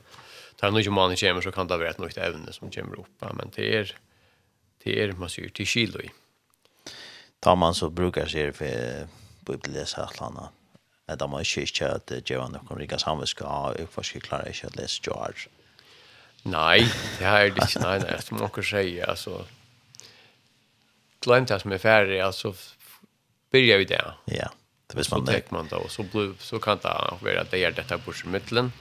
tar 0.60 0.70
nu 0.70 0.78
ikke 0.78 0.94
måneden 0.94 1.18
kommer, 1.20 1.42
så 1.42 1.50
kan 1.50 1.68
det 1.68 1.80
være 1.80 1.96
et 1.96 2.04
nytt 2.04 2.20
evne 2.22 2.54
som 2.54 2.70
kommer 2.70 3.02
opp, 3.02 3.26
men 3.34 3.50
det 3.56 3.66
er, 3.80 3.92
det 4.84 4.94
er, 5.02 5.16
man 5.18 5.32
sier, 5.32 5.50
til 5.50 5.66
kilo 5.66 6.04
i 6.04 6.12
tar 7.46 7.56
man 7.56 7.74
så 7.74 7.90
brukar 7.90 8.26
sig 8.26 8.52
för 8.52 9.06
bibelläsa 9.40 10.02
att 10.02 10.20
landa. 10.20 10.48
Att 11.06 11.18
de 11.18 11.32
har 11.32 11.58
inte 11.58 11.92
att 11.92 12.06
det 12.06 12.30
gör 12.30 12.48
någon 12.48 12.78
Rika 12.78 12.98
Samviska 12.98 13.44
har 13.46 13.80
uppforskar 13.80 14.20
klara 14.20 14.46
inte 14.48 14.66
att 14.66 14.76
läsa 14.76 15.02
George. 15.04 15.48
Nej, 16.42 16.92
det 17.18 17.24
här 17.24 17.40
är 17.44 17.50
det 17.50 17.62
inte. 17.62 17.80
Nej, 17.80 18.00
nej, 18.00 18.22
som 18.22 18.38
man 18.38 18.50
kan 18.50 18.64
säga. 18.64 19.06
Alltså, 19.06 19.44
glömt 21.20 21.48
det 21.48 21.60
som 21.60 21.72
är 21.72 21.78
färdig. 21.78 22.20
Alltså, 22.20 22.54
börjar 23.52 23.78
vi 23.78 23.84
där. 23.84 24.14
Ja, 24.24 24.50
det 24.86 24.98
visst 24.98 25.10
man 25.10 25.24
det. 25.24 25.32
Så 25.32 25.32
täcker 25.32 25.54
man 25.54 25.68
då 25.70 25.88
så, 25.88 26.02
blir, 26.02 26.34
så 26.38 26.58
kan 26.58 26.78
det 26.82 27.18
vara 27.20 27.40
att 27.40 27.50
det 27.50 27.64
är 27.64 27.72
detta 27.72 27.98
bort 27.98 28.24
i 28.24 28.28
mittlen. 28.28 28.72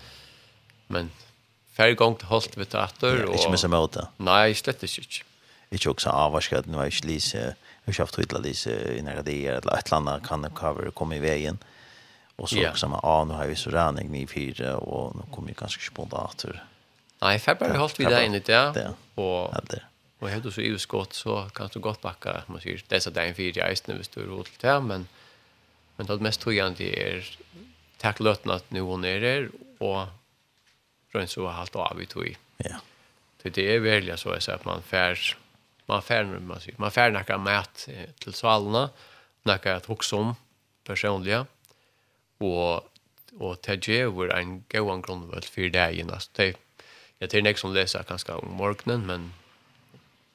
Men 0.87 1.11
färre 1.73 1.93
gång 1.93 2.15
till 2.15 2.27
hållt 2.27 2.57
vid 2.57 2.69
teater. 2.69 3.25
Ja, 3.27 3.33
inte 3.33 3.49
med 3.49 3.59
sig 3.59 3.69
mot 3.69 3.91
det. 3.91 4.07
Nej, 4.17 4.55
slett 4.55 4.83
inte. 4.83 5.23
Inte 5.69 5.89
också 5.89 6.09
avvarskad, 6.09 6.67
nu 6.67 6.73
har 6.73 6.83
jag 6.83 6.93
inte 6.93 7.07
lyst 7.07 7.35
har 7.85 8.03
haft 8.03 8.19
hit 8.19 8.33
lite 8.33 8.71
i 8.97 9.01
nære 9.01 9.21
det 9.21 9.45
eller 9.45 9.77
et 9.77 9.87
eller 9.87 9.97
annet 9.97 10.27
kan 10.27 10.49
cover 10.53 10.91
komma 10.91 11.15
i 11.15 11.19
vägen. 11.19 11.57
Och 12.35 12.49
så 12.49 12.69
också 12.69 12.87
med, 12.87 12.99
ah 13.03 13.23
nu 13.23 13.33
har 13.33 13.47
vi 13.47 13.55
så 13.55 13.69
räning 13.69 14.11
ni 14.11 14.27
fire, 14.27 14.75
och 14.75 15.15
nu 15.15 15.21
kommer 15.31 15.49
ju 15.49 15.53
kanske 15.53 15.81
spontant 15.81 16.45
åter. 16.45 16.63
Nej, 17.21 17.39
Faber 17.39 17.69
har 17.69 17.77
hållit 17.77 17.99
vi 17.99 18.05
där 18.05 18.21
inne 18.21 18.39
där. 18.39 18.93
Och 19.15 19.53
och 20.19 20.29
du 20.43 20.51
så 20.51 20.61
utskott 20.61 21.13
så 21.13 21.49
kan 21.53 21.69
du 21.73 21.79
gott 21.79 22.01
backa 22.01 22.43
man 22.47 22.61
säger 22.61 22.83
dessa 22.87 23.09
där 23.09 23.25
en 23.25 23.35
fyra 23.35 23.71
i 23.71 23.75
snö 23.75 24.03
står 24.03 24.31
åt 24.31 24.59
det, 24.59 24.79
men 24.79 25.07
men 25.95 26.07
det 26.07 26.19
mest 26.19 26.41
tror 26.41 26.55
det 26.77 27.09
är 27.09 27.37
tack 27.97 28.19
lötna 28.19 28.53
att 28.53 28.71
nu 28.71 28.79
hon 28.79 29.05
är 29.05 29.21
där 29.21 29.49
och 29.77 30.07
runt 31.11 31.29
så 31.29 31.47
har 31.47 31.53
allt 31.53 31.75
av 31.75 32.01
i 32.01 32.05
tog. 32.05 32.37
Ja. 32.57 32.75
Det 33.41 33.75
är 33.75 33.79
väl 33.79 34.17
så 34.17 34.51
att 34.51 34.65
man 34.65 34.81
färs 34.81 35.37
man 35.85 36.01
färnar 36.01 36.39
man 36.39 36.59
sig 36.59 36.73
man 36.77 36.91
färnar 36.91 37.23
kan 37.23 37.43
mät 37.43 37.89
till 38.19 38.33
svalna 38.33 38.89
näka 39.43 39.75
att 39.75 39.85
hugsa 39.85 40.15
om 40.15 40.35
personliga 40.83 41.45
och 42.37 42.91
och 43.39 43.61
ta 43.61 43.73
ge 43.73 44.05
var 44.05 44.27
en 44.27 44.63
go 44.69 44.79
on 44.79 45.01
grundval 45.01 45.41
för 45.41 45.69
det 45.69 45.91
igen 45.91 46.09
alltså 46.09 46.31
det 46.33 46.57
jag 47.17 47.29
tror 47.29 47.41
nästa 47.41 47.61
som 47.61 47.73
läser 47.73 48.03
kanske 48.03 48.31
om 48.31 48.51
morgonen 48.51 49.05
men 49.05 49.33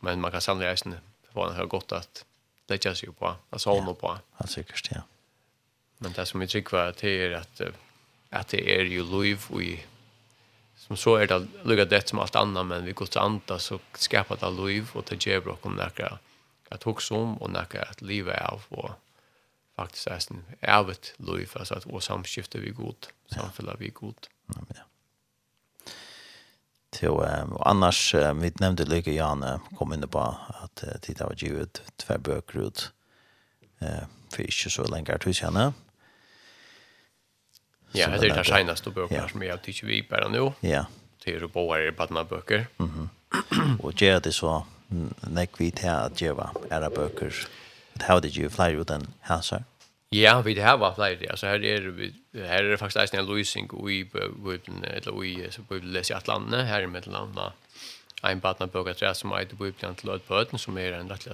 men 0.01 0.21
man 0.21 0.31
kan 0.31 0.41
sannolikt 0.41 0.73
resten 0.73 0.97
var 1.33 1.49
det 1.49 1.55
har 1.55 1.67
gått 1.67 1.93
att 1.93 2.25
lägga 2.69 2.95
sig 2.95 3.13
på 3.13 3.27
alltså 3.51 3.75
somna 3.75 3.95
på 3.95 4.19
ja 4.39 4.47
säkert 4.47 4.89
ja. 4.91 5.03
Men 5.99 6.13
det 6.13 6.27
som 6.27 6.41
jag 6.41 6.51
tycker 6.51 6.77
var 6.77 6.87
att 6.87 6.97
det 6.97 7.11
är 7.11 7.31
att 7.33 7.61
att 8.31 8.49
det 8.49 8.77
är 8.77 8.85
ju 8.85 9.03
liv 9.05 9.45
och 9.49 9.63
som 10.91 10.97
så 10.97 11.17
är 11.17 11.27
det 11.27 11.47
lugga 11.63 11.85
det 11.85 12.09
som 12.09 12.19
allt 12.19 12.37
annat 12.37 12.67
men 12.67 12.85
vi 12.85 12.93
går 12.93 13.07
till 13.07 13.21
anta 13.21 13.59
så 13.59 13.79
skapar 13.95 14.37
det 14.37 14.67
liv 14.67 14.91
och 14.93 15.05
det 15.09 15.27
ger 15.27 15.41
bra 15.41 15.59
om 15.63 15.75
näka 15.75 16.19
att 16.69 16.83
hugga 16.83 17.01
om 17.11 17.37
och 17.37 17.51
näka 17.51 17.83
att 17.83 18.03
leva 18.03 18.33
av 18.33 18.63
och 18.69 18.91
faktiskt 19.77 20.07
är 20.07 20.21
det 20.31 20.67
är 20.67 20.91
ett 20.91 21.15
liv 21.17 21.51
alltså 21.55 21.75
att 21.75 21.87
vår 21.87 22.01
samskifte 22.01 22.59
vi 22.59 22.71
god 22.71 23.07
samfälla 23.35 23.77
vi 23.79 23.89
god. 23.89 24.27
men 24.47 24.67
Ja. 24.69 24.83
Jo, 27.03 27.15
og 27.53 27.71
annars, 27.71 28.15
vi 28.15 28.53
nämnde 28.61 28.85
Lykke 28.85 29.13
Janne 29.13 29.61
kom 29.79 29.93
in 29.93 30.09
på 30.09 30.37
att 30.49 30.85
titta 31.01 31.27
var 31.27 31.35
givet 31.35 31.83
två 31.97 32.19
bøker 32.19 32.59
ut 32.59 32.93
eh, 33.81 34.05
för 34.31 34.43
inte 34.43 34.71
så 34.71 34.85
lenge 34.85 35.13
er 35.13 35.19
tusen, 35.19 35.73
Ja, 37.93 38.09
det 38.09 38.27
är 38.27 38.35
den 38.35 38.45
senaste 38.45 38.91
böckerna 38.91 39.29
som 39.29 39.43
jag 39.43 39.63
tycker 39.63 39.87
vi 39.87 40.07
bara 40.11 40.29
nu. 40.29 40.53
Ja. 40.61 40.87
Det 41.25 41.35
är 41.35 41.41
ju 41.41 41.47
bara 41.47 41.83
i 41.83 41.93
badna 41.93 42.25
böcker. 42.25 42.67
Mhm. 42.77 43.09
Och 43.81 43.95
det 43.95 44.09
är 44.09 44.21
det 44.21 44.33
så 44.33 44.67
näck 45.21 45.51
vi 45.59 45.71
till 45.71 45.89
att 45.89 46.21
göra 46.21 46.91
bøker? 46.91 47.35
Det 47.93 48.05
har 48.05 48.21
det 48.21 48.29
jo 48.29 48.51
flere 48.51 48.81
ut 48.81 48.91
enn 48.91 49.07
hazard? 49.21 49.63
Ja, 50.09 50.41
vi 50.41 50.55
det 50.55 50.63
här 50.63 50.77
var 50.77 50.95
flyr. 50.95 51.31
Alltså 51.31 51.47
här 51.47 51.65
är 51.65 51.81
vi 51.81 52.13
här 52.35 52.65
är 52.65 52.71
det 52.71 52.79
faktiskt 52.79 53.15
en 53.15 53.27
lösning 53.27 53.65
i 53.91 54.05
Bibeln 54.45 54.85
eller 54.85 55.25
i 55.25 55.49
så 55.51 55.63
Bibeln 55.63 55.93
läser 55.93 56.15
att 56.15 56.27
landa 56.27 56.63
här 56.63 56.83
i 56.83 56.87
mellanlanda. 56.87 57.53
En 58.23 58.41
partner 58.41 58.67
böcker 58.67 58.95
tror 58.95 59.13
som 59.13 59.33
är 59.33 59.45
det 59.45 59.55
Bibeln 59.55 59.95
till 59.95 60.09
Lord 60.09 60.21
Burton 60.29 60.59
som 60.59 60.79
är 60.79 60.93
en 60.93 61.09
rätt 61.09 61.29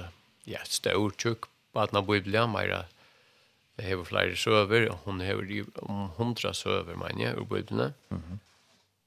ja, 0.45 0.59
stor 0.65 1.13
tjock 1.19 1.45
partner 1.73 2.03
Bibeln 2.03 2.53
mer 2.53 2.85
Det 3.77 3.85
har 3.85 4.05
flere 4.09 4.37
søver, 4.37 4.89
og 4.91 4.99
hun 5.05 5.21
har 5.21 5.41
om 5.83 6.09
hundra 6.17 6.53
søver, 6.55 6.97
mener 6.97 7.27
jeg, 7.27 7.39
ur 7.39 7.45
bøyblene. 7.45 7.93
Mm 8.11 8.23
-hmm. 8.23 8.39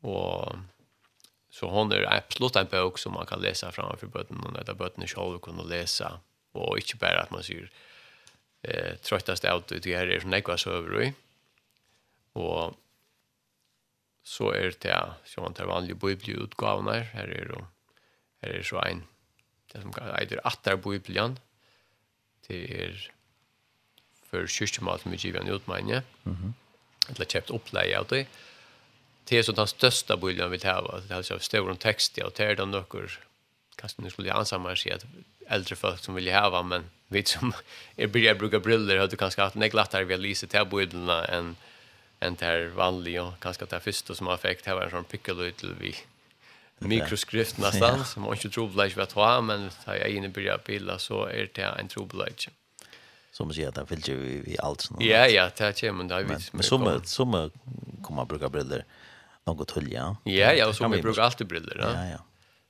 Og 0.08 0.60
så 1.50 1.68
hon 1.68 1.92
er 1.92 2.06
absolutt 2.08 2.56
en 2.56 2.68
bøk 2.68 2.98
som 2.98 3.14
man 3.14 3.26
kan 3.26 3.42
lese 3.42 3.72
framfor 3.72 4.08
bøtten, 4.08 4.44
og 4.46 4.54
dette 4.56 4.76
bøtten 4.76 5.08
selv 5.08 5.40
kunne 5.40 5.68
lese, 5.70 6.06
og 6.54 6.78
ikke 6.78 6.98
bare 6.98 7.24
at 7.24 7.32
man 7.32 7.44
sier 7.44 7.68
eh, 8.64 8.96
trøttast 9.04 9.46
av 9.46 9.66
det 9.68 9.86
her 9.86 10.08
er 10.08 10.20
som 10.20 10.34
jeg 10.34 10.44
var 10.48 10.62
søver 10.62 11.02
i. 11.02 11.12
Og 12.40 12.78
så 14.24 14.52
er 14.54 14.72
det 14.82 14.98
som 15.26 15.44
man 15.44 15.54
tar 15.58 15.66
vanlige 15.66 16.00
bøybleutgavene 16.00 16.94
her, 16.94 17.04
her 17.14 17.34
er 17.34 17.54
det 17.54 17.66
her 18.42 18.56
er 18.56 18.64
så 18.64 18.82
en, 18.86 19.04
det 19.74 19.82
som 19.82 19.94
heter 19.94 20.40
Attar 20.48 20.78
Bøyblen, 20.80 21.38
det 22.48 22.60
er 22.72 23.10
för 24.30 24.48
kyrkjemat 24.48 25.02
som 25.02 25.12
vi 25.12 25.18
giver 25.18 25.40
en 25.42 25.48
utmanje. 25.48 26.04
Mm 26.26 26.38
-hmm. 26.38 26.54
Eller 27.16 27.26
köpt 27.26 27.50
upplägg 27.50 27.96
av 27.96 28.06
det. 28.08 28.28
Det 29.24 29.38
är 29.38 29.44
så 29.44 29.52
den 29.52 29.68
största 29.68 30.18
bilden 30.18 30.52
vi 30.52 30.60
tar. 30.60 31.02
Det 31.08 31.14
är 31.14 31.22
så 31.22 31.40
stor 31.40 31.76
text 31.76 32.18
och 32.18 32.32
det 32.36 32.44
är 32.44 32.56
det 32.56 32.66
några 32.66 32.86
kanske 33.76 34.02
nu 34.02 34.10
skulle 34.10 34.28
jag 34.28 34.38
ansamma 34.38 34.76
sig 34.76 34.92
att 34.92 35.06
äldre 35.48 35.76
folk 35.76 36.00
som 36.00 36.16
vill 36.16 36.34
ha 36.34 36.64
men 36.64 36.84
vi 37.08 37.24
som 37.24 37.54
är 37.96 38.08
börjar 38.08 38.36
bruka 38.36 38.60
briller 38.60 38.98
hade 38.98 39.16
kanske 39.16 39.42
haft 39.42 39.56
en 39.56 39.70
glattare 39.70 40.04
vi 40.04 40.18
läser 40.18 40.48
till 40.48 40.66
bilderna 40.66 41.26
än 41.26 41.56
en 42.20 42.36
där 42.36 42.68
vanlig 42.68 43.22
och 43.22 43.34
kanske 43.40 43.66
det 43.66 43.76
det 43.76 43.80
första 43.80 44.16
som 44.16 44.28
har 44.28 44.34
effekt 44.34 44.66
här 44.66 44.76
var 44.76 44.82
en 44.82 44.90
sån 44.90 45.04
piccolo 45.04 45.52
till 45.52 45.74
vi 45.80 45.96
mikroskrift 46.80 47.58
nästan 47.58 48.06
som 48.06 48.24
man 48.24 48.34
inte 48.34 48.50
tror 48.50 48.68
blir 48.68 49.00
att 49.00 49.12
ha 49.12 49.42
men 49.42 49.70
tar 49.86 49.96
jag 49.96 50.10
in 50.10 50.24
i 50.24 50.30
börjar 50.30 50.60
bilda 50.66 51.00
så 51.00 51.26
är 51.26 51.50
det 51.54 51.62
en 51.62 51.88
tro 51.88 52.06
som 53.32 53.52
sier 53.54 53.70
at 53.70 53.78
det 53.78 53.86
fyllt 53.90 54.10
jo 54.10 54.18
i, 54.18 54.40
i 54.54 54.58
alt 54.64 54.82
sånt. 54.88 55.04
Ja, 55.06 55.26
ja, 55.30 55.50
det 55.56 55.84
er 55.84 55.94
men 55.94 56.10
det 56.10 56.18
er 56.18 56.30
vidt. 56.30 56.50
Men 56.54 56.66
som, 56.66 56.88
som 57.06 57.36
kommer 58.02 58.26
man 58.26 58.52
briller 58.52 58.86
noe 59.48 59.66
tull, 59.66 59.92
ja. 59.92 60.16
Ja, 60.30 60.52
ja, 60.54 60.66
så 60.72 60.84
som 60.84 60.92
vi 60.92 61.02
brukar 61.02 61.30
alltid 61.30 61.48
briller, 61.48 61.78
ja. 61.80 61.94
Ja, 61.94 62.10
ja. 62.18 62.26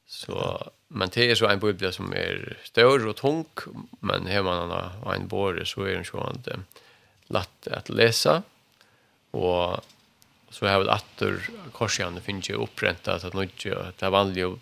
Så, 0.09 0.71
men 0.87 1.09
det 1.13 1.31
är 1.31 1.35
så 1.35 1.47
en 1.47 1.59
bibel 1.59 1.93
som 1.93 2.13
är 2.13 2.57
større 2.63 3.09
och 3.09 3.15
tung, 3.15 3.45
men 3.99 4.27
har 4.27 4.43
man 4.43 5.15
en 5.15 5.27
båre 5.27 5.65
så 5.65 5.83
är 5.83 5.93
den 5.93 6.05
så 6.05 6.17
at 6.17 6.47
lätt 7.27 7.67
att 7.67 7.89
läsa. 7.89 8.43
Och 9.31 9.85
så 10.49 10.67
har 10.67 10.79
vi 10.79 10.89
atter 10.89 11.49
korsjan 11.71 12.15
det 12.15 12.21
finnes 12.21 12.49
jo 12.49 12.63
opprenta 12.63 13.15
at 13.15 13.21
det 13.99 14.05
är 14.05 14.09
vanliga 14.09 14.47
å 14.47 14.59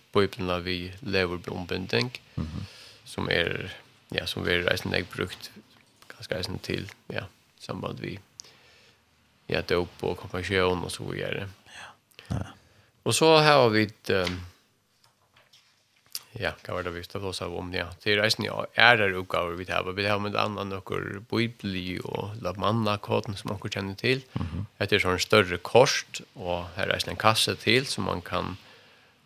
vi 0.59 0.91
lever 0.99 1.37
med 1.37 1.57
mm 2.35 2.47
-hmm. 2.49 2.65
som 3.05 3.29
är, 3.29 3.73
ja, 4.09 4.25
som 4.27 4.43
vi 4.43 4.63
reisende 4.63 4.97
jeg 4.97 5.07
brukt 5.09 5.51
ganska 6.17 6.37
eisen 6.37 6.59
till 6.59 6.91
ja, 7.07 7.23
samband 7.59 7.99
vi 7.99 8.19
ja, 9.47 9.61
dop 9.61 10.03
och 10.03 10.17
kompassion 10.17 10.83
och 10.83 10.91
så 10.91 11.03
vidare. 11.03 11.49
Ja. 11.65 11.71
ja. 12.27 12.45
Och 13.03 13.15
så 13.15 13.37
har 13.37 13.69
vi 13.69 13.83
ett 13.83 14.09
um, 14.09 14.41
ja, 16.31 16.51
kan 16.51 16.75
vara 16.75 16.89
visst 16.89 17.15
att 17.15 17.23
oss 17.23 17.41
av 17.41 17.55
om 17.55 17.73
ja. 17.73 17.85
Det 18.03 18.13
är 18.13 18.17
reisen 18.17 18.45
ja, 18.45 18.67
är 18.73 18.97
det 18.97 19.13
uppgåvor 19.13 19.51
vi 19.51 19.71
har, 19.71 19.91
vi 19.91 20.07
har 20.07 20.19
med 20.19 20.35
annan 20.35 20.69
några 20.69 21.19
bibli 21.19 21.99
och 22.03 22.29
la 22.41 22.53
manna 22.53 22.97
koden 22.97 23.35
som 23.35 23.57
man 23.61 23.71
känner 23.71 23.93
till. 23.93 24.21
Mm. 24.33 24.65
Det 24.77 24.91
är 24.91 24.99
så 24.99 25.17
större 25.17 25.57
kost 25.57 26.21
och 26.33 26.63
här 26.75 26.87
är 26.87 27.09
en 27.09 27.15
kasse 27.15 27.55
till 27.55 27.85
som 27.85 28.03
man 28.03 28.21
kan 28.21 28.57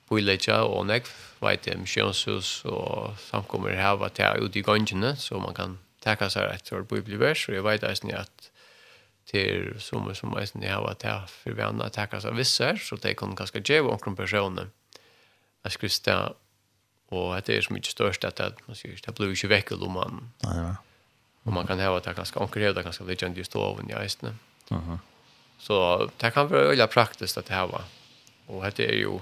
bilägga 0.10 0.64
och 0.64 0.86
näck 0.86 1.06
vet 1.39 1.68
jag 1.68 1.80
missionshus 1.80 2.66
och 2.66 3.20
samkommer 3.20 3.72
här 3.72 3.96
vad 3.96 4.12
det 4.16 4.24
är 4.24 4.38
ute 4.46 4.60
i 4.60 4.62
gången 4.62 5.18
så 5.18 5.39
man 5.39 5.54
kan 5.54 5.78
tacka 6.02 6.30
så 6.30 6.39
här 6.39 6.47
ett 6.47 6.74
ord 6.74 6.88
bibelvers 6.88 7.49
och 7.49 7.56
jag 7.56 7.64
vet 7.64 7.84
att 7.84 8.04
ni 8.04 8.14
att 8.14 8.52
till 9.26 9.76
som 9.80 10.16
som 10.16 10.34
är 10.34 10.58
ni 10.58 10.68
har 10.68 10.88
att 10.91 11.04
här 11.04 11.26
för 11.26 11.52
vi 11.52 11.62
andra 11.62 11.89
tacka 11.89 12.22
så 12.22 12.32
vissa 12.32 12.78
så 12.78 12.95
det 12.95 13.14
kan 13.14 13.36
ganska 13.36 13.60
ge 13.60 13.80
och 13.80 14.08
någon 14.08 14.16
personer. 14.16 14.68
Jag 15.64 15.72
skulle 15.72 15.89
stå 15.89 16.36
och 17.10 17.41
det 17.45 17.58
är 17.58 17.62
så 17.62 17.74
mycket 17.74 17.91
störst 17.91 18.24
att 18.24 18.36
det 18.36 18.54
man 18.66 18.76
ska 18.76 18.88
det 19.06 19.16
blir 19.16 19.43
ju 19.43 19.47
väcka 19.47 19.76
då 19.76 19.89
man. 19.89 20.32
Ja. 20.41 20.76
Och 21.43 21.54
man 21.54 21.68
kan 21.68 21.80
ha 21.80 21.97
att 21.97 22.16
ganska 22.16 22.39
konkret 22.39 22.78
och 22.78 22.84
ganska 22.84 23.04
legend 23.04 23.38
just 23.38 23.52
då 23.52 23.62
av 23.62 23.89
i 23.89 23.93
ästne. 23.93 24.36
Mhm. 24.70 24.99
Så 25.58 26.10
det 26.18 26.32
kan 26.32 26.47
vara 26.47 26.68
väldigt 26.68 26.89
praktiskt 26.89 27.38
att 27.38 27.45
det 27.45 27.56
var. 27.56 27.84
Och 28.45 28.72
det 28.76 28.86
är 28.86 28.93
ju 28.93 29.20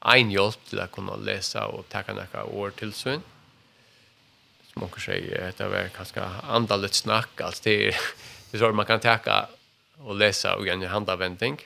en 0.00 0.30
hjälp 0.30 0.64
till 0.64 0.80
att 0.80 0.92
kunna 0.92 1.16
läsa 1.16 1.66
och 1.66 1.88
tacka 1.88 2.14
några 2.14 2.44
ord 2.44 2.76
till 2.76 2.92
syn 2.92 3.22
som 4.72 4.82
också 4.82 5.00
säger 5.00 5.52
det 5.56 5.68
var 5.68 5.88
ganska 5.96 6.24
andaligt 6.42 6.94
snack 6.94 7.40
alltså 7.40 7.60
det 7.64 7.88
är 7.88 7.96
det 8.50 8.58
så 8.58 8.72
man 8.72 8.86
kan 8.86 9.00
täcka 9.00 9.46
och 9.98 10.16
läsa 10.16 10.56
och 10.56 10.66
en 10.66 10.82
handavvändning 10.82 11.58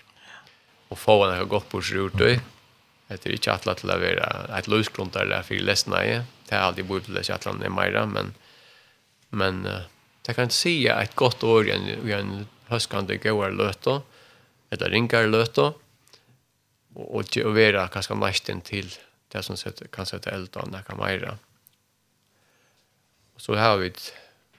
och 0.89 0.99
få 0.99 1.25
en 1.25 1.49
gott 1.49 1.69
på 1.69 1.83
sig 1.83 1.99
ut 1.99 2.21
i 2.21 2.41
det 3.09 3.27
är 3.27 3.33
inte 3.33 3.53
alla 3.53 3.75
till 3.75 3.91
att 3.91 4.01
vara 4.01 4.59
ett 4.59 4.69
lösgrund 4.69 5.13
där 5.13 5.27
där 5.27 5.43
för 5.43 5.55
läsna 5.55 6.05
är 6.05 6.25
det 6.49 6.55
är 6.55 6.61
alltid 6.61 6.87
bort 6.87 7.09
läsa 7.09 7.35
att 7.35 7.45
landa 7.45 7.71
mera 7.71 8.07
men 8.07 8.35
men 9.29 9.69
det 10.23 10.35
kan 10.35 10.51
se 10.51 10.89
ett 10.89 11.15
gott 11.15 11.43
år 11.45 11.67
igen 11.67 12.09
i 12.09 12.13
en 12.13 12.47
höskande 12.67 13.17
går 13.17 13.51
löto 13.51 14.03
eller 14.71 14.91
ringar 14.91 15.27
löto 15.27 15.75
och 16.95 17.37
och 17.45 17.55
vara 17.57 17.87
ganska 17.87 18.15
nästan 18.15 18.61
till 18.61 18.91
det 19.29 19.43
som 19.43 19.57
sätter 19.57 19.87
kan 19.87 20.07
sätta 20.07 20.31
eld 20.31 20.57
och 20.57 20.71
näka 20.71 20.95
mera 20.95 21.39
Og 23.37 23.45
så 23.45 23.57
har 23.61 23.77
vi 23.81 23.93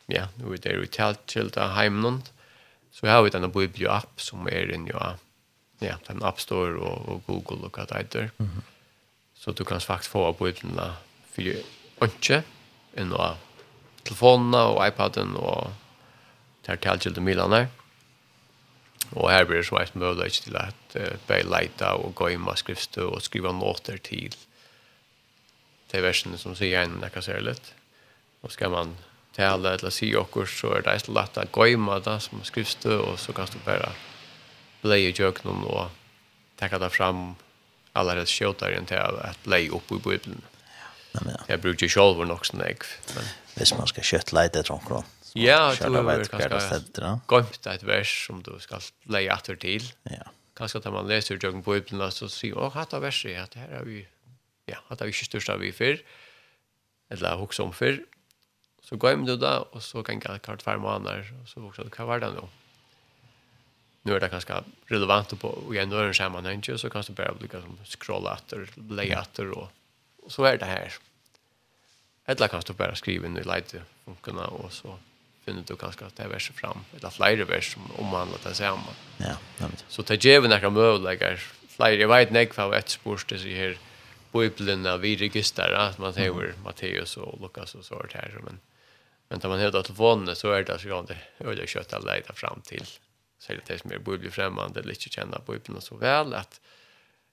ja, 0.07 0.27
nå 0.39 0.53
er 0.55 0.63
det 0.63 0.75
jo 0.75 0.87
talt 0.91 1.23
til 1.27 1.49
det 1.53 1.65
heimen, 1.75 2.21
så 2.95 3.09
har 3.11 3.23
vi 3.23 3.33
denne 3.33 3.51
biblio-app 3.51 4.21
som 4.23 4.47
er 4.49 4.71
inne 4.73 4.93
i 4.93 5.85
ja, 5.85 5.97
den 6.07 6.23
App 6.25 6.39
Store 6.41 6.79
og, 6.79 7.09
og 7.11 7.23
Google 7.27 7.67
og 7.67 7.75
hva 7.75 7.85
det 7.85 7.97
heter. 7.97 8.29
Mm 8.37 8.49
-hmm. 8.49 8.63
Så 9.35 9.51
du 9.51 9.63
kan 9.63 9.81
faktisk 9.81 10.11
få 10.11 10.31
biblina 10.31 10.95
for 11.33 11.41
ikke, 12.05 12.43
inn 12.97 13.11
i 13.11 13.35
telefonene 14.03 14.57
og 14.57 14.87
iPaden 14.87 15.35
og 15.35 15.73
det 16.61 16.67
her 16.67 16.75
talt 16.75 17.01
til 17.01 17.15
det 17.15 17.23
milene. 17.23 17.69
Og 19.11 19.31
her 19.31 19.45
blir 19.45 19.57
det 19.57 19.65
så 19.65 19.75
et 19.75 19.95
mulighet 19.95 20.31
til 20.31 20.55
at 20.55 20.95
uh, 20.95 21.17
bare 21.27 21.43
leite 21.43 21.85
og 21.85 22.15
gå 22.15 22.27
inn 22.27 22.41
med 22.41 22.57
skriftstø 22.57 23.01
og 23.01 23.21
skrive 23.21 23.53
noter 23.53 23.97
til 23.97 24.35
til 25.91 26.03
versene 26.03 26.37
som 26.37 26.55
sier 26.55 26.83
en 26.83 26.99
nekka 26.99 27.21
særlig. 27.21 27.55
Mm 27.55 27.76
Og 28.41 28.51
skal 28.51 28.69
man 28.71 28.95
tale 29.37 29.75
eller 29.77 29.93
si 29.93 30.09
okkur, 30.17 30.45
så 30.49 30.73
er 30.77 30.81
det 30.81 30.93
lätt 30.93 31.07
lätt 31.07 31.37
att 31.37 31.55
gömma 31.55 31.99
det 31.99 32.19
som 32.19 32.43
skrivstö 32.43 32.97
og 32.97 33.19
så 33.19 33.33
kan 33.33 33.47
du 33.53 33.59
bara 33.65 33.91
leja 34.81 35.11
jöknon 35.11 35.63
og 35.63 35.89
ta 36.57 36.67
det 36.67 36.89
fram 36.89 37.35
allerede 37.93 38.21
rätt 38.21 38.29
skjutar 38.29 38.77
inte 38.77 39.01
att 39.01 39.45
leja 39.45 39.71
upp 39.71 39.91
i 39.91 39.95
bibeln. 39.95 40.41
Ja, 41.11 41.19
men 41.23 41.33
ja. 41.33 41.39
Jeg 41.47 41.53
Jag 41.53 41.61
brukar 41.61 41.87
själv 41.87 42.27
nog 42.27 42.45
snägg. 42.45 42.83
Men 43.15 43.23
hvis 43.55 43.77
man 43.77 43.87
skal 43.87 44.03
kjøtt 44.03 44.31
kött 44.31 44.45
etter 44.45 44.63
tror 44.63 45.03
Ja, 45.33 45.75
du 45.75 45.83
har 45.83 46.11
är 46.11 46.25
kanske 46.25 46.81
gömt 47.29 47.67
et 47.67 47.83
vers 47.83 48.27
som 48.27 48.43
du 48.43 48.59
skal 48.59 48.81
leja 49.05 49.35
åter 49.35 49.55
til. 49.55 49.93
Ja. 50.03 50.31
Kanskje 50.55 50.77
at 50.77 50.93
man 50.93 51.07
leser 51.07 51.35
jøkken 51.35 51.63
på 51.63 51.73
bibeln 51.73 52.11
så 52.11 52.27
sier, 52.27 52.57
åh, 52.57 52.73
hatt 52.73 52.93
av 52.93 53.01
verset, 53.01 53.31
ja, 53.31 53.45
det 53.45 53.61
her 53.61 53.79
er 53.79 53.83
vi 53.83 54.07
ja, 54.67 54.77
hatt 54.89 55.01
av 55.01 55.07
vi 55.07 55.13
ikke 55.13 55.25
styrst 55.25 55.49
av 55.49 55.59
vi 55.59 55.71
för. 55.71 56.01
Eller 57.09 57.41
också 57.41 57.63
om 57.63 57.73
för 57.73 57.99
Så 58.89 58.95
går 58.95 59.09
jag 59.09 59.19
med 59.19 59.27
det 59.27 59.37
där 59.37 59.75
och 59.75 59.83
så 59.83 60.03
kan 60.03 60.21
jeg 60.23 60.41
klart 60.41 60.61
fem 60.61 60.81
måneder, 60.81 61.33
og 61.41 61.47
så 61.49 61.61
också 61.67 61.89
kan 61.89 62.07
var 62.07 62.19
det 62.19 62.31
nu. 62.31 62.47
Nu 64.03 64.15
är 64.15 64.19
det 64.19 64.31
ganske 64.31 64.63
relevant 64.85 65.33
och 65.33 65.39
på 65.39 65.73
igen 65.73 65.89
då 65.89 65.97
är 65.97 66.07
det 66.07 66.13
sammenheng, 66.13 66.61
ju 66.67 66.77
så 66.77 66.89
kanske 66.89 67.13
bara 67.13 67.33
lika 67.41 67.61
som 67.61 67.79
scrolla 67.85 68.37
leie 68.75 69.19
etter, 69.19 69.51
og, 69.57 69.67
och 70.23 70.31
så 70.31 70.43
är 70.43 70.57
det 70.57 70.65
här. 70.65 70.93
Eller 72.25 72.47
kanske 72.47 72.73
bare 72.73 72.95
skriva 72.95 73.25
inn 73.25 73.37
i 73.37 73.43
lite 73.43 73.81
og 74.05 74.27
och 74.27 74.73
så 74.73 74.99
finner 75.45 75.63
du 75.67 75.75
kanske 75.75 76.05
att 76.05 76.15
det 76.15 76.23
er 76.23 76.29
verset 76.29 76.55
fram 76.55 76.85
eller 76.93 77.09
flere 77.09 77.47
vers 77.47 77.73
som 77.73 77.91
omhandler 77.99 78.37
det 78.43 78.55
samme. 78.55 78.95
Ja, 79.17 79.37
nämnt. 79.59 79.85
Så 79.87 80.01
det 80.01 80.25
ger 80.25 80.41
vi 80.41 80.47
några 80.47 80.69
möjligheter. 80.69 81.39
flere, 81.77 81.99
jeg 81.99 82.09
vet 82.09 82.35
ikke 82.35 82.55
hva 82.57 82.77
et 82.77 82.89
spårst 82.89 83.29
det 83.29 83.39
här 83.39 83.77
Bibelen 84.33 84.85
av 84.85 84.99
vi 84.99 85.15
registrar 85.15 85.71
att 85.71 85.97
man 85.97 86.13
hever 86.15 86.53
Matteus 86.63 87.17
och 87.17 87.41
Lukas 87.41 87.75
och 87.75 87.85
sånt 87.85 88.13
här 88.13 88.39
men 88.43 88.59
Men 89.29 89.39
när 89.43 89.49
man 89.49 89.59
hävdar 89.59 89.83
telefonen 89.83 90.35
så 90.35 90.51
är 90.51 90.63
det 90.63 90.73
alltså 90.73 90.87
jag 90.87 91.07
det 91.07 91.17
öliga 91.39 91.67
kött 91.67 91.93
att 91.93 92.03
leda 92.03 92.33
fram 92.33 92.61
till. 92.61 92.85
Så 93.39 93.53
det 93.53 93.73
är 93.73 93.77
som 93.77 93.91
är 93.91 93.97
borde 93.97 94.17
bli 94.17 94.31
främmande 94.31 94.79
eller 94.79 94.89
inte 94.89 95.09
känna 95.09 95.41
Bibeln 95.47 95.81
så 95.81 95.95
väl 95.95 96.33
att 96.33 96.61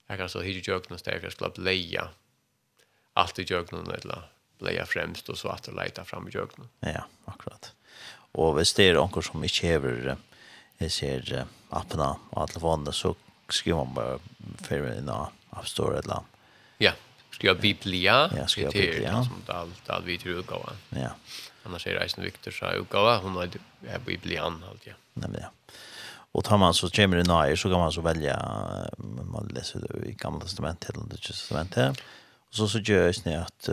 jag 0.07 0.19
kan 0.19 0.29
så 0.29 0.41
hit 0.41 0.57
hyra 0.57 0.75
jökna 0.75 0.99
steg 0.99 1.25
jag 1.25 1.33
skulle 1.33 1.51
bleja. 1.51 2.09
Allt 3.13 3.39
i 3.39 3.43
jökna 3.43 3.79
eller 3.79 4.23
bleja 4.59 4.87
främst 4.87 5.29
och 5.29 5.39
så 5.39 5.49
att 5.49 5.67
leda 5.67 6.05
fram 6.05 6.29
i 6.29 6.31
jökna. 6.31 6.65
Ja, 6.81 7.07
akkurat. 7.25 7.73
Och 8.33 8.59
hvis 8.59 8.75
det 8.75 8.89
är 8.89 8.95
någon 8.95 9.23
som 9.23 9.45
inte 9.45 9.67
häver 9.67 10.17
jag 10.79 10.93
ser 10.93 11.47
apparna 11.69 12.17
och 12.31 12.49
telefonen 12.49 12.93
så 12.93 13.15
skriver 13.49 13.85
man 13.85 13.95
bara 13.95 14.19
för 14.63 14.77
en 14.77 15.09
app 15.51 15.69
store 15.69 15.99
eller 15.99 16.21
Ja, 16.79 16.93
skriva 17.31 17.55
Biblia. 17.55 18.31
Ja, 18.37 18.47
skriva 18.47 18.71
Biblia. 18.71 19.17
det 19.17 19.25
Som 19.25 19.43
allt, 19.47 19.91
allt 19.91 20.05
vi 20.05 20.19
tror 20.19 20.39
utgåva. 20.39 20.73
Ja, 20.89 21.11
Annars 21.67 21.83
säger 21.83 22.01
Eisen 22.01 22.25
Victor 22.25 22.51
så 22.51 22.65
jag 22.65 22.87
gav 22.91 23.23
hon 23.23 23.37
hade 23.37 23.59
er 23.89 23.99
biblian 23.99 24.59
bli 24.59 24.91
ja. 24.91 24.95
Nej 25.15 25.29
men 25.31 25.41
ja. 25.41 25.49
Och 26.33 26.45
tar 26.45 26.59
man 26.59 26.75
så 26.75 26.91
kommer 26.91 27.17
det 27.17 27.23
när 27.23 27.57
så 27.57 27.69
kan 27.69 27.79
man 27.79 27.93
så 27.93 28.01
välja 28.01 28.37
man 29.33 29.49
läser 29.55 29.81
det 29.81 30.09
i 30.09 30.13
Gamla 30.13 30.41
testamentet 30.41 30.91
eller 30.91 31.05
Nya 31.05 31.17
testamentet. 31.17 32.01
Och 32.49 32.55
så 32.55 32.69
så 32.69 32.79
görs 32.79 33.25
ni 33.25 33.37
att 33.37 33.69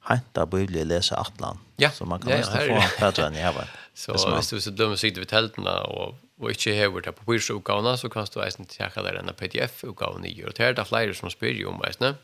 henta 0.00 0.46
bibeln 0.46 0.88
läsa 0.88 1.16
Atlan. 1.16 1.58
Ja. 1.76 1.90
Så 1.90 2.04
man 2.04 2.20
kan 2.20 2.30
nästan 2.30 2.60
få 2.68 2.82
bättre 3.00 3.26
än 3.26 3.34
jag 3.34 3.52
var. 3.52 3.68
Så 3.94 4.36
visst 4.36 4.50
du 4.50 4.60
så 4.60 4.70
dömer 4.70 4.96
sig 4.96 5.10
det 5.10 5.24
tältena 5.24 5.80
och 5.80 6.14
och 6.42 6.50
inte 6.50 6.70
har 6.70 7.00
det 7.00 7.12
på 7.12 7.24
pappersutgåvan 7.24 7.98
så 7.98 8.08
kan 8.08 8.26
du 8.34 8.42
Eisen 8.42 8.66
tjacka 8.66 9.02
där 9.02 9.14
en 9.14 9.34
PDF-utgåvan 9.34 10.24
i 10.24 10.44
och 10.44 10.52
det 10.56 10.64
är 10.64 10.72
det 10.72 10.84
flera 10.84 11.14
som 11.14 11.30
spyr 11.30 11.54
ju 11.54 11.66
om 11.66 11.82
Eisen. 11.84 12.14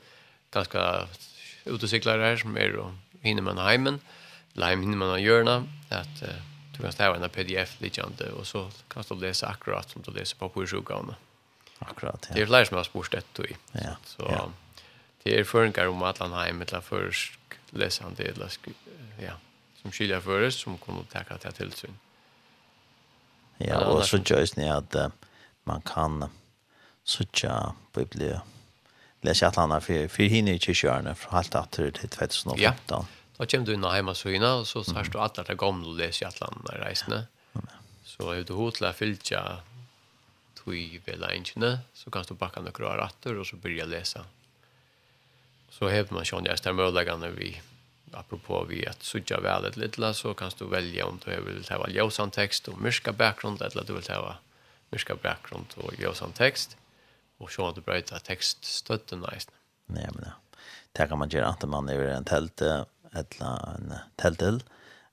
Ganska 0.50 1.06
ut 1.64 1.82
och 1.82 1.88
här 1.88 2.36
som 2.36 2.56
är 2.56 2.76
och 2.76 2.90
hinner 3.20 3.42
man 3.42 3.58
hemmen. 3.58 3.88
Mm 3.94 4.00
lime 4.58 4.82
hinner 4.82 4.96
man 4.96 5.22
göra 5.22 5.56
att 5.88 6.22
uh, 6.22 6.28
du 6.76 6.82
kan 6.82 6.92
stäva 6.92 7.16
en 7.16 7.30
pdf 7.30 7.80
liknande 7.80 8.30
och 8.30 8.46
så 8.46 8.70
kan 8.88 9.04
du 9.08 9.14
läsa 9.14 9.46
akkurat 9.46 9.90
som 9.90 10.02
du 10.02 10.10
läser 10.10 10.36
på 10.36 10.48
kursuggarna. 10.48 11.14
Akkurat. 11.78 12.26
Ja. 12.28 12.34
Det 12.34 12.42
är 12.42 12.46
fler 12.46 12.64
som 12.64 12.76
har 12.76 12.84
spurt 12.84 13.14
det 13.32 13.42
i. 13.42 13.56
Ja. 13.72 13.96
Så 14.04 14.26
ja. 14.30 14.48
det 15.22 15.38
är 15.38 15.44
förringar 15.44 15.86
om 15.86 16.02
Atlanheim 16.02 16.62
eller 16.62 16.80
först 16.80 17.38
läser 17.70 18.04
han 18.04 18.14
det 18.16 18.24
eller 18.24 18.50
ja 19.22 19.32
som 19.82 19.92
skiljer 19.92 20.20
först 20.20 20.60
som 20.60 20.78
kommer 20.78 21.00
att 21.00 21.10
tacka 21.10 21.38
till 21.38 21.52
tillsyn. 21.52 21.98
Ja, 23.58 23.84
och 23.84 24.04
så 24.04 24.18
just 24.28 24.56
ni 24.56 24.70
att 24.70 24.94
uh, 24.94 25.06
man 25.64 25.80
kan 25.80 26.30
söka 27.04 27.74
biblia 27.92 28.42
läsa 29.20 29.46
att 29.46 29.56
han 29.56 29.70
har 29.70 29.80
för 29.80 30.08
för 30.08 30.22
hinner 30.22 30.52
ju 30.52 30.74
köra 30.74 31.02
för 31.02 31.14
från 31.14 31.34
halta 31.34 31.66
till 31.70 31.92
2015. 31.92 32.74
Ja. 32.88 33.06
Da 33.38 33.46
kommer 33.46 33.66
du 33.66 33.74
inn 33.76 33.86
hjemme 33.86 34.14
søgene, 34.18 34.50
og 34.60 34.66
så 34.66 34.82
har 34.96 35.06
du 35.06 35.18
alle 35.22 35.44
det 35.46 35.58
gamle 35.60 35.92
og 35.92 35.98
leser 36.00 36.24
i 36.24 36.28
alle 36.28 36.48
andre 36.50 36.78
reisene. 36.82 37.20
Så 38.02 38.32
er 38.32 38.42
du 38.42 38.56
hod 38.58 38.78
til 38.78 38.88
å 38.88 38.94
fylle 38.96 39.38
tog 40.58 40.98
vel 41.06 41.24
engene, 41.28 41.70
så 41.94 42.10
kan 42.10 42.26
du 42.26 42.34
bakke 42.34 42.60
noen 42.64 42.82
rare 42.82 43.06
atter, 43.06 43.38
og 43.38 43.46
så 43.46 43.56
begynner 43.56 43.84
jeg 43.84 43.88
å 43.88 43.92
lese. 43.94 44.24
Så 45.70 45.90
hever 45.92 46.16
man 46.16 46.26
sånn, 46.26 46.48
jeg 46.48 46.58
er 46.58 46.82
ødeleggende 46.82 47.30
vi, 47.36 47.52
apropå 48.18 48.64
vi 48.66 48.82
at 48.88 49.06
sudja 49.06 49.38
vel 49.44 49.68
et 49.68 49.78
litt, 49.78 50.00
så 50.18 50.34
kan 50.34 50.50
du 50.58 50.66
velge 50.66 51.06
om 51.06 51.20
du 51.22 51.30
vil 51.30 51.62
ha 51.70 51.88
ljøsan 51.94 52.34
tekst 52.34 52.68
og 52.72 52.82
myrska 52.82 53.14
bakgrunn, 53.14 53.60
eller 53.62 53.86
du 53.86 53.94
vil 53.94 54.10
ha 54.10 54.38
myrska 54.90 55.14
bakgrunn 55.22 55.68
og 55.84 55.94
ljøsan 56.00 56.34
tekst, 56.34 56.74
og 57.38 57.52
så 57.54 57.70
at 57.70 57.78
du 57.78 57.84
brøyta 57.86 58.18
tekststøtten 58.18 59.22
eisene. 59.30 59.54
Nei, 59.94 60.10
men 60.16 60.32
ja. 60.32 60.36
Det 60.96 61.06
kan 61.06 61.20
man 61.20 61.30
gjøre 61.30 61.52
at 61.52 61.64
man 61.70 61.88
er 61.92 62.00
en 62.16 62.26
telt, 62.26 62.62
eller 63.18 63.74
en 63.74 63.94
teltel, 64.20 64.60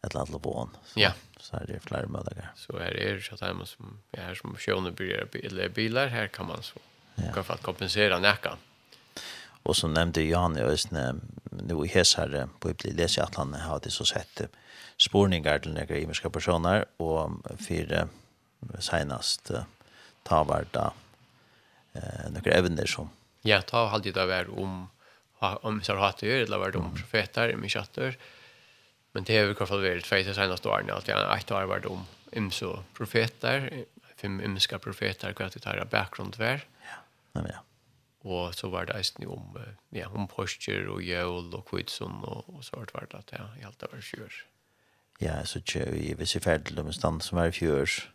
eller 0.03 0.21
alle 0.21 0.39
boen. 0.39 0.75
Ja. 0.95 1.13
Så 1.39 1.59
er 1.59 1.69
det 1.69 1.81
flere 1.85 2.09
muligheter. 2.09 2.51
Så 2.57 2.77
her 2.79 2.93
er 2.93 3.17
det 3.17 3.23
ikke 3.23 3.37
at 3.39 3.67
som, 3.69 3.97
ja, 4.15 4.27
her 4.29 4.37
som 4.39 4.55
sjønebyr 4.57 5.27
eller 5.43 5.69
biler, 5.69 6.07
her 6.13 6.27
kan 6.27 6.47
man 6.49 6.63
så 6.63 6.79
ja. 7.15 7.31
kan 7.33 7.45
man 7.47 7.61
kompensere 7.63 8.19
nekka. 8.19 8.55
Og 9.65 9.75
så 9.75 9.89
nevnte 9.89 10.21
Jan 10.21 10.57
i 10.57 10.65
Østene, 10.65 11.19
nå 11.51 11.79
i 11.85 11.89
Hesherre, 11.89 12.45
på 12.61 12.69
Ibli 12.73 12.93
leser 12.93 13.25
at 13.25 13.37
han 13.39 13.53
har 13.57 13.81
det 13.81 13.93
så 13.93 14.05
sett 14.05 14.45
sporningar 15.01 15.63
til 15.63 15.73
några 15.73 15.97
imerska 15.97 16.29
personer, 16.29 16.85
og 17.01 17.41
fire 17.59 18.07
senast 18.79 19.51
ta 20.25 20.43
var 20.43 20.67
da 20.73 20.91
eh, 21.93 22.31
några 22.31 22.51
evner 22.51 22.85
som 22.85 23.09
Ja, 23.45 23.59
ta 23.61 23.83
halvdita 23.91 24.25
vær 24.25 24.47
om 24.49 24.87
om 25.53 25.81
så 25.81 25.95
har 25.95 26.13
det 26.19 26.41
eller 26.41 26.57
varit 26.57 26.75
om 26.75 26.95
profeter 26.95 27.65
i 27.65 27.69
chatter. 27.69 28.17
Men 29.11 29.23
det 29.23 29.37
är 29.37 29.45
i 29.45 29.55
alla 29.57 29.65
fall 29.65 29.81
väldigt 29.81 30.07
fejt 30.07 30.35
sen 30.35 30.51
att 30.51 30.65
åren 30.65 30.89
allt 30.89 31.07
jag 31.07 31.37
ett 31.37 31.51
år 31.51 31.63
var 31.63 31.87
om 31.87 32.05
imso 32.31 32.83
profeter 32.93 33.85
fem 34.15 34.41
imska 34.41 34.79
profeter 34.79 35.33
kvar 35.33 35.45
att 35.45 35.61
ta 35.61 35.85
bakgrund 35.85 36.35
vär. 36.35 36.67
Ja. 37.33 37.41
Ja. 37.49 37.63
Och 38.29 38.55
så 38.55 38.69
var 38.69 38.85
det 38.85 39.19
ju 39.19 39.27
om 39.27 39.59
ja 39.89 40.07
om 40.07 40.27
posture 40.27 40.87
och 40.87 41.01
jul 41.01 41.53
och 41.53 41.69
kvitson 41.69 42.23
och, 42.23 42.55
och 42.55 42.65
så 42.65 42.77
vart 42.77 43.11
det 43.11 43.17
att 43.17 43.31
jag 43.31 43.45
helt 43.63 43.81
var 43.81 44.01
kör. 44.01 44.33
Ja, 45.19 45.45
så 45.45 45.61
tjö 45.61 45.85
i 45.85 46.13
vissa 46.13 46.39
färdel 46.39 46.79
om 46.79 46.93
stand 46.93 47.23
som 47.23 47.37
var 47.37 47.47
i 47.47 47.51
fjörs. 47.51 48.09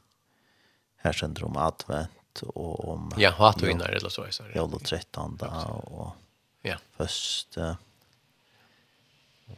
Här 0.96 1.12
känner 1.12 1.40
de 1.40 1.56
advent 1.56 2.42
och 2.42 2.88
om... 2.88 3.12
Ja, 3.16 3.30
hat 3.30 3.62
och 3.62 3.68
innar 3.68 3.88
eller 3.88 4.08
så. 4.08 4.26
Ja, 4.54 4.62
och 4.62 4.84
13 4.84 5.38
och 5.40 6.16
Ja. 6.62 6.76
Först 6.96 7.58
uh, 7.58 7.74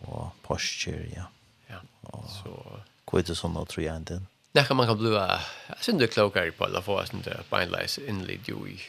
och 0.01 0.43
posture, 0.43 1.09
ja. 1.17 1.25
Ja. 1.67 2.25
Så 2.29 2.81
kvitt 3.07 3.29
och 3.29 3.37
sådana 3.37 3.65
tror 3.65 3.87
jag 3.87 3.97
inte. 3.97 4.23
Det 4.53 4.65
kan 4.65 4.77
man 4.77 4.87
kan 4.87 4.99
bli 4.99 5.11
syns 5.81 5.99
det 5.99 6.07
klokare 6.07 6.51
på 6.51 6.65
alla 6.65 6.83
fall 6.83 7.07
sånt 7.07 7.25
där 7.25 7.43
bindlights 7.51 7.99
inlid 7.99 8.41
ju 8.45 8.55
i. 8.55 8.81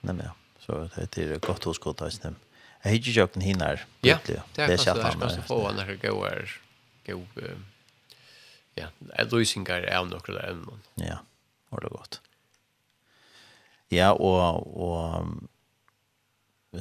Nej 0.00 0.14
men 0.14 0.26
ja. 0.26 0.32
Så 0.58 0.88
det 0.94 1.18
är 1.18 1.28
det 1.28 1.46
gott 1.46 1.64
hos 1.64 1.78
gott 1.78 2.00
hos 2.00 2.18
dem. 2.18 2.36
Jag 2.82 2.90
hittar 2.90 3.10
ju 3.10 3.22
också 3.22 3.40
hinnar. 3.40 3.84
Ja, 4.00 4.18
det 4.26 4.62
är 4.62 4.66
kanske 4.66 4.94
det 4.94 5.16
kanske 5.20 5.42
få 5.42 5.72
när 5.72 5.86
det 5.86 5.96
går 5.96 6.60
gå 7.06 7.22
ja, 8.74 8.86
lösningar 9.30 10.04
nog 10.04 10.20
det 10.26 10.40
ämnen. 10.40 10.80
Ja, 10.94 11.18
och 11.68 11.80
det 11.80 11.88
gott. 11.88 12.20
Ja, 13.88 14.12
och 14.12 14.84
och 14.84 15.26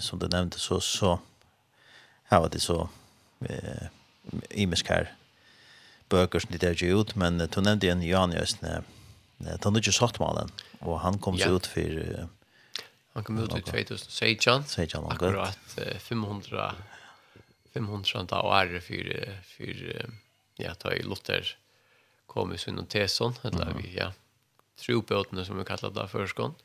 som 0.01 0.19
du 0.19 0.27
nevnte, 0.27 0.59
så 0.59 0.79
så 0.79 1.17
her 2.29 2.39
var 2.39 2.49
det 2.49 2.61
så 2.61 2.87
eh 3.49 3.89
imisk 4.51 4.87
her 4.87 5.11
bøker 6.09 6.39
som 6.39 6.51
det 6.51 6.63
är 6.63 6.83
ut. 6.83 7.15
Men 7.15 7.37
du 7.37 7.61
nevnte 7.61 7.89
en 7.89 8.03
Jan 8.03 8.33
i 8.33 8.39
Østene, 8.39 8.83
det 9.37 9.63
han 9.63 9.75
ikke 9.75 9.91
satt 9.91 10.19
malen 10.19 10.51
och 10.79 10.99
han 10.99 11.19
kom 11.19 11.37
så 11.37 11.55
ut 11.55 11.67
för 11.67 12.27
han 13.13 13.23
kom 13.23 13.39
ut 13.39 13.55
i 13.57 13.61
2016 13.61 14.65
16 14.67 15.05
akkurat 15.11 15.79
500 15.99 16.75
500 17.73 18.41
år 18.41 18.79
för 18.79 19.41
för 19.43 20.05
ja 20.55 20.73
ta 20.75 20.93
i 20.93 21.03
Luther 21.03 21.57
kom 22.27 22.53
i 22.53 22.57
sin 22.57 22.85
teson 22.85 23.33
eller 23.43 23.73
vi 23.73 23.97
ja 23.97 24.13
tropåtna 24.79 25.45
som 25.45 25.57
vi 25.57 25.65
kallar 25.65 25.89
det 25.89 26.07
förskon 26.07 26.55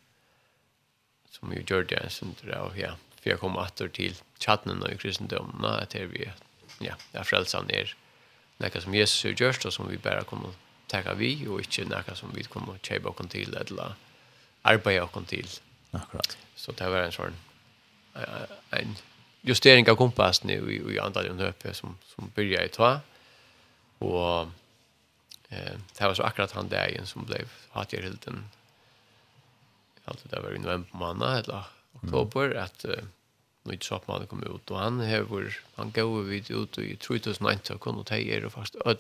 som 1.30 1.52
ju 1.52 1.64
gjorde 1.66 1.96
en 1.96 2.34
det, 2.42 2.50
där 2.50 2.72
ja 2.76 2.94
for 3.28 3.34
jeg 3.34 3.40
kommer 3.42 3.66
atter 3.68 3.90
til 3.92 4.16
chatten 4.40 4.80
og 4.80 4.88
i 4.88 4.96
kristendommen, 4.96 5.64
at 5.68 5.92
det 5.92 6.06
vi, 6.14 6.24
ja, 6.80 6.94
det 7.12 7.20
er 7.20 7.64
ner 7.68 7.92
er 8.58 8.70
noe 8.72 8.80
som 8.80 8.94
Jesus 8.94 9.22
har 9.22 9.34
gjort, 9.36 9.66
og 9.68 9.72
som 9.72 9.88
vi 9.90 9.98
bare 10.00 10.24
kommer 10.24 10.54
ta 10.88 11.02
vi, 11.14 11.46
og 11.46 11.60
ikke 11.60 11.84
noe 11.84 12.14
som 12.16 12.32
vi 12.34 12.46
kommer 12.48 12.80
kjøpe 12.82 13.12
oss 13.12 13.28
til, 13.30 13.52
eller 13.54 13.94
arbeide 14.64 15.04
oss 15.04 15.28
til. 15.28 15.48
Akkurat. 15.92 16.36
Så 16.56 16.72
det 16.72 16.88
var 16.88 17.04
en 17.04 17.12
sånn, 17.12 17.36
en 18.72 18.96
justering 19.44 19.88
av 19.88 19.96
kompassen 20.00 20.50
i, 20.50 20.56
i, 20.56 20.80
i 20.94 20.98
antallet 20.98 21.30
under 21.36 21.74
som, 21.74 21.98
som 22.14 22.32
började 22.34 22.64
i 22.64 22.72
ta, 22.72 23.00
og 24.00 24.50
eh, 25.50 25.76
det 25.76 26.00
var 26.00 26.14
så 26.14 26.24
akkurat 26.24 26.56
han 26.56 26.72
dagen 26.72 27.06
som 27.06 27.28
ble 27.28 27.44
hatt 27.76 27.92
i 27.92 28.00
hilden, 28.00 28.46
alltid 30.08 30.32
det 30.32 30.42
var 30.42 30.56
i 30.56 30.64
november 30.64 30.96
måned, 30.96 31.44
eller 31.44 31.68
oktober, 32.02 32.54
mm. 32.56 32.62
at 32.64 32.84
uh, 32.88 33.06
nytt 33.68 33.84
soppmann 33.84 34.26
kom 34.26 34.42
ut 34.42 34.70
och 34.70 34.78
han 34.78 35.00
hever 35.00 35.58
han 35.74 35.90
går 35.90 36.22
vid 36.22 36.50
ut 36.50 36.78
i 36.78 36.96
2019 36.96 37.78
kunde 37.78 38.04
ta 38.04 38.16
er 38.16 38.44
och 38.44 38.52
fast 38.52 38.76
öll 38.84 38.98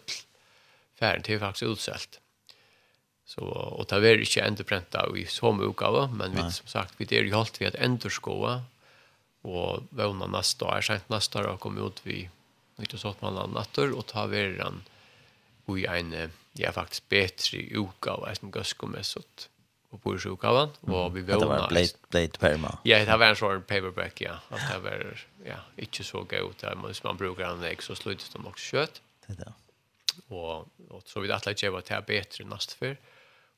färden 0.98 1.22
till 1.22 1.38
faktiskt 1.38 1.62
utsält. 1.62 2.20
Så 3.24 3.42
och 3.42 3.88
ta 3.88 3.98
väl 3.98 4.20
inte 4.20 4.40
ändå 4.40 4.64
pränta 4.64 5.16
i 5.16 5.26
som 5.26 5.62
utgåva 5.70 6.06
men 6.06 6.30
vi 6.30 6.52
som 6.52 6.66
sagt 6.66 6.94
vi 6.96 7.04
det 7.04 7.18
är 7.18 7.22
ju 7.22 7.34
halt 7.34 7.60
vi 7.60 7.66
att 7.66 7.74
ändå 7.74 8.10
skoa 8.10 8.62
och 9.42 9.82
våna 9.90 10.26
nästa 10.26 10.64
år 10.64 10.80
sent 10.80 11.08
nästa 11.08 11.52
år 11.52 11.56
kommer 11.56 11.86
ut 11.86 12.00
vi 12.02 12.30
nytt 12.76 13.20
man 13.20 13.50
natter 13.50 13.92
och 13.92 14.06
ta 14.06 14.26
väl 14.26 14.60
han 14.60 14.82
i 15.78 15.86
en 15.86 16.30
ja 16.52 16.72
faktiskt 16.72 17.08
bättre 17.08 17.58
utgåva 17.58 18.34
som 18.34 18.50
gaskomessot 18.50 19.48
och 19.90 20.02
på 20.02 20.18
sjukhavan 20.18 20.70
och 20.80 21.16
vi 21.16 21.22
var 21.22 21.70
nice. 21.70 21.96
Blade 22.10 22.28
Blade 22.28 22.38
Perma. 22.38 22.78
Ja, 22.82 23.04
det 23.04 23.16
var 23.16 23.26
en 23.26 23.36
sån 23.36 23.62
paperback 23.62 24.20
ja. 24.20 24.32
Att 24.48 24.72
det 24.72 24.78
var 24.78 25.24
ja, 25.44 25.56
inte 25.76 26.04
så 26.04 26.18
gott 26.18 26.58
där 26.58 26.74
man 26.74 26.94
man 27.04 27.16
brukar 27.16 27.44
en 27.44 27.64
ex 27.64 27.84
så 27.84 27.94
slutet 27.94 28.32
de 28.32 28.46
också 28.46 28.64
kött. 28.64 29.02
Det 29.26 29.34
där. 29.34 29.52
Och 30.28 30.68
och 30.88 31.02
så 31.04 31.20
vi 31.20 31.32
att 31.32 31.46
lägga 31.46 31.70
det 31.70 31.90
är 31.90 32.02
bättre 32.02 32.44
nästa 32.44 32.74
för 32.78 32.96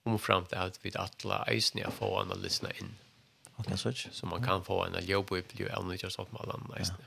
om 0.02 0.18
fram 0.18 0.44
till 0.44 0.58
att 0.58 0.78
vi 0.82 0.92
alla 0.94 1.52
isnia 1.52 1.90
får 1.90 2.22
en 2.22 2.32
att 2.32 2.38
lyssna 2.38 2.70
in. 2.70 2.94
Okej, 3.56 3.78
så 3.78 3.92
så 4.12 4.26
man 4.26 4.44
kan 4.44 4.64
få 4.64 4.84
en 4.84 5.06
jobb 5.06 5.32
upp 5.32 5.60
ju 5.60 5.66
eller 5.66 5.92
inte 5.92 6.10
så 6.10 6.22
att 6.22 6.32
man 6.32 6.76
isnia. 6.80 7.06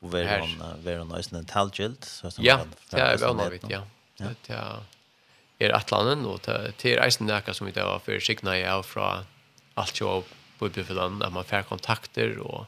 Och 0.00 0.10
var 0.12 0.38
hon 0.38 0.58
var 0.84 0.98
hon 0.98 1.20
isnia 1.20 1.42
talgilt 1.42 2.04
så 2.04 2.30
som 2.30 2.44
Ja, 2.44 2.64
det 2.90 3.00
är 3.00 3.18
väl 3.18 3.36
något, 3.36 3.70
ja. 3.70 3.82
Det 4.16 4.54
är 4.54 4.80
er 5.62 5.74
atlanen, 5.76 6.26
og 6.26 6.42
det 6.46 6.92
er 6.92 7.02
eisen 7.04 7.28
nekka 7.28 7.54
som 7.54 7.68
vi 7.68 7.74
da 7.76 7.86
var 7.88 8.02
for 8.04 8.22
signa 8.22 8.56
jeg 8.58 8.70
av 8.70 8.84
fra 8.88 9.24
alt 9.80 10.00
jo 10.00 10.22
på 10.58 10.68
bøybefellene, 10.68 11.24
at 11.24 11.34
man 11.34 11.48
fær 11.48 11.66
kontakter 11.68 12.36
og 12.42 12.66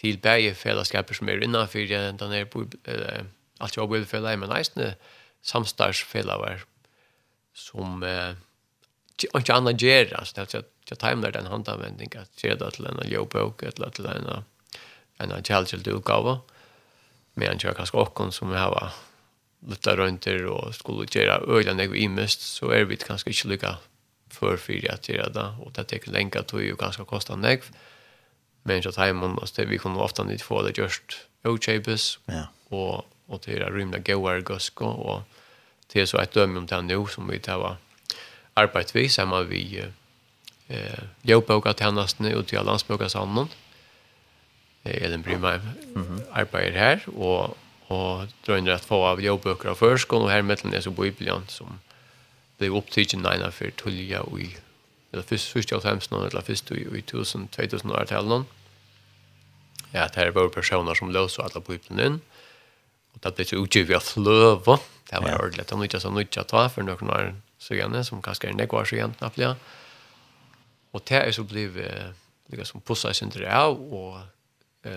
til 0.00 0.18
bæge 0.20 0.54
fellesskaper 0.58 1.16
som 1.16 1.30
er 1.30 1.42
innanfyr 1.44 1.88
den 2.18 2.34
er 2.34 2.48
alt 3.60 3.76
jo 3.76 3.84
av 3.84 3.92
bøybefellene, 3.92 4.42
men 4.42 4.56
eisen 4.56 4.94
samstarsfellaver 5.44 6.64
som 7.54 8.02
eh, 8.02 8.34
ikke 9.22 9.54
annet 9.54 9.82
gjør, 9.82 10.16
altså 10.18 10.34
det 10.40 10.54
er 10.58 10.64
jeg 10.90 10.98
timer 11.00 11.32
den 11.32 11.46
handanvending 11.48 12.12
at 12.18 12.42
gjør 12.42 12.58
det 12.60 12.72
til 12.76 12.88
en 12.90 13.00
ljøbøk, 13.08 13.62
eller 13.62 13.94
til 13.94 14.10
en 14.10 14.44
en 15.22 15.30
kjælgjelde 15.46 15.94
utgave, 15.94 16.40
men 17.34 17.48
jeg 17.48 17.60
tror 17.62 17.76
kanskje 17.78 18.00
åkken 18.02 18.32
som 18.34 18.50
vi 18.50 18.58
har 18.58 18.94
lytta 19.68 19.96
rönter 19.96 20.46
och 20.46 20.74
skulle 20.74 21.06
göra 21.10 21.56
öjlan 21.56 21.78
jag 21.78 21.96
imest 21.96 22.40
så 22.40 22.70
är 22.70 22.84
vi 22.84 22.96
kanske 22.96 23.30
inte 23.30 23.48
lika 23.48 23.76
för 24.30 24.56
fyra 24.56 24.92
att 24.92 25.08
göra 25.08 25.28
det 25.28 25.54
och 25.60 25.72
det 25.72 25.84
tar 25.84 26.38
att 26.38 26.48
det 26.48 26.72
och 26.72 26.78
ganska 26.78 27.04
kostar 27.04 27.36
nägg 27.36 27.62
men 28.62 28.82
så 28.82 28.92
tar 28.92 29.12
man 29.12 29.38
det 29.56 29.64
vi 29.64 29.78
kommer 29.78 30.02
ofta 30.02 30.22
inte 30.22 30.44
få 30.44 30.62
det 30.62 30.78
just 30.78 31.02
ochapes 31.44 32.18
ja. 32.26 32.46
och 32.68 33.06
och 33.26 33.42
det 33.44 33.52
är 33.52 33.70
rymda 33.70 33.98
goar 33.98 34.40
gusko 34.40 34.84
och 34.84 35.22
det 35.92 36.00
är 36.00 36.06
så 36.06 36.18
ett 36.18 36.32
dömme 36.32 36.58
om 36.58 36.66
det 36.66 36.82
nu 36.82 37.06
som 37.06 37.28
vi 37.28 37.38
tar 37.38 37.58
var 37.58 37.76
arbetsvis 38.54 39.14
samma 39.14 39.42
vi 39.42 39.84
eh 40.68 41.02
jobbboka 41.22 41.74
tjänsten 41.74 42.26
ut 42.26 42.46
till 42.46 42.62
landsboka 42.64 43.08
sannon 43.08 43.48
Elin 44.84 45.22
Brymheim 45.22 45.60
mm 45.94 46.06
-hmm. 46.06 46.22
arbeider 46.32 46.78
her, 46.78 47.00
og, 47.06 47.56
och 47.94 48.26
dröjde 48.44 48.74
att 48.74 48.84
få 48.84 49.04
av 49.06 49.20
jobböcker 49.22 49.68
av 49.68 49.74
förskon 49.74 50.22
och 50.22 50.30
här 50.30 50.42
mellan 50.42 50.74
är 50.74 50.80
så 50.80 50.90
Bibeln 50.90 51.42
som 51.48 51.80
blev 52.58 52.76
upptagen 52.76 53.22
nina 53.22 53.50
för 53.50 53.70
tulja 53.70 54.20
och 54.22 54.40
i 54.40 54.56
eller 55.12 55.22
först 55.22 55.52
först 55.52 55.70
jag 55.70 55.80
hem 55.80 56.00
snart 56.00 56.32
eller 56.32 56.40
först 56.42 56.70
i 56.70 56.84
2000 57.02 57.48
2000 57.48 57.90
år 57.90 58.04
till 58.04 58.16
någon. 58.16 58.46
Ja, 59.90 60.08
det 60.14 60.20
här 60.20 60.30
var 60.30 60.48
personer 60.48 60.94
som 60.94 61.10
löser 61.10 61.42
alla 61.42 61.60
Bibeln 61.68 62.00
in. 62.00 62.20
Och 63.12 63.18
det 63.22 63.36
blev 63.36 63.44
så 63.44 63.56
utgivet 63.64 63.96
av 63.96 64.00
flöva. 64.00 64.78
Det 65.10 65.20
var 65.20 65.28
Ja. 65.28 65.38
ordentligt. 65.38 65.70
Han 65.70 65.80
nyttjade 65.80 66.02
så 66.02 66.10
nyttjade 66.10 66.48
ta 66.48 66.68
för 66.68 66.82
några 66.82 67.06
år 67.14 67.34
sedan 67.58 68.04
som 68.04 68.22
kanske 68.22 68.46
är 68.46 68.50
en 68.50 68.56
nekvar 68.56 68.84
sedan 68.84 69.14
knappt. 69.18 69.38
Och 70.90 71.02
det 71.08 71.14
är 71.14 71.32
så 71.32 71.42
blev 71.42 71.90
liksom 72.46 72.80
pussar 72.80 73.12
sig 73.12 73.26
inte 73.26 73.38
det 73.38 73.56
av 73.58 73.92
och 73.92 74.18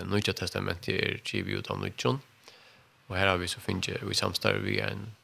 Nya 0.06 0.32
testamentet 0.32 0.88
är 0.88 1.20
givet 1.24 1.52
ut 1.58 1.66
av 1.70 1.78
Nytjon. 1.80 2.20
Och 3.08 3.16
här 3.16 3.26
har 3.26 3.36
vi 3.36 3.48
så 3.48 3.60
finns 3.60 3.88
vi 3.88 4.14
samstarv 4.14 4.62
vi 4.62 4.80
en 4.80 5.14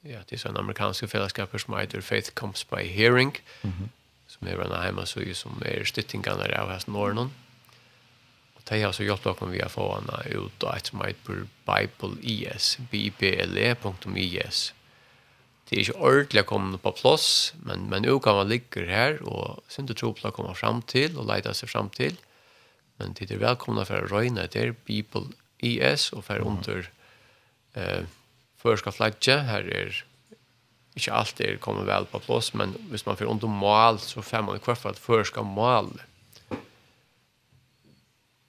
ja, 0.00 0.18
det 0.28 0.36
är 0.36 0.38
så 0.38 0.48
en 0.48 0.56
amerikansk 0.56 1.08
fällskap 1.10 1.60
som 1.60 1.78
heter 1.78 2.00
Faith 2.00 2.30
Comes 2.30 2.70
by 2.70 2.82
Hearing 2.88 3.32
mm 3.62 3.76
-hmm. 3.76 3.88
som 4.26 4.48
är 4.48 4.58
en 4.58 4.82
hemma 4.82 5.06
så 5.06 5.20
som 5.34 5.62
är 5.64 5.84
stöttingarna 5.84 6.62
av 6.62 6.68
hans 6.70 6.86
norrnon. 6.86 7.30
Och 8.54 8.62
det 8.64 8.82
har 8.82 8.92
så 8.92 9.04
hjälpt 9.04 9.26
oss 9.26 9.36
vi 9.42 9.60
har 9.60 9.68
få 9.68 9.92
en 9.92 10.32
ut 10.32 10.62
och 10.62 10.76
ett 10.76 10.86
som 10.86 11.00
heter 11.00 11.46
Bible 11.66 12.16
ES 12.22 12.78
bible.is. 12.90 14.74
Det 15.68 15.76
är 15.76 15.80
inte 15.80 15.92
ordentligt 15.92 16.52
att 16.52 16.82
på 16.82 16.92
plats 16.92 17.54
men, 17.62 17.80
men 17.88 18.02
nu 18.02 18.18
kan 18.18 18.36
man 18.36 18.48
ligga 18.48 18.86
här 18.86 19.22
och 19.22 19.60
sen 19.68 19.86
du 19.86 19.94
tror 19.94 20.26
att 20.26 20.34
komma 20.34 20.54
fram 20.54 20.82
till 20.82 21.18
och 21.18 21.34
leda 21.34 21.54
sig 21.54 21.68
fram 21.68 21.88
till 21.88 22.16
men 22.96 23.12
det 23.12 23.30
är 23.30 23.38
välkomna 23.38 23.84
för 23.84 24.04
att 24.04 24.10
röjna 24.10 24.46
det 24.52 24.84
Bible 24.84 25.26
ES 25.58 26.12
och 26.12 26.24
för 26.24 26.38
under 26.38 26.72
mm 26.72 26.82
-hmm 26.82 27.03
eh 27.74 28.04
förska 28.56 28.92
flagge 28.92 29.36
här 29.36 29.62
är 29.62 30.04
inte 30.94 31.12
allt 31.12 31.36
det 31.36 31.60
kommer 31.60 31.84
väl 31.84 32.04
på 32.04 32.18
plats 32.18 32.54
men 32.54 32.74
hvis 32.90 33.06
man 33.06 33.16
får 33.16 33.24
under 33.24 33.46
mål 33.46 33.98
så 33.98 34.22
får 34.22 34.42
man 34.42 34.58
kvar 34.58 34.74
för 34.74 34.90
att 34.90 34.98
förska 34.98 35.42
mål. 35.42 36.02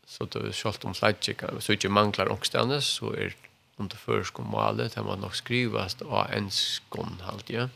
Så 0.06 0.26
då 0.26 0.52
skolt 0.52 0.86
om 0.86 0.94
flagge 0.94 1.34
kan 1.34 1.62
så 1.62 1.72
inte 1.72 1.90
manglar 1.90 2.28
också 2.28 2.82
så 2.82 3.14
är 3.14 3.36
under 3.78 3.98
förska 3.98 4.42
målet 4.42 4.96
det 4.96 5.04
man 5.04 5.20
nog 5.20 5.36
skrivas 5.36 6.02
av 6.02 6.32
en 6.32 6.52
skon 6.52 7.22
halt 7.22 7.50
ja 7.50 7.70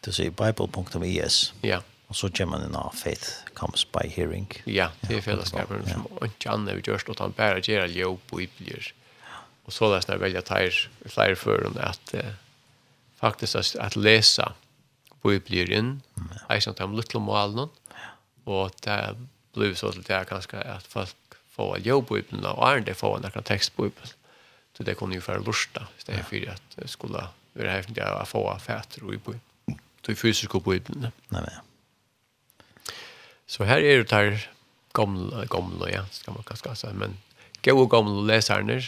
det 0.00 0.12
säger 0.12 0.30
bible.es 0.30 1.52
ja. 1.60 1.82
Och 2.06 2.16
så 2.16 2.30
kommer 2.30 2.50
man 2.50 2.66
inn 2.66 2.74
av 2.74 2.90
faith 2.90 3.28
comes 3.54 3.92
by 3.92 4.08
hearing. 4.08 4.48
Ja, 4.64 4.90
det 5.00 5.14
är 5.14 5.20
fällskapen 5.20 5.88
som 5.88 6.24
inte 6.24 6.50
annar 6.50 6.74
vi 6.74 6.82
görs, 6.86 7.04
utan 7.08 7.34
bara 7.36 7.58
ger 7.58 7.86
jobb 7.86 8.20
och 8.30 8.40
ytterligare 8.40 8.82
och 9.70 9.74
så 9.74 9.94
läs 9.94 10.08
när 10.08 10.16
välja 10.16 10.42
tar 10.42 10.70
flyer 11.08 11.34
för 11.34 11.62
dem 11.62 11.76
att 11.80 12.14
eh, 12.14 12.32
faktiskt 13.16 13.54
att, 13.56 13.76
att 13.76 13.96
läsa 13.96 14.52
Bibeln 15.22 16.02
är 16.48 16.60
sånt 16.60 16.80
om 16.80 16.94
lilla 16.94 17.20
målen 17.20 17.68
och 18.44 18.70
det 18.80 19.16
blir 19.54 19.74
så 19.74 19.92
till 19.92 20.02
det 20.02 20.26
ganska 20.30 20.60
att 20.60 20.86
folk 20.86 21.16
får 21.50 21.78
jobb 21.78 22.08
Bibeln 22.08 22.46
och 22.46 22.68
är 22.68 22.80
det 22.80 22.94
får 22.94 23.18
några 23.18 23.42
text 23.42 23.76
på 23.76 23.82
Bibeln 23.82 24.08
så 24.76 24.82
det 24.82 24.94
kommer 24.94 25.14
ju 25.14 25.20
för 25.20 25.40
lusta 25.40 25.86
istället 25.98 26.26
för 26.26 26.54
att 26.54 26.90
skulle 26.90 27.24
vara 27.52 27.70
här 27.70 27.82
för 27.82 28.22
att 28.22 28.28
få 28.28 28.58
fäter 28.58 29.04
och 29.04 29.14
i 29.14 29.16
Bibeln 29.16 29.40
det 30.00 30.14
fysiska 30.14 30.58
Bibeln 30.58 31.00
nej 31.28 31.42
nej 31.46 31.58
Så 33.46 33.64
här 33.64 33.80
är 33.80 33.96
det 33.98 34.08
där 34.08 34.48
gamla 34.92 35.44
gamla 35.44 35.90
ja, 35.90 36.06
ska 36.10 36.32
man 36.32 36.42
kanske 36.42 36.76
säga 36.76 36.94
men 36.94 37.16
gå 37.62 37.80
och 37.82 37.90
gamla 37.90 38.20
läsarna 38.20 38.80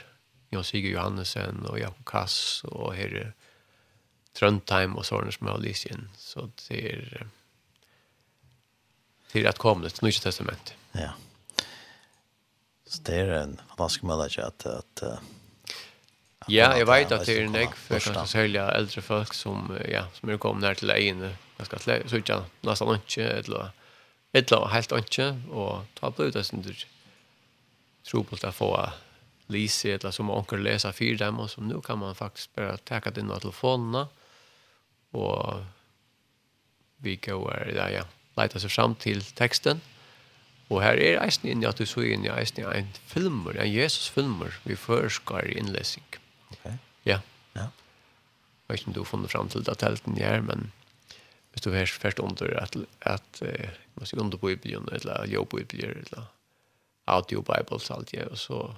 Jan 0.52 0.64
Sigurd 0.64 0.92
Johannesen 0.92 1.66
och 1.66 1.78
Jakob 1.78 2.04
Kass 2.04 2.64
och 2.64 2.94
här 2.94 3.32
Trondheim 4.32 4.96
och 4.96 5.06
sådana 5.06 5.32
som 5.32 5.46
jag 5.46 5.54
har 5.54 5.60
lyst 5.60 5.86
in. 5.86 6.08
Så 6.16 6.50
det 6.68 6.92
är 6.92 7.26
till 9.30 9.46
att 9.46 9.58
komma 9.58 9.88
till 9.88 10.04
Nya 10.04 10.12
testament. 10.12 10.74
Ja. 10.92 11.10
Så 12.86 13.02
det 13.02 13.16
är 13.16 13.28
en 13.28 13.60
fantastisk 13.68 14.02
möjlighet 14.02 14.38
att, 14.38 14.66
att, 14.66 15.02
att 15.02 15.20
Ja, 16.46 16.78
jag 16.78 16.86
vet 16.86 17.12
att 17.12 17.26
det 17.26 17.38
är 17.38 17.44
en 17.44 17.54
ägg 17.54 17.76
för 17.76 18.00
kanske 18.00 18.26
sälja 18.26 18.70
äldre 18.70 19.02
folk 19.02 19.34
som, 19.34 19.78
ja, 19.88 20.04
som 20.12 20.28
är 20.28 20.38
kommande 20.38 20.66
här 20.66 20.74
till 20.74 20.90
egen. 20.90 21.34
Jag 21.56 21.66
ska 21.66 21.78
slä, 21.78 22.02
så 22.08 22.16
inte 22.16 22.44
nästan 22.60 22.94
inte, 22.94 23.24
eller, 23.24 23.70
eller 24.32 24.66
helt 24.66 24.92
inte. 24.92 25.42
Och 25.50 25.84
ta 25.94 26.10
på 26.10 26.24
ut 26.24 26.34
det 26.34 26.44
som 26.44 26.62
du 26.62 26.74
tror 28.10 28.24
på 28.24 28.46
att 28.46 28.54
få 28.54 28.90
lise 29.52 29.92
eller 29.94 30.10
som 30.10 30.30
onkel 30.30 30.62
läsa 30.62 30.92
för 30.92 31.14
dem 31.18 31.40
och 31.40 31.50
så 31.50 31.60
nu 31.60 31.80
kan 31.80 31.98
man 31.98 32.14
faktiskt 32.14 32.54
bara 32.54 32.76
ta 32.76 33.00
det 33.00 33.20
in 33.20 33.28
telefonerna 33.28 34.08
och 35.10 35.60
vi 36.96 37.16
går 37.16 37.72
där 37.74 37.90
ja 37.90 38.04
leta 38.42 38.60
sig 38.60 38.70
fram 38.70 38.94
till 38.94 39.22
texten 39.22 39.80
och 40.68 40.82
här 40.82 40.96
är 40.96 41.24
eisen 41.24 41.50
inne 41.50 41.68
att 41.68 41.76
du 41.76 41.86
så 41.86 42.02
in 42.02 42.24
i 42.24 42.28
eisen 42.28 42.72
en 42.72 42.88
filmer 43.06 43.56
en 43.56 43.72
Jesus 43.72 44.08
filmer 44.08 44.54
vi 44.62 44.76
förskar 44.76 45.58
inläsning 45.58 46.04
okej 46.48 46.58
okay. 46.58 46.76
ja. 47.02 47.20
Ja. 47.52 47.70
Jag 48.66 48.74
vet 48.74 48.86
inte 48.86 49.00
om 49.00 49.04
du 49.04 49.10
funnit 49.10 49.30
fram 49.30 49.48
till 49.48 49.62
det 49.62 49.74
tälten 49.74 50.16
här, 50.16 50.40
men 50.40 50.72
hvis 51.52 51.62
du 51.62 51.70
har 51.70 51.86
først 51.86 52.18
under 52.18 52.56
at, 52.62 52.76
at 53.00 53.42
uh, 53.42 53.68
man 53.94 54.06
skal 54.06 54.20
under 54.20 54.38
Bibelen, 54.38 54.88
eller 54.92 55.26
jo 55.26 55.44
Bibelen, 55.44 56.04
eller 56.06 56.24
audio 57.06 57.42
Bibles, 57.42 57.90
alt 57.90 58.12
det, 58.12 58.24
og 58.30 58.38
så 58.38 58.74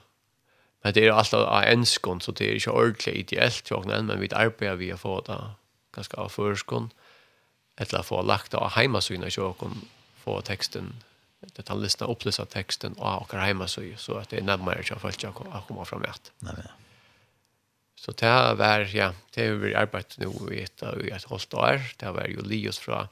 Men 0.84 0.92
det 0.92 1.06
är 1.06 1.12
allt 1.12 1.34
av 1.34 1.62
enskon 1.62 2.20
så 2.20 2.32
det 2.32 2.44
är 2.44 2.54
inte 2.54 2.70
ordentligt 2.70 3.32
ideellt 3.32 3.70
jag 3.70 3.86
nämner 3.86 4.14
men 4.14 4.20
vi 4.20 4.28
arbetar 4.34 4.76
vi 4.76 4.96
får 4.96 5.22
det 5.26 5.40
ganska 5.94 6.16
av 6.16 6.28
förskon 6.28 6.90
eller 7.76 8.02
få 8.02 8.22
lagt 8.22 8.54
av 8.54 8.70
hemmasyn 8.70 9.30
så 9.30 9.40
jag 9.40 9.58
kan 9.58 9.80
få 10.24 10.40
texten 10.40 10.94
det 11.40 11.68
han 11.68 11.82
lyssnar 11.82 12.10
uppläsa 12.10 12.44
texten 12.44 12.94
av 12.98 13.22
och 13.22 13.32
hemmasyn 13.32 13.96
så 13.96 14.14
att 14.14 14.28
det 14.28 14.36
är 14.36 14.42
närmare 14.42 14.82
jag 14.90 15.00
får 15.00 15.12
jag 15.18 15.34
komma 15.34 15.84
fram 15.84 16.00
med. 16.00 16.18
Nej 16.38 16.54
men. 16.56 16.66
Så 17.96 18.12
det 18.12 18.28
har 18.28 18.56
vært, 18.58 18.92
ja, 18.92 19.12
det 19.34 19.46
har 19.46 19.60
vært 19.62 19.76
arbeidt 19.80 20.16
nå 20.20 20.32
i 20.52 20.60
et, 20.64 20.82
i 21.06 21.12
et 21.14 21.28
halvt 21.30 21.54
år. 21.54 21.84
Det 21.96 22.08
har 22.08 22.16
vært 22.16 22.34
jo 22.34 22.42
Lios 22.44 22.80
fra 22.82 23.06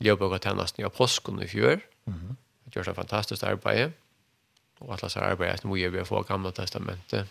Ljøbøk 0.00 0.38
og 0.38 0.44
Tjennesten 0.44 0.80
i 0.82 0.86
Apostlen 0.86 1.42
i 1.42 1.48
fjør. 1.48 1.82
Mm 2.06 2.14
-hmm. 2.14 2.36
Det 2.64 2.74
gjør 2.74 2.84
seg 2.84 2.94
fantastisk 2.94 3.42
arbeid 3.42 3.92
og 4.82 4.92
alla 4.96 5.10
arbeidet, 5.28 5.64
nå 5.64 5.76
som 5.76 5.92
vi 5.92 6.00
å 6.02 6.04
få 6.08 6.22
gamle 6.26 6.52
testamentet 6.52 7.28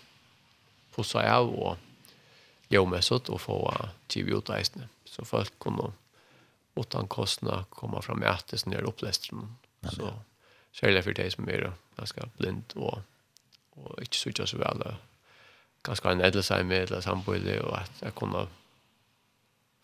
på 0.95 1.03
sig 1.03 1.29
av 1.29 1.49
och 1.49 1.77
jomässigt 2.69 3.29
och 3.29 3.41
få 3.41 3.73
tv 4.07 4.31
ut 4.31 4.49
så 5.05 5.25
folk 5.25 5.59
kommer 5.59 5.91
utan 6.75 7.07
kostnad 7.07 7.69
komma 7.69 8.01
fram 8.01 8.19
med 8.19 8.29
att 8.29 8.47
det 8.47 8.57
snör 8.57 8.81
upplästen 8.81 9.55
så 9.91 10.13
särskilt 10.71 11.03
för 11.03 11.13
dig 11.13 11.31
som 11.31 11.49
är 11.49 11.71
ganska 11.97 12.29
blind 12.37 12.63
och 12.75 12.99
och 13.71 13.99
inte 13.99 14.17
så 14.17 14.29
just 14.29 14.53
väl 14.53 14.95
ganska 15.83 16.11
en 16.11 16.21
äldre 16.21 16.43
sig 16.43 16.63
med 16.63 16.81
eller 16.81 17.01
samboende 17.01 17.61
och 17.61 17.77
att 17.77 17.91
jag 17.99 18.15
kunde 18.15 18.47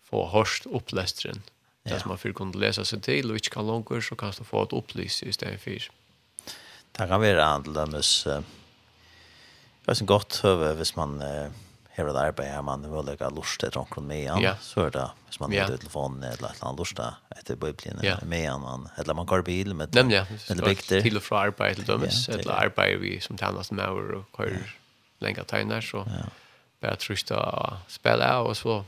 få 0.02 0.28
hörst 0.28 0.66
upplästren. 0.66 1.42
Ja. 1.82 1.94
Det 1.94 2.00
som 2.00 2.08
man 2.08 2.18
för 2.18 2.32
kunde 2.32 2.58
läsa 2.58 2.84
sig 2.84 3.00
till 3.00 3.30
och 3.30 3.36
inte 3.36 3.50
kan 3.50 3.66
långt 3.66 4.04
så 4.04 4.16
kan 4.16 4.32
du 4.38 4.44
få 4.44 4.62
ett 4.62 4.72
upplys 4.72 5.22
i 5.22 5.32
stedet 5.32 5.60
för. 5.60 5.90
Det 6.98 7.08
kan 7.08 7.22
være 7.22 7.44
en 7.54 7.66
til 7.66 7.74
dømes 7.74 8.12
det 8.28 9.94
er 9.94 9.96
så 9.96 10.04
godt 10.04 10.40
høve 10.44 10.74
hvis 10.76 10.96
man 10.98 11.16
hever 11.98 12.14
et 12.14 12.20
arbeid 12.28 12.50
her 12.52 12.64
man 12.66 12.84
vil 12.86 13.06
legge 13.06 13.28
lort 13.34 13.54
til 13.60 13.72
tronken 13.74 14.06
med 14.06 14.22
igjen, 14.22 14.42
yeah. 14.42 14.58
så 14.62 14.86
er 14.86 14.92
det 14.94 15.06
hvis 15.28 15.40
man 15.42 15.54
yeah. 15.54 15.70
telefonen 15.70 16.22
eller 16.22 16.50
et 16.50 16.58
eller 16.58 16.68
annet 16.68 16.82
lort 16.82 17.38
etter 17.38 17.58
bøyblinen 17.58 18.04
yeah. 18.04 18.20
med 18.22 18.44
igjen, 18.44 18.62
man, 18.62 18.86
eller 19.00 19.16
man 19.18 19.26
går 19.26 19.42
bil 19.46 19.74
med 19.74 19.96
Nemlig, 19.98 20.20
ja. 20.20 20.24
eller 20.50 20.68
bygter. 20.70 21.02
Til 21.02 21.18
og 21.18 21.24
fra 21.26 21.46
arbeid 21.48 21.80
til 21.80 21.88
dømes, 21.88 22.20
eller 22.34 22.52
arbeid 22.54 23.00
vi 23.02 23.16
som 23.24 23.38
tjener 23.38 23.72
med 23.72 23.86
over 23.86 24.20
og 24.20 24.28
kører 24.36 24.60
yeah. 24.60 24.76
lenge 25.24 25.44
tegner, 25.50 25.82
så 25.82 26.04
ja. 26.06 26.28
bare 26.84 27.00
trøst 27.02 27.34
å 27.34 27.42
spille 27.90 28.30
av, 28.36 28.46
og 28.52 28.56
så 28.56 28.82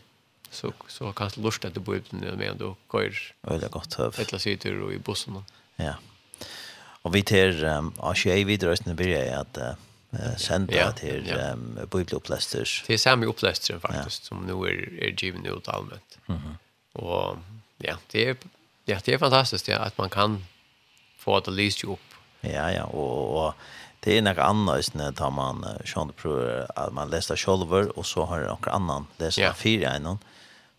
så 0.51 0.73
så 0.89 1.13
kan 1.13 1.31
du 1.35 1.43
lusta 1.43 1.69
att 1.69 1.75
du 1.75 1.81
bor 1.81 2.03
med 2.11 2.63
och 2.63 2.79
går. 2.89 3.15
Ja, 3.41 3.59
det 3.59 3.67
är 3.67 3.71
gott. 3.71 4.19
Ett 4.19 4.33
la 4.33 4.39
sitter 4.39 4.93
i 4.93 4.99
bussen. 4.99 5.45
Ja. 5.77 5.95
Og 7.07 7.15
vi 7.15 7.23
til 7.25 7.63
um, 7.65 7.93
av 8.05 8.17
tjej 8.19 8.45
videre 8.49 8.75
østene 8.77 8.97
blir 8.99 9.15
jeg 9.15 9.33
at 9.33 9.61
uh, 9.61 10.35
sende 10.41 10.77
ja, 10.77 10.91
til 10.97 11.27
ja. 11.29 11.53
um, 11.55 11.79
bibelopplæster. 11.93 12.69
Til 12.87 13.01
samme 13.01 13.29
opplæster 13.31 13.81
faktisk, 13.81 14.25
ja. 14.25 14.29
som 14.29 14.45
nå 14.49 14.59
er, 14.69 14.85
er 15.01 15.17
givet 15.17 15.49
ut 15.49 15.69
allmøtt. 15.69 16.19
Mm 16.27 16.37
-hmm. 16.37 16.57
Og 16.95 17.39
ja 17.85 17.97
det, 18.13 18.29
er, 18.29 18.35
ja, 18.87 18.99
det 19.07 19.15
er 19.15 19.19
fantastisk 19.19 19.69
ja, 19.69 19.85
at 19.87 19.99
man 19.99 20.11
kan 20.11 20.45
få 21.19 21.41
det 21.41 21.55
lyst 21.55 21.85
jo 21.85 21.93
opp. 21.93 22.07
Ja, 22.43 22.69
ja, 22.69 22.85
og, 22.85 23.37
og 23.37 23.55
det 24.05 24.19
er 24.19 24.23
noe 24.23 24.43
annet 24.43 24.79
østene 24.79 25.11
da 25.11 25.31
man 25.31 25.65
uh, 25.65 25.85
skjønner 25.85 26.13
prøver 26.13 26.67
at 26.77 26.93
man 26.93 27.11
leser 27.11 27.37
sjolver, 27.37 27.91
og 27.97 28.07
så 28.07 28.25
har 28.25 28.41
noen 28.41 28.69
annan 28.73 29.07
leser 29.19 29.43
ja. 29.43 29.53
fire 29.53 29.97
enn 29.97 30.19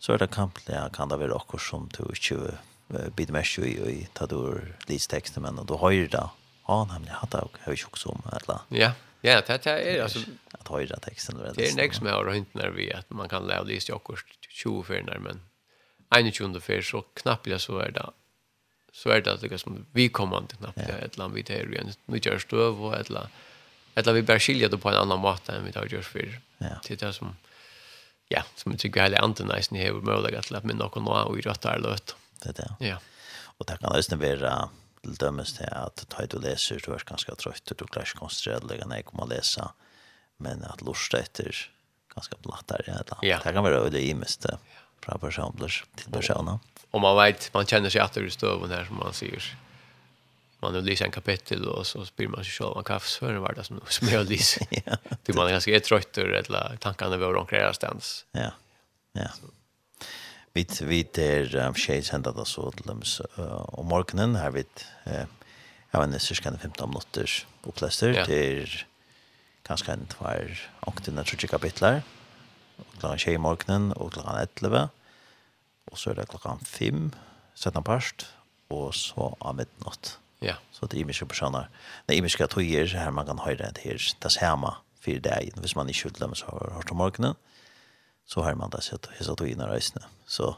så 0.02 0.12
er 0.12 0.18
det 0.18 0.32
kampelig, 0.34 0.74
ja, 0.74 0.88
kan 0.88 1.08
det 1.08 1.20
være 1.20 1.36
akkurat 1.36 1.62
som 1.62 1.88
du 1.94 2.02
ikke 2.10 2.58
bit 3.16 3.30
mesh 3.30 3.58
i 3.58 4.08
ta 4.12 4.26
du 4.26 4.60
lite 4.86 5.08
text 5.08 5.36
men 5.36 5.66
då 5.66 5.78
höjer 5.78 6.08
det. 6.08 6.28
Ja, 6.66 6.86
han 6.90 7.08
har 7.08 7.14
hatt 7.14 7.34
och 7.34 7.56
har 7.60 7.72
ju 7.72 7.84
också 7.84 8.08
om 8.08 8.22
alla. 8.24 8.60
Ja. 8.68 8.92
Ja, 9.24 9.42
det 9.46 9.64
det 9.64 9.96
är 9.96 10.02
alltså 10.02 10.18
att 10.52 10.68
höja 10.68 10.96
texten 10.96 11.36
eller 11.36 11.48
det. 11.48 11.54
Det 11.54 11.68
är 11.68 11.88
nästa 11.88 12.04
med 12.04 12.14
och 12.14 12.36
inte 12.36 12.58
när 12.58 12.68
vi 12.68 12.92
att 12.92 13.10
man 13.10 13.28
kan 13.28 13.46
lära 13.46 13.62
lite 13.62 13.92
jockers 13.92 14.24
20 14.48 14.82
för 14.82 15.02
när 15.02 15.18
men 15.18 15.40
en 16.10 16.32
tjunde 16.32 16.60
för 16.60 16.82
så 16.82 17.02
knappt 17.02 17.46
jag 17.46 17.60
så 17.60 17.78
är 17.78 17.90
det. 17.90 18.10
Så 18.92 19.10
är 19.10 19.20
det 19.20 19.32
att 19.32 19.40
det 19.40 19.58
som 19.58 19.86
vi 19.92 20.08
kommer 20.08 20.38
inte 20.38 20.56
knappt 20.56 20.78
ja. 20.88 20.94
ett 20.94 21.18
land 21.18 21.34
vid 21.34 21.50
här 21.50 21.72
igen. 21.72 21.92
Nu 22.04 22.18
gör 22.22 22.38
stöv 22.38 22.84
och 22.84 22.96
ett 22.96 23.10
land. 23.10 23.28
Ett 23.94 24.06
land 24.06 24.16
vi 24.16 24.22
bara 24.22 24.38
skilja 24.38 24.68
det 24.68 24.78
på 24.78 24.88
en 24.88 24.94
annan 24.94 25.20
måte 25.20 25.52
än 25.52 25.64
vi 25.64 25.72
tar 25.72 25.86
görs 25.86 26.06
för. 26.06 26.40
Ja. 26.58 26.80
Det 26.88 27.02
är 27.02 27.12
som 27.12 27.36
ja, 28.28 28.42
som 28.54 28.76
tycker 28.76 29.00
jag 29.00 29.12
är 29.12 29.22
antenna 29.22 29.58
i 29.58 29.62
snö 29.62 29.90
och 29.90 30.04
möjligt 30.04 30.38
att 30.38 30.50
lämna 30.50 30.74
någon 30.74 31.08
och 31.08 31.38
i 31.38 31.40
rätt 31.40 31.60
där 31.60 31.78
löt 31.78 32.16
det 32.42 32.52
er 32.54 32.58
det. 32.62 32.70
Ja. 32.92 32.98
Og 33.58 33.68
det 33.68 33.78
kan 33.80 33.92
også 33.92 34.18
være 34.20 34.54
til 35.02 35.16
dømes 35.18 35.54
til 35.58 35.68
at 35.70 36.04
ta 36.10 36.26
du 36.26 36.38
leser, 36.42 36.82
du 36.82 36.92
er 36.94 37.04
ganske 37.06 37.34
trøyt, 37.38 37.62
du 37.66 37.86
klarer 37.86 38.08
ikke 38.08 38.22
konsentrere 38.22 38.66
deg 38.66 38.84
når 38.86 39.00
jeg 39.00 39.08
kommer 39.08 39.26
å 39.26 39.32
lese, 39.32 39.68
men 40.42 40.62
at 40.66 40.82
lortet 40.82 41.20
etter 41.20 41.64
ganske 42.14 42.38
blattere, 42.44 43.00
eller 43.00 43.24
ja. 43.26 43.40
det 43.42 43.54
kan 43.54 43.64
være 43.64 43.90
det 43.94 44.02
i 44.04 44.12
mest 44.18 44.46
fra 45.02 45.18
personer 45.18 45.82
til 45.98 46.14
personer. 46.14 46.60
Om 46.92 47.02
man 47.02 47.16
vet, 47.16 47.50
man 47.54 47.66
känner 47.66 47.90
sig 47.90 48.00
att 48.00 48.12
det 48.12 48.20
är 48.20 48.28
støven 48.28 48.70
her, 48.70 48.84
som 48.84 48.96
man 48.96 49.12
säger 49.12 49.56
Man 50.60 50.74
har 50.74 50.80
lyst 50.80 51.02
en 51.02 51.10
kapittel, 51.10 51.68
och 51.68 51.86
så 51.86 52.04
spyr 52.06 52.28
man 52.28 52.44
sig 52.44 52.52
själv 52.52 52.74
man 52.74 52.84
kaffe 52.84 53.18
för 53.18 53.34
hva 53.34 53.52
det 53.52 53.64
som, 53.64 53.80
som 53.88 54.08
jag 54.08 54.18
har 54.18 54.26
ja. 54.86 54.96
Til 55.24 55.34
man 55.34 55.46
är 55.46 55.50
ganska 55.50 55.80
trött 55.80 56.18
eller 56.18 56.76
tankarna 56.80 57.16
ved 57.16 57.26
omkring 57.26 57.38
rånkere 57.38 57.74
stans. 57.74 58.24
Ja, 58.32 58.50
ja. 59.12 59.28
Så. 59.28 59.46
Vi 60.54 60.66
vet 60.80 61.18
er 61.18 61.54
um, 61.66 61.74
shades 61.74 62.06
sända 62.06 62.32
det 62.32 62.46
så 62.46 62.70
till 62.70 62.86
dem 62.86 63.02
om 63.78 63.86
morgonen 63.86 64.36
här 64.36 64.50
vi 64.50 64.64
eh, 65.04 65.24
ja 65.90 66.00
vet 66.00 66.06
inte, 66.06 66.18
cirka 66.18 66.52
15 66.58 66.88
minuter 66.90 67.46
uppläster 67.62 68.12
ja. 68.12 68.24
till 68.24 68.68
kanske 69.62 69.92
en 69.92 70.06
tvär 70.06 70.70
och 70.80 71.02
till 71.02 71.14
när 71.14 71.24
tjugo 71.24 71.48
kapitlar 71.48 72.02
klockan 72.98 73.18
tjej 73.18 73.34
i 73.34 73.38
morgonen 73.38 73.92
och 73.92 74.12
klockan 74.12 74.46
11 74.60 74.88
och 75.90 75.98
så 75.98 76.10
är 76.10 76.14
det 76.14 76.26
klockan 76.26 76.58
5 76.58 77.14
17 77.54 77.84
past 77.84 78.26
och 78.68 78.94
så 78.94 79.36
av 79.40 79.54
midnatt. 79.56 80.18
Ja. 80.38 80.54
så 80.70 80.86
det 80.86 81.00
är 81.00 81.04
mycket 81.04 81.28
personer. 81.28 81.68
Det 82.06 82.18
är 82.18 82.22
mycket 82.22 82.50
tog 82.50 82.62
här 82.62 83.10
man 83.10 83.26
kan 83.26 83.38
höra 83.38 83.70
det 83.72 83.80
här 83.84 84.14
det 84.20 84.40
här 84.40 84.74
för 85.00 85.20
det 85.20 85.30
här 85.30 85.50
hvis 85.56 85.76
man 85.76 85.88
inte 85.88 85.98
skjuter 85.98 86.34
så 86.34 86.46
har 86.46 86.70
hört 86.74 86.90
om 86.90 86.96
morgonen 86.96 87.34
så 88.26 88.42
har 88.42 88.54
man 88.54 88.70
det 88.70 88.82
sett 88.82 89.08
hesa 89.18 89.34
tog 89.36 89.48
in 89.48 89.62
reisne. 89.62 90.02
Så 90.26 90.56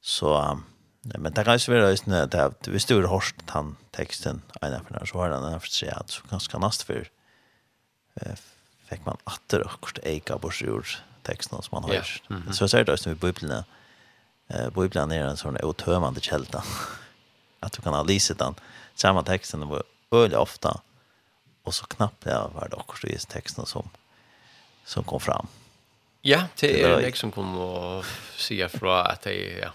så 0.00 0.34
um, 0.50 0.64
men 1.02 1.32
det 1.32 1.44
kan 1.44 1.58
ju 1.58 1.72
vara 1.72 1.90
det 1.90 2.06
när 2.06 2.70
hvis 2.70 2.86
du 2.86 2.94
har 2.94 3.08
hørt 3.08 3.50
han 3.50 3.76
texten 3.92 4.42
ena 4.62 4.80
för 4.84 4.94
när 4.94 5.06
så 5.06 5.18
har 5.18 5.30
den 5.30 5.60
för 5.60 5.68
seg 5.68 5.88
at 5.88 6.10
så 6.10 6.22
ganske 6.30 6.58
nast 6.58 6.82
för 6.82 7.10
eh 8.20 8.36
fick 8.88 9.06
man 9.06 9.16
åter 9.26 9.66
akkurat 9.66 9.98
eka 10.04 10.38
borsjord 10.38 10.86
teksten 11.22 11.58
texten 11.58 11.62
som 11.62 11.70
man 11.72 11.84
har. 11.84 11.94
Ja, 11.94 12.02
Mm 12.30 12.42
-hmm. 12.42 12.52
Så 12.52 12.68
säger 12.68 12.84
det 12.84 12.92
just 12.92 13.06
med 13.06 13.16
bibeln. 13.16 13.64
Eh 14.48 14.70
bibeln 14.70 15.12
er 15.12 15.26
en 15.26 15.36
sånn 15.36 15.56
otömmande 15.62 16.20
kjelta 16.20 16.62
att 17.60 17.72
du 17.72 17.82
kan 17.82 17.94
ha 17.94 18.02
lyset 18.02 18.38
den 18.38 18.54
samme 18.94 19.22
texten 19.22 19.68
var 19.68 19.82
öle 20.10 20.36
ofta 20.36 20.80
och 21.62 21.74
så 21.74 21.86
knappt 21.86 22.24
det 22.24 22.50
var 22.54 22.68
det 22.68 22.76
också 22.76 23.06
i 23.06 23.18
texten 23.18 23.66
som 23.66 23.90
som 24.84 25.04
kom 25.04 25.20
fram. 25.20 25.46
Ja, 26.28 26.42
det 26.60 26.82
är 26.82 27.00
jag 27.00 27.16
som 27.16 27.32
kommer 27.32 27.98
att 27.98 28.06
säga 28.36 28.68
från 28.68 29.06
att 29.06 29.26
jag 29.26 29.34
ja, 29.34 29.72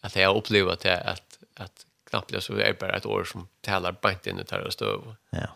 att 0.00 0.16
jag 0.16 0.36
upplever 0.36 0.72
att 0.72 0.84
jag, 0.84 1.06
att 1.06 1.38
att 1.54 1.86
knappt 2.10 2.32
jag 2.32 2.42
så 2.42 2.56
är 2.56 2.72
bare 2.72 2.96
ett 2.96 3.06
år 3.06 3.24
som 3.24 3.48
talar 3.60 3.92
bant 3.92 4.26
in 4.26 4.36
det 4.36 4.50
här 4.50 4.60
och. 4.60 5.14
Ja. 5.30 5.48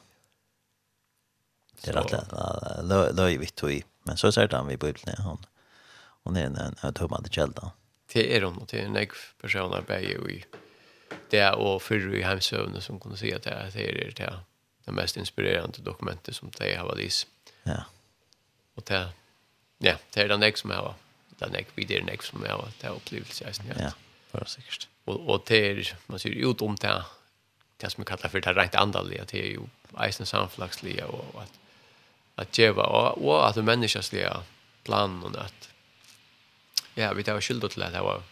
Det 1.82 1.90
är 1.90 1.92
rätt 1.92 3.16
löjligt 3.16 3.62
och 3.62 3.72
i. 3.72 3.84
Men 4.02 4.16
så 4.16 4.32
säger 4.32 4.48
han 4.48 4.66
vi 4.66 4.76
Bibeln. 4.76 5.16
Hon, 5.18 5.46
hon 6.22 6.36
är 6.36 6.44
en, 6.46 6.56
en, 6.56 6.74
en 6.82 6.94
tummande 6.94 7.28
källa. 7.28 7.70
Det 8.12 8.36
är 8.36 8.42
hun, 8.42 8.58
og 8.58 8.66
det 8.70 8.80
er 8.80 8.86
en 8.86 8.96
ägg 8.96 9.12
personer 9.40 9.80
bäger 9.80 10.30
i 10.30 10.44
det 11.30 11.54
og 11.54 11.82
fyrre 11.82 12.18
i 12.18 12.22
heimsøvne 12.22 12.80
som 12.80 13.00
kunde 13.00 13.16
se 13.16 13.34
at 13.34 13.42
det 13.42 13.50
här 13.50 13.76
är 13.76 14.12
det, 14.16 14.40
det 14.84 14.92
mest 14.92 15.16
inspirerande 15.16 15.82
dokumentet 15.82 16.36
som 16.36 16.50
det 16.58 16.74
har 16.74 16.86
varit. 16.86 17.26
Ja. 17.62 17.84
Och 18.74 18.82
det 18.82 19.12
Ja, 19.80 19.96
det 20.14 20.20
är 20.20 20.28
den 20.28 20.42
jeg 20.42 20.58
som 20.58 20.70
har. 20.70 20.94
Den 21.40 21.52
vi 21.52 21.64
vid 21.74 21.88
den 21.88 22.08
jeg 22.08 22.22
som 22.22 22.42
har. 22.42 22.68
Det 22.80 22.86
er 22.86 22.90
opplevelse 22.90 23.44
jeg 23.44 23.54
snart. 23.54 23.78
Ja, 23.78 23.90
för 24.30 24.44
säkert. 24.44 24.88
Och, 25.04 25.28
och 25.28 25.44
det 25.48 25.56
er, 25.70 25.96
man 26.06 26.18
sier, 26.18 26.50
ut 26.50 26.62
om 26.62 26.76
det 26.76 27.02
det 27.80 27.90
som 27.90 28.02
vi 28.02 28.04
kallar 28.04 28.28
för 28.28 28.40
det 28.40 28.52
rent 28.52 28.74
andaliga. 28.74 29.24
Det 29.24 29.40
är 29.40 29.50
ju 29.50 29.60
eisen 29.98 30.26
samflagsliga 30.26 31.06
och 31.06 31.42
att 31.42 31.58
att 32.34 32.58
geva 32.58 32.82
och, 32.82 33.26
och 33.26 33.48
att 33.48 33.64
människasliga 33.64 34.42
plan 34.84 35.24
och 35.24 35.44
at 35.44 35.68
ja, 36.94 37.12
vi 37.12 37.22
tar 37.22 37.40
skylda 37.40 37.68
til 37.68 37.82
at 37.82 37.92
det 37.92 38.02
var 38.02 38.22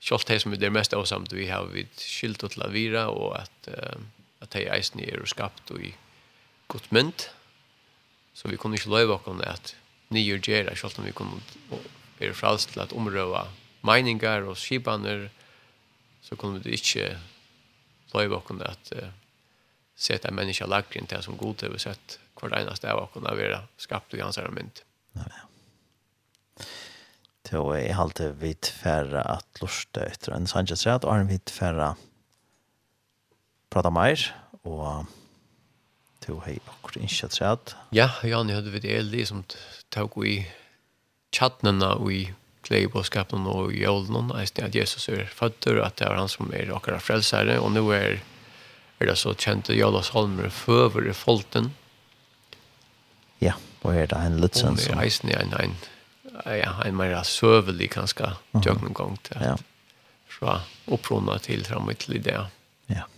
kjolt 0.00 0.26
det 0.26 0.40
som 0.40 0.52
är 0.52 0.56
det 0.56 0.70
mest 0.70 0.92
avsamt 0.92 1.32
vi 1.32 1.46
har 1.48 1.64
vi 1.64 1.86
skylda 1.96 2.48
til 2.48 2.62
att 2.62 2.72
vira 2.72 3.08
og 3.08 3.40
at 3.40 3.68
uh, 3.68 4.00
at 4.40 4.52
det 4.52 4.68
eisen 4.76 5.00
er 5.00 5.24
skapt 5.26 5.70
og 5.70 5.80
i 5.80 5.94
godt 6.68 6.92
mynd 6.92 7.28
så 8.34 8.48
vi 8.48 8.56
kunne 8.56 8.76
ikke 8.76 8.90
løyve 8.90 9.14
oss 9.14 9.42
at 9.46 9.76
nye 10.14 10.38
gjerne, 10.38 10.76
selv 10.76 10.98
om 10.98 11.04
vi 11.04 11.12
kunne 11.12 11.40
är 12.18 12.32
frelst 12.32 12.72
til 12.72 12.80
at 12.80 12.92
omrøve 12.92 13.46
meningar 13.84 14.46
og 14.48 14.56
skibaner, 14.56 15.28
så 16.22 16.36
kunne 16.36 16.62
vi 16.62 16.78
ikke 16.78 17.18
løyve 18.14 18.38
oss 18.38 18.52
at 18.64 18.92
uh, 18.96 19.08
sette 19.96 20.28
en 20.28 20.38
menneske 20.38 20.66
lagt 20.66 20.96
inn 20.96 21.08
til 21.10 21.22
som 21.22 21.38
god 21.38 21.58
til 21.62 21.74
å 21.74 21.80
sette 21.82 22.20
hver 22.40 22.54
eneste 22.60 22.90
av 22.90 23.02
oss 23.04 23.18
å 23.18 23.36
være 23.36 23.64
skapt 23.76 24.14
i 24.14 24.22
hans 24.22 24.38
mynd. 24.50 24.82
Ja, 25.16 25.26
ja. 25.28 25.44
Så 27.44 27.60
jeg 27.76 27.92
alltid 27.92 28.38
vid 28.40 28.66
färre 28.66 29.22
att 29.22 29.60
lorste 29.60 30.00
efter 30.00 30.32
en 30.32 30.46
sannsjøsrett, 30.46 31.04
og 31.04 31.12
har 31.12 31.24
vid 31.28 31.50
färre 31.50 31.94
prata 33.70 33.90
mer, 33.90 34.34
och 34.62 35.06
to 36.24 36.38
hei 36.46 36.56
akkurat 36.62 37.02
ikke 37.04 37.28
træt. 37.32 37.74
Ja, 37.94 38.08
Jan, 38.24 38.48
jeg 38.48 38.60
hadde 38.60 38.72
vidt 38.74 38.88
Eli 38.88 39.24
som 39.28 39.44
tog 39.94 40.16
i 40.26 40.38
tjattnene 41.34 41.94
og 41.98 42.12
i 42.14 42.24
kleiboskapen 42.64 43.46
og 43.50 43.74
i 43.76 43.84
ålen, 43.88 44.32
eisen 44.38 44.64
at 44.64 44.76
Jesus 44.76 45.08
er 45.12 45.26
føtter, 45.28 45.82
at 45.84 45.98
det 45.98 46.08
er 46.08 46.16
han 46.18 46.30
som 46.32 46.52
er 46.54 46.72
akkurat 46.74 47.04
frelsere, 47.04 47.58
og 47.60 47.74
nå 47.74 47.84
er, 47.96 48.22
er 49.00 49.10
det 49.10 49.18
så 49.20 49.34
kjente 49.36 49.76
Jolas 49.76 50.14
Holmer 50.14 50.48
føver 50.48 51.10
i 51.10 51.16
folten. 51.16 51.72
Ja, 53.44 53.58
og 53.82 53.92
er 53.92 54.08
det 54.08 54.20
en 54.20 54.40
litt 54.40 54.56
sånn 54.56 54.80
som... 54.80 54.96
Og 54.96 55.04
eisen 55.04 55.34
en, 55.34 55.52
en, 55.60 55.76
ja, 56.48 56.72
en 56.86 56.96
mer 56.96 57.18
søvelig 57.28 57.90
kanskje 57.98 58.32
tjøkken 58.56 58.96
gang 58.96 59.18
til 59.28 59.44
ja. 59.50 59.54
fra 60.38 60.60
opprona 60.88 61.36
til 61.44 61.66
fremme 61.68 61.96
til 62.00 62.22
det. 62.24 62.40
Ja, 62.88 63.08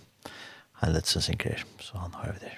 en 0.82 0.96
litt 0.96 1.10
sånn 1.12 1.28
sikker, 1.30 1.62
så 1.78 2.02
han 2.02 2.18
har 2.18 2.34
vi 2.34 2.48
det. 2.48 2.56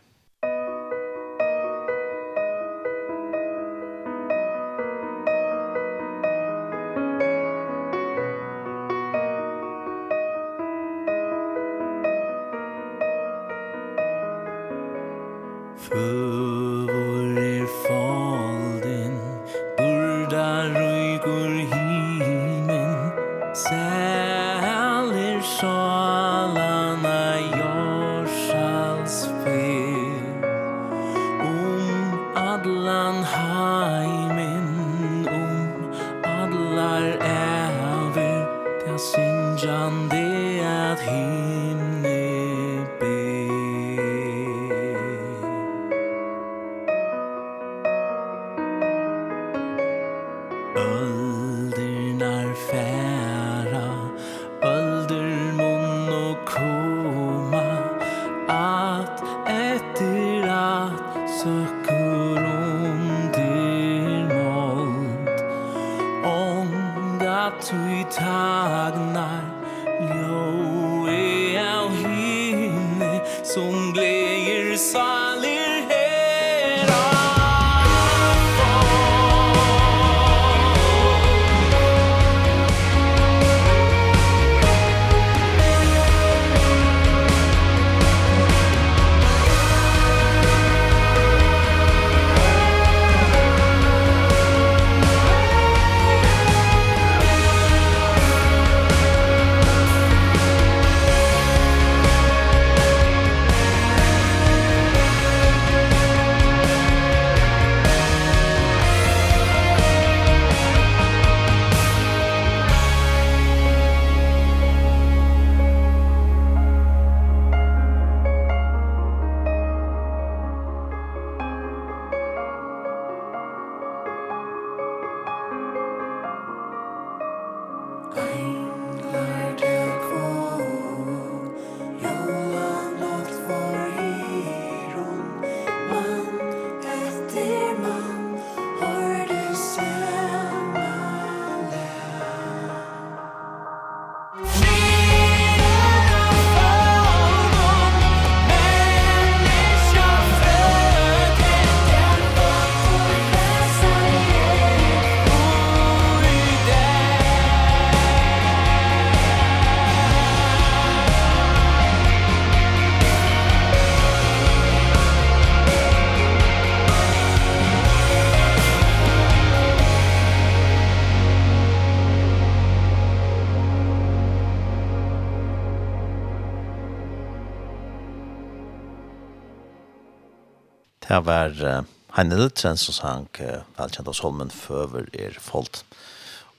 Det 181.09 181.22
var 181.24 181.55
uh, 181.64 181.85
Heine 182.18 182.36
Lutzen 182.36 182.76
som 182.76 182.93
sang 182.93 183.28
uh, 183.40 183.62
velkjent 183.78 184.10
av 184.10 184.16
Solmen 184.16 184.51
Føver 184.52 185.06
er 185.16 185.39
folk. 185.40 185.80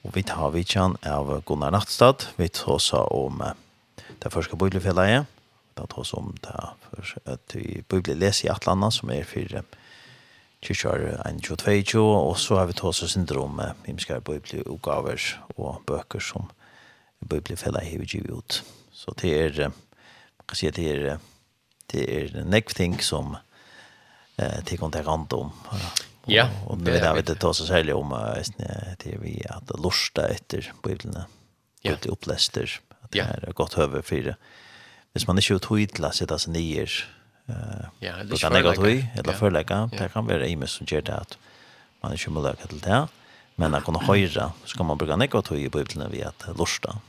Og 0.01 0.15
vi 0.15 0.23
tar 0.25 0.55
vi 0.55 0.63
kjenn 0.65 0.95
av 1.05 1.27
Gunnar 1.45 1.75
Nattstad. 1.75 2.25
Vi 2.39 2.47
tar 2.49 2.71
oss 2.79 2.87
om 2.97 3.43
uh, 3.45 3.51
det 4.23 4.31
første 4.33 4.57
bøylefellet. 4.57 5.27
Vi 5.29 5.75
tar 5.77 5.99
oss 6.01 6.15
om 6.17 6.31
det 6.41 6.63
første 6.87 7.61
bøyleles 7.93 8.41
i 8.47 8.49
Atlanta 8.49 8.89
som 8.95 9.11
er 9.13 9.27
for 9.29 9.53
kyrkjør 10.65 11.05
1-22. 11.27 12.01
Og 12.01 12.33
så 12.41 12.57
har 12.57 12.71
vi 12.71 12.77
tar 12.79 12.89
oss 12.89 13.03
syndrom 13.05 13.53
med 13.59 13.75
himmelskare 13.85 14.17
himmelskere 14.17 14.63
bøyleoppgaver 14.63 15.27
og 15.59 15.83
bøker 15.85 16.23
som 16.25 16.49
bøylefellet 17.21 17.85
har 17.85 18.01
vi 18.01 18.09
givet 18.15 18.33
ut. 18.33 18.63
Så 18.89 19.13
det 19.21 19.35
er, 19.43 19.69
man 19.69 20.49
kan 20.49 20.57
si 20.57 20.71
at 20.71 20.81
det 20.81 20.89
er, 20.95 21.21
det 21.93 22.07
er 22.09 22.49
nekv 22.49 22.73
ting 22.73 22.97
som 22.97 23.37
er 23.37 23.45
eh 24.39 24.63
till 24.63 24.79
kontakant 24.79 25.33
om. 25.33 25.51
Ja. 26.25 26.49
Och 26.67 26.77
det 26.77 26.99
där 26.99 27.13
vet 27.15 27.25
det 27.25 27.35
tar 27.35 27.53
så 27.53 27.65
sälja 27.65 27.95
om 27.95 28.09
det 29.03 29.17
vi 29.21 29.45
att 29.49 29.79
lusta 29.83 30.27
efter 30.27 30.73
bibeln. 30.83 31.21
Ja. 31.81 31.95
Det 32.01 32.09
uppläster. 32.09 32.79
Det 33.09 33.19
är 33.19 33.51
gott 33.53 33.77
över 33.77 34.01
för 34.01 34.15
det. 34.15 34.35
Hvis 35.13 35.27
man 35.27 35.37
inte 35.37 35.53
har 35.53 35.85
till 35.85 36.05
att 36.05 36.15
sätta 36.15 36.39
sig 36.39 36.53
ner 36.53 36.89
eh 37.47 37.55
ja, 37.99 38.23
det 38.23 38.37
kan 38.37 38.53
jag 38.53 38.75
tro 38.75 38.85
eller 38.85 39.33
förlägga. 39.33 39.89
Det 39.97 40.09
kan 40.09 40.25
vara 40.25 40.45
i 40.45 40.67
som 40.67 40.85
gör 40.89 41.01
det 41.01 41.15
att 41.15 41.37
man 42.01 42.11
inte 42.11 42.29
möjlighet 42.29 42.69
till 42.69 42.79
det. 42.79 43.07
Men 43.55 43.75
att 43.75 43.83
kunna 43.83 43.99
höra 43.99 44.51
kan 44.77 44.85
man 44.85 44.97
bruka 44.97 45.15
nekva 45.15 45.41
tog 45.41 45.57
i 45.59 45.69
bibeln 45.69 46.11
vi 46.11 46.23
att 46.23 46.57
lusta. 46.57 46.99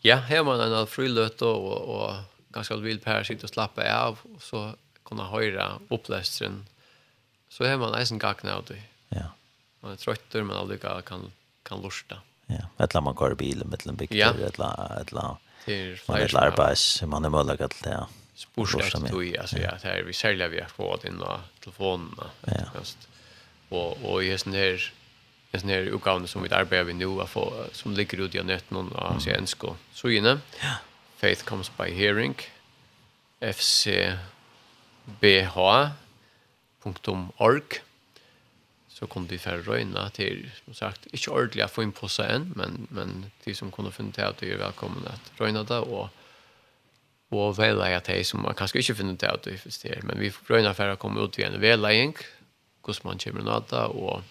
Ja, 0.00 0.16
här 0.16 0.44
man 0.44 0.60
en 0.60 0.86
frilöt 0.86 1.42
och 1.42 1.72
och 1.72 2.14
ganska 2.48 2.76
vill 2.76 3.00
per 3.00 3.24
sitt 3.24 3.42
och 3.42 3.50
slappa 3.50 4.06
av 4.06 4.18
och 4.34 4.42
så 4.42 4.74
kunna 5.10 5.24
höra 5.24 5.78
upplästren 5.88 6.66
så 7.48 7.64
har 7.64 7.76
man 7.76 7.94
eisen 7.94 8.18
gagna 8.18 8.54
av 8.54 8.64
det. 8.64 8.82
Ja. 9.08 9.26
Man 9.80 9.92
är 9.92 9.96
trött 9.96 10.32
men 10.32 10.50
aldrig 10.50 10.80
kan 10.80 11.32
kan 11.62 11.82
lusta. 11.82 12.16
Ja, 12.46 12.84
eller 12.84 13.00
man 13.00 13.16
kör 13.16 13.34
bilen 13.34 13.68
med 13.68 13.86
en 13.86 13.96
bygg 13.96 14.14
ja. 14.14 14.30
eller 14.30 15.00
eller 15.00 15.36
till 15.64 15.98
flera 15.98 16.40
arbets 16.40 17.02
man 17.02 17.24
är 17.24 17.28
möjlig 17.28 17.62
att 17.62 17.82
det. 17.82 18.06
Spursa 18.34 18.78
tog 18.78 19.36
alltså 19.36 19.58
ja, 19.58 19.72
det 19.82 19.88
är 19.88 20.02
vi 20.02 20.12
säljer 20.12 20.48
vi 20.48 20.60
har 20.60 20.68
fått 20.68 21.04
in 21.04 21.18
då 21.18 21.40
telefonerna. 21.60 22.26
Ja. 22.46 22.52
Just. 22.78 23.08
Och 23.68 24.04
och 24.04 24.24
i 24.24 24.38
sån 24.38 24.52
här 24.52 24.92
den 25.50 25.68
här 25.68 25.86
uppgåvan 25.86 26.28
som 26.28 26.42
vi 26.42 26.50
arbetar 26.50 26.84
vi 26.84 26.92
nu 26.92 27.26
få, 27.26 27.64
som 27.72 27.92
ligger 27.92 28.20
ute 28.20 28.38
i 28.38 28.42
nätet 28.42 28.70
någon 28.70 28.92
av 28.92 29.18
svenska. 29.18 29.68
Så 29.92 30.08
inne. 30.08 30.38
Ja. 30.62 30.74
Faith 31.16 31.44
comes 31.44 31.70
by 31.76 31.90
hearing. 31.90 32.34
FC 33.54 33.88
bh.org 35.20 36.82
så 38.88 39.06
kom 39.06 39.26
de 39.26 39.38
för 39.38 39.58
röjna 39.58 40.10
till 40.10 40.50
som 40.64 40.74
sagt 40.74 41.06
inte 41.06 41.30
ordentligt 41.30 41.64
att 41.64 41.70
få 41.70 41.82
in 41.82 41.92
på 41.92 42.08
sig 42.08 42.34
än 42.34 42.52
men, 42.56 42.86
men 42.90 43.30
de 43.44 43.54
som 43.54 43.70
kunde 43.70 43.92
finna 43.92 44.12
till 44.12 44.24
att 44.24 44.36
det 44.38 44.52
är 44.52 44.58
välkomna 44.58 45.10
att 45.10 45.40
röjna 45.40 45.62
det 45.62 45.78
och 45.78 46.08
och 47.28 47.58
välja 47.58 47.96
att 47.96 48.04
det 48.04 48.24
som 48.24 48.42
man 48.42 48.54
kanske 48.54 48.78
inte 48.78 48.94
finner 48.94 49.16
till 49.16 49.28
att 49.28 49.42
det 49.42 49.58
finns 49.58 49.78
det 49.78 50.02
men 50.02 50.18
vi 50.18 50.32
röjna 50.46 50.74
för 50.74 50.88
att 50.88 50.98
komma 50.98 51.24
ut 51.24 51.38
igen 51.38 51.60
väljning 51.60 52.16
hur 52.86 52.96
man 53.02 53.18
kommer 53.18 53.56
att 53.56 53.68
ta 53.68 53.86
och 53.86 54.22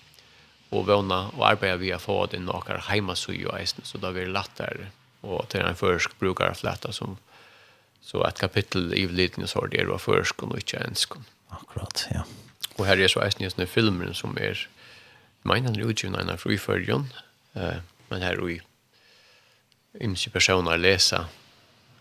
och 0.69 0.87
våna 0.87 1.29
och 1.29 1.47
arbeta 1.47 1.75
via 1.75 1.99
få 1.99 2.25
det 2.25 2.39
några 2.39 2.77
hemma 2.77 3.15
så 3.15 3.33
ju 3.33 3.47
så 3.83 3.97
då 3.97 4.11
blir 4.11 4.25
det 4.25 4.31
lättare 4.31 4.85
och 5.21 5.49
till 5.49 5.59
en 5.59 5.75
försk 5.75 6.19
brukar 6.19 6.53
flätta 6.53 6.91
som 6.91 7.17
Så 8.11 8.25
ett 8.25 8.39
kapitel 8.39 8.93
i 8.93 9.07
Liten 9.07 9.47
så 9.47 9.65
det 9.65 9.85
var 9.85 9.97
försk 9.97 10.43
och 10.43 10.55
inte 10.55 10.77
ensk. 10.77 11.13
Akkurat, 11.47 12.07
ja. 12.11 12.23
Och 12.75 12.85
här 12.85 12.99
är 12.99 13.07
så 13.07 13.19
är 13.19 13.31
just 13.37 13.57
nu 13.57 13.65
filmen 13.65 14.13
som 14.13 14.37
är 14.37 14.67
menar 15.41 15.71
nu 15.71 15.93
ju 15.97 16.09
när 16.09 16.37
fri 16.37 16.57
för 16.57 16.79
John. 16.79 17.13
Eh 17.53 17.73
men 18.09 18.21
här 18.21 18.39
och 18.39 18.51
i 18.51 18.61
imsi 19.99 20.29
personer 20.29 20.77
läsa 20.77 21.25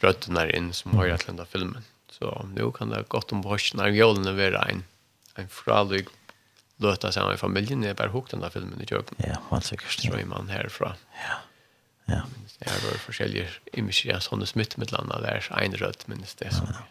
rötterna 0.00 0.50
in 0.50 0.72
som 0.72 0.96
har 0.96 1.08
att 1.08 1.26
lända 1.26 1.44
filmen. 1.44 1.84
Så 2.10 2.48
nu 2.54 2.72
kan 2.72 2.90
det 2.90 3.04
gott 3.08 3.32
om 3.32 3.40
bort 3.40 3.74
när 3.74 3.88
julen 3.88 4.26
är 4.26 4.68
en 4.70 4.84
en 5.34 5.48
fralig 5.48 6.06
löta 6.76 7.12
samman 7.12 7.34
i 7.34 7.36
familjen 7.36 7.84
är 7.84 7.94
bara 7.94 8.08
hukte 8.08 8.36
den 8.36 8.40
där 8.40 8.50
filmen 8.50 8.80
i 8.80 8.86
köken. 8.86 9.16
Ja, 9.18 9.36
man 9.50 9.62
säkert. 9.62 9.90
Så 9.90 10.14
är 10.14 10.24
man 10.24 10.48
härifrån. 10.48 10.92
Ja. 11.12 11.34
Ja. 12.08 12.22
Det 12.58 12.66
er 12.66 12.80
vært 12.82 13.04
forskjellige 13.04 13.50
imager 13.78 14.14
ja, 14.14 14.22
sånne 14.22 14.46
smittemidlene, 14.48 15.20
det 15.22 15.34
er 15.36 15.50
en 15.62 15.76
rødt, 15.78 16.08
men 16.10 16.24
det 16.24 16.48
er 16.48 16.56
sånn. 16.56 16.72
Ja. 16.74 16.86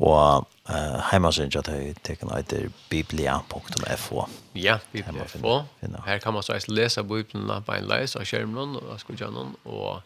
Og 0.00 0.46
uh, 0.70 1.00
heimasynet 1.10 1.58
at 1.60 1.68
jeg 1.68 1.98
teker 2.06 2.30
noe 2.30 2.38
etter 2.40 2.70
biblia.fo. 2.88 4.24
Ja, 4.56 4.78
biblia.fo. 4.94 5.58
Her 6.06 6.22
kan 6.24 6.32
man 6.32 6.46
så 6.46 6.56
eist 6.56 6.72
lese 6.72 7.04
biblene 7.04 7.58
på 7.66 7.76
en 7.76 7.90
leis 7.90 8.16
av 8.16 8.24
skjermen 8.28 8.78
og 8.80 8.94
skolgjennom, 9.02 9.52
og 9.68 10.00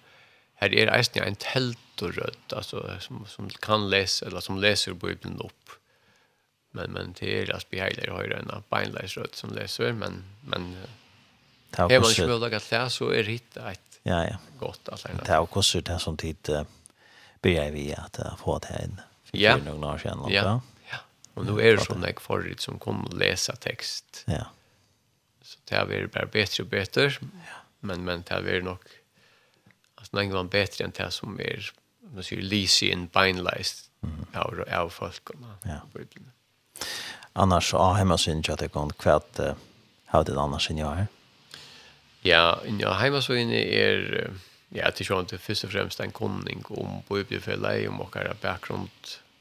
her 0.59 0.75
er 0.75 0.91
eisen 0.97 1.23
en 1.23 1.39
teltorød, 1.39 2.57
altså 2.57 2.83
som, 3.05 3.23
som 3.31 3.49
kan 3.63 3.87
lese, 3.93 4.27
eller 4.27 4.43
som 4.43 4.59
leser 4.59 4.99
Bibelen 4.99 5.39
opp. 5.45 5.79
Men, 6.77 6.93
men 6.93 7.15
det 7.17 7.31
er 7.33 7.55
altså 7.55 7.71
beheilig 7.73 8.11
høyre 8.11 8.41
enn 8.43 8.51
beinleisrød 8.73 9.39
som 9.39 9.55
leser, 9.57 9.95
men, 9.97 10.25
men 10.45 10.73
Har 11.77 11.91
man 11.91 12.11
ikke 12.11 12.27
mulighet 12.27 12.63
til 12.63 12.79
det, 12.79 12.93
så 12.93 13.11
er 13.11 13.23
det 13.23 13.35
hit 13.35 13.59
et 13.61 14.01
ja, 14.07 14.21
ja. 14.23 14.37
godt 14.61 14.89
alternativ. 14.93 15.27
Det 15.27 15.35
er 15.35 15.39
også 15.45 15.81
hvordan 15.81 15.93
det 15.93 16.01
som 16.03 16.17
tid 16.17 16.51
uh, 16.55 16.65
begynner 17.43 17.71
vi 17.75 17.87
at 17.93 18.21
uh, 18.23 18.33
få 18.41 18.59
det 18.65 18.81
inn. 18.85 18.99
for 19.29 19.37
Ja. 19.37 19.57
Noen 19.61 19.85
år 19.85 19.99
siden, 19.99 20.29
ja. 20.33 20.59
ja. 20.93 21.01
Og 21.37 21.45
nå 21.45 21.59
er 21.61 21.77
det 21.77 21.85
sånn 21.85 22.05
jeg 22.07 22.21
forrige 22.23 22.63
som 22.65 22.79
kommer 22.81 23.11
og 23.11 23.19
leser 23.21 23.59
tekst. 23.61 24.23
Ja. 24.31 24.47
Så 25.45 25.59
det 25.69 25.77
har 25.79 25.91
vært 25.91 26.15
bare 26.15 26.31
bedre 26.33 26.65
og 26.65 26.71
bedre. 26.71 27.11
Ja. 27.11 27.59
Men, 27.81 28.07
men 28.07 28.25
det 28.25 28.33
har 28.33 28.47
vært 28.47 28.65
nok 28.65 28.87
altså, 29.99 30.13
noen 30.17 30.33
gang 30.33 30.49
bedre 30.51 30.87
enn 30.87 30.97
det 30.97 31.11
som 31.15 31.37
er 31.43 31.73
man 32.15 32.25
sier 32.25 32.43
lysi 32.43 32.91
inn 32.95 33.09
beinleist 33.13 33.89
mm. 34.07 34.27
av, 34.39 34.63
av 34.73 34.93
folk. 34.95 35.35
Ja. 35.67 35.81
Annars, 37.37 37.73
ah, 37.75 37.97
hemma 37.99 38.17
syns 38.21 38.49
at 38.53 38.63
det 38.63 38.71
kan 38.73 38.93
kvært 38.97 39.41
uh, 39.43 39.59
hva 40.13 40.23
det 40.25 40.37
annars 40.39 40.71
enn 40.71 40.81
jeg 40.81 41.05
er. 41.05 41.11
Ja, 42.27 42.59
ja 42.81 42.97
heimasøyene 42.99 43.61
er 43.63 44.05
ja, 44.75 44.91
til 44.91 45.07
sjøen 45.07 45.29
til 45.31 45.39
først 45.39 45.67
og 45.69 45.73
fremst 45.73 46.01
en 46.03 46.15
kunning 46.15 46.65
om 46.75 47.03
på 47.07 47.21
om 47.21 48.01
åkere 48.03 48.35
bakgrunn, 48.43 48.89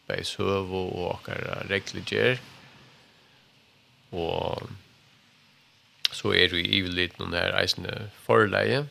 beis 0.08 0.36
høv 0.38 0.70
og 0.70 0.92
åkere 1.16 1.66
regler 1.70 2.40
Og 4.12 4.70
så 6.12 6.32
er 6.34 6.52
det 6.52 6.62
i 6.62 6.82
litt 6.86 7.18
noen 7.20 7.34
her 7.34 7.58
eisende 7.58 8.12
forleie, 8.26 8.86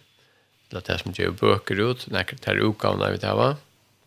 til 0.68 0.80
at 0.80 0.88
det 0.88 0.98
som 1.00 1.14
gjør 1.14 1.38
bøker 1.38 1.80
ut, 1.80 2.08
nekker 2.10 2.36
til 2.42 2.64
utgavene 2.66 3.12
vi 3.14 3.22
tar, 3.22 3.56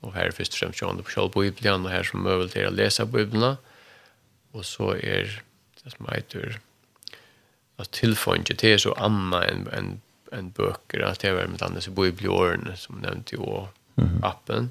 og 0.04 0.14
her 0.14 0.28
er 0.28 0.36
først 0.36 0.54
og 0.54 0.60
fremst 0.60 0.80
sjøen 0.80 1.02
på 1.02 1.16
selv 1.16 1.32
Bibelen, 1.34 1.86
og 1.86 1.92
her 1.92 2.04
som 2.04 2.22
møvel 2.22 2.52
til 2.52 2.68
å 2.68 2.76
lese 2.76 3.08
Bibelen, 3.08 3.56
og 4.54 4.66
så 4.66 4.98
er 5.00 5.32
det 5.80 5.96
som 5.96 6.10
heter 6.12 6.60
att 7.78 7.92
tillfånge 7.92 8.56
det 8.58 8.74
är 8.74 8.78
så 8.78 8.94
anna 8.94 9.46
än 9.46 9.68
en 9.68 10.02
en 10.32 10.50
böcker 10.50 11.02
att 11.02 11.20
det 11.20 11.28
är 11.28 11.48
med 11.48 11.62
andra 11.62 11.82
så 11.82 11.92
bibliorn 11.92 12.74
som 12.76 12.96
nämnt 12.96 13.34
ju 13.34 13.38
och 13.38 13.68
mm. 13.96 14.24
appen. 14.24 14.70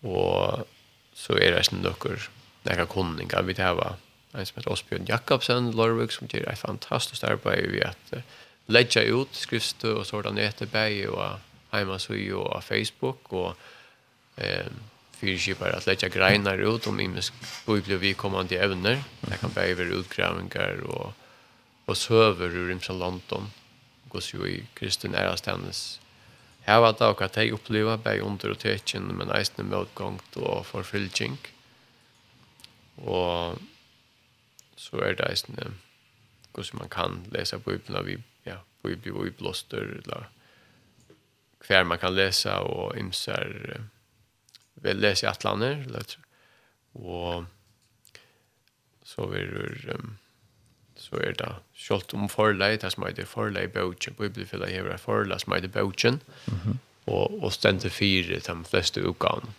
Och 0.00 0.68
så 1.14 1.32
är 1.32 1.52
det 1.52 1.64
sen 1.64 1.82
dockor 1.82 2.30
några 2.62 2.86
kunningar 2.86 3.42
vi 3.42 3.52
det 3.52 3.62
här 3.62 3.74
var 3.74 3.94
en 4.32 4.46
som 4.46 4.56
heter 4.56 4.72
Osbjørn 4.72 5.06
Jakobsen 5.06 5.70
Lorvik 5.70 6.12
som 6.12 6.26
gör 6.30 6.48
ett 6.48 6.58
fantastiskt 6.58 7.24
arbete 7.24 7.68
vi 7.68 7.82
att 7.82 8.12
uh, 8.12 8.18
lägga 8.66 9.02
ut 9.02 9.34
skrift 9.34 9.84
och 9.84 10.06
sådana 10.06 10.36
nätebäj 10.36 11.08
och 11.08 11.38
hemma 11.70 11.98
så 11.98 12.14
ju 12.14 12.34
och 12.34 12.64
Facebook 12.64 13.32
och 13.32 13.56
eh 14.36 14.66
fyrskipar 15.14 15.70
att 15.70 15.86
lägga 15.86 16.08
grenar 16.08 16.58
ut 16.74 16.86
om 16.86 17.00
imisk 17.00 17.34
kommande 18.16 18.58
ämnen. 18.64 18.98
Det 19.20 19.36
kan 19.36 19.50
bära 19.50 19.82
utgrävningar 19.82 20.80
och 20.80 21.12
og 21.86 21.96
søver 21.96 22.56
ur 22.62 22.72
imsa 22.72 22.92
London 22.96 23.50
gos 24.08 24.32
jo 24.34 24.46
i 24.48 24.62
Kristin 24.78 25.14
Erastennes 25.14 26.00
her 26.64 26.80
var 26.80 26.96
det 26.96 27.04
akkurat 27.06 27.36
jeg 27.36 27.52
oppleva 27.56 27.96
bei 28.00 28.20
under 28.24 28.54
og 28.54 28.60
tekjen 28.62 29.10
men 29.18 29.32
eisne 29.36 29.66
møtgångt 29.68 30.38
og 30.40 30.64
forfylking 30.68 31.36
og 32.96 33.58
så 34.80 35.02
er 35.04 35.18
det 35.18 35.28
eisne 35.28 35.74
gos 36.54 36.72
man 36.72 36.88
kan 36.88 37.24
lesa 37.34 37.58
Bibelen 37.58 37.98
av 37.98 38.08
ja, 38.46 38.60
bibel 38.84 39.16
og 39.16 39.26
Bibelåster, 39.26 39.98
eller 39.98 40.28
hver 41.66 41.84
man 41.88 41.98
kan 41.98 42.14
lesa 42.14 42.60
og 42.62 42.96
imser 42.98 43.50
vel 44.84 45.00
lese 45.00 45.26
i 45.26 45.30
atlaner 45.30 45.82
eller 45.84 46.16
og 46.94 47.46
så 49.04 49.26
er 49.34 49.50
det 49.84 49.98
så 50.96 51.18
er 51.20 51.34
det 51.36 51.50
Sjølt 51.84 52.14
om 52.16 52.30
forlei, 52.32 52.78
det 52.80 52.94
som 52.94 53.04
heter 53.04 53.26
forlei 53.28 53.66
bøtjen, 53.68 54.16
bibelfyllet 54.16 54.72
hever 54.72 54.94
er 54.94 55.02
forlei 55.02 55.36
som 55.42 55.52
heter 55.52 55.72
bøtjen, 55.72 56.20
og, 57.04 57.34
og 57.42 57.50
stendte 57.52 57.90
fire 57.92 58.38
til 58.40 58.62
de 58.62 58.70
fleste 58.70 59.02
utgavene. 59.04 59.52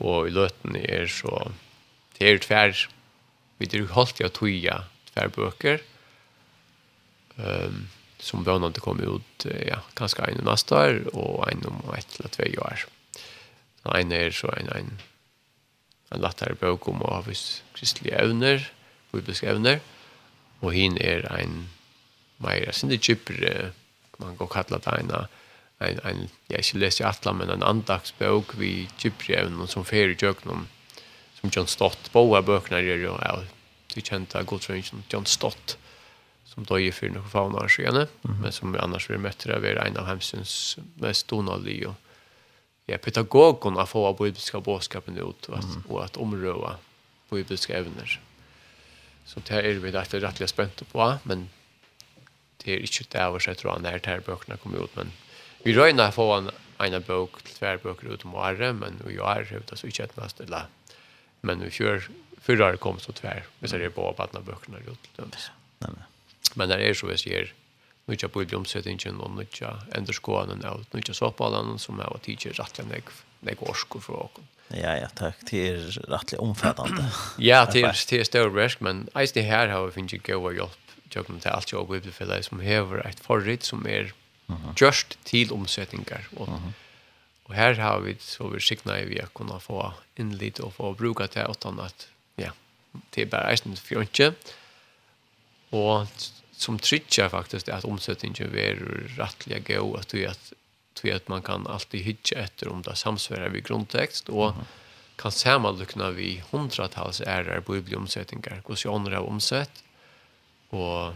Og 0.00 0.28
i 0.28 0.32
løten 0.32 0.78
er 0.78 1.04
så, 1.12 1.50
det 2.16 2.30
er 2.30 2.40
tver, 2.40 2.86
vi 3.58 3.68
er 3.68 3.90
holdt 3.92 4.22
i 4.22 4.24
å 4.24 4.32
tøye 4.32 4.78
tver 5.10 5.34
bøker, 5.34 5.84
um, 7.36 7.84
som 8.22 8.46
vannene 8.46 8.80
kom 8.82 9.02
ut, 9.02 9.44
ja, 9.44 9.82
kanskje 9.98 10.30
en 10.32 10.42
neste 10.48 10.74
år, 10.74 11.02
og 11.12 11.44
en 11.50 11.68
om 11.68 11.84
ett 11.98 12.16
eller 12.16 12.32
tve 12.34 12.48
år. 12.62 12.88
En 13.98 14.12
er 14.12 14.32
så 14.34 14.48
en, 14.56 14.72
en, 14.74 14.90
en 16.14 16.24
lattere 16.24 16.56
bøk 16.58 16.88
om 16.88 17.04
å 17.04 17.18
ha 17.18 17.36
kristlige 17.76 18.16
evner, 18.16 18.64
bibelske 19.12 19.52
evner, 19.52 19.78
og 19.84 19.97
og 20.60 20.72
hin 20.72 20.98
er 21.00 21.26
ein 21.32 21.68
meira 22.42 22.72
sinde 22.72 22.98
gypre 22.98 23.72
man 24.18 24.36
kan 24.38 24.50
kalla 24.50 24.78
det 24.78 24.94
en 25.00 25.12
en 25.80 26.00
en 26.04 26.28
ja 26.50 26.58
ikkje 26.58 26.78
lesi 26.78 27.04
atla 27.04 27.32
men 27.32 27.50
ein 27.50 27.62
andagsbok 27.62 28.56
vi 28.58 28.88
gypre 28.98 29.44
og 29.46 29.68
som 29.68 29.84
fer 29.84 30.14
i 30.14 30.18
jøknum 30.22 30.66
som 31.40 31.50
John 31.56 31.66
Stott 31.66 32.10
boa 32.12 32.42
bøknar 32.42 32.82
er 32.82 33.04
jo 33.04 33.18
ja 33.22 33.44
du 33.94 34.00
kjente 34.00 34.42
Goldringen 34.44 35.04
John 35.12 35.26
Stott 35.26 35.78
som 36.44 36.64
då 36.64 36.80
är 36.80 36.92
för 36.92 37.08
några 37.08 37.28
fauna 37.28 37.58
år 37.58 37.68
sedan 37.68 38.06
men 38.22 38.52
som 38.52 38.72
vi 38.72 38.78
annars 38.78 39.10
vil 39.10 39.18
møtte 39.18 39.48
det, 39.48 39.70
er 39.70 39.86
en 39.86 39.96
av 39.96 40.06
hemsens 40.06 40.78
mest 40.94 41.28
donalige 41.28 41.86
och 41.86 41.94
ja, 42.86 42.98
pedagogen 42.98 43.76
av 43.78 43.86
få 43.86 44.06
av 44.06 44.16
bibelska 44.16 44.60
båskapen 44.60 45.18
ut 45.18 45.48
og 45.48 45.58
at, 45.58 45.64
mm. 45.64 45.96
att 45.96 46.04
at 46.04 46.16
omrøve 46.16 46.76
bibelska 47.30 47.76
evner. 47.76 48.20
Så 49.28 49.42
det 49.48 49.60
er 49.60 49.80
vi 49.82 49.92
rett 49.92 50.14
rettelig 50.14 50.48
spent 50.50 50.82
på, 50.92 51.08
men 51.28 51.48
det 52.62 52.74
er 52.74 52.84
ikke 52.84 53.06
det 53.12 53.26
over 53.26 53.44
seg, 53.44 53.58
tror 53.60 53.74
jeg, 53.74 53.84
når 53.84 54.00
disse 54.00 54.24
bøkene 54.26 54.56
kommer 54.62 54.86
ut. 54.86 54.96
Men 54.96 55.12
vi 55.64 55.74
røyner 55.76 56.14
få 56.14 56.30
en, 56.38 56.50
en 56.80 57.02
bøk, 57.04 57.42
tver 57.58 57.82
bøker 57.82 58.14
ut 58.14 58.24
om 58.24 58.38
året, 58.40 58.74
men 58.80 58.96
vi 59.04 59.20
har 59.20 59.44
høyt 59.50 59.72
oss 59.74 59.84
ikke 59.84 60.08
etnast, 60.08 60.40
eller, 60.40 60.70
men 61.42 61.62
vi 61.64 61.70
kjører 61.76 62.08
Förra 62.48 62.76
kom 62.76 63.00
så 63.00 63.12
tvär. 63.12 63.44
Vi 63.58 63.68
ser 63.68 63.78
det 63.78 63.90
på 63.90 64.14
att 64.18 64.32
några 64.32 64.46
böckerna 64.46 64.78
runt. 64.86 65.50
Men 66.54 66.68
det 66.68 66.78
er 66.80 66.94
så 66.94 67.10
jeg 67.10 67.18
ser 67.18 67.50
nødja 68.08 68.30
bøydomsetingen 68.32 69.20
og 69.24 69.34
nødja 69.36 69.74
enderskåanen 69.96 70.64
og 70.72 70.86
nødja 70.94 71.16
såpalen 71.16 71.76
som 71.82 72.00
er 72.00 72.12
å 72.12 72.20
tidsje 72.24 72.56
rettelig 72.58 72.90
nek, 72.92 73.12
nek 73.48 73.64
orsko 73.68 74.02
for 74.04 74.28
åkken. 74.28 74.48
Ja, 74.76 74.98
ja, 75.00 75.08
takk. 75.16 75.40
Det 75.48 75.62
er 75.64 75.86
rettelig 76.10 76.42
omfattende. 76.44 77.06
ja, 77.40 77.62
det 77.64 77.86
er, 77.88 77.96
det 78.10 78.20
er 78.20 78.28
større 78.28 78.52
versk, 78.52 78.82
men 78.84 79.06
eis 79.16 79.32
det 79.32 79.46
her 79.48 79.72
har 79.72 79.86
vi 79.86 79.94
finnes 79.96 80.18
ikke 80.18 80.36
gøy 80.36 80.58
hjelp 80.58 80.84
tjøkken 81.08 81.40
til 81.40 81.54
alt 81.54 81.72
jobb 81.72 81.94
i 81.96 82.42
som 82.44 82.60
hever 82.60 83.00
et 83.06 83.20
forritt 83.24 83.64
som 83.64 83.86
er 83.88 84.12
just 84.76 85.16
til 85.24 85.52
omsetninger. 85.52 86.28
Og, 86.36 86.48
og 87.48 87.54
her 87.56 87.74
har 87.80 88.00
vi 88.04 88.16
så 88.20 88.48
vi 88.52 88.60
sikna 88.60 88.98
i 89.00 89.08
vi 89.08 89.20
å 89.22 89.28
kunne 89.32 89.60
få 89.60 89.92
innlitt 90.20 90.60
og 90.60 90.74
få 90.76 90.92
bruka 90.94 91.26
til 91.26 91.48
åttan 91.48 91.80
at 91.80 92.08
ja, 92.36 92.52
det 93.14 93.24
er 93.24 93.32
bare 93.32 93.52
eisen 93.52 93.76
for 93.76 94.04
ikke. 94.04 94.34
Og 95.72 96.08
som 96.60 96.78
trycker 96.78 97.28
faktiskt 97.28 97.68
att 97.68 97.84
omsättningen 97.84 98.54
är 98.54 98.74
rättliga 99.16 99.58
gå 99.58 99.96
att 99.96 100.08
det 100.08 100.26
att 100.26 100.52
tror 100.94 101.14
att 101.14 101.28
man 101.28 101.42
kan 101.42 101.66
alltid 101.66 102.00
hitta 102.00 102.38
efter 102.38 102.68
om 102.68 102.82
det 102.82 102.96
samsvarar 102.96 103.48
vid 103.48 103.64
grundtext 103.64 104.28
och 104.28 104.50
mm. 104.50 104.64
kan 105.16 105.32
sammanlukna 105.32 106.10
vi 106.10 106.42
hundratals 106.50 107.20
ärar 107.20 107.60
på 107.60 107.72
bibliomsättningar 107.72 108.62
hos 108.64 108.86
andra 108.86 109.20
omsätt. 109.20 109.84
Och 110.68 111.12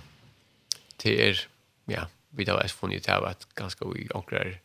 det 0.96 1.28
är 1.28 1.46
ja 1.84 2.06
vi 2.30 2.44
har 2.44 2.68
funnit 2.68 3.06
här 3.06 3.26
att 3.26 3.54
ganska 3.54 3.84
vi 3.84 4.08
ankrar 4.14 4.58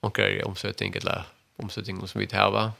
ankrar 0.00 0.46
omsättning 0.46 0.94
eller 0.96 1.22
omsättning 1.56 2.08
som 2.08 2.20
vi 2.20 2.36
har 2.36 2.50
va 2.50 2.72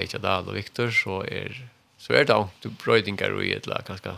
inte 0.00 0.18
Dahl 0.18 0.48
och 0.48 0.56
Viktor 0.56 0.90
så 0.90 1.22
är 1.22 1.68
så 1.98 2.12
är 2.12 2.18
det 2.18 2.24
då. 2.24 2.48
Du 2.60 2.68
brödingar 2.68 3.30
och 3.30 3.44
ett 3.44 3.86
ganska 3.86 4.16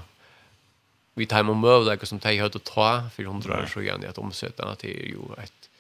vi 1.17 1.27
tar 1.27 1.43
med 1.43 1.57
mövlägg 1.57 2.07
som 2.07 2.19
tar 2.19 2.33
högt 2.33 2.57
att 2.57 2.65
ta 2.65 3.11
för 3.15 3.23
hundra 3.23 3.63
år 3.63 3.67
så 3.67 3.81
igen 3.81 4.05
att 4.09 4.19
omsätta 4.19 4.65
att 4.65 4.79
det 4.79 5.03
är 5.03 5.07
ju 5.07 5.19
ett 5.43 5.71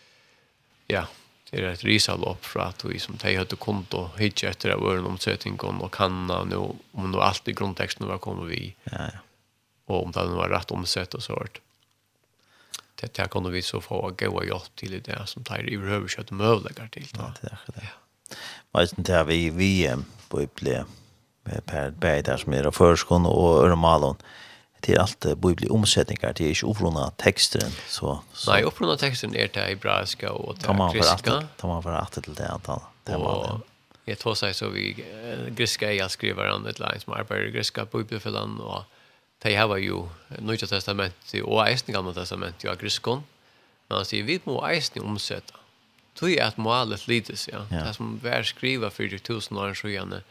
ja, 0.86 1.06
det 1.50 1.58
är 1.58 1.62
ett 1.62 1.84
risalopp 1.84 2.44
för 2.44 2.60
att 2.60 2.84
vi 2.84 2.98
som 2.98 3.16
tar 3.16 3.30
högt 3.30 3.52
att 3.52 3.58
konto 3.58 4.08
hitch 4.16 4.44
efter 4.44 4.70
att 4.70 4.80
vara 4.80 4.98
en 4.98 5.06
omsättning 5.06 5.60
och 5.60 5.94
kanna 5.94 6.44
nu 6.44 6.56
om 6.92 7.10
nu 7.10 7.18
allt 7.18 7.48
i 7.48 7.52
grundtexten 7.52 8.06
var 8.06 8.18
kommer 8.18 8.44
vi 8.44 8.74
ja, 8.84 8.92
ja. 8.98 9.18
och 9.84 10.04
om 10.04 10.12
det 10.12 10.24
var 10.24 10.48
rätt 10.48 10.70
omsett 10.70 11.14
och 11.14 11.22
sånt 11.22 11.58
det 12.94 13.14
där 13.14 13.24
kunde 13.24 13.50
vi 13.50 13.62
så 13.62 13.80
få 13.80 14.12
gå 14.18 14.28
och 14.28 14.44
hjälp 14.44 14.76
till 14.76 15.02
det 15.04 15.26
som 15.26 15.44
tar 15.44 15.70
i 15.70 15.74
överkött 15.74 16.30
mövläggar 16.30 16.88
till 16.88 17.06
ja, 17.12 17.34
det 17.40 17.48
är 17.48 17.58
det. 17.66 17.88
Men 18.72 18.88
sen 18.88 19.04
är 19.08 19.24
vi 19.24 19.50
vi 19.50 19.94
på 20.28 20.46
med 21.44 21.66
per 21.66 21.90
bäder 21.90 22.36
som 22.36 22.52
är 22.52 22.70
förskon 22.70 23.26
och 23.26 23.64
Örmalon. 23.64 24.16
Mm 24.16 24.45
det 24.86 24.92
är 24.92 24.98
allt 24.98 25.40
bibli 25.40 25.68
omsättningar 25.68 26.32
det 26.36 26.44
är 26.44 26.48
inte 26.48 26.66
upprona 26.66 27.10
texten 27.10 27.70
så, 27.88 28.20
så 28.32 28.52
Nej 28.52 28.62
upprona 28.62 28.96
texten 28.96 29.36
är 29.36 29.48
det 29.52 29.60
hebraiska 29.60 30.32
och 30.32 30.54
det 30.54 30.66
grekiska 30.92 31.42
tar 31.56 31.68
man 31.68 31.82
för 31.82 31.92
att 31.92 32.12
till 32.12 32.34
det 32.34 32.48
antal 32.48 32.80
det 33.04 33.16
var 33.16 33.46
det 33.46 33.60
jag 34.08 34.18
tror 34.18 34.34
sig 34.34 34.54
så 34.54 34.68
vi 34.68 35.04
grekiska 35.48 35.92
jeg 35.92 36.10
skriver 36.10 36.50
om 36.50 36.66
ett 36.66 36.78
lines 36.78 37.04
griska 37.04 37.24
på 37.24 37.34
grekiska 37.34 37.84
bibelfällan 37.84 38.60
och 38.60 38.82
de 39.42 39.54
har 39.54 39.76
ju 39.76 40.02
nya 40.38 40.66
testamentet 40.66 41.42
och 41.42 41.68
även 41.68 41.78
gamla 41.86 42.12
testamentet 42.12 42.70
av 42.70 42.76
griskon. 42.76 43.22
men 43.88 43.98
alltså 43.98 44.16
vi 44.16 44.40
må 44.44 44.66
även 44.66 45.02
omsätta 45.02 45.54
Tui 46.14 46.38
at 46.40 46.56
målet 46.56 47.08
lides, 47.08 47.48
ja. 47.52 47.66
Det 47.70 47.94
som 47.94 48.18
vær 48.22 48.42
skriva 48.42 48.90
4000 48.90 49.58
år 49.58 49.74
så 49.74 49.88
gjerne, 49.88 50.22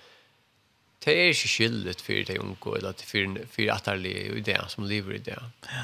det 1.06 1.14
er 1.14 1.32
ikke 1.32 1.50
skyldet 1.52 2.02
for 2.02 2.28
de 2.28 2.40
unge, 2.42 2.78
eller 2.78 3.04
for, 3.06 3.42
for 3.54 3.74
atterlige 3.76 4.38
ideer 4.40 4.66
som 4.72 4.88
lever 4.90 5.20
i 5.20 5.24
det. 5.26 5.38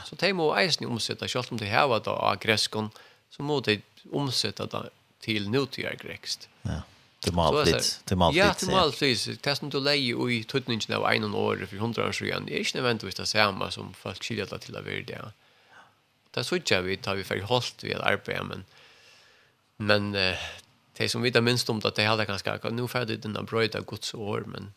Så 0.07 0.18
de 0.18 0.31
må 0.34 0.49
eisen 0.57 0.88
omsette, 0.89 1.30
selv 1.30 1.53
om 1.53 1.60
de 1.61 1.69
har 1.69 1.91
det 1.93 2.10
av 2.10 2.39
greskene, 2.41 2.89
så 3.31 3.45
må 3.45 3.60
de 3.65 3.77
omsette 4.11 4.65
det 4.72 4.88
til 5.22 5.45
nutidig 5.53 5.99
grekst. 6.02 6.49
Ja. 6.65 6.81
Det 7.22 7.35
må 7.38 7.43
alltid, 7.52 7.85
det 8.10 8.18
må 8.18 8.31
alltid. 8.31 8.39
Ja, 8.39 8.49
det 8.60 8.68
må 8.72 8.80
alltid. 8.81 9.38
Det 9.45 9.53
som 9.57 9.69
du 9.69 9.77
leier 9.77 10.30
i 10.34 10.39
tøtningen 10.41 10.95
av 10.98 11.06
en 11.11 11.35
år 11.38 11.68
for 11.68 11.77
hundra 11.77 12.07
år 12.10 12.18
siden, 12.18 12.49
er 12.49 12.65
ikke 12.65 12.80
nødvendigvis 12.80 13.19
det 13.19 13.27
samme 13.30 13.69
som 13.72 13.93
folk 13.93 14.23
skiljer 14.26 14.49
det 14.49 14.64
til 14.65 14.80
å 14.80 14.81
være 14.81 15.06
det. 15.06 15.22
Det 16.31 16.41
er 16.41 16.48
så 16.48 16.57
ikke 16.57 16.81
vi 16.88 16.98
tar 16.98 17.19
vi 17.19 17.27
ferdig 17.27 17.45
holdt 17.45 17.85
ved 17.85 18.02
arbeidet, 18.02 18.48
men, 18.49 18.65
men 19.77 20.10
det 20.98 21.11
som 21.11 21.22
vi 21.22 21.30
da 21.30 21.43
minst 21.45 21.69
om 21.69 21.81
det, 21.84 21.93
det 21.93 22.07
er 22.07 22.10
heller 22.10 22.26
ganske, 22.26 22.57
nå 22.73 22.88
ferdig 22.89 23.19
denne 23.22 23.45
brøyda 23.45 23.84
gods 23.85 24.15
år, 24.18 24.48
men 24.49 24.72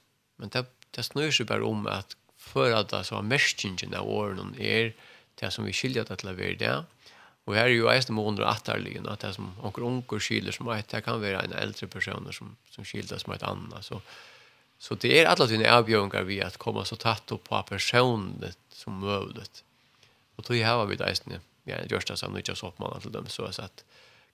Men 0.45 0.53
det, 0.53 0.67
det 0.93 1.03
snur 1.07 1.31
seg 1.33 1.49
bara 1.49 1.65
om 1.65 1.87
att 1.87 2.17
för 2.37 2.73
att 2.77 2.91
det 2.93 3.05
som 3.09 3.19
er 3.19 3.29
märkningen 3.33 3.95
av 3.97 4.09
årene 4.09 4.61
er 4.61 4.91
det 5.41 5.49
som 5.51 5.65
vi 5.65 5.73
skiljer 5.73 6.05
det 6.05 6.19
til 6.21 6.29
att 6.29 6.37
være 6.37 6.59
det. 6.61 6.85
Och 7.47 7.55
här 7.55 7.65
är 7.65 7.69
ju 7.69 7.89
ägst 7.89 8.11
med 8.11 8.25
under 8.25 8.43
attarligen 8.43 9.09
att 9.09 9.21
det 9.21 9.33
som 9.33 9.59
och 9.61 9.79
unger 9.79 10.21
skiljer 10.21 10.53
som 10.53 10.69
ett, 10.69 10.89
det 10.89 11.01
kan 11.01 11.21
vara 11.21 11.43
en 11.43 11.53
äldre 11.53 11.87
person 11.87 12.33
som, 12.33 12.57
som 12.71 12.85
skiljer 12.85 13.19
som 13.19 13.33
ett 13.33 13.43
annat. 13.43 13.85
Så, 13.85 14.03
så 14.79 14.95
det 14.95 15.21
är 15.21 15.27
alle 15.27 15.47
dine 15.47 15.71
avgjøringer 15.71 16.23
vi 16.23 16.43
att 16.43 16.57
komma 16.57 16.85
så 16.85 16.97
tatt 16.97 17.33
opp 17.33 17.49
på 17.49 17.63
personligt 17.63 18.59
som 18.69 18.99
möjligt. 18.99 19.65
Och 20.37 20.55
her 20.55 20.77
har 20.77 20.87
vi 20.87 20.97
det 20.97 21.05
ägst 21.05 21.27
med 21.27 21.41
ja, 21.65 21.77
Görsta 21.91 22.17
som 22.17 22.41
så 22.45 22.55
soppmannen 22.55 23.01
til 23.01 23.13
dem 23.13 23.27
så 23.27 23.45
att 23.45 23.85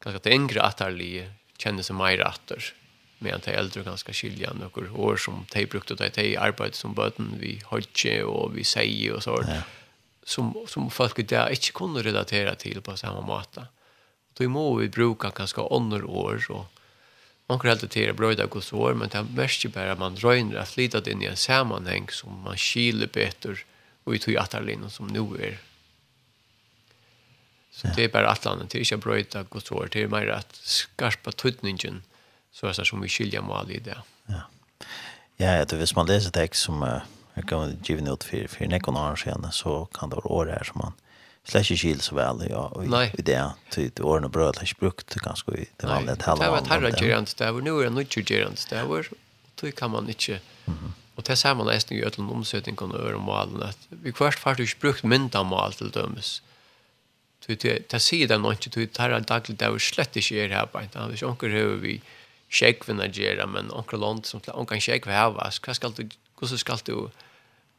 ganska 0.00 0.16
att 0.16 0.22
det 0.22 0.34
yngre 0.34 0.62
atterlige 0.62 1.32
känner 1.58 1.82
sig 1.82 1.96
mer 1.96 2.20
attar 2.20 2.79
medan 3.22 3.40
de 3.44 3.50
äldre 3.50 3.82
ganska 3.82 4.12
skilja 4.12 4.52
några 4.52 4.92
år 4.92 5.16
som 5.16 5.46
de 5.52 5.66
brukte 5.66 5.94
det 5.94 6.10
de 6.14 6.36
arbete 6.36 6.76
som 6.76 6.94
böten 6.94 7.34
vi 7.40 7.60
hodge 7.64 8.22
och 8.22 8.56
vi 8.56 8.64
säger 8.64 9.12
och 9.12 9.22
så 9.22 9.44
ja. 9.46 9.62
som, 10.24 10.64
som 10.68 10.90
folk 10.90 11.28
där 11.28 11.50
inte 11.50 11.72
kunde 11.72 12.02
relatera 12.02 12.54
till 12.54 12.80
på 12.80 12.96
samma 12.96 13.20
måte. 13.20 13.66
Då 14.34 14.48
må 14.48 14.74
vi 14.74 14.88
bruka 14.88 15.30
ganska 15.30 15.62
ånder 15.62 16.04
år 16.04 16.46
och 16.50 16.66
man 17.46 17.58
kan 17.58 17.78
helt 17.94 18.16
bra 18.16 18.32
i 18.32 18.34
dag 18.34 18.56
och 18.56 18.64
så 18.64 18.94
men 18.94 19.08
det 19.08 19.26
mest 19.36 19.72
bara 19.72 19.94
man 19.94 20.16
röjner 20.16 20.56
att 20.56 20.68
flytta 20.68 21.10
in 21.10 21.22
i 21.22 21.26
en 21.26 21.36
sammanhang 21.36 22.08
som 22.10 22.40
man 22.40 22.56
skiljer 22.56 23.08
bättre 23.12 23.56
och 24.04 24.14
i 24.14 24.18
tog 24.18 24.36
attarlinjen 24.36 24.90
som 24.90 25.06
nu 25.06 25.44
är 25.46 25.58
Så 27.70 27.88
det 27.96 28.04
är 28.04 28.08
bara 28.08 28.30
att 28.30 28.44
landet, 28.44 28.70
det 28.70 28.78
är 28.78 28.80
inte 28.80 28.96
bröjta 28.96 29.42
gods 29.42 29.72
år, 29.72 29.88
det 29.92 30.02
är 30.02 30.08
mer 30.08 30.26
att 30.26 30.56
skarpa 30.56 31.32
tydningen 31.32 32.02
så 32.52 32.66
är 32.66 32.74
det 32.74 32.84
som 32.84 33.00
vi 33.00 33.08
skiljer 33.08 33.40
mål 33.40 33.70
i 33.70 33.78
det. 33.78 33.98
Ja. 34.26 34.42
Ja, 35.36 35.64
det 35.64 35.76
visst 35.76 35.96
man 35.96 36.06
läser 36.06 36.30
text 36.30 36.62
som 36.62 36.82
uh, 36.82 36.98
jag 37.34 37.48
kan 37.48 37.78
ge 37.84 38.12
ut 38.12 38.24
för 38.24 38.48
för 38.48 38.66
nekon 38.66 38.96
år 38.96 39.16
sedan 39.16 39.52
så 39.52 39.84
kan 39.84 40.10
det 40.10 40.16
vara 40.16 40.26
år 40.28 40.46
här 40.46 40.64
som 40.64 40.78
man 40.78 40.92
slash 41.44 41.76
skil 41.76 42.00
så 42.00 42.14
väl 42.14 42.46
ja 42.50 42.66
och 42.66 42.84
i 43.18 43.22
det 43.22 43.50
typ 43.70 44.00
åren 44.00 44.24
och 44.24 44.30
bröd 44.30 44.56
slash 44.56 44.74
brukt 44.80 45.14
ganska 45.14 45.52
i 45.52 45.68
det 45.76 45.86
vanliga 45.86 46.16
tala. 46.16 46.44
Det 46.44 46.50
var 46.50 46.60
tarra 46.60 46.90
gerant 46.90 47.36
där 47.36 47.52
var 47.52 47.60
nu 47.60 47.82
är 47.82 47.90
något 47.90 48.30
gerant 48.30 48.70
där 48.70 48.84
var 48.84 49.08
då 49.60 49.70
kan 49.70 49.90
man 49.90 50.08
inte 50.08 50.40
mm 50.66 50.92
Och 51.14 51.22
det 51.22 51.36
ser 51.36 51.54
man 51.54 51.66
nästan 51.66 51.96
i 51.98 52.02
ödlen 52.04 52.28
omsättning 52.30 52.76
kan 52.76 52.92
öra 52.92 53.18
malen 53.18 53.62
att 53.62 53.78
vi 53.88 54.12
kvart 54.12 54.34
först 54.34 54.38
faktiskt 54.38 54.80
brukt 54.80 55.02
myndamal 55.04 55.72
till 55.72 55.90
dömes. 55.90 56.42
Det 57.46 57.90
det 57.90 58.00
ser 58.00 58.28
den 58.28 58.44
inte 58.44 58.70
till 58.70 58.88
tarra 58.88 59.20
dagligt 59.20 59.58
där 59.58 59.78
slett 59.78 60.16
inte 60.16 60.34
är 60.34 60.48
här 60.48 60.66
på. 60.66 60.78
Det 60.78 60.98
är 60.98 61.16
ju 61.20 61.26
onkel 61.26 61.50
hur 61.50 61.76
vi 61.76 62.00
shake 62.50 62.86
vi 62.86 62.94
Nigeria 62.94 63.46
men 63.46 63.70
onkel 63.70 64.00
land 64.00 64.26
som 64.26 64.40
onkel 64.54 64.80
shake 64.80 65.06
vi 65.06 65.12
här 65.12 65.30
va 65.30 65.44
vad 65.44 65.74
ska 65.74 65.88
du 65.88 66.08
hur 66.40 66.46
så 66.46 66.58
ska 66.58 66.76
du 66.84 67.10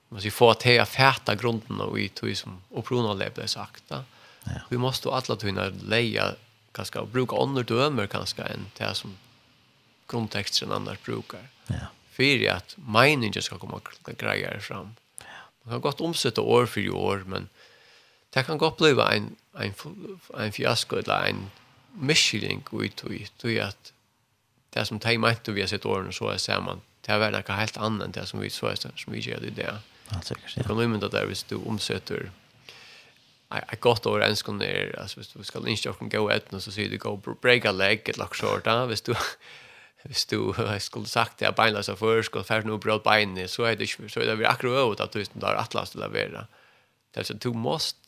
man 0.10 0.22
ska 0.22 0.31
få 0.31 0.49
att 0.49 0.64
ha 0.64 0.85
färta 0.85 1.35
grunden 1.35 1.81
och 1.81 1.99
i 1.99 2.10
tog 2.10 2.38
som 2.38 2.61
upprona 2.69 3.14
lever 3.14 3.48
sagt 3.48 3.84
va 3.91 4.03
ja. 4.43 4.61
vi 4.69 4.77
måste 4.77 5.10
alla 5.10 5.35
tunna 5.35 5.72
leja 5.84 6.35
kanske 6.72 6.99
och 6.99 7.07
bruka 7.07 7.35
andra 7.35 7.64
dömer 7.64 8.07
kanske 8.07 8.41
än 8.41 8.65
det 8.77 8.95
som 8.95 9.18
kontexten 10.06 10.72
annars 10.72 11.02
brukar 11.06 11.48
ja. 11.68 11.88
För 12.11 12.49
att 12.49 12.76
meningen 12.77 13.41
ska 13.41 13.57
komma 13.57 13.81
grejer 14.18 14.60
fram. 14.60 14.95
Man 15.64 15.73
kan 15.73 15.81
gott 15.81 16.02
omsätta 16.02 16.41
år 16.41 16.65
för 16.65 16.89
år 16.89 17.23
men 17.27 17.49
det 18.30 18.43
kan 18.43 18.57
gott 18.57 18.77
bli 18.77 18.91
en 18.91 19.35
en 19.53 19.73
en 20.39 20.52
fiasko 20.52 20.95
eller 20.95 21.26
en 21.26 21.52
misskiling 21.91 22.64
ut 22.72 23.03
ut 23.03 23.45
att 23.61 23.93
det 24.73 24.85
som 24.88 24.99
de 24.99 25.18
mente 25.18 25.52
vi 25.52 25.61
har 25.61 25.68
sett 25.68 25.85
årene 25.85 26.14
så 26.15 26.31
er 26.31 26.38
sammen, 26.38 26.81
det 27.06 27.15
er 27.15 27.34
noe 27.34 27.57
helt 27.57 27.77
annet 27.77 28.06
enn 28.06 28.14
det 28.15 28.27
som 28.30 28.39
vi 28.39 28.49
så 28.49 28.72
er 28.72 28.80
som 28.80 29.14
vi 29.14 29.23
gjør 29.23 29.41
det 29.43 29.52
i 29.52 29.57
det. 29.61 29.72
Ja, 30.11 30.22
sikkert, 30.22 30.56
ja. 30.56 30.64
Du 30.64 30.68
kan 30.68 30.80
umynda 30.80 31.10
der 31.11 31.26
hvis 31.26 31.43
du 31.43 31.57
omsøter 31.60 32.30
ett 33.52 33.81
gott 33.84 34.06
år 34.06 34.23
ens 34.23 34.41
kan 34.41 34.60
det 34.60 34.95
alltså 34.98 35.19
visst 35.19 35.35
vi 35.35 35.43
ska 35.43 35.60
inte 35.68 35.88
jag 35.88 36.11
gå 36.11 36.30
ett 36.30 36.53
och 36.53 36.64
så 36.64 36.72
säger 36.72 36.89
du 36.89 36.98
go 36.98 37.18
break 37.41 37.65
a 37.65 37.72
leg 37.72 38.10
ett 38.10 38.18
lock 38.18 38.35
short 38.35 38.65
då 38.65 38.85
visst 38.85 39.06
du 39.06 39.15
visst 40.03 40.30
du 40.30 40.53
jag 40.57 40.81
skulle 40.81 41.06
sagt 41.06 41.38
det 41.38 41.56
beinlös 41.56 41.89
av 41.89 41.95
för 41.95 42.22
ska 42.22 42.43
färd 42.43 42.65
nu 42.65 42.77
bröt 42.77 43.03
bein 43.03 43.48
så 43.48 43.64
är 43.64 43.76
det 43.76 43.88
så 43.88 44.19
är 44.19 44.26
det 44.26 44.35
vi 44.35 44.45
akkurat 44.45 44.85
åt 44.85 44.99
att 44.99 45.11
du 45.11 45.26
där 45.34 45.56
atlas 45.56 45.91
till 45.91 46.03
att 46.03 46.11
vara. 46.11 46.48
Det 47.11 47.19
är 47.19 47.23
så 47.23 47.34
du 47.34 47.53
måste 47.53 47.99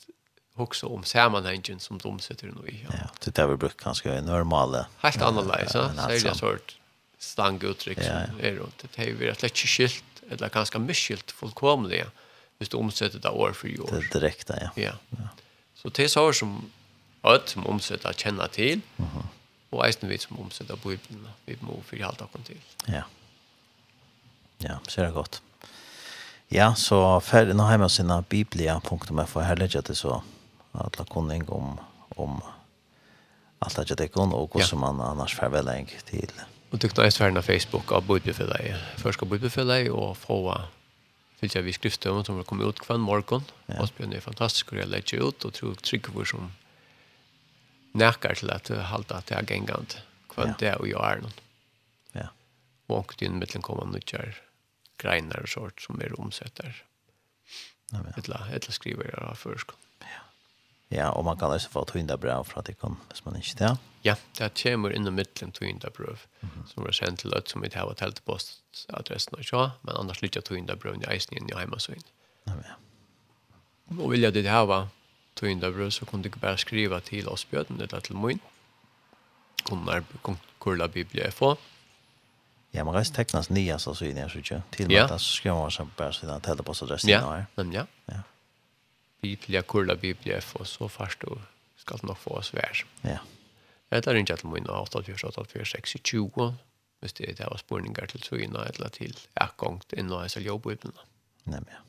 också 0.53 0.87
om 0.87 1.03
sammanhangen 1.03 1.79
som 1.79 1.97
de 1.97 2.19
sätter 2.19 2.47
nu 2.47 2.67
i. 2.67 2.85
Ja, 2.89 2.95
ja 3.01 3.09
det 3.25 3.35
där 3.35 3.47
vi 3.47 3.57
brukar 3.57 3.85
ganska 3.85 4.21
normala. 4.21 4.87
Helt 4.97 5.21
annorlunda, 5.21 5.69
så 5.69 5.79
är 5.79 6.07
det 6.07 6.29
är 6.29 6.33
sort 6.33 6.77
stang 7.17 7.63
uttryck 7.63 7.97
ja, 7.97 8.03
som 8.03 8.39
är 8.39 8.51
runt. 8.51 8.83
Det 8.95 9.01
är 9.01 9.07
ju 9.07 9.25
rätt 9.25 9.41
lätt 9.41 9.57
skilt 9.57 10.03
eller 10.29 10.49
ganska 10.49 10.79
mycket 10.79 11.31
fullkomligt. 11.31 12.05
hvis 12.57 12.69
du 12.69 12.77
omsätter 12.77 13.19
det 13.19 13.29
år 13.29 13.51
för 13.51 13.81
år. 13.81 13.89
Det 13.91 13.97
är 13.97 14.19
direkt, 14.19 14.49
ja. 14.49 14.69
ja. 14.75 14.91
ja. 15.09 15.27
Så 15.75 15.89
det 15.89 16.03
är 16.03 16.07
så 16.07 16.33
som 16.33 16.71
öd 17.23 17.41
som 17.45 17.67
omsätter 17.67 18.13
känna 18.13 18.47
till 18.47 18.81
mm 18.97 19.09
och 19.73 19.87
även 19.87 20.09
vi 20.09 20.17
som 20.17 20.39
omsätter 20.39 20.75
Bibeln 20.75 21.27
vi 21.45 21.57
må 21.59 21.81
för 21.85 21.97
förhålla 21.97 22.25
oss 22.33 22.45
till. 22.45 22.61
Ja. 22.85 23.03
Ja, 24.57 24.79
så 24.87 25.01
är 25.01 25.05
det 25.05 25.11
gott. 25.11 25.41
Ja, 26.47 26.75
så 26.75 27.21
färdig 27.21 27.55
nå 27.55 27.63
hemma 27.63 27.89
sina 27.89 28.21
biblia.fo 28.21 29.39
här 29.39 29.55
lägger 29.55 29.81
det 29.81 29.95
så 29.95 30.23
alla 30.73 31.05
kunning 31.05 31.49
om 31.49 31.79
om 32.15 32.41
allt 33.59 33.87
det 33.87 33.95
det 33.95 34.07
kon 34.07 34.33
och 34.33 34.53
hur 34.53 34.77
man 34.77 35.01
annars 35.01 35.35
förväläng 35.35 35.89
till. 36.05 36.31
Och 36.69 36.81
tyckte 36.81 37.01
jag 37.01 37.13
svärna 37.13 37.41
Facebook 37.41 37.91
av 37.91 38.05
budbefälle. 38.05 38.77
Först 38.97 39.17
ska 39.17 39.25
budbefälle 39.25 39.89
och 39.89 40.17
få 40.17 40.61
fyllt 41.39 41.55
jag 41.55 41.63
vi 41.63 42.09
om 42.09 42.25
som 42.25 42.43
kommer 42.43 42.69
ut 42.69 42.79
kvann 42.79 42.99
morgon. 42.99 43.43
Ja. 43.65 43.81
Åsbjørn 43.83 44.13
er 44.13 44.21
fantastisk, 44.23 44.71
og 44.71 44.79
jeg 44.79 44.87
legger 44.87 45.23
ut, 45.27 45.45
og 45.45 45.53
tror 45.53 45.75
trygg 45.75 46.07
hvor 46.13 46.25
som 46.25 46.51
nærker 47.93 48.35
til 48.35 48.51
at 48.51 48.69
halte 48.69 49.15
at 49.15 49.27
det 49.27 49.37
er 49.37 49.47
gengant 49.47 49.97
kvann 50.31 50.53
ja. 50.53 50.55
det 50.59 50.73
og 50.79 50.87
jeg 50.87 50.99
er 50.99 51.21
noen. 51.21 51.35
Ja. 52.15 52.27
Og 52.87 53.03
ikke 53.03 53.25
din 53.25 53.39
mittelen 53.39 53.65
kommer 53.65 53.85
noe 53.85 54.23
greiner 54.97 55.43
og 55.43 55.49
sort 55.51 55.81
som 55.83 55.99
er 56.01 56.15
omsetter. 56.19 56.83
Ja, 57.91 57.99
ja. 57.99 58.15
Etla, 58.17 58.45
etla 58.55 58.73
skriver 58.73 59.11
jeg 59.11 59.19
av 59.19 59.35
førskånd. 59.37 59.79
Ja, 60.93 61.09
og 61.09 61.25
man 61.25 61.37
kan 61.37 61.49
også 61.49 61.71
få 61.73 61.83
tøynda 61.89 62.15
brev 62.21 62.45
fra 62.45 62.61
kan, 62.61 62.97
hvis 63.09 63.25
man 63.25 63.35
ikke 63.39 63.55
det. 63.59 63.71
Ja, 64.05 64.15
det 64.37 64.51
kommer 64.61 64.93
innom 64.93 65.13
middelen 65.13 65.51
tøynda 65.51 65.89
brev, 65.89 66.17
mm 66.41 66.49
-hmm. 66.49 66.73
som 66.73 66.85
er 66.85 66.91
sendt 66.91 67.19
til 67.19 67.31
løtt 67.31 67.49
som 67.49 67.61
vi 67.61 67.69
har 67.73 67.93
telt 67.93 68.25
på 68.25 68.37
adressen 68.89 69.37
og 69.37 69.45
så, 69.45 69.69
men 69.81 69.95
annars 69.99 70.21
lytter 70.21 70.41
tøynda 70.41 70.75
brev 70.75 70.95
i 70.95 71.13
eisen 71.13 71.37
inn 71.37 71.49
i 71.49 71.57
heimasøyn. 71.57 72.03
Ja, 72.47 72.53
ja. 72.53 72.75
Og 74.03 74.11
vilja 74.11 74.31
det 74.31 74.49
hava 74.49 74.87
tøynda 75.35 75.71
brev, 75.71 75.91
så 75.91 76.05
kunne 76.05 76.23
du 76.23 76.27
ikke 76.27 76.39
bare 76.39 76.57
skriva 76.57 76.99
til 76.99 77.29
oss 77.29 77.45
bjøden, 77.45 77.81
eller 77.81 77.99
til 77.99 78.15
min, 78.15 78.39
kunne 79.65 80.37
kurla 80.59 80.87
biblia 80.87 81.29
få. 81.29 81.57
Ja, 82.73 82.83
man 82.83 82.93
kan 82.93 82.99
reist 82.99 83.15
teknas 83.15 83.49
nya 83.49 83.77
så 83.77 83.93
syne, 83.93 84.19
jeg 84.19 84.31
så 84.31 84.37
ikke. 84.37 84.61
Til 84.71 84.85
og 84.85 84.91
med, 84.91 85.07
så 85.07 85.17
skriver 85.17 85.79
man 85.79 85.91
bare 85.97 86.13
siden 86.13 86.41
telt 86.41 86.65
på 86.65 86.71
adressen. 86.71 87.09
Ja, 87.09 87.43
men 87.55 87.73
ja. 87.73 87.85
Ja. 88.09 88.19
Biblia, 89.23 89.63
kurla 89.63 89.95
Biblia, 89.95 90.41
og 90.59 90.67
så 90.67 90.89
først 90.91 91.23
du 91.23 91.37
skal 91.79 92.03
nok 92.03 92.19
få 92.19 92.37
oss 92.41 92.51
vær. 92.55 92.83
Ja. 93.03 93.21
Jeg 93.93 94.03
er 94.07 94.19
ikke 94.19 94.35
til 94.39 94.49
min 94.49 94.69
48, 94.69 95.15
48, 95.29 95.65
6, 95.65 95.95
20, 96.03 96.51
hvis 96.99 97.13
det 97.13 97.39
er 97.39 97.57
spørninger 97.57 98.05
til 98.09 98.21
Trøyna, 98.23 98.67
eller 98.73 98.89
til 98.89 99.15
akkongt 99.35 99.93
innan 99.93 100.25
jeg 100.25 100.31
selv 100.31 100.45
jobber 100.45 100.71
i 100.71 100.75
Bibelen. 100.75 101.09
Nei, 101.45 101.59
ja. 101.69 101.81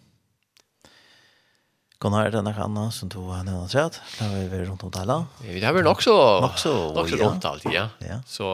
Kan 2.03 2.13
her 2.13 2.29
det 2.29 2.41
en 2.43 2.51
annan 2.51 2.91
som 2.93 3.09
du 3.09 3.21
har 3.31 3.47
nevnt 3.47 3.73
sett, 3.73 4.01
da 4.19 4.27
vi 4.35 4.43
vært 4.51 4.69
rundt 4.69 4.83
om 4.85 4.91
Thailand. 4.93 5.39
Vi 5.47 5.63
har 5.63 5.73
vært 5.73 5.87
nok 5.87 6.03
så, 6.05 6.17
nok 6.45 6.59
så, 6.61 6.73
nok 6.93 7.09
så 7.09 7.21
rundt 7.23 7.47
alt, 7.49 7.65
ja. 7.73 7.87
ja. 8.05 8.19
Så 8.29 8.51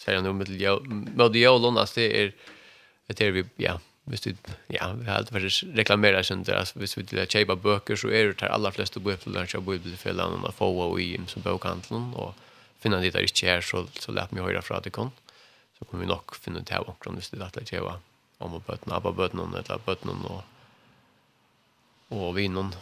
ser 0.00 0.16
jeg 0.16 0.24
nå 0.26 0.32
med 0.34 0.50
det 0.50 0.58
jævlån, 1.44 1.78
det 1.94 2.08
er, 2.08 2.32
det 3.12 3.28
er 3.28 3.36
vi, 3.36 3.44
ja, 3.62 3.76
visst 4.10 4.24
du, 4.24 4.34
ja, 4.66 4.90
vi 4.98 5.06
har 5.06 5.20
alltid 5.20 5.36
vært 5.36 5.76
reklamera 5.78 6.22
där 6.22 6.44
der, 6.44 6.72
visst 6.74 6.96
vi 6.96 7.20
att 7.20 7.30
kjøpe 7.30 7.56
böcker 7.56 7.96
så 7.96 8.08
är 8.08 8.32
det 8.32 8.50
alla 8.50 8.70
flesta 8.70 9.00
böcker 9.00 9.30
bøkene 9.30 9.46
jag 9.52 9.64
bor 9.64 9.74
i 9.74 9.78
bøkene, 9.78 10.46
og 10.46 10.54
få 10.54 10.66
och 10.66 11.00
i 11.00 11.20
som 11.26 11.42
bokhandeln 11.42 12.14
och 12.14 12.34
finna 12.80 13.00
de 13.00 13.10
där 13.10 13.22
ikke 13.22 13.46
her, 13.46 13.60
så, 13.60 13.86
så 14.00 14.12
lät 14.12 14.32
mig 14.32 14.42
höra 14.42 14.62
från 14.62 14.82
det 14.82 14.90
kon 14.90 15.12
Så 15.78 15.84
kommer 15.84 16.04
vi 16.04 16.08
nog 16.08 16.36
finna 16.36 16.58
det 16.58 16.66
til 16.66 16.84
om 17.06 17.16
visst 17.16 17.32
det 17.32 17.42
att 17.42 17.54
det 17.54 17.68
kjøpe 17.68 18.00
om 18.38 18.62
bötna 18.66 18.96
abba 18.96 19.12
bötna 19.12 19.42
eller 19.42 19.78
bötna 19.86 20.12
och 20.12 20.44
och 22.08 22.38
vi 22.38 22.48
någon 22.48 22.74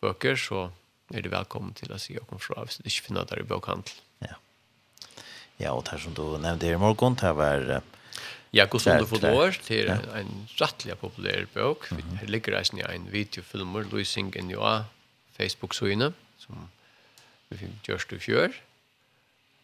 böcker 0.00 0.36
så 0.36 0.70
är 1.10 1.22
det 1.22 1.28
välkommen 1.28 1.74
till 1.74 1.92
att 1.92 2.02
se 2.02 2.18
och 2.18 2.42
fra 2.42 2.64
hvis 2.64 2.76
du 2.76 2.82
det 2.84 2.90
finna 2.90 3.24
där 3.24 3.40
i 3.40 3.42
bokhandeln 3.42 3.96
Ja. 4.18 4.36
Ja, 5.56 5.72
och 5.72 5.84
det 5.90 5.98
som 5.98 6.14
du 6.14 6.38
nämnde 6.38 6.66
i 6.66 6.76
morgon 6.76 7.14
det 7.14 7.32
var... 7.32 7.70
Uh 7.70 7.80
Ja, 8.54 8.68
god 8.70 8.86
under 8.86 9.02
du 9.02 9.08
får 9.10 9.24
år 9.34 9.56
til 9.66 9.88
en 9.90 10.28
rettelig 10.60 10.94
populær 11.00 11.46
bok. 11.54 11.90
Mm 11.90 11.98
-hmm. 11.98 12.18
Her 12.20 12.26
ligger 12.26 12.58
det 12.58 12.72
i 12.72 12.94
en 12.94 13.12
videofilmer, 13.12 13.82
Lysing 13.92 14.36
in 14.36 14.50
Joa, 14.50 14.84
Facebook-søgene, 15.36 16.12
som 16.38 16.68
vi 17.50 17.66
gjørst 17.86 18.12
i 18.12 18.18
fjør. 18.18 18.48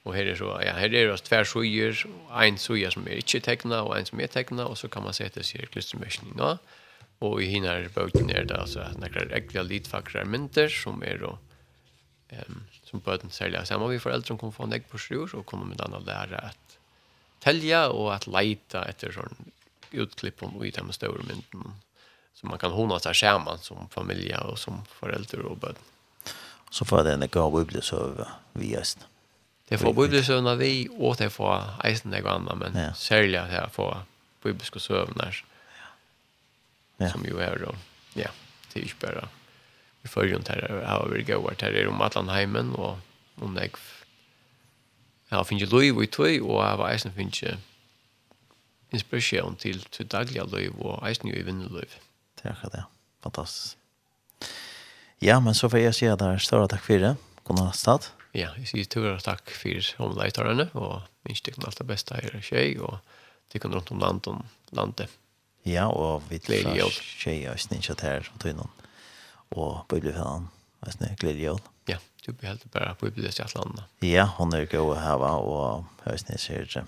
Og 0.04 0.14
her 0.14 0.30
er 0.30 0.36
så, 0.36 0.58
ja, 0.64 0.72
her 0.78 0.88
er 0.88 1.10
det 1.10 1.22
tver 1.22 1.44
søger, 1.44 2.06
en 2.42 2.58
søger 2.58 2.90
som 2.90 3.06
er 3.06 3.20
ikke 3.20 3.40
tekna, 3.40 3.82
og 3.84 3.98
en 3.98 4.06
som 4.06 4.20
er 4.20 4.26
tekna, 4.26 4.64
og 4.64 4.78
så 4.78 4.88
kan 4.88 5.02
man 5.02 5.12
sette 5.12 5.42
seg 5.42 5.68
klistermøsning 5.70 6.36
nå. 6.36 6.56
Og 7.20 7.42
i 7.42 7.46
hinner 7.46 7.88
bøkken 7.88 8.30
er 8.30 8.44
det 8.48 8.56
altså 8.56 8.86
nekker 8.98 9.28
ekvelige 9.36 9.68
litfakre 9.68 10.24
mynter, 10.24 10.68
som 10.68 11.02
er 11.04 11.22
og 11.22 11.38
um, 12.32 12.62
som 12.86 13.00
bøten 13.00 13.30
særlig 13.30 13.58
er 13.58 13.64
sammen 13.64 13.90
med 13.90 14.00
foreldre 14.00 14.26
som 14.26 14.38
kommer 14.38 14.56
få 14.56 14.64
en 14.64 14.72
egg 14.72 14.88
på 14.88 14.98
sjur, 14.98 15.30
og 15.34 15.46
kommer 15.46 15.66
med 15.66 15.76
denne 15.76 16.00
lære 16.06 16.44
at 16.44 16.69
tälja 17.40 17.88
och 17.88 18.14
att 18.14 18.26
leta 18.26 18.84
efter 18.84 19.12
sån 19.12 19.34
utklipp 19.90 20.42
om 20.42 20.64
i 20.64 20.70
de 20.70 20.92
stora 20.92 21.22
mynden 21.22 21.74
som 22.34 22.48
man 22.48 22.58
kan 22.58 22.72
hona 22.72 22.98
sig 22.98 23.14
samman 23.14 23.58
som 23.58 23.88
familj 23.88 24.34
och 24.34 24.58
som 24.58 24.84
föräldrar 24.84 25.40
och 25.40 25.56
barn. 25.56 25.74
Så 26.70 26.84
får 26.84 27.04
den 27.04 27.28
gå 27.28 27.50
bibelsöva 27.50 28.28
vi 28.52 28.72
just. 28.72 28.98
Det 29.68 29.78
får 29.78 29.92
bibelsövna 29.92 30.54
vi 30.54 30.88
och 30.98 31.16
det 31.16 31.30
får 31.30 31.62
eisen 31.84 32.10
det 32.10 32.30
andra 32.30 32.54
men 32.54 32.76
ja. 32.76 32.94
särskilt 32.94 33.36
här 33.36 33.68
får 33.68 33.96
bibliska 34.42 34.78
sövnar. 34.78 35.44
Ja. 36.96 37.10
Som 37.10 37.24
ju 37.24 37.40
är 37.40 37.58
då. 37.58 37.74
Ja, 38.14 38.30
det 38.72 38.80
är 38.80 38.84
ju 38.84 38.92
bara. 39.00 39.28
Vi 40.02 40.08
följer 40.08 40.36
inte 40.36 40.52
här 40.52 40.58
över 40.58 41.22
går 41.22 41.54
Det 41.58 41.66
är 41.66 41.86
om 41.86 41.92
Romatlandheimen 41.92 42.74
och 42.74 42.98
om 43.34 43.54
det 43.54 43.70
Jeg 45.30 45.38
har 45.38 45.46
finnet 45.46 45.70
lov 45.70 46.02
i 46.02 46.06
tøy, 46.10 46.40
og 46.42 46.56
jeg 46.58 46.70
har 46.76 46.86
eisen 46.90 47.14
finnet 47.14 47.60
inspirasjon 48.90 49.56
til, 49.62 49.84
til 49.94 50.08
daglige 50.10 50.46
lov, 50.50 50.80
og 50.82 51.04
eisen 51.08 51.30
jo 51.30 51.38
i 51.38 51.44
vinnerløv. 51.46 51.98
Takk 52.42 52.58
for 52.58 52.74
det. 52.74 52.82
Fantastisk. 53.22 53.76
Ja, 55.22 55.36
men 55.40 55.54
så 55.54 55.68
får 55.68 55.84
jeg 55.84 55.94
si 55.94 56.08
at 56.08 56.18
det 56.18 56.30
er 56.32 56.42
større 56.42 56.68
takk 56.72 56.82
for 56.86 57.02
det. 57.02 57.14
God 57.44 57.60
natt, 57.60 57.76
Stad. 57.76 58.08
Ja, 58.34 58.52
jeg 58.58 58.70
sier 58.70 58.86
større 58.86 59.18
takk 59.22 59.50
for 59.52 60.06
omleitarene, 60.06 60.70
og 60.78 61.02
minst 61.26 61.46
ikke 61.50 61.66
alt 61.66 61.78
det 61.78 61.86
beste 61.88 62.16
her 62.16 62.38
er 62.38 62.44
tjej, 62.46 62.78
og 62.80 62.98
tykker 63.52 63.74
rundt 63.74 63.90
om 63.92 64.02
landet. 64.02 64.54
landet. 64.72 65.18
Ja, 65.66 65.88
og 65.92 66.24
vi 66.30 66.38
tar 66.40 66.72
tjei 67.20 67.44
og 67.50 67.58
snitt 67.60 67.90
her, 68.00 68.26
og 68.32 68.40
tøynen, 68.40 68.70
og 69.50 69.84
bøyblefellene, 69.92 70.48
og 70.80 70.94
snitt 70.94 71.18
gleder 71.20 71.44
jord. 71.44 71.70
Ja 71.90 71.98
vi 72.38 72.46
helt 72.46 72.70
bare 72.72 72.94
på 72.94 73.06
bibelen 73.06 73.32
i 73.32 73.42
alle 73.42 73.84
Ja, 74.06 74.24
hon 74.38 74.54
er 74.54 74.66
god 74.70 74.96
å 74.96 75.00
heve, 75.00 75.30
og 75.50 75.84
høysene 76.04 76.38
ser 76.38 76.64
det. 76.64 76.84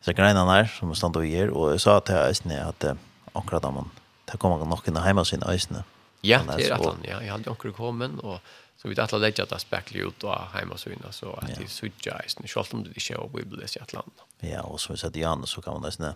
Så 0.00 0.14
greina 0.14 0.44
her, 0.46 0.66
som 0.66 0.94
stand 0.94 1.16
och 1.16 1.26
ger 1.26 1.50
och 1.50 1.72
jag 1.72 1.80
sa 1.80 1.96
att 1.96 2.06
til 2.06 2.14
høysene 2.14 2.68
at 2.68 2.96
akkurat 3.34 3.62
da 3.62 3.70
man, 3.70 3.90
det 4.26 4.38
kommer 4.38 4.64
nog 4.64 4.88
inn 4.88 4.96
hemma 4.96 5.24
sin 5.24 5.42
ösne. 5.42 5.84
Ja, 6.22 6.42
det 6.42 6.66
er 6.66 6.74
atlan, 6.74 7.04
ja. 7.04 7.20
Jeg 7.20 7.30
hadde 7.30 7.50
akkurat 7.50 7.74
kommet, 7.74 8.20
og 8.22 8.40
så 8.76 8.88
vi 8.88 8.94
atlan 8.98 9.20
legger 9.20 9.42
at 9.42 9.50
det 9.50 9.60
spekler 9.60 10.06
ut 10.06 10.24
av 10.24 10.54
hjemme 10.54 10.78
sin, 10.78 11.02
så 11.10 11.34
at 11.42 11.58
det 11.58 11.70
sudja 11.70 12.18
høysene, 12.18 12.48
selv 12.48 12.74
om 12.74 12.84
det 12.84 12.96
ikke 12.96 13.14
er 13.14 13.28
bibelen 13.28 13.68
i 13.68 13.80
alle 13.80 14.02
Ja, 14.42 14.62
och 14.62 14.80
som 14.80 14.92
vi 14.94 14.98
sa 14.98 15.10
til 15.10 15.22
Jan, 15.22 15.46
så 15.46 15.60
kan 15.60 15.72
man 15.72 15.84
høysene 15.84 16.14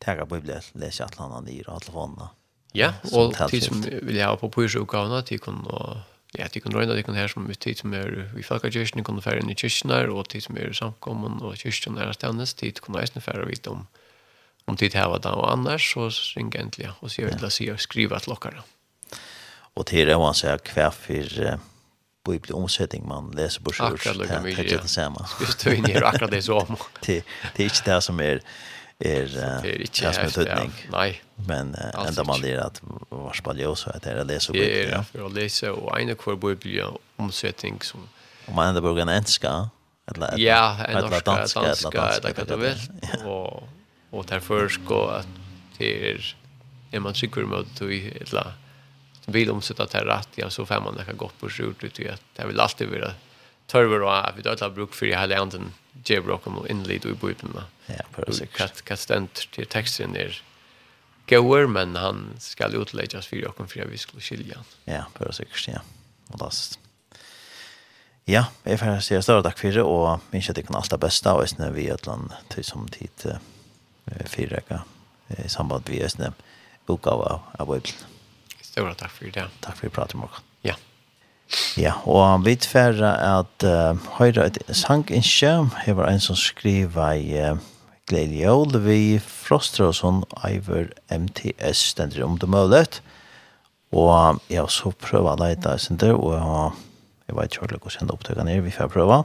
tega 0.00 0.24
bibelen, 0.24 0.62
lese 0.74 1.04
alle 1.04 1.16
landa 1.18 1.50
i 1.50 1.62
og 1.66 1.74
alle 1.74 2.28
Ja, 2.74 2.92
og 3.12 3.34
tid 3.48 3.64
som 3.64 3.80
vil 3.82 4.16
jeg 4.16 4.26
ha 4.26 4.36
på 4.36 4.48
pyrseoppgavene, 4.52 5.22
tid 5.22 5.38
kunne 5.38 6.04
ja, 6.36 6.48
de 6.54 6.60
kan 6.60 6.74
røyne, 6.74 6.96
de 6.96 7.04
kan 7.06 7.16
her 7.16 7.30
som 7.32 7.46
vi 7.48 7.54
tid 7.54 7.80
som 7.80 7.94
er 7.96 8.26
i 8.36 8.44
folkekirken, 8.44 9.00
de 9.00 9.06
kan 9.06 9.22
fære 9.24 9.40
inn 9.44 9.52
i 9.52 9.56
kyrkene, 9.56 10.02
og 10.12 10.28
tid 10.28 10.44
som 10.44 10.58
er 10.60 10.74
samkommen, 10.76 11.40
og 11.40 11.56
kyrkene 11.60 12.04
er 12.04 12.12
stendes, 12.16 12.54
tid 12.58 12.82
kan 12.84 12.98
eisne 13.00 13.24
fære 13.24 13.46
vidt 13.48 13.70
om, 13.70 13.86
om 14.68 14.76
tid 14.76 14.98
her 14.98 15.08
var 15.08 15.24
da 15.24 15.32
og 15.38 15.48
annars, 15.52 15.88
så 15.94 16.10
ringer 16.36 16.60
endelig, 16.60 16.90
ja, 16.90 16.92
og 17.00 17.14
sier, 17.14 17.32
la 17.40 17.52
sier, 17.52 17.80
skriva 17.80 18.20
til 18.20 18.36
dere. 18.36 18.66
Og 19.78 19.86
til 19.86 20.06
det, 20.06 20.16
var 20.18 20.28
man 20.28 20.36
sier, 20.36 20.60
hver 20.74 20.90
for 20.92 21.58
bibel 22.28 22.54
omsättning 22.54 23.08
man 23.08 23.30
läser 23.32 23.60
på 23.60 23.72
sjurs. 23.72 24.06
Akkurat 24.06 24.16
lika 24.16 24.40
mycket, 24.40 24.96
ja. 24.96 25.12
Just 25.40 25.64
du 25.64 25.74
in 25.74 25.90
i 25.90 25.94
akkurat 25.96 26.30
det 26.30 26.42
som. 26.42 26.76
Det 27.06 27.22
är 27.56 27.64
inte 27.64 27.94
det 27.94 28.00
som 28.00 28.20
är 28.20 28.40
er 29.00 29.28
det 29.62 29.70
er 29.70 29.82
ikke 29.84 30.10
helt, 30.10 30.36
ja. 30.42 30.62
Nei. 30.90 31.08
Men 31.46 31.74
uh, 31.78 32.02
enda 32.02 32.24
man 32.26 32.40
lir 32.42 32.58
at 32.64 32.80
varspall 33.10 33.60
jo 33.62 33.74
så 33.78 33.92
at 33.94 34.02
det 34.02 34.14
er 34.14 34.22
å 34.24 34.26
lese 34.26 34.50
og 34.50 34.58
biblia. 34.58 34.98
Ja, 34.98 35.02
for 35.06 35.28
å 35.28 35.32
lese 35.32 35.70
og 35.70 35.92
ene 35.94 36.16
kvar 36.18 36.38
biblia 36.42 36.90
omsetning 37.22 37.78
som... 37.86 38.08
Om 38.48 38.58
man 38.58 38.72
enda 38.72 38.82
bruker 38.82 39.04
en 39.04 39.12
enska, 39.12 39.54
eller 40.10 40.34
et, 40.34 40.42
ja, 40.42 40.62
en 40.88 41.02
norska, 41.04 41.20
danska, 41.30 41.62
danska, 41.68 42.08
eller 42.16 42.34
hva 42.34 42.46
du 42.48 42.56
vil. 42.62 42.86
Og, 43.28 43.68
og 44.10 44.26
derfor 44.30 44.66
skal 44.72 45.20
at 45.20 45.38
det 45.78 45.92
er 46.10 46.32
en 46.90 47.04
man 47.04 47.14
sikker 47.14 47.46
med 47.46 47.68
at 47.68 47.78
du 47.78 47.92
eller 47.92 48.56
vil 49.28 49.50
omsätta 49.52 49.84
det 49.86 50.04
rätt, 50.08 50.38
ja, 50.40 50.50
så 50.50 50.64
får 50.66 50.80
man 50.80 50.96
det 50.96 51.18
gott 51.20 51.38
på 51.40 51.50
sig 51.50 51.66
ut, 51.66 51.80
det 52.36 52.46
vill 52.46 52.60
alltid 52.60 52.88
vara 52.88 53.12
törver 53.68 54.02
och 54.02 54.38
vi 54.38 54.48
har 54.48 54.70
bruk 54.70 54.94
för 54.94 55.06
i 55.06 55.14
hela 55.14 55.40
anden 55.40 55.72
ger 56.04 56.20
vi 56.20 56.32
också 56.32 56.66
inlid 56.68 57.06
i 57.06 57.12
Bibeln. 57.12 57.60
Ja, 57.86 58.04
på 58.12 58.32
sig 58.32 58.48
Hva 58.56 58.68
kastent 58.84 59.48
til 59.52 59.66
teksten 59.66 60.16
er 60.16 60.42
Goer 61.28 61.66
men 61.66 61.96
han 61.96 62.36
ska 62.38 62.66
utläggas 62.66 63.26
för 63.26 63.48
och 63.48 63.70
för 63.70 63.84
vi 63.84 63.98
skulle 63.98 64.22
skilja. 64.22 64.64
Ja, 64.84 65.04
på 65.14 65.32
sig 65.32 65.46
ja. 65.66 65.80
Och 66.28 66.38
das. 66.38 66.78
Ja, 68.24 68.44
jeg 68.64 68.78
får 68.78 69.00
säga 69.00 69.22
større 69.22 69.42
takk 69.42 69.58
for 69.58 69.72
det 69.72 69.82
og 69.82 70.20
minns 70.32 70.50
at 70.50 70.56
kött 70.56 70.66
kan 70.66 70.76
alt 70.76 70.90
det 70.90 70.98
bästa 70.98 71.32
och 71.34 71.48
sen 71.48 71.74
vi 71.74 71.88
et 71.88 72.02
eller 72.02 72.12
annet 72.12 72.50
til 72.50 72.64
som 72.64 72.88
tid 72.88 73.24
uh, 73.26 73.38
fire 74.04 74.28
fyrräcka 74.28 74.78
i 75.38 75.48
samband 75.48 75.88
vi 75.88 76.00
jeg 76.00 76.10
snäm 76.10 76.34
boka 76.86 77.10
av 77.10 77.40
av 77.58 77.66
Bibelen. 77.66 78.04
Stora 78.62 78.94
takk 78.94 79.10
for 79.10 79.24
det. 79.24 79.48
Takk 79.60 79.76
for 79.76 79.86
att 79.86 79.92
du 79.92 79.96
pratade 79.96 80.18
med. 80.18 80.47
Ja, 81.80 81.94
og 82.04 82.44
vi 82.44 82.56
tverre 82.60 83.14
at 83.24 83.64
uh, 83.64 83.96
høyre 84.18 84.50
et 84.50 84.58
sanginnskje, 84.76 85.52
her 85.86 85.96
var 85.96 86.10
en 86.10 86.20
som 86.20 86.36
skriver 86.36 87.16
i 87.16 87.38
uh, 87.40 87.60
Gleili 88.08 88.42
Jól, 88.42 88.76
vi 88.84 89.16
froster 89.22 89.86
oss 89.88 90.02
sånn, 90.02 90.24
Iver 90.44 90.90
MTS, 91.08 91.86
stender 91.94 92.26
om 92.26 92.36
det 92.40 92.50
mølet, 92.52 93.00
og 93.96 94.42
ja, 94.52 94.66
så 94.68 94.92
prøva 94.92 95.32
a 95.36 95.40
leita 95.40 95.76
i 95.76 95.84
sender, 95.84 96.16
og 96.20 96.36
uh, 96.36 96.82
jeg 97.28 97.40
vet 97.40 97.56
ikke 97.56 97.80
hvordan 97.80 98.02
jeg 98.04 98.16
opptøkka 98.18 98.48
nere, 98.48 98.66
vi 98.68 98.74
får 98.74 98.92
prøve. 98.92 99.22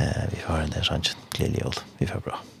uh, 0.00 0.24
vi 0.32 0.42
får 0.44 0.66
en 0.66 0.76
del 0.76 0.90
sangen, 0.90 1.30
Gleili 1.32 1.64
Jól, 1.64 1.80
vi 2.02 2.10
får 2.10 2.26
prøve. 2.26 2.53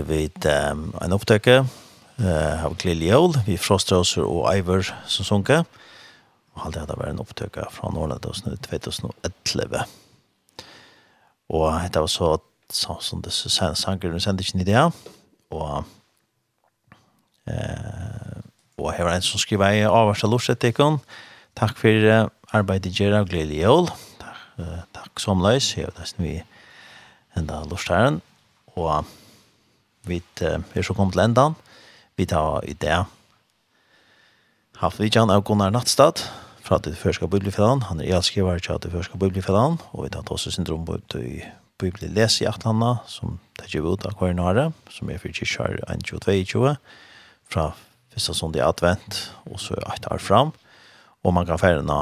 hørte 0.00 0.08
vi 0.08 0.70
um, 0.72 0.94
en 1.02 1.12
opptøkke 1.12 1.60
uh, 1.60 2.64
av 2.64 2.76
Glille 2.80 3.10
Jøl, 3.10 3.34
vi 3.46 3.58
Frostrøser 3.60 4.24
og 4.24 4.48
Iver 4.56 4.88
som 5.06 5.26
sunke. 5.26 5.60
Og 6.54 6.66
alt 6.66 6.78
dette 6.78 6.96
var 6.96 7.10
en 7.10 7.20
opptøkke 7.20 7.66
fra 7.70 7.90
Norland 7.92 8.24
2011. 8.24 9.84
Og 11.50 11.66
det 11.92 12.00
var 12.00 12.08
så 12.08 12.38
sånn 12.70 13.00
som 13.02 13.22
det 13.22 13.32
sanger 13.34 14.12
vi 14.12 14.22
sendte 14.22 14.44
ikke 14.46 14.60
ned 14.60 14.70
det. 14.70 14.84
Og 15.50 15.84
eh, 17.50 18.36
og 18.80 18.94
her 18.94 19.04
var 19.04 19.18
en 19.18 19.24
som 19.26 19.40
skrev 19.42 19.60
i 19.66 19.84
avvarsta 19.84 20.30
lorset 20.30 20.64
ikon. 20.64 21.00
Takk 21.58 21.76
for 21.76 22.06
uh, 22.08 22.30
arbeidet 22.56 22.94
gjør 22.96 23.18
av 23.18 23.28
Glille 23.28 23.58
Jøl. 23.58 23.90
Takk, 24.22 24.44
uh, 24.62 24.78
takk 24.96 25.20
som 25.20 25.42
løs. 25.44 25.74
Jeg 25.76 25.90
vet 25.90 26.00
nesten 26.00 26.24
vi 26.24 26.36
enda 27.36 27.60
lortet 27.68 28.22
Og 28.78 29.04
Vi 30.08 30.20
uh, 30.42 30.60
er 30.74 30.84
så 30.84 30.94
kommet 30.96 31.16
til 31.16 31.24
enda. 31.24 31.50
Vi 32.16 32.26
tar 32.28 32.64
i 32.68 32.72
det. 32.72 33.02
Haft 34.80 35.00
vi 35.00 35.10
kjenner 35.12 35.36
av 35.36 35.44
Gunnar 35.44 35.72
Nattstad 35.74 36.22
fra 36.64 36.78
det 36.80 36.96
første 36.96 37.28
bibelfellene. 37.28 37.84
Han 37.90 38.00
er 38.00 38.16
elskriver 38.16 38.60
til 38.64 38.80
det 38.80 38.92
første 38.92 39.18
bibelfellene. 39.20 39.80
Og 39.92 40.06
vi 40.06 40.12
tar 40.14 40.24
også 40.24 40.52
syndrom 40.54 40.86
på 40.88 41.00
i 41.20 41.42
bibelles 41.80 42.40
i 42.40 42.48
Atlanda 42.48 42.98
som 43.08 43.38
det 43.56 43.68
ikke 43.68 43.84
ut 43.84 44.04
av 44.04 44.16
hver 44.20 44.34
nære 44.36 44.66
som 44.92 45.08
er 45.08 45.20
for 45.20 45.32
kyrkjør 45.32 45.78
1.22 45.88 46.74
fra 47.48 47.70
første 48.12 48.34
sondag 48.36 48.66
advent 48.66 49.20
og 49.48 49.60
så 49.60 49.78
er 49.80 49.94
et 49.94 50.08
år 50.12 50.20
fram. 50.20 50.52
Og 51.24 51.34
man 51.36 51.48
kan 51.48 51.60
fære 51.60 51.84
nå 51.84 52.00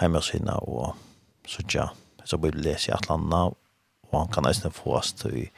hjemme 0.00 0.18
hos 0.18 0.32
henne 0.34 0.54
og 0.66 0.94
sutja 1.46 1.90
så 2.28 2.36
blir 2.36 2.58
les 2.58 2.88
i 2.88 2.94
Atlanta 2.94 3.48
og 4.08 4.14
han 4.18 4.30
kan 4.34 4.46
nesten 4.46 4.74
få 4.74 4.98
oss 4.98 5.14
til 5.16 5.44
i 5.44 5.48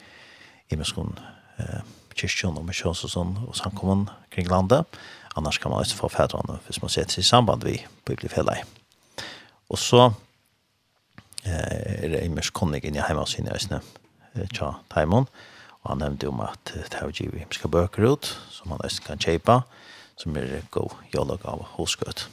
i 0.71 0.77
muskon 0.79 1.17
eh, 1.61 1.81
kyrkjon 2.17 2.57
og 2.59 2.67
misjons 2.67 3.03
og 3.07 3.13
sånn 3.13 3.37
og 3.45 3.55
samkommun 3.57 4.07
kring 4.33 4.49
landet. 4.51 4.99
Annars 5.37 5.61
kan 5.61 5.71
man 5.71 5.83
også 5.83 5.99
få 5.99 6.09
fædrene 6.11 6.59
hvis 6.65 6.81
man 6.83 6.91
setter 6.91 7.15
seg 7.15 7.25
i 7.25 7.29
samband 7.29 7.65
vi 7.67 7.77
biblifellet. 8.07 8.65
Og 9.71 9.79
så 9.79 10.09
eh, 11.45 12.03
er 12.03 12.11
det 12.11 12.25
Imers 12.25 12.51
Konnig 12.51 12.83
inn 12.85 12.99
i 12.99 13.03
hjemme 13.03 13.23
hos 13.23 13.37
henne 13.39 13.53
i 13.53 13.59
Øsne, 13.59 13.81
Tja 14.55 14.73
Taimon, 14.91 15.27
og 15.81 15.87
han 15.89 16.03
nevnte 16.03 16.29
om 16.29 16.43
at 16.43 16.71
det 16.75 16.91
er 16.95 17.09
jo 17.09 17.31
himmelske 17.31 17.67
bøker 17.71 18.05
ut, 18.13 18.29
som 18.51 18.71
han 18.71 18.83
også 18.85 19.07
kan 19.07 19.19
kjøpe, 19.19 19.61
som 20.19 20.37
er 20.37 20.61
god 20.71 20.93
jolog 21.13 21.43
av 21.47 21.65
hosgøtt. 21.75 22.27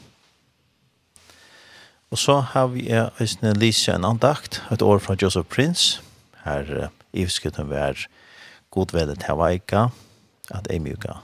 Og 2.11 2.21
så 2.21 2.39
har 2.55 2.71
vi 2.73 2.87
Øsne 3.21 3.53
Lise 3.57 3.93
en 3.93 4.07
andakt, 4.07 4.63
et 4.73 4.83
år 4.83 5.01
fra 5.05 5.17
Joseph 5.21 5.49
Prince, 5.49 6.01
her 6.45 6.65
i 6.65 6.71
skutten 6.71 6.95
Ivskøtten 7.13 7.71
var 7.71 8.07
god 8.75 8.93
vede 8.97 9.17
til 9.19 9.35
å 9.35 9.41
veika, 9.43 9.89
at 10.55 10.69
jeg 10.71 10.83
mjuka 10.85 11.21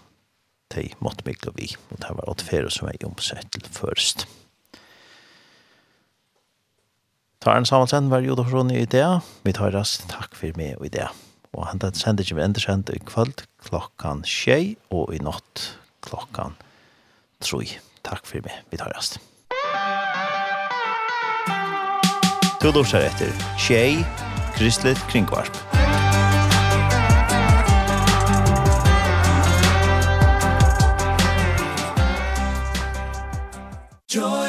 til 0.74 0.94
måtte 1.04 1.26
mykla 1.26 1.52
vi, 1.56 1.68
og 1.90 2.00
det 2.02 2.14
var 2.16 2.30
åttfere 2.32 2.72
som 2.72 2.88
jeg 2.90 3.04
omsett 3.06 3.50
til 3.54 3.68
først. 3.72 4.26
Taren 7.44 7.68
samansen 7.68 8.08
var 8.08 8.24
Jodo 8.24 8.46
Frone 8.48 8.72
i 8.78 8.86
idea, 8.86 9.20
vi 9.44 9.52
tar 9.52 9.74
rast 9.76 10.08
takk 10.08 10.32
for 10.38 10.56
meg 10.56 10.78
og 10.78 10.88
idea, 10.88 11.10
Og 11.54 11.68
han 11.68 11.78
tatt 11.78 11.98
sender 11.98 12.26
ikke 12.26 12.34
vi 12.34 12.42
enda 12.42 12.58
endersendt 12.58 12.90
i 12.90 12.98
kvöld 13.06 13.44
klokkan 13.62 14.24
tjei, 14.26 14.74
og 14.90 15.14
i 15.14 15.20
natt 15.22 15.78
klokkan 16.02 16.56
troi. 17.44 17.68
Takk 18.04 18.26
for 18.26 18.42
meg, 18.44 18.58
vi 18.72 18.80
tar 18.80 18.90
rast. 18.96 19.20
Du 22.60 22.72
lortar 22.72 23.06
etter 23.06 23.30
tjei, 23.60 24.02
kristligt 24.58 25.00
kringkvarp. 25.12 25.54
Musik 25.54 25.93
Joy. 34.14 34.43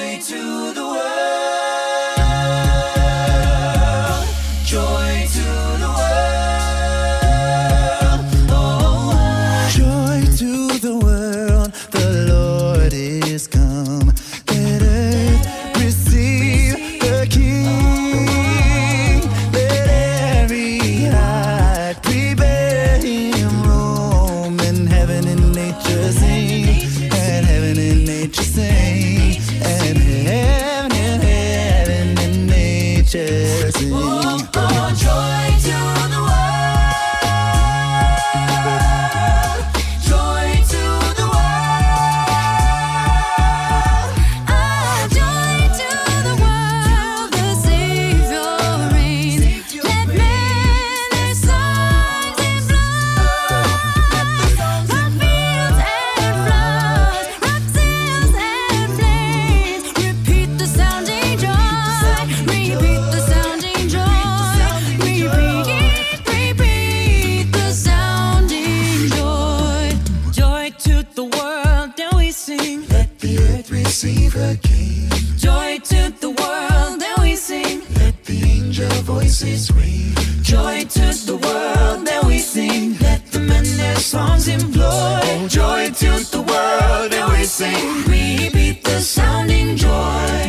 voices 79.36 79.70
ring 79.72 80.14
Joy 80.42 80.84
to 80.84 81.26
the 81.26 81.36
world 81.36 82.08
that 82.08 82.24
we 82.26 82.40
sing. 82.40 82.98
Let 83.00 83.26
the 83.32 83.40
men 83.40 83.66
their 83.78 83.96
songs 83.98 84.48
employ. 84.48 85.48
Joy 85.48 85.90
to 85.90 86.12
the 86.32 86.44
world 86.48 87.12
that 87.12 87.28
we 87.32 87.44
sing. 87.44 88.06
We 88.08 88.50
beat 88.50 88.84
the 88.84 89.00
sounding 89.02 89.76
joy. 89.76 90.45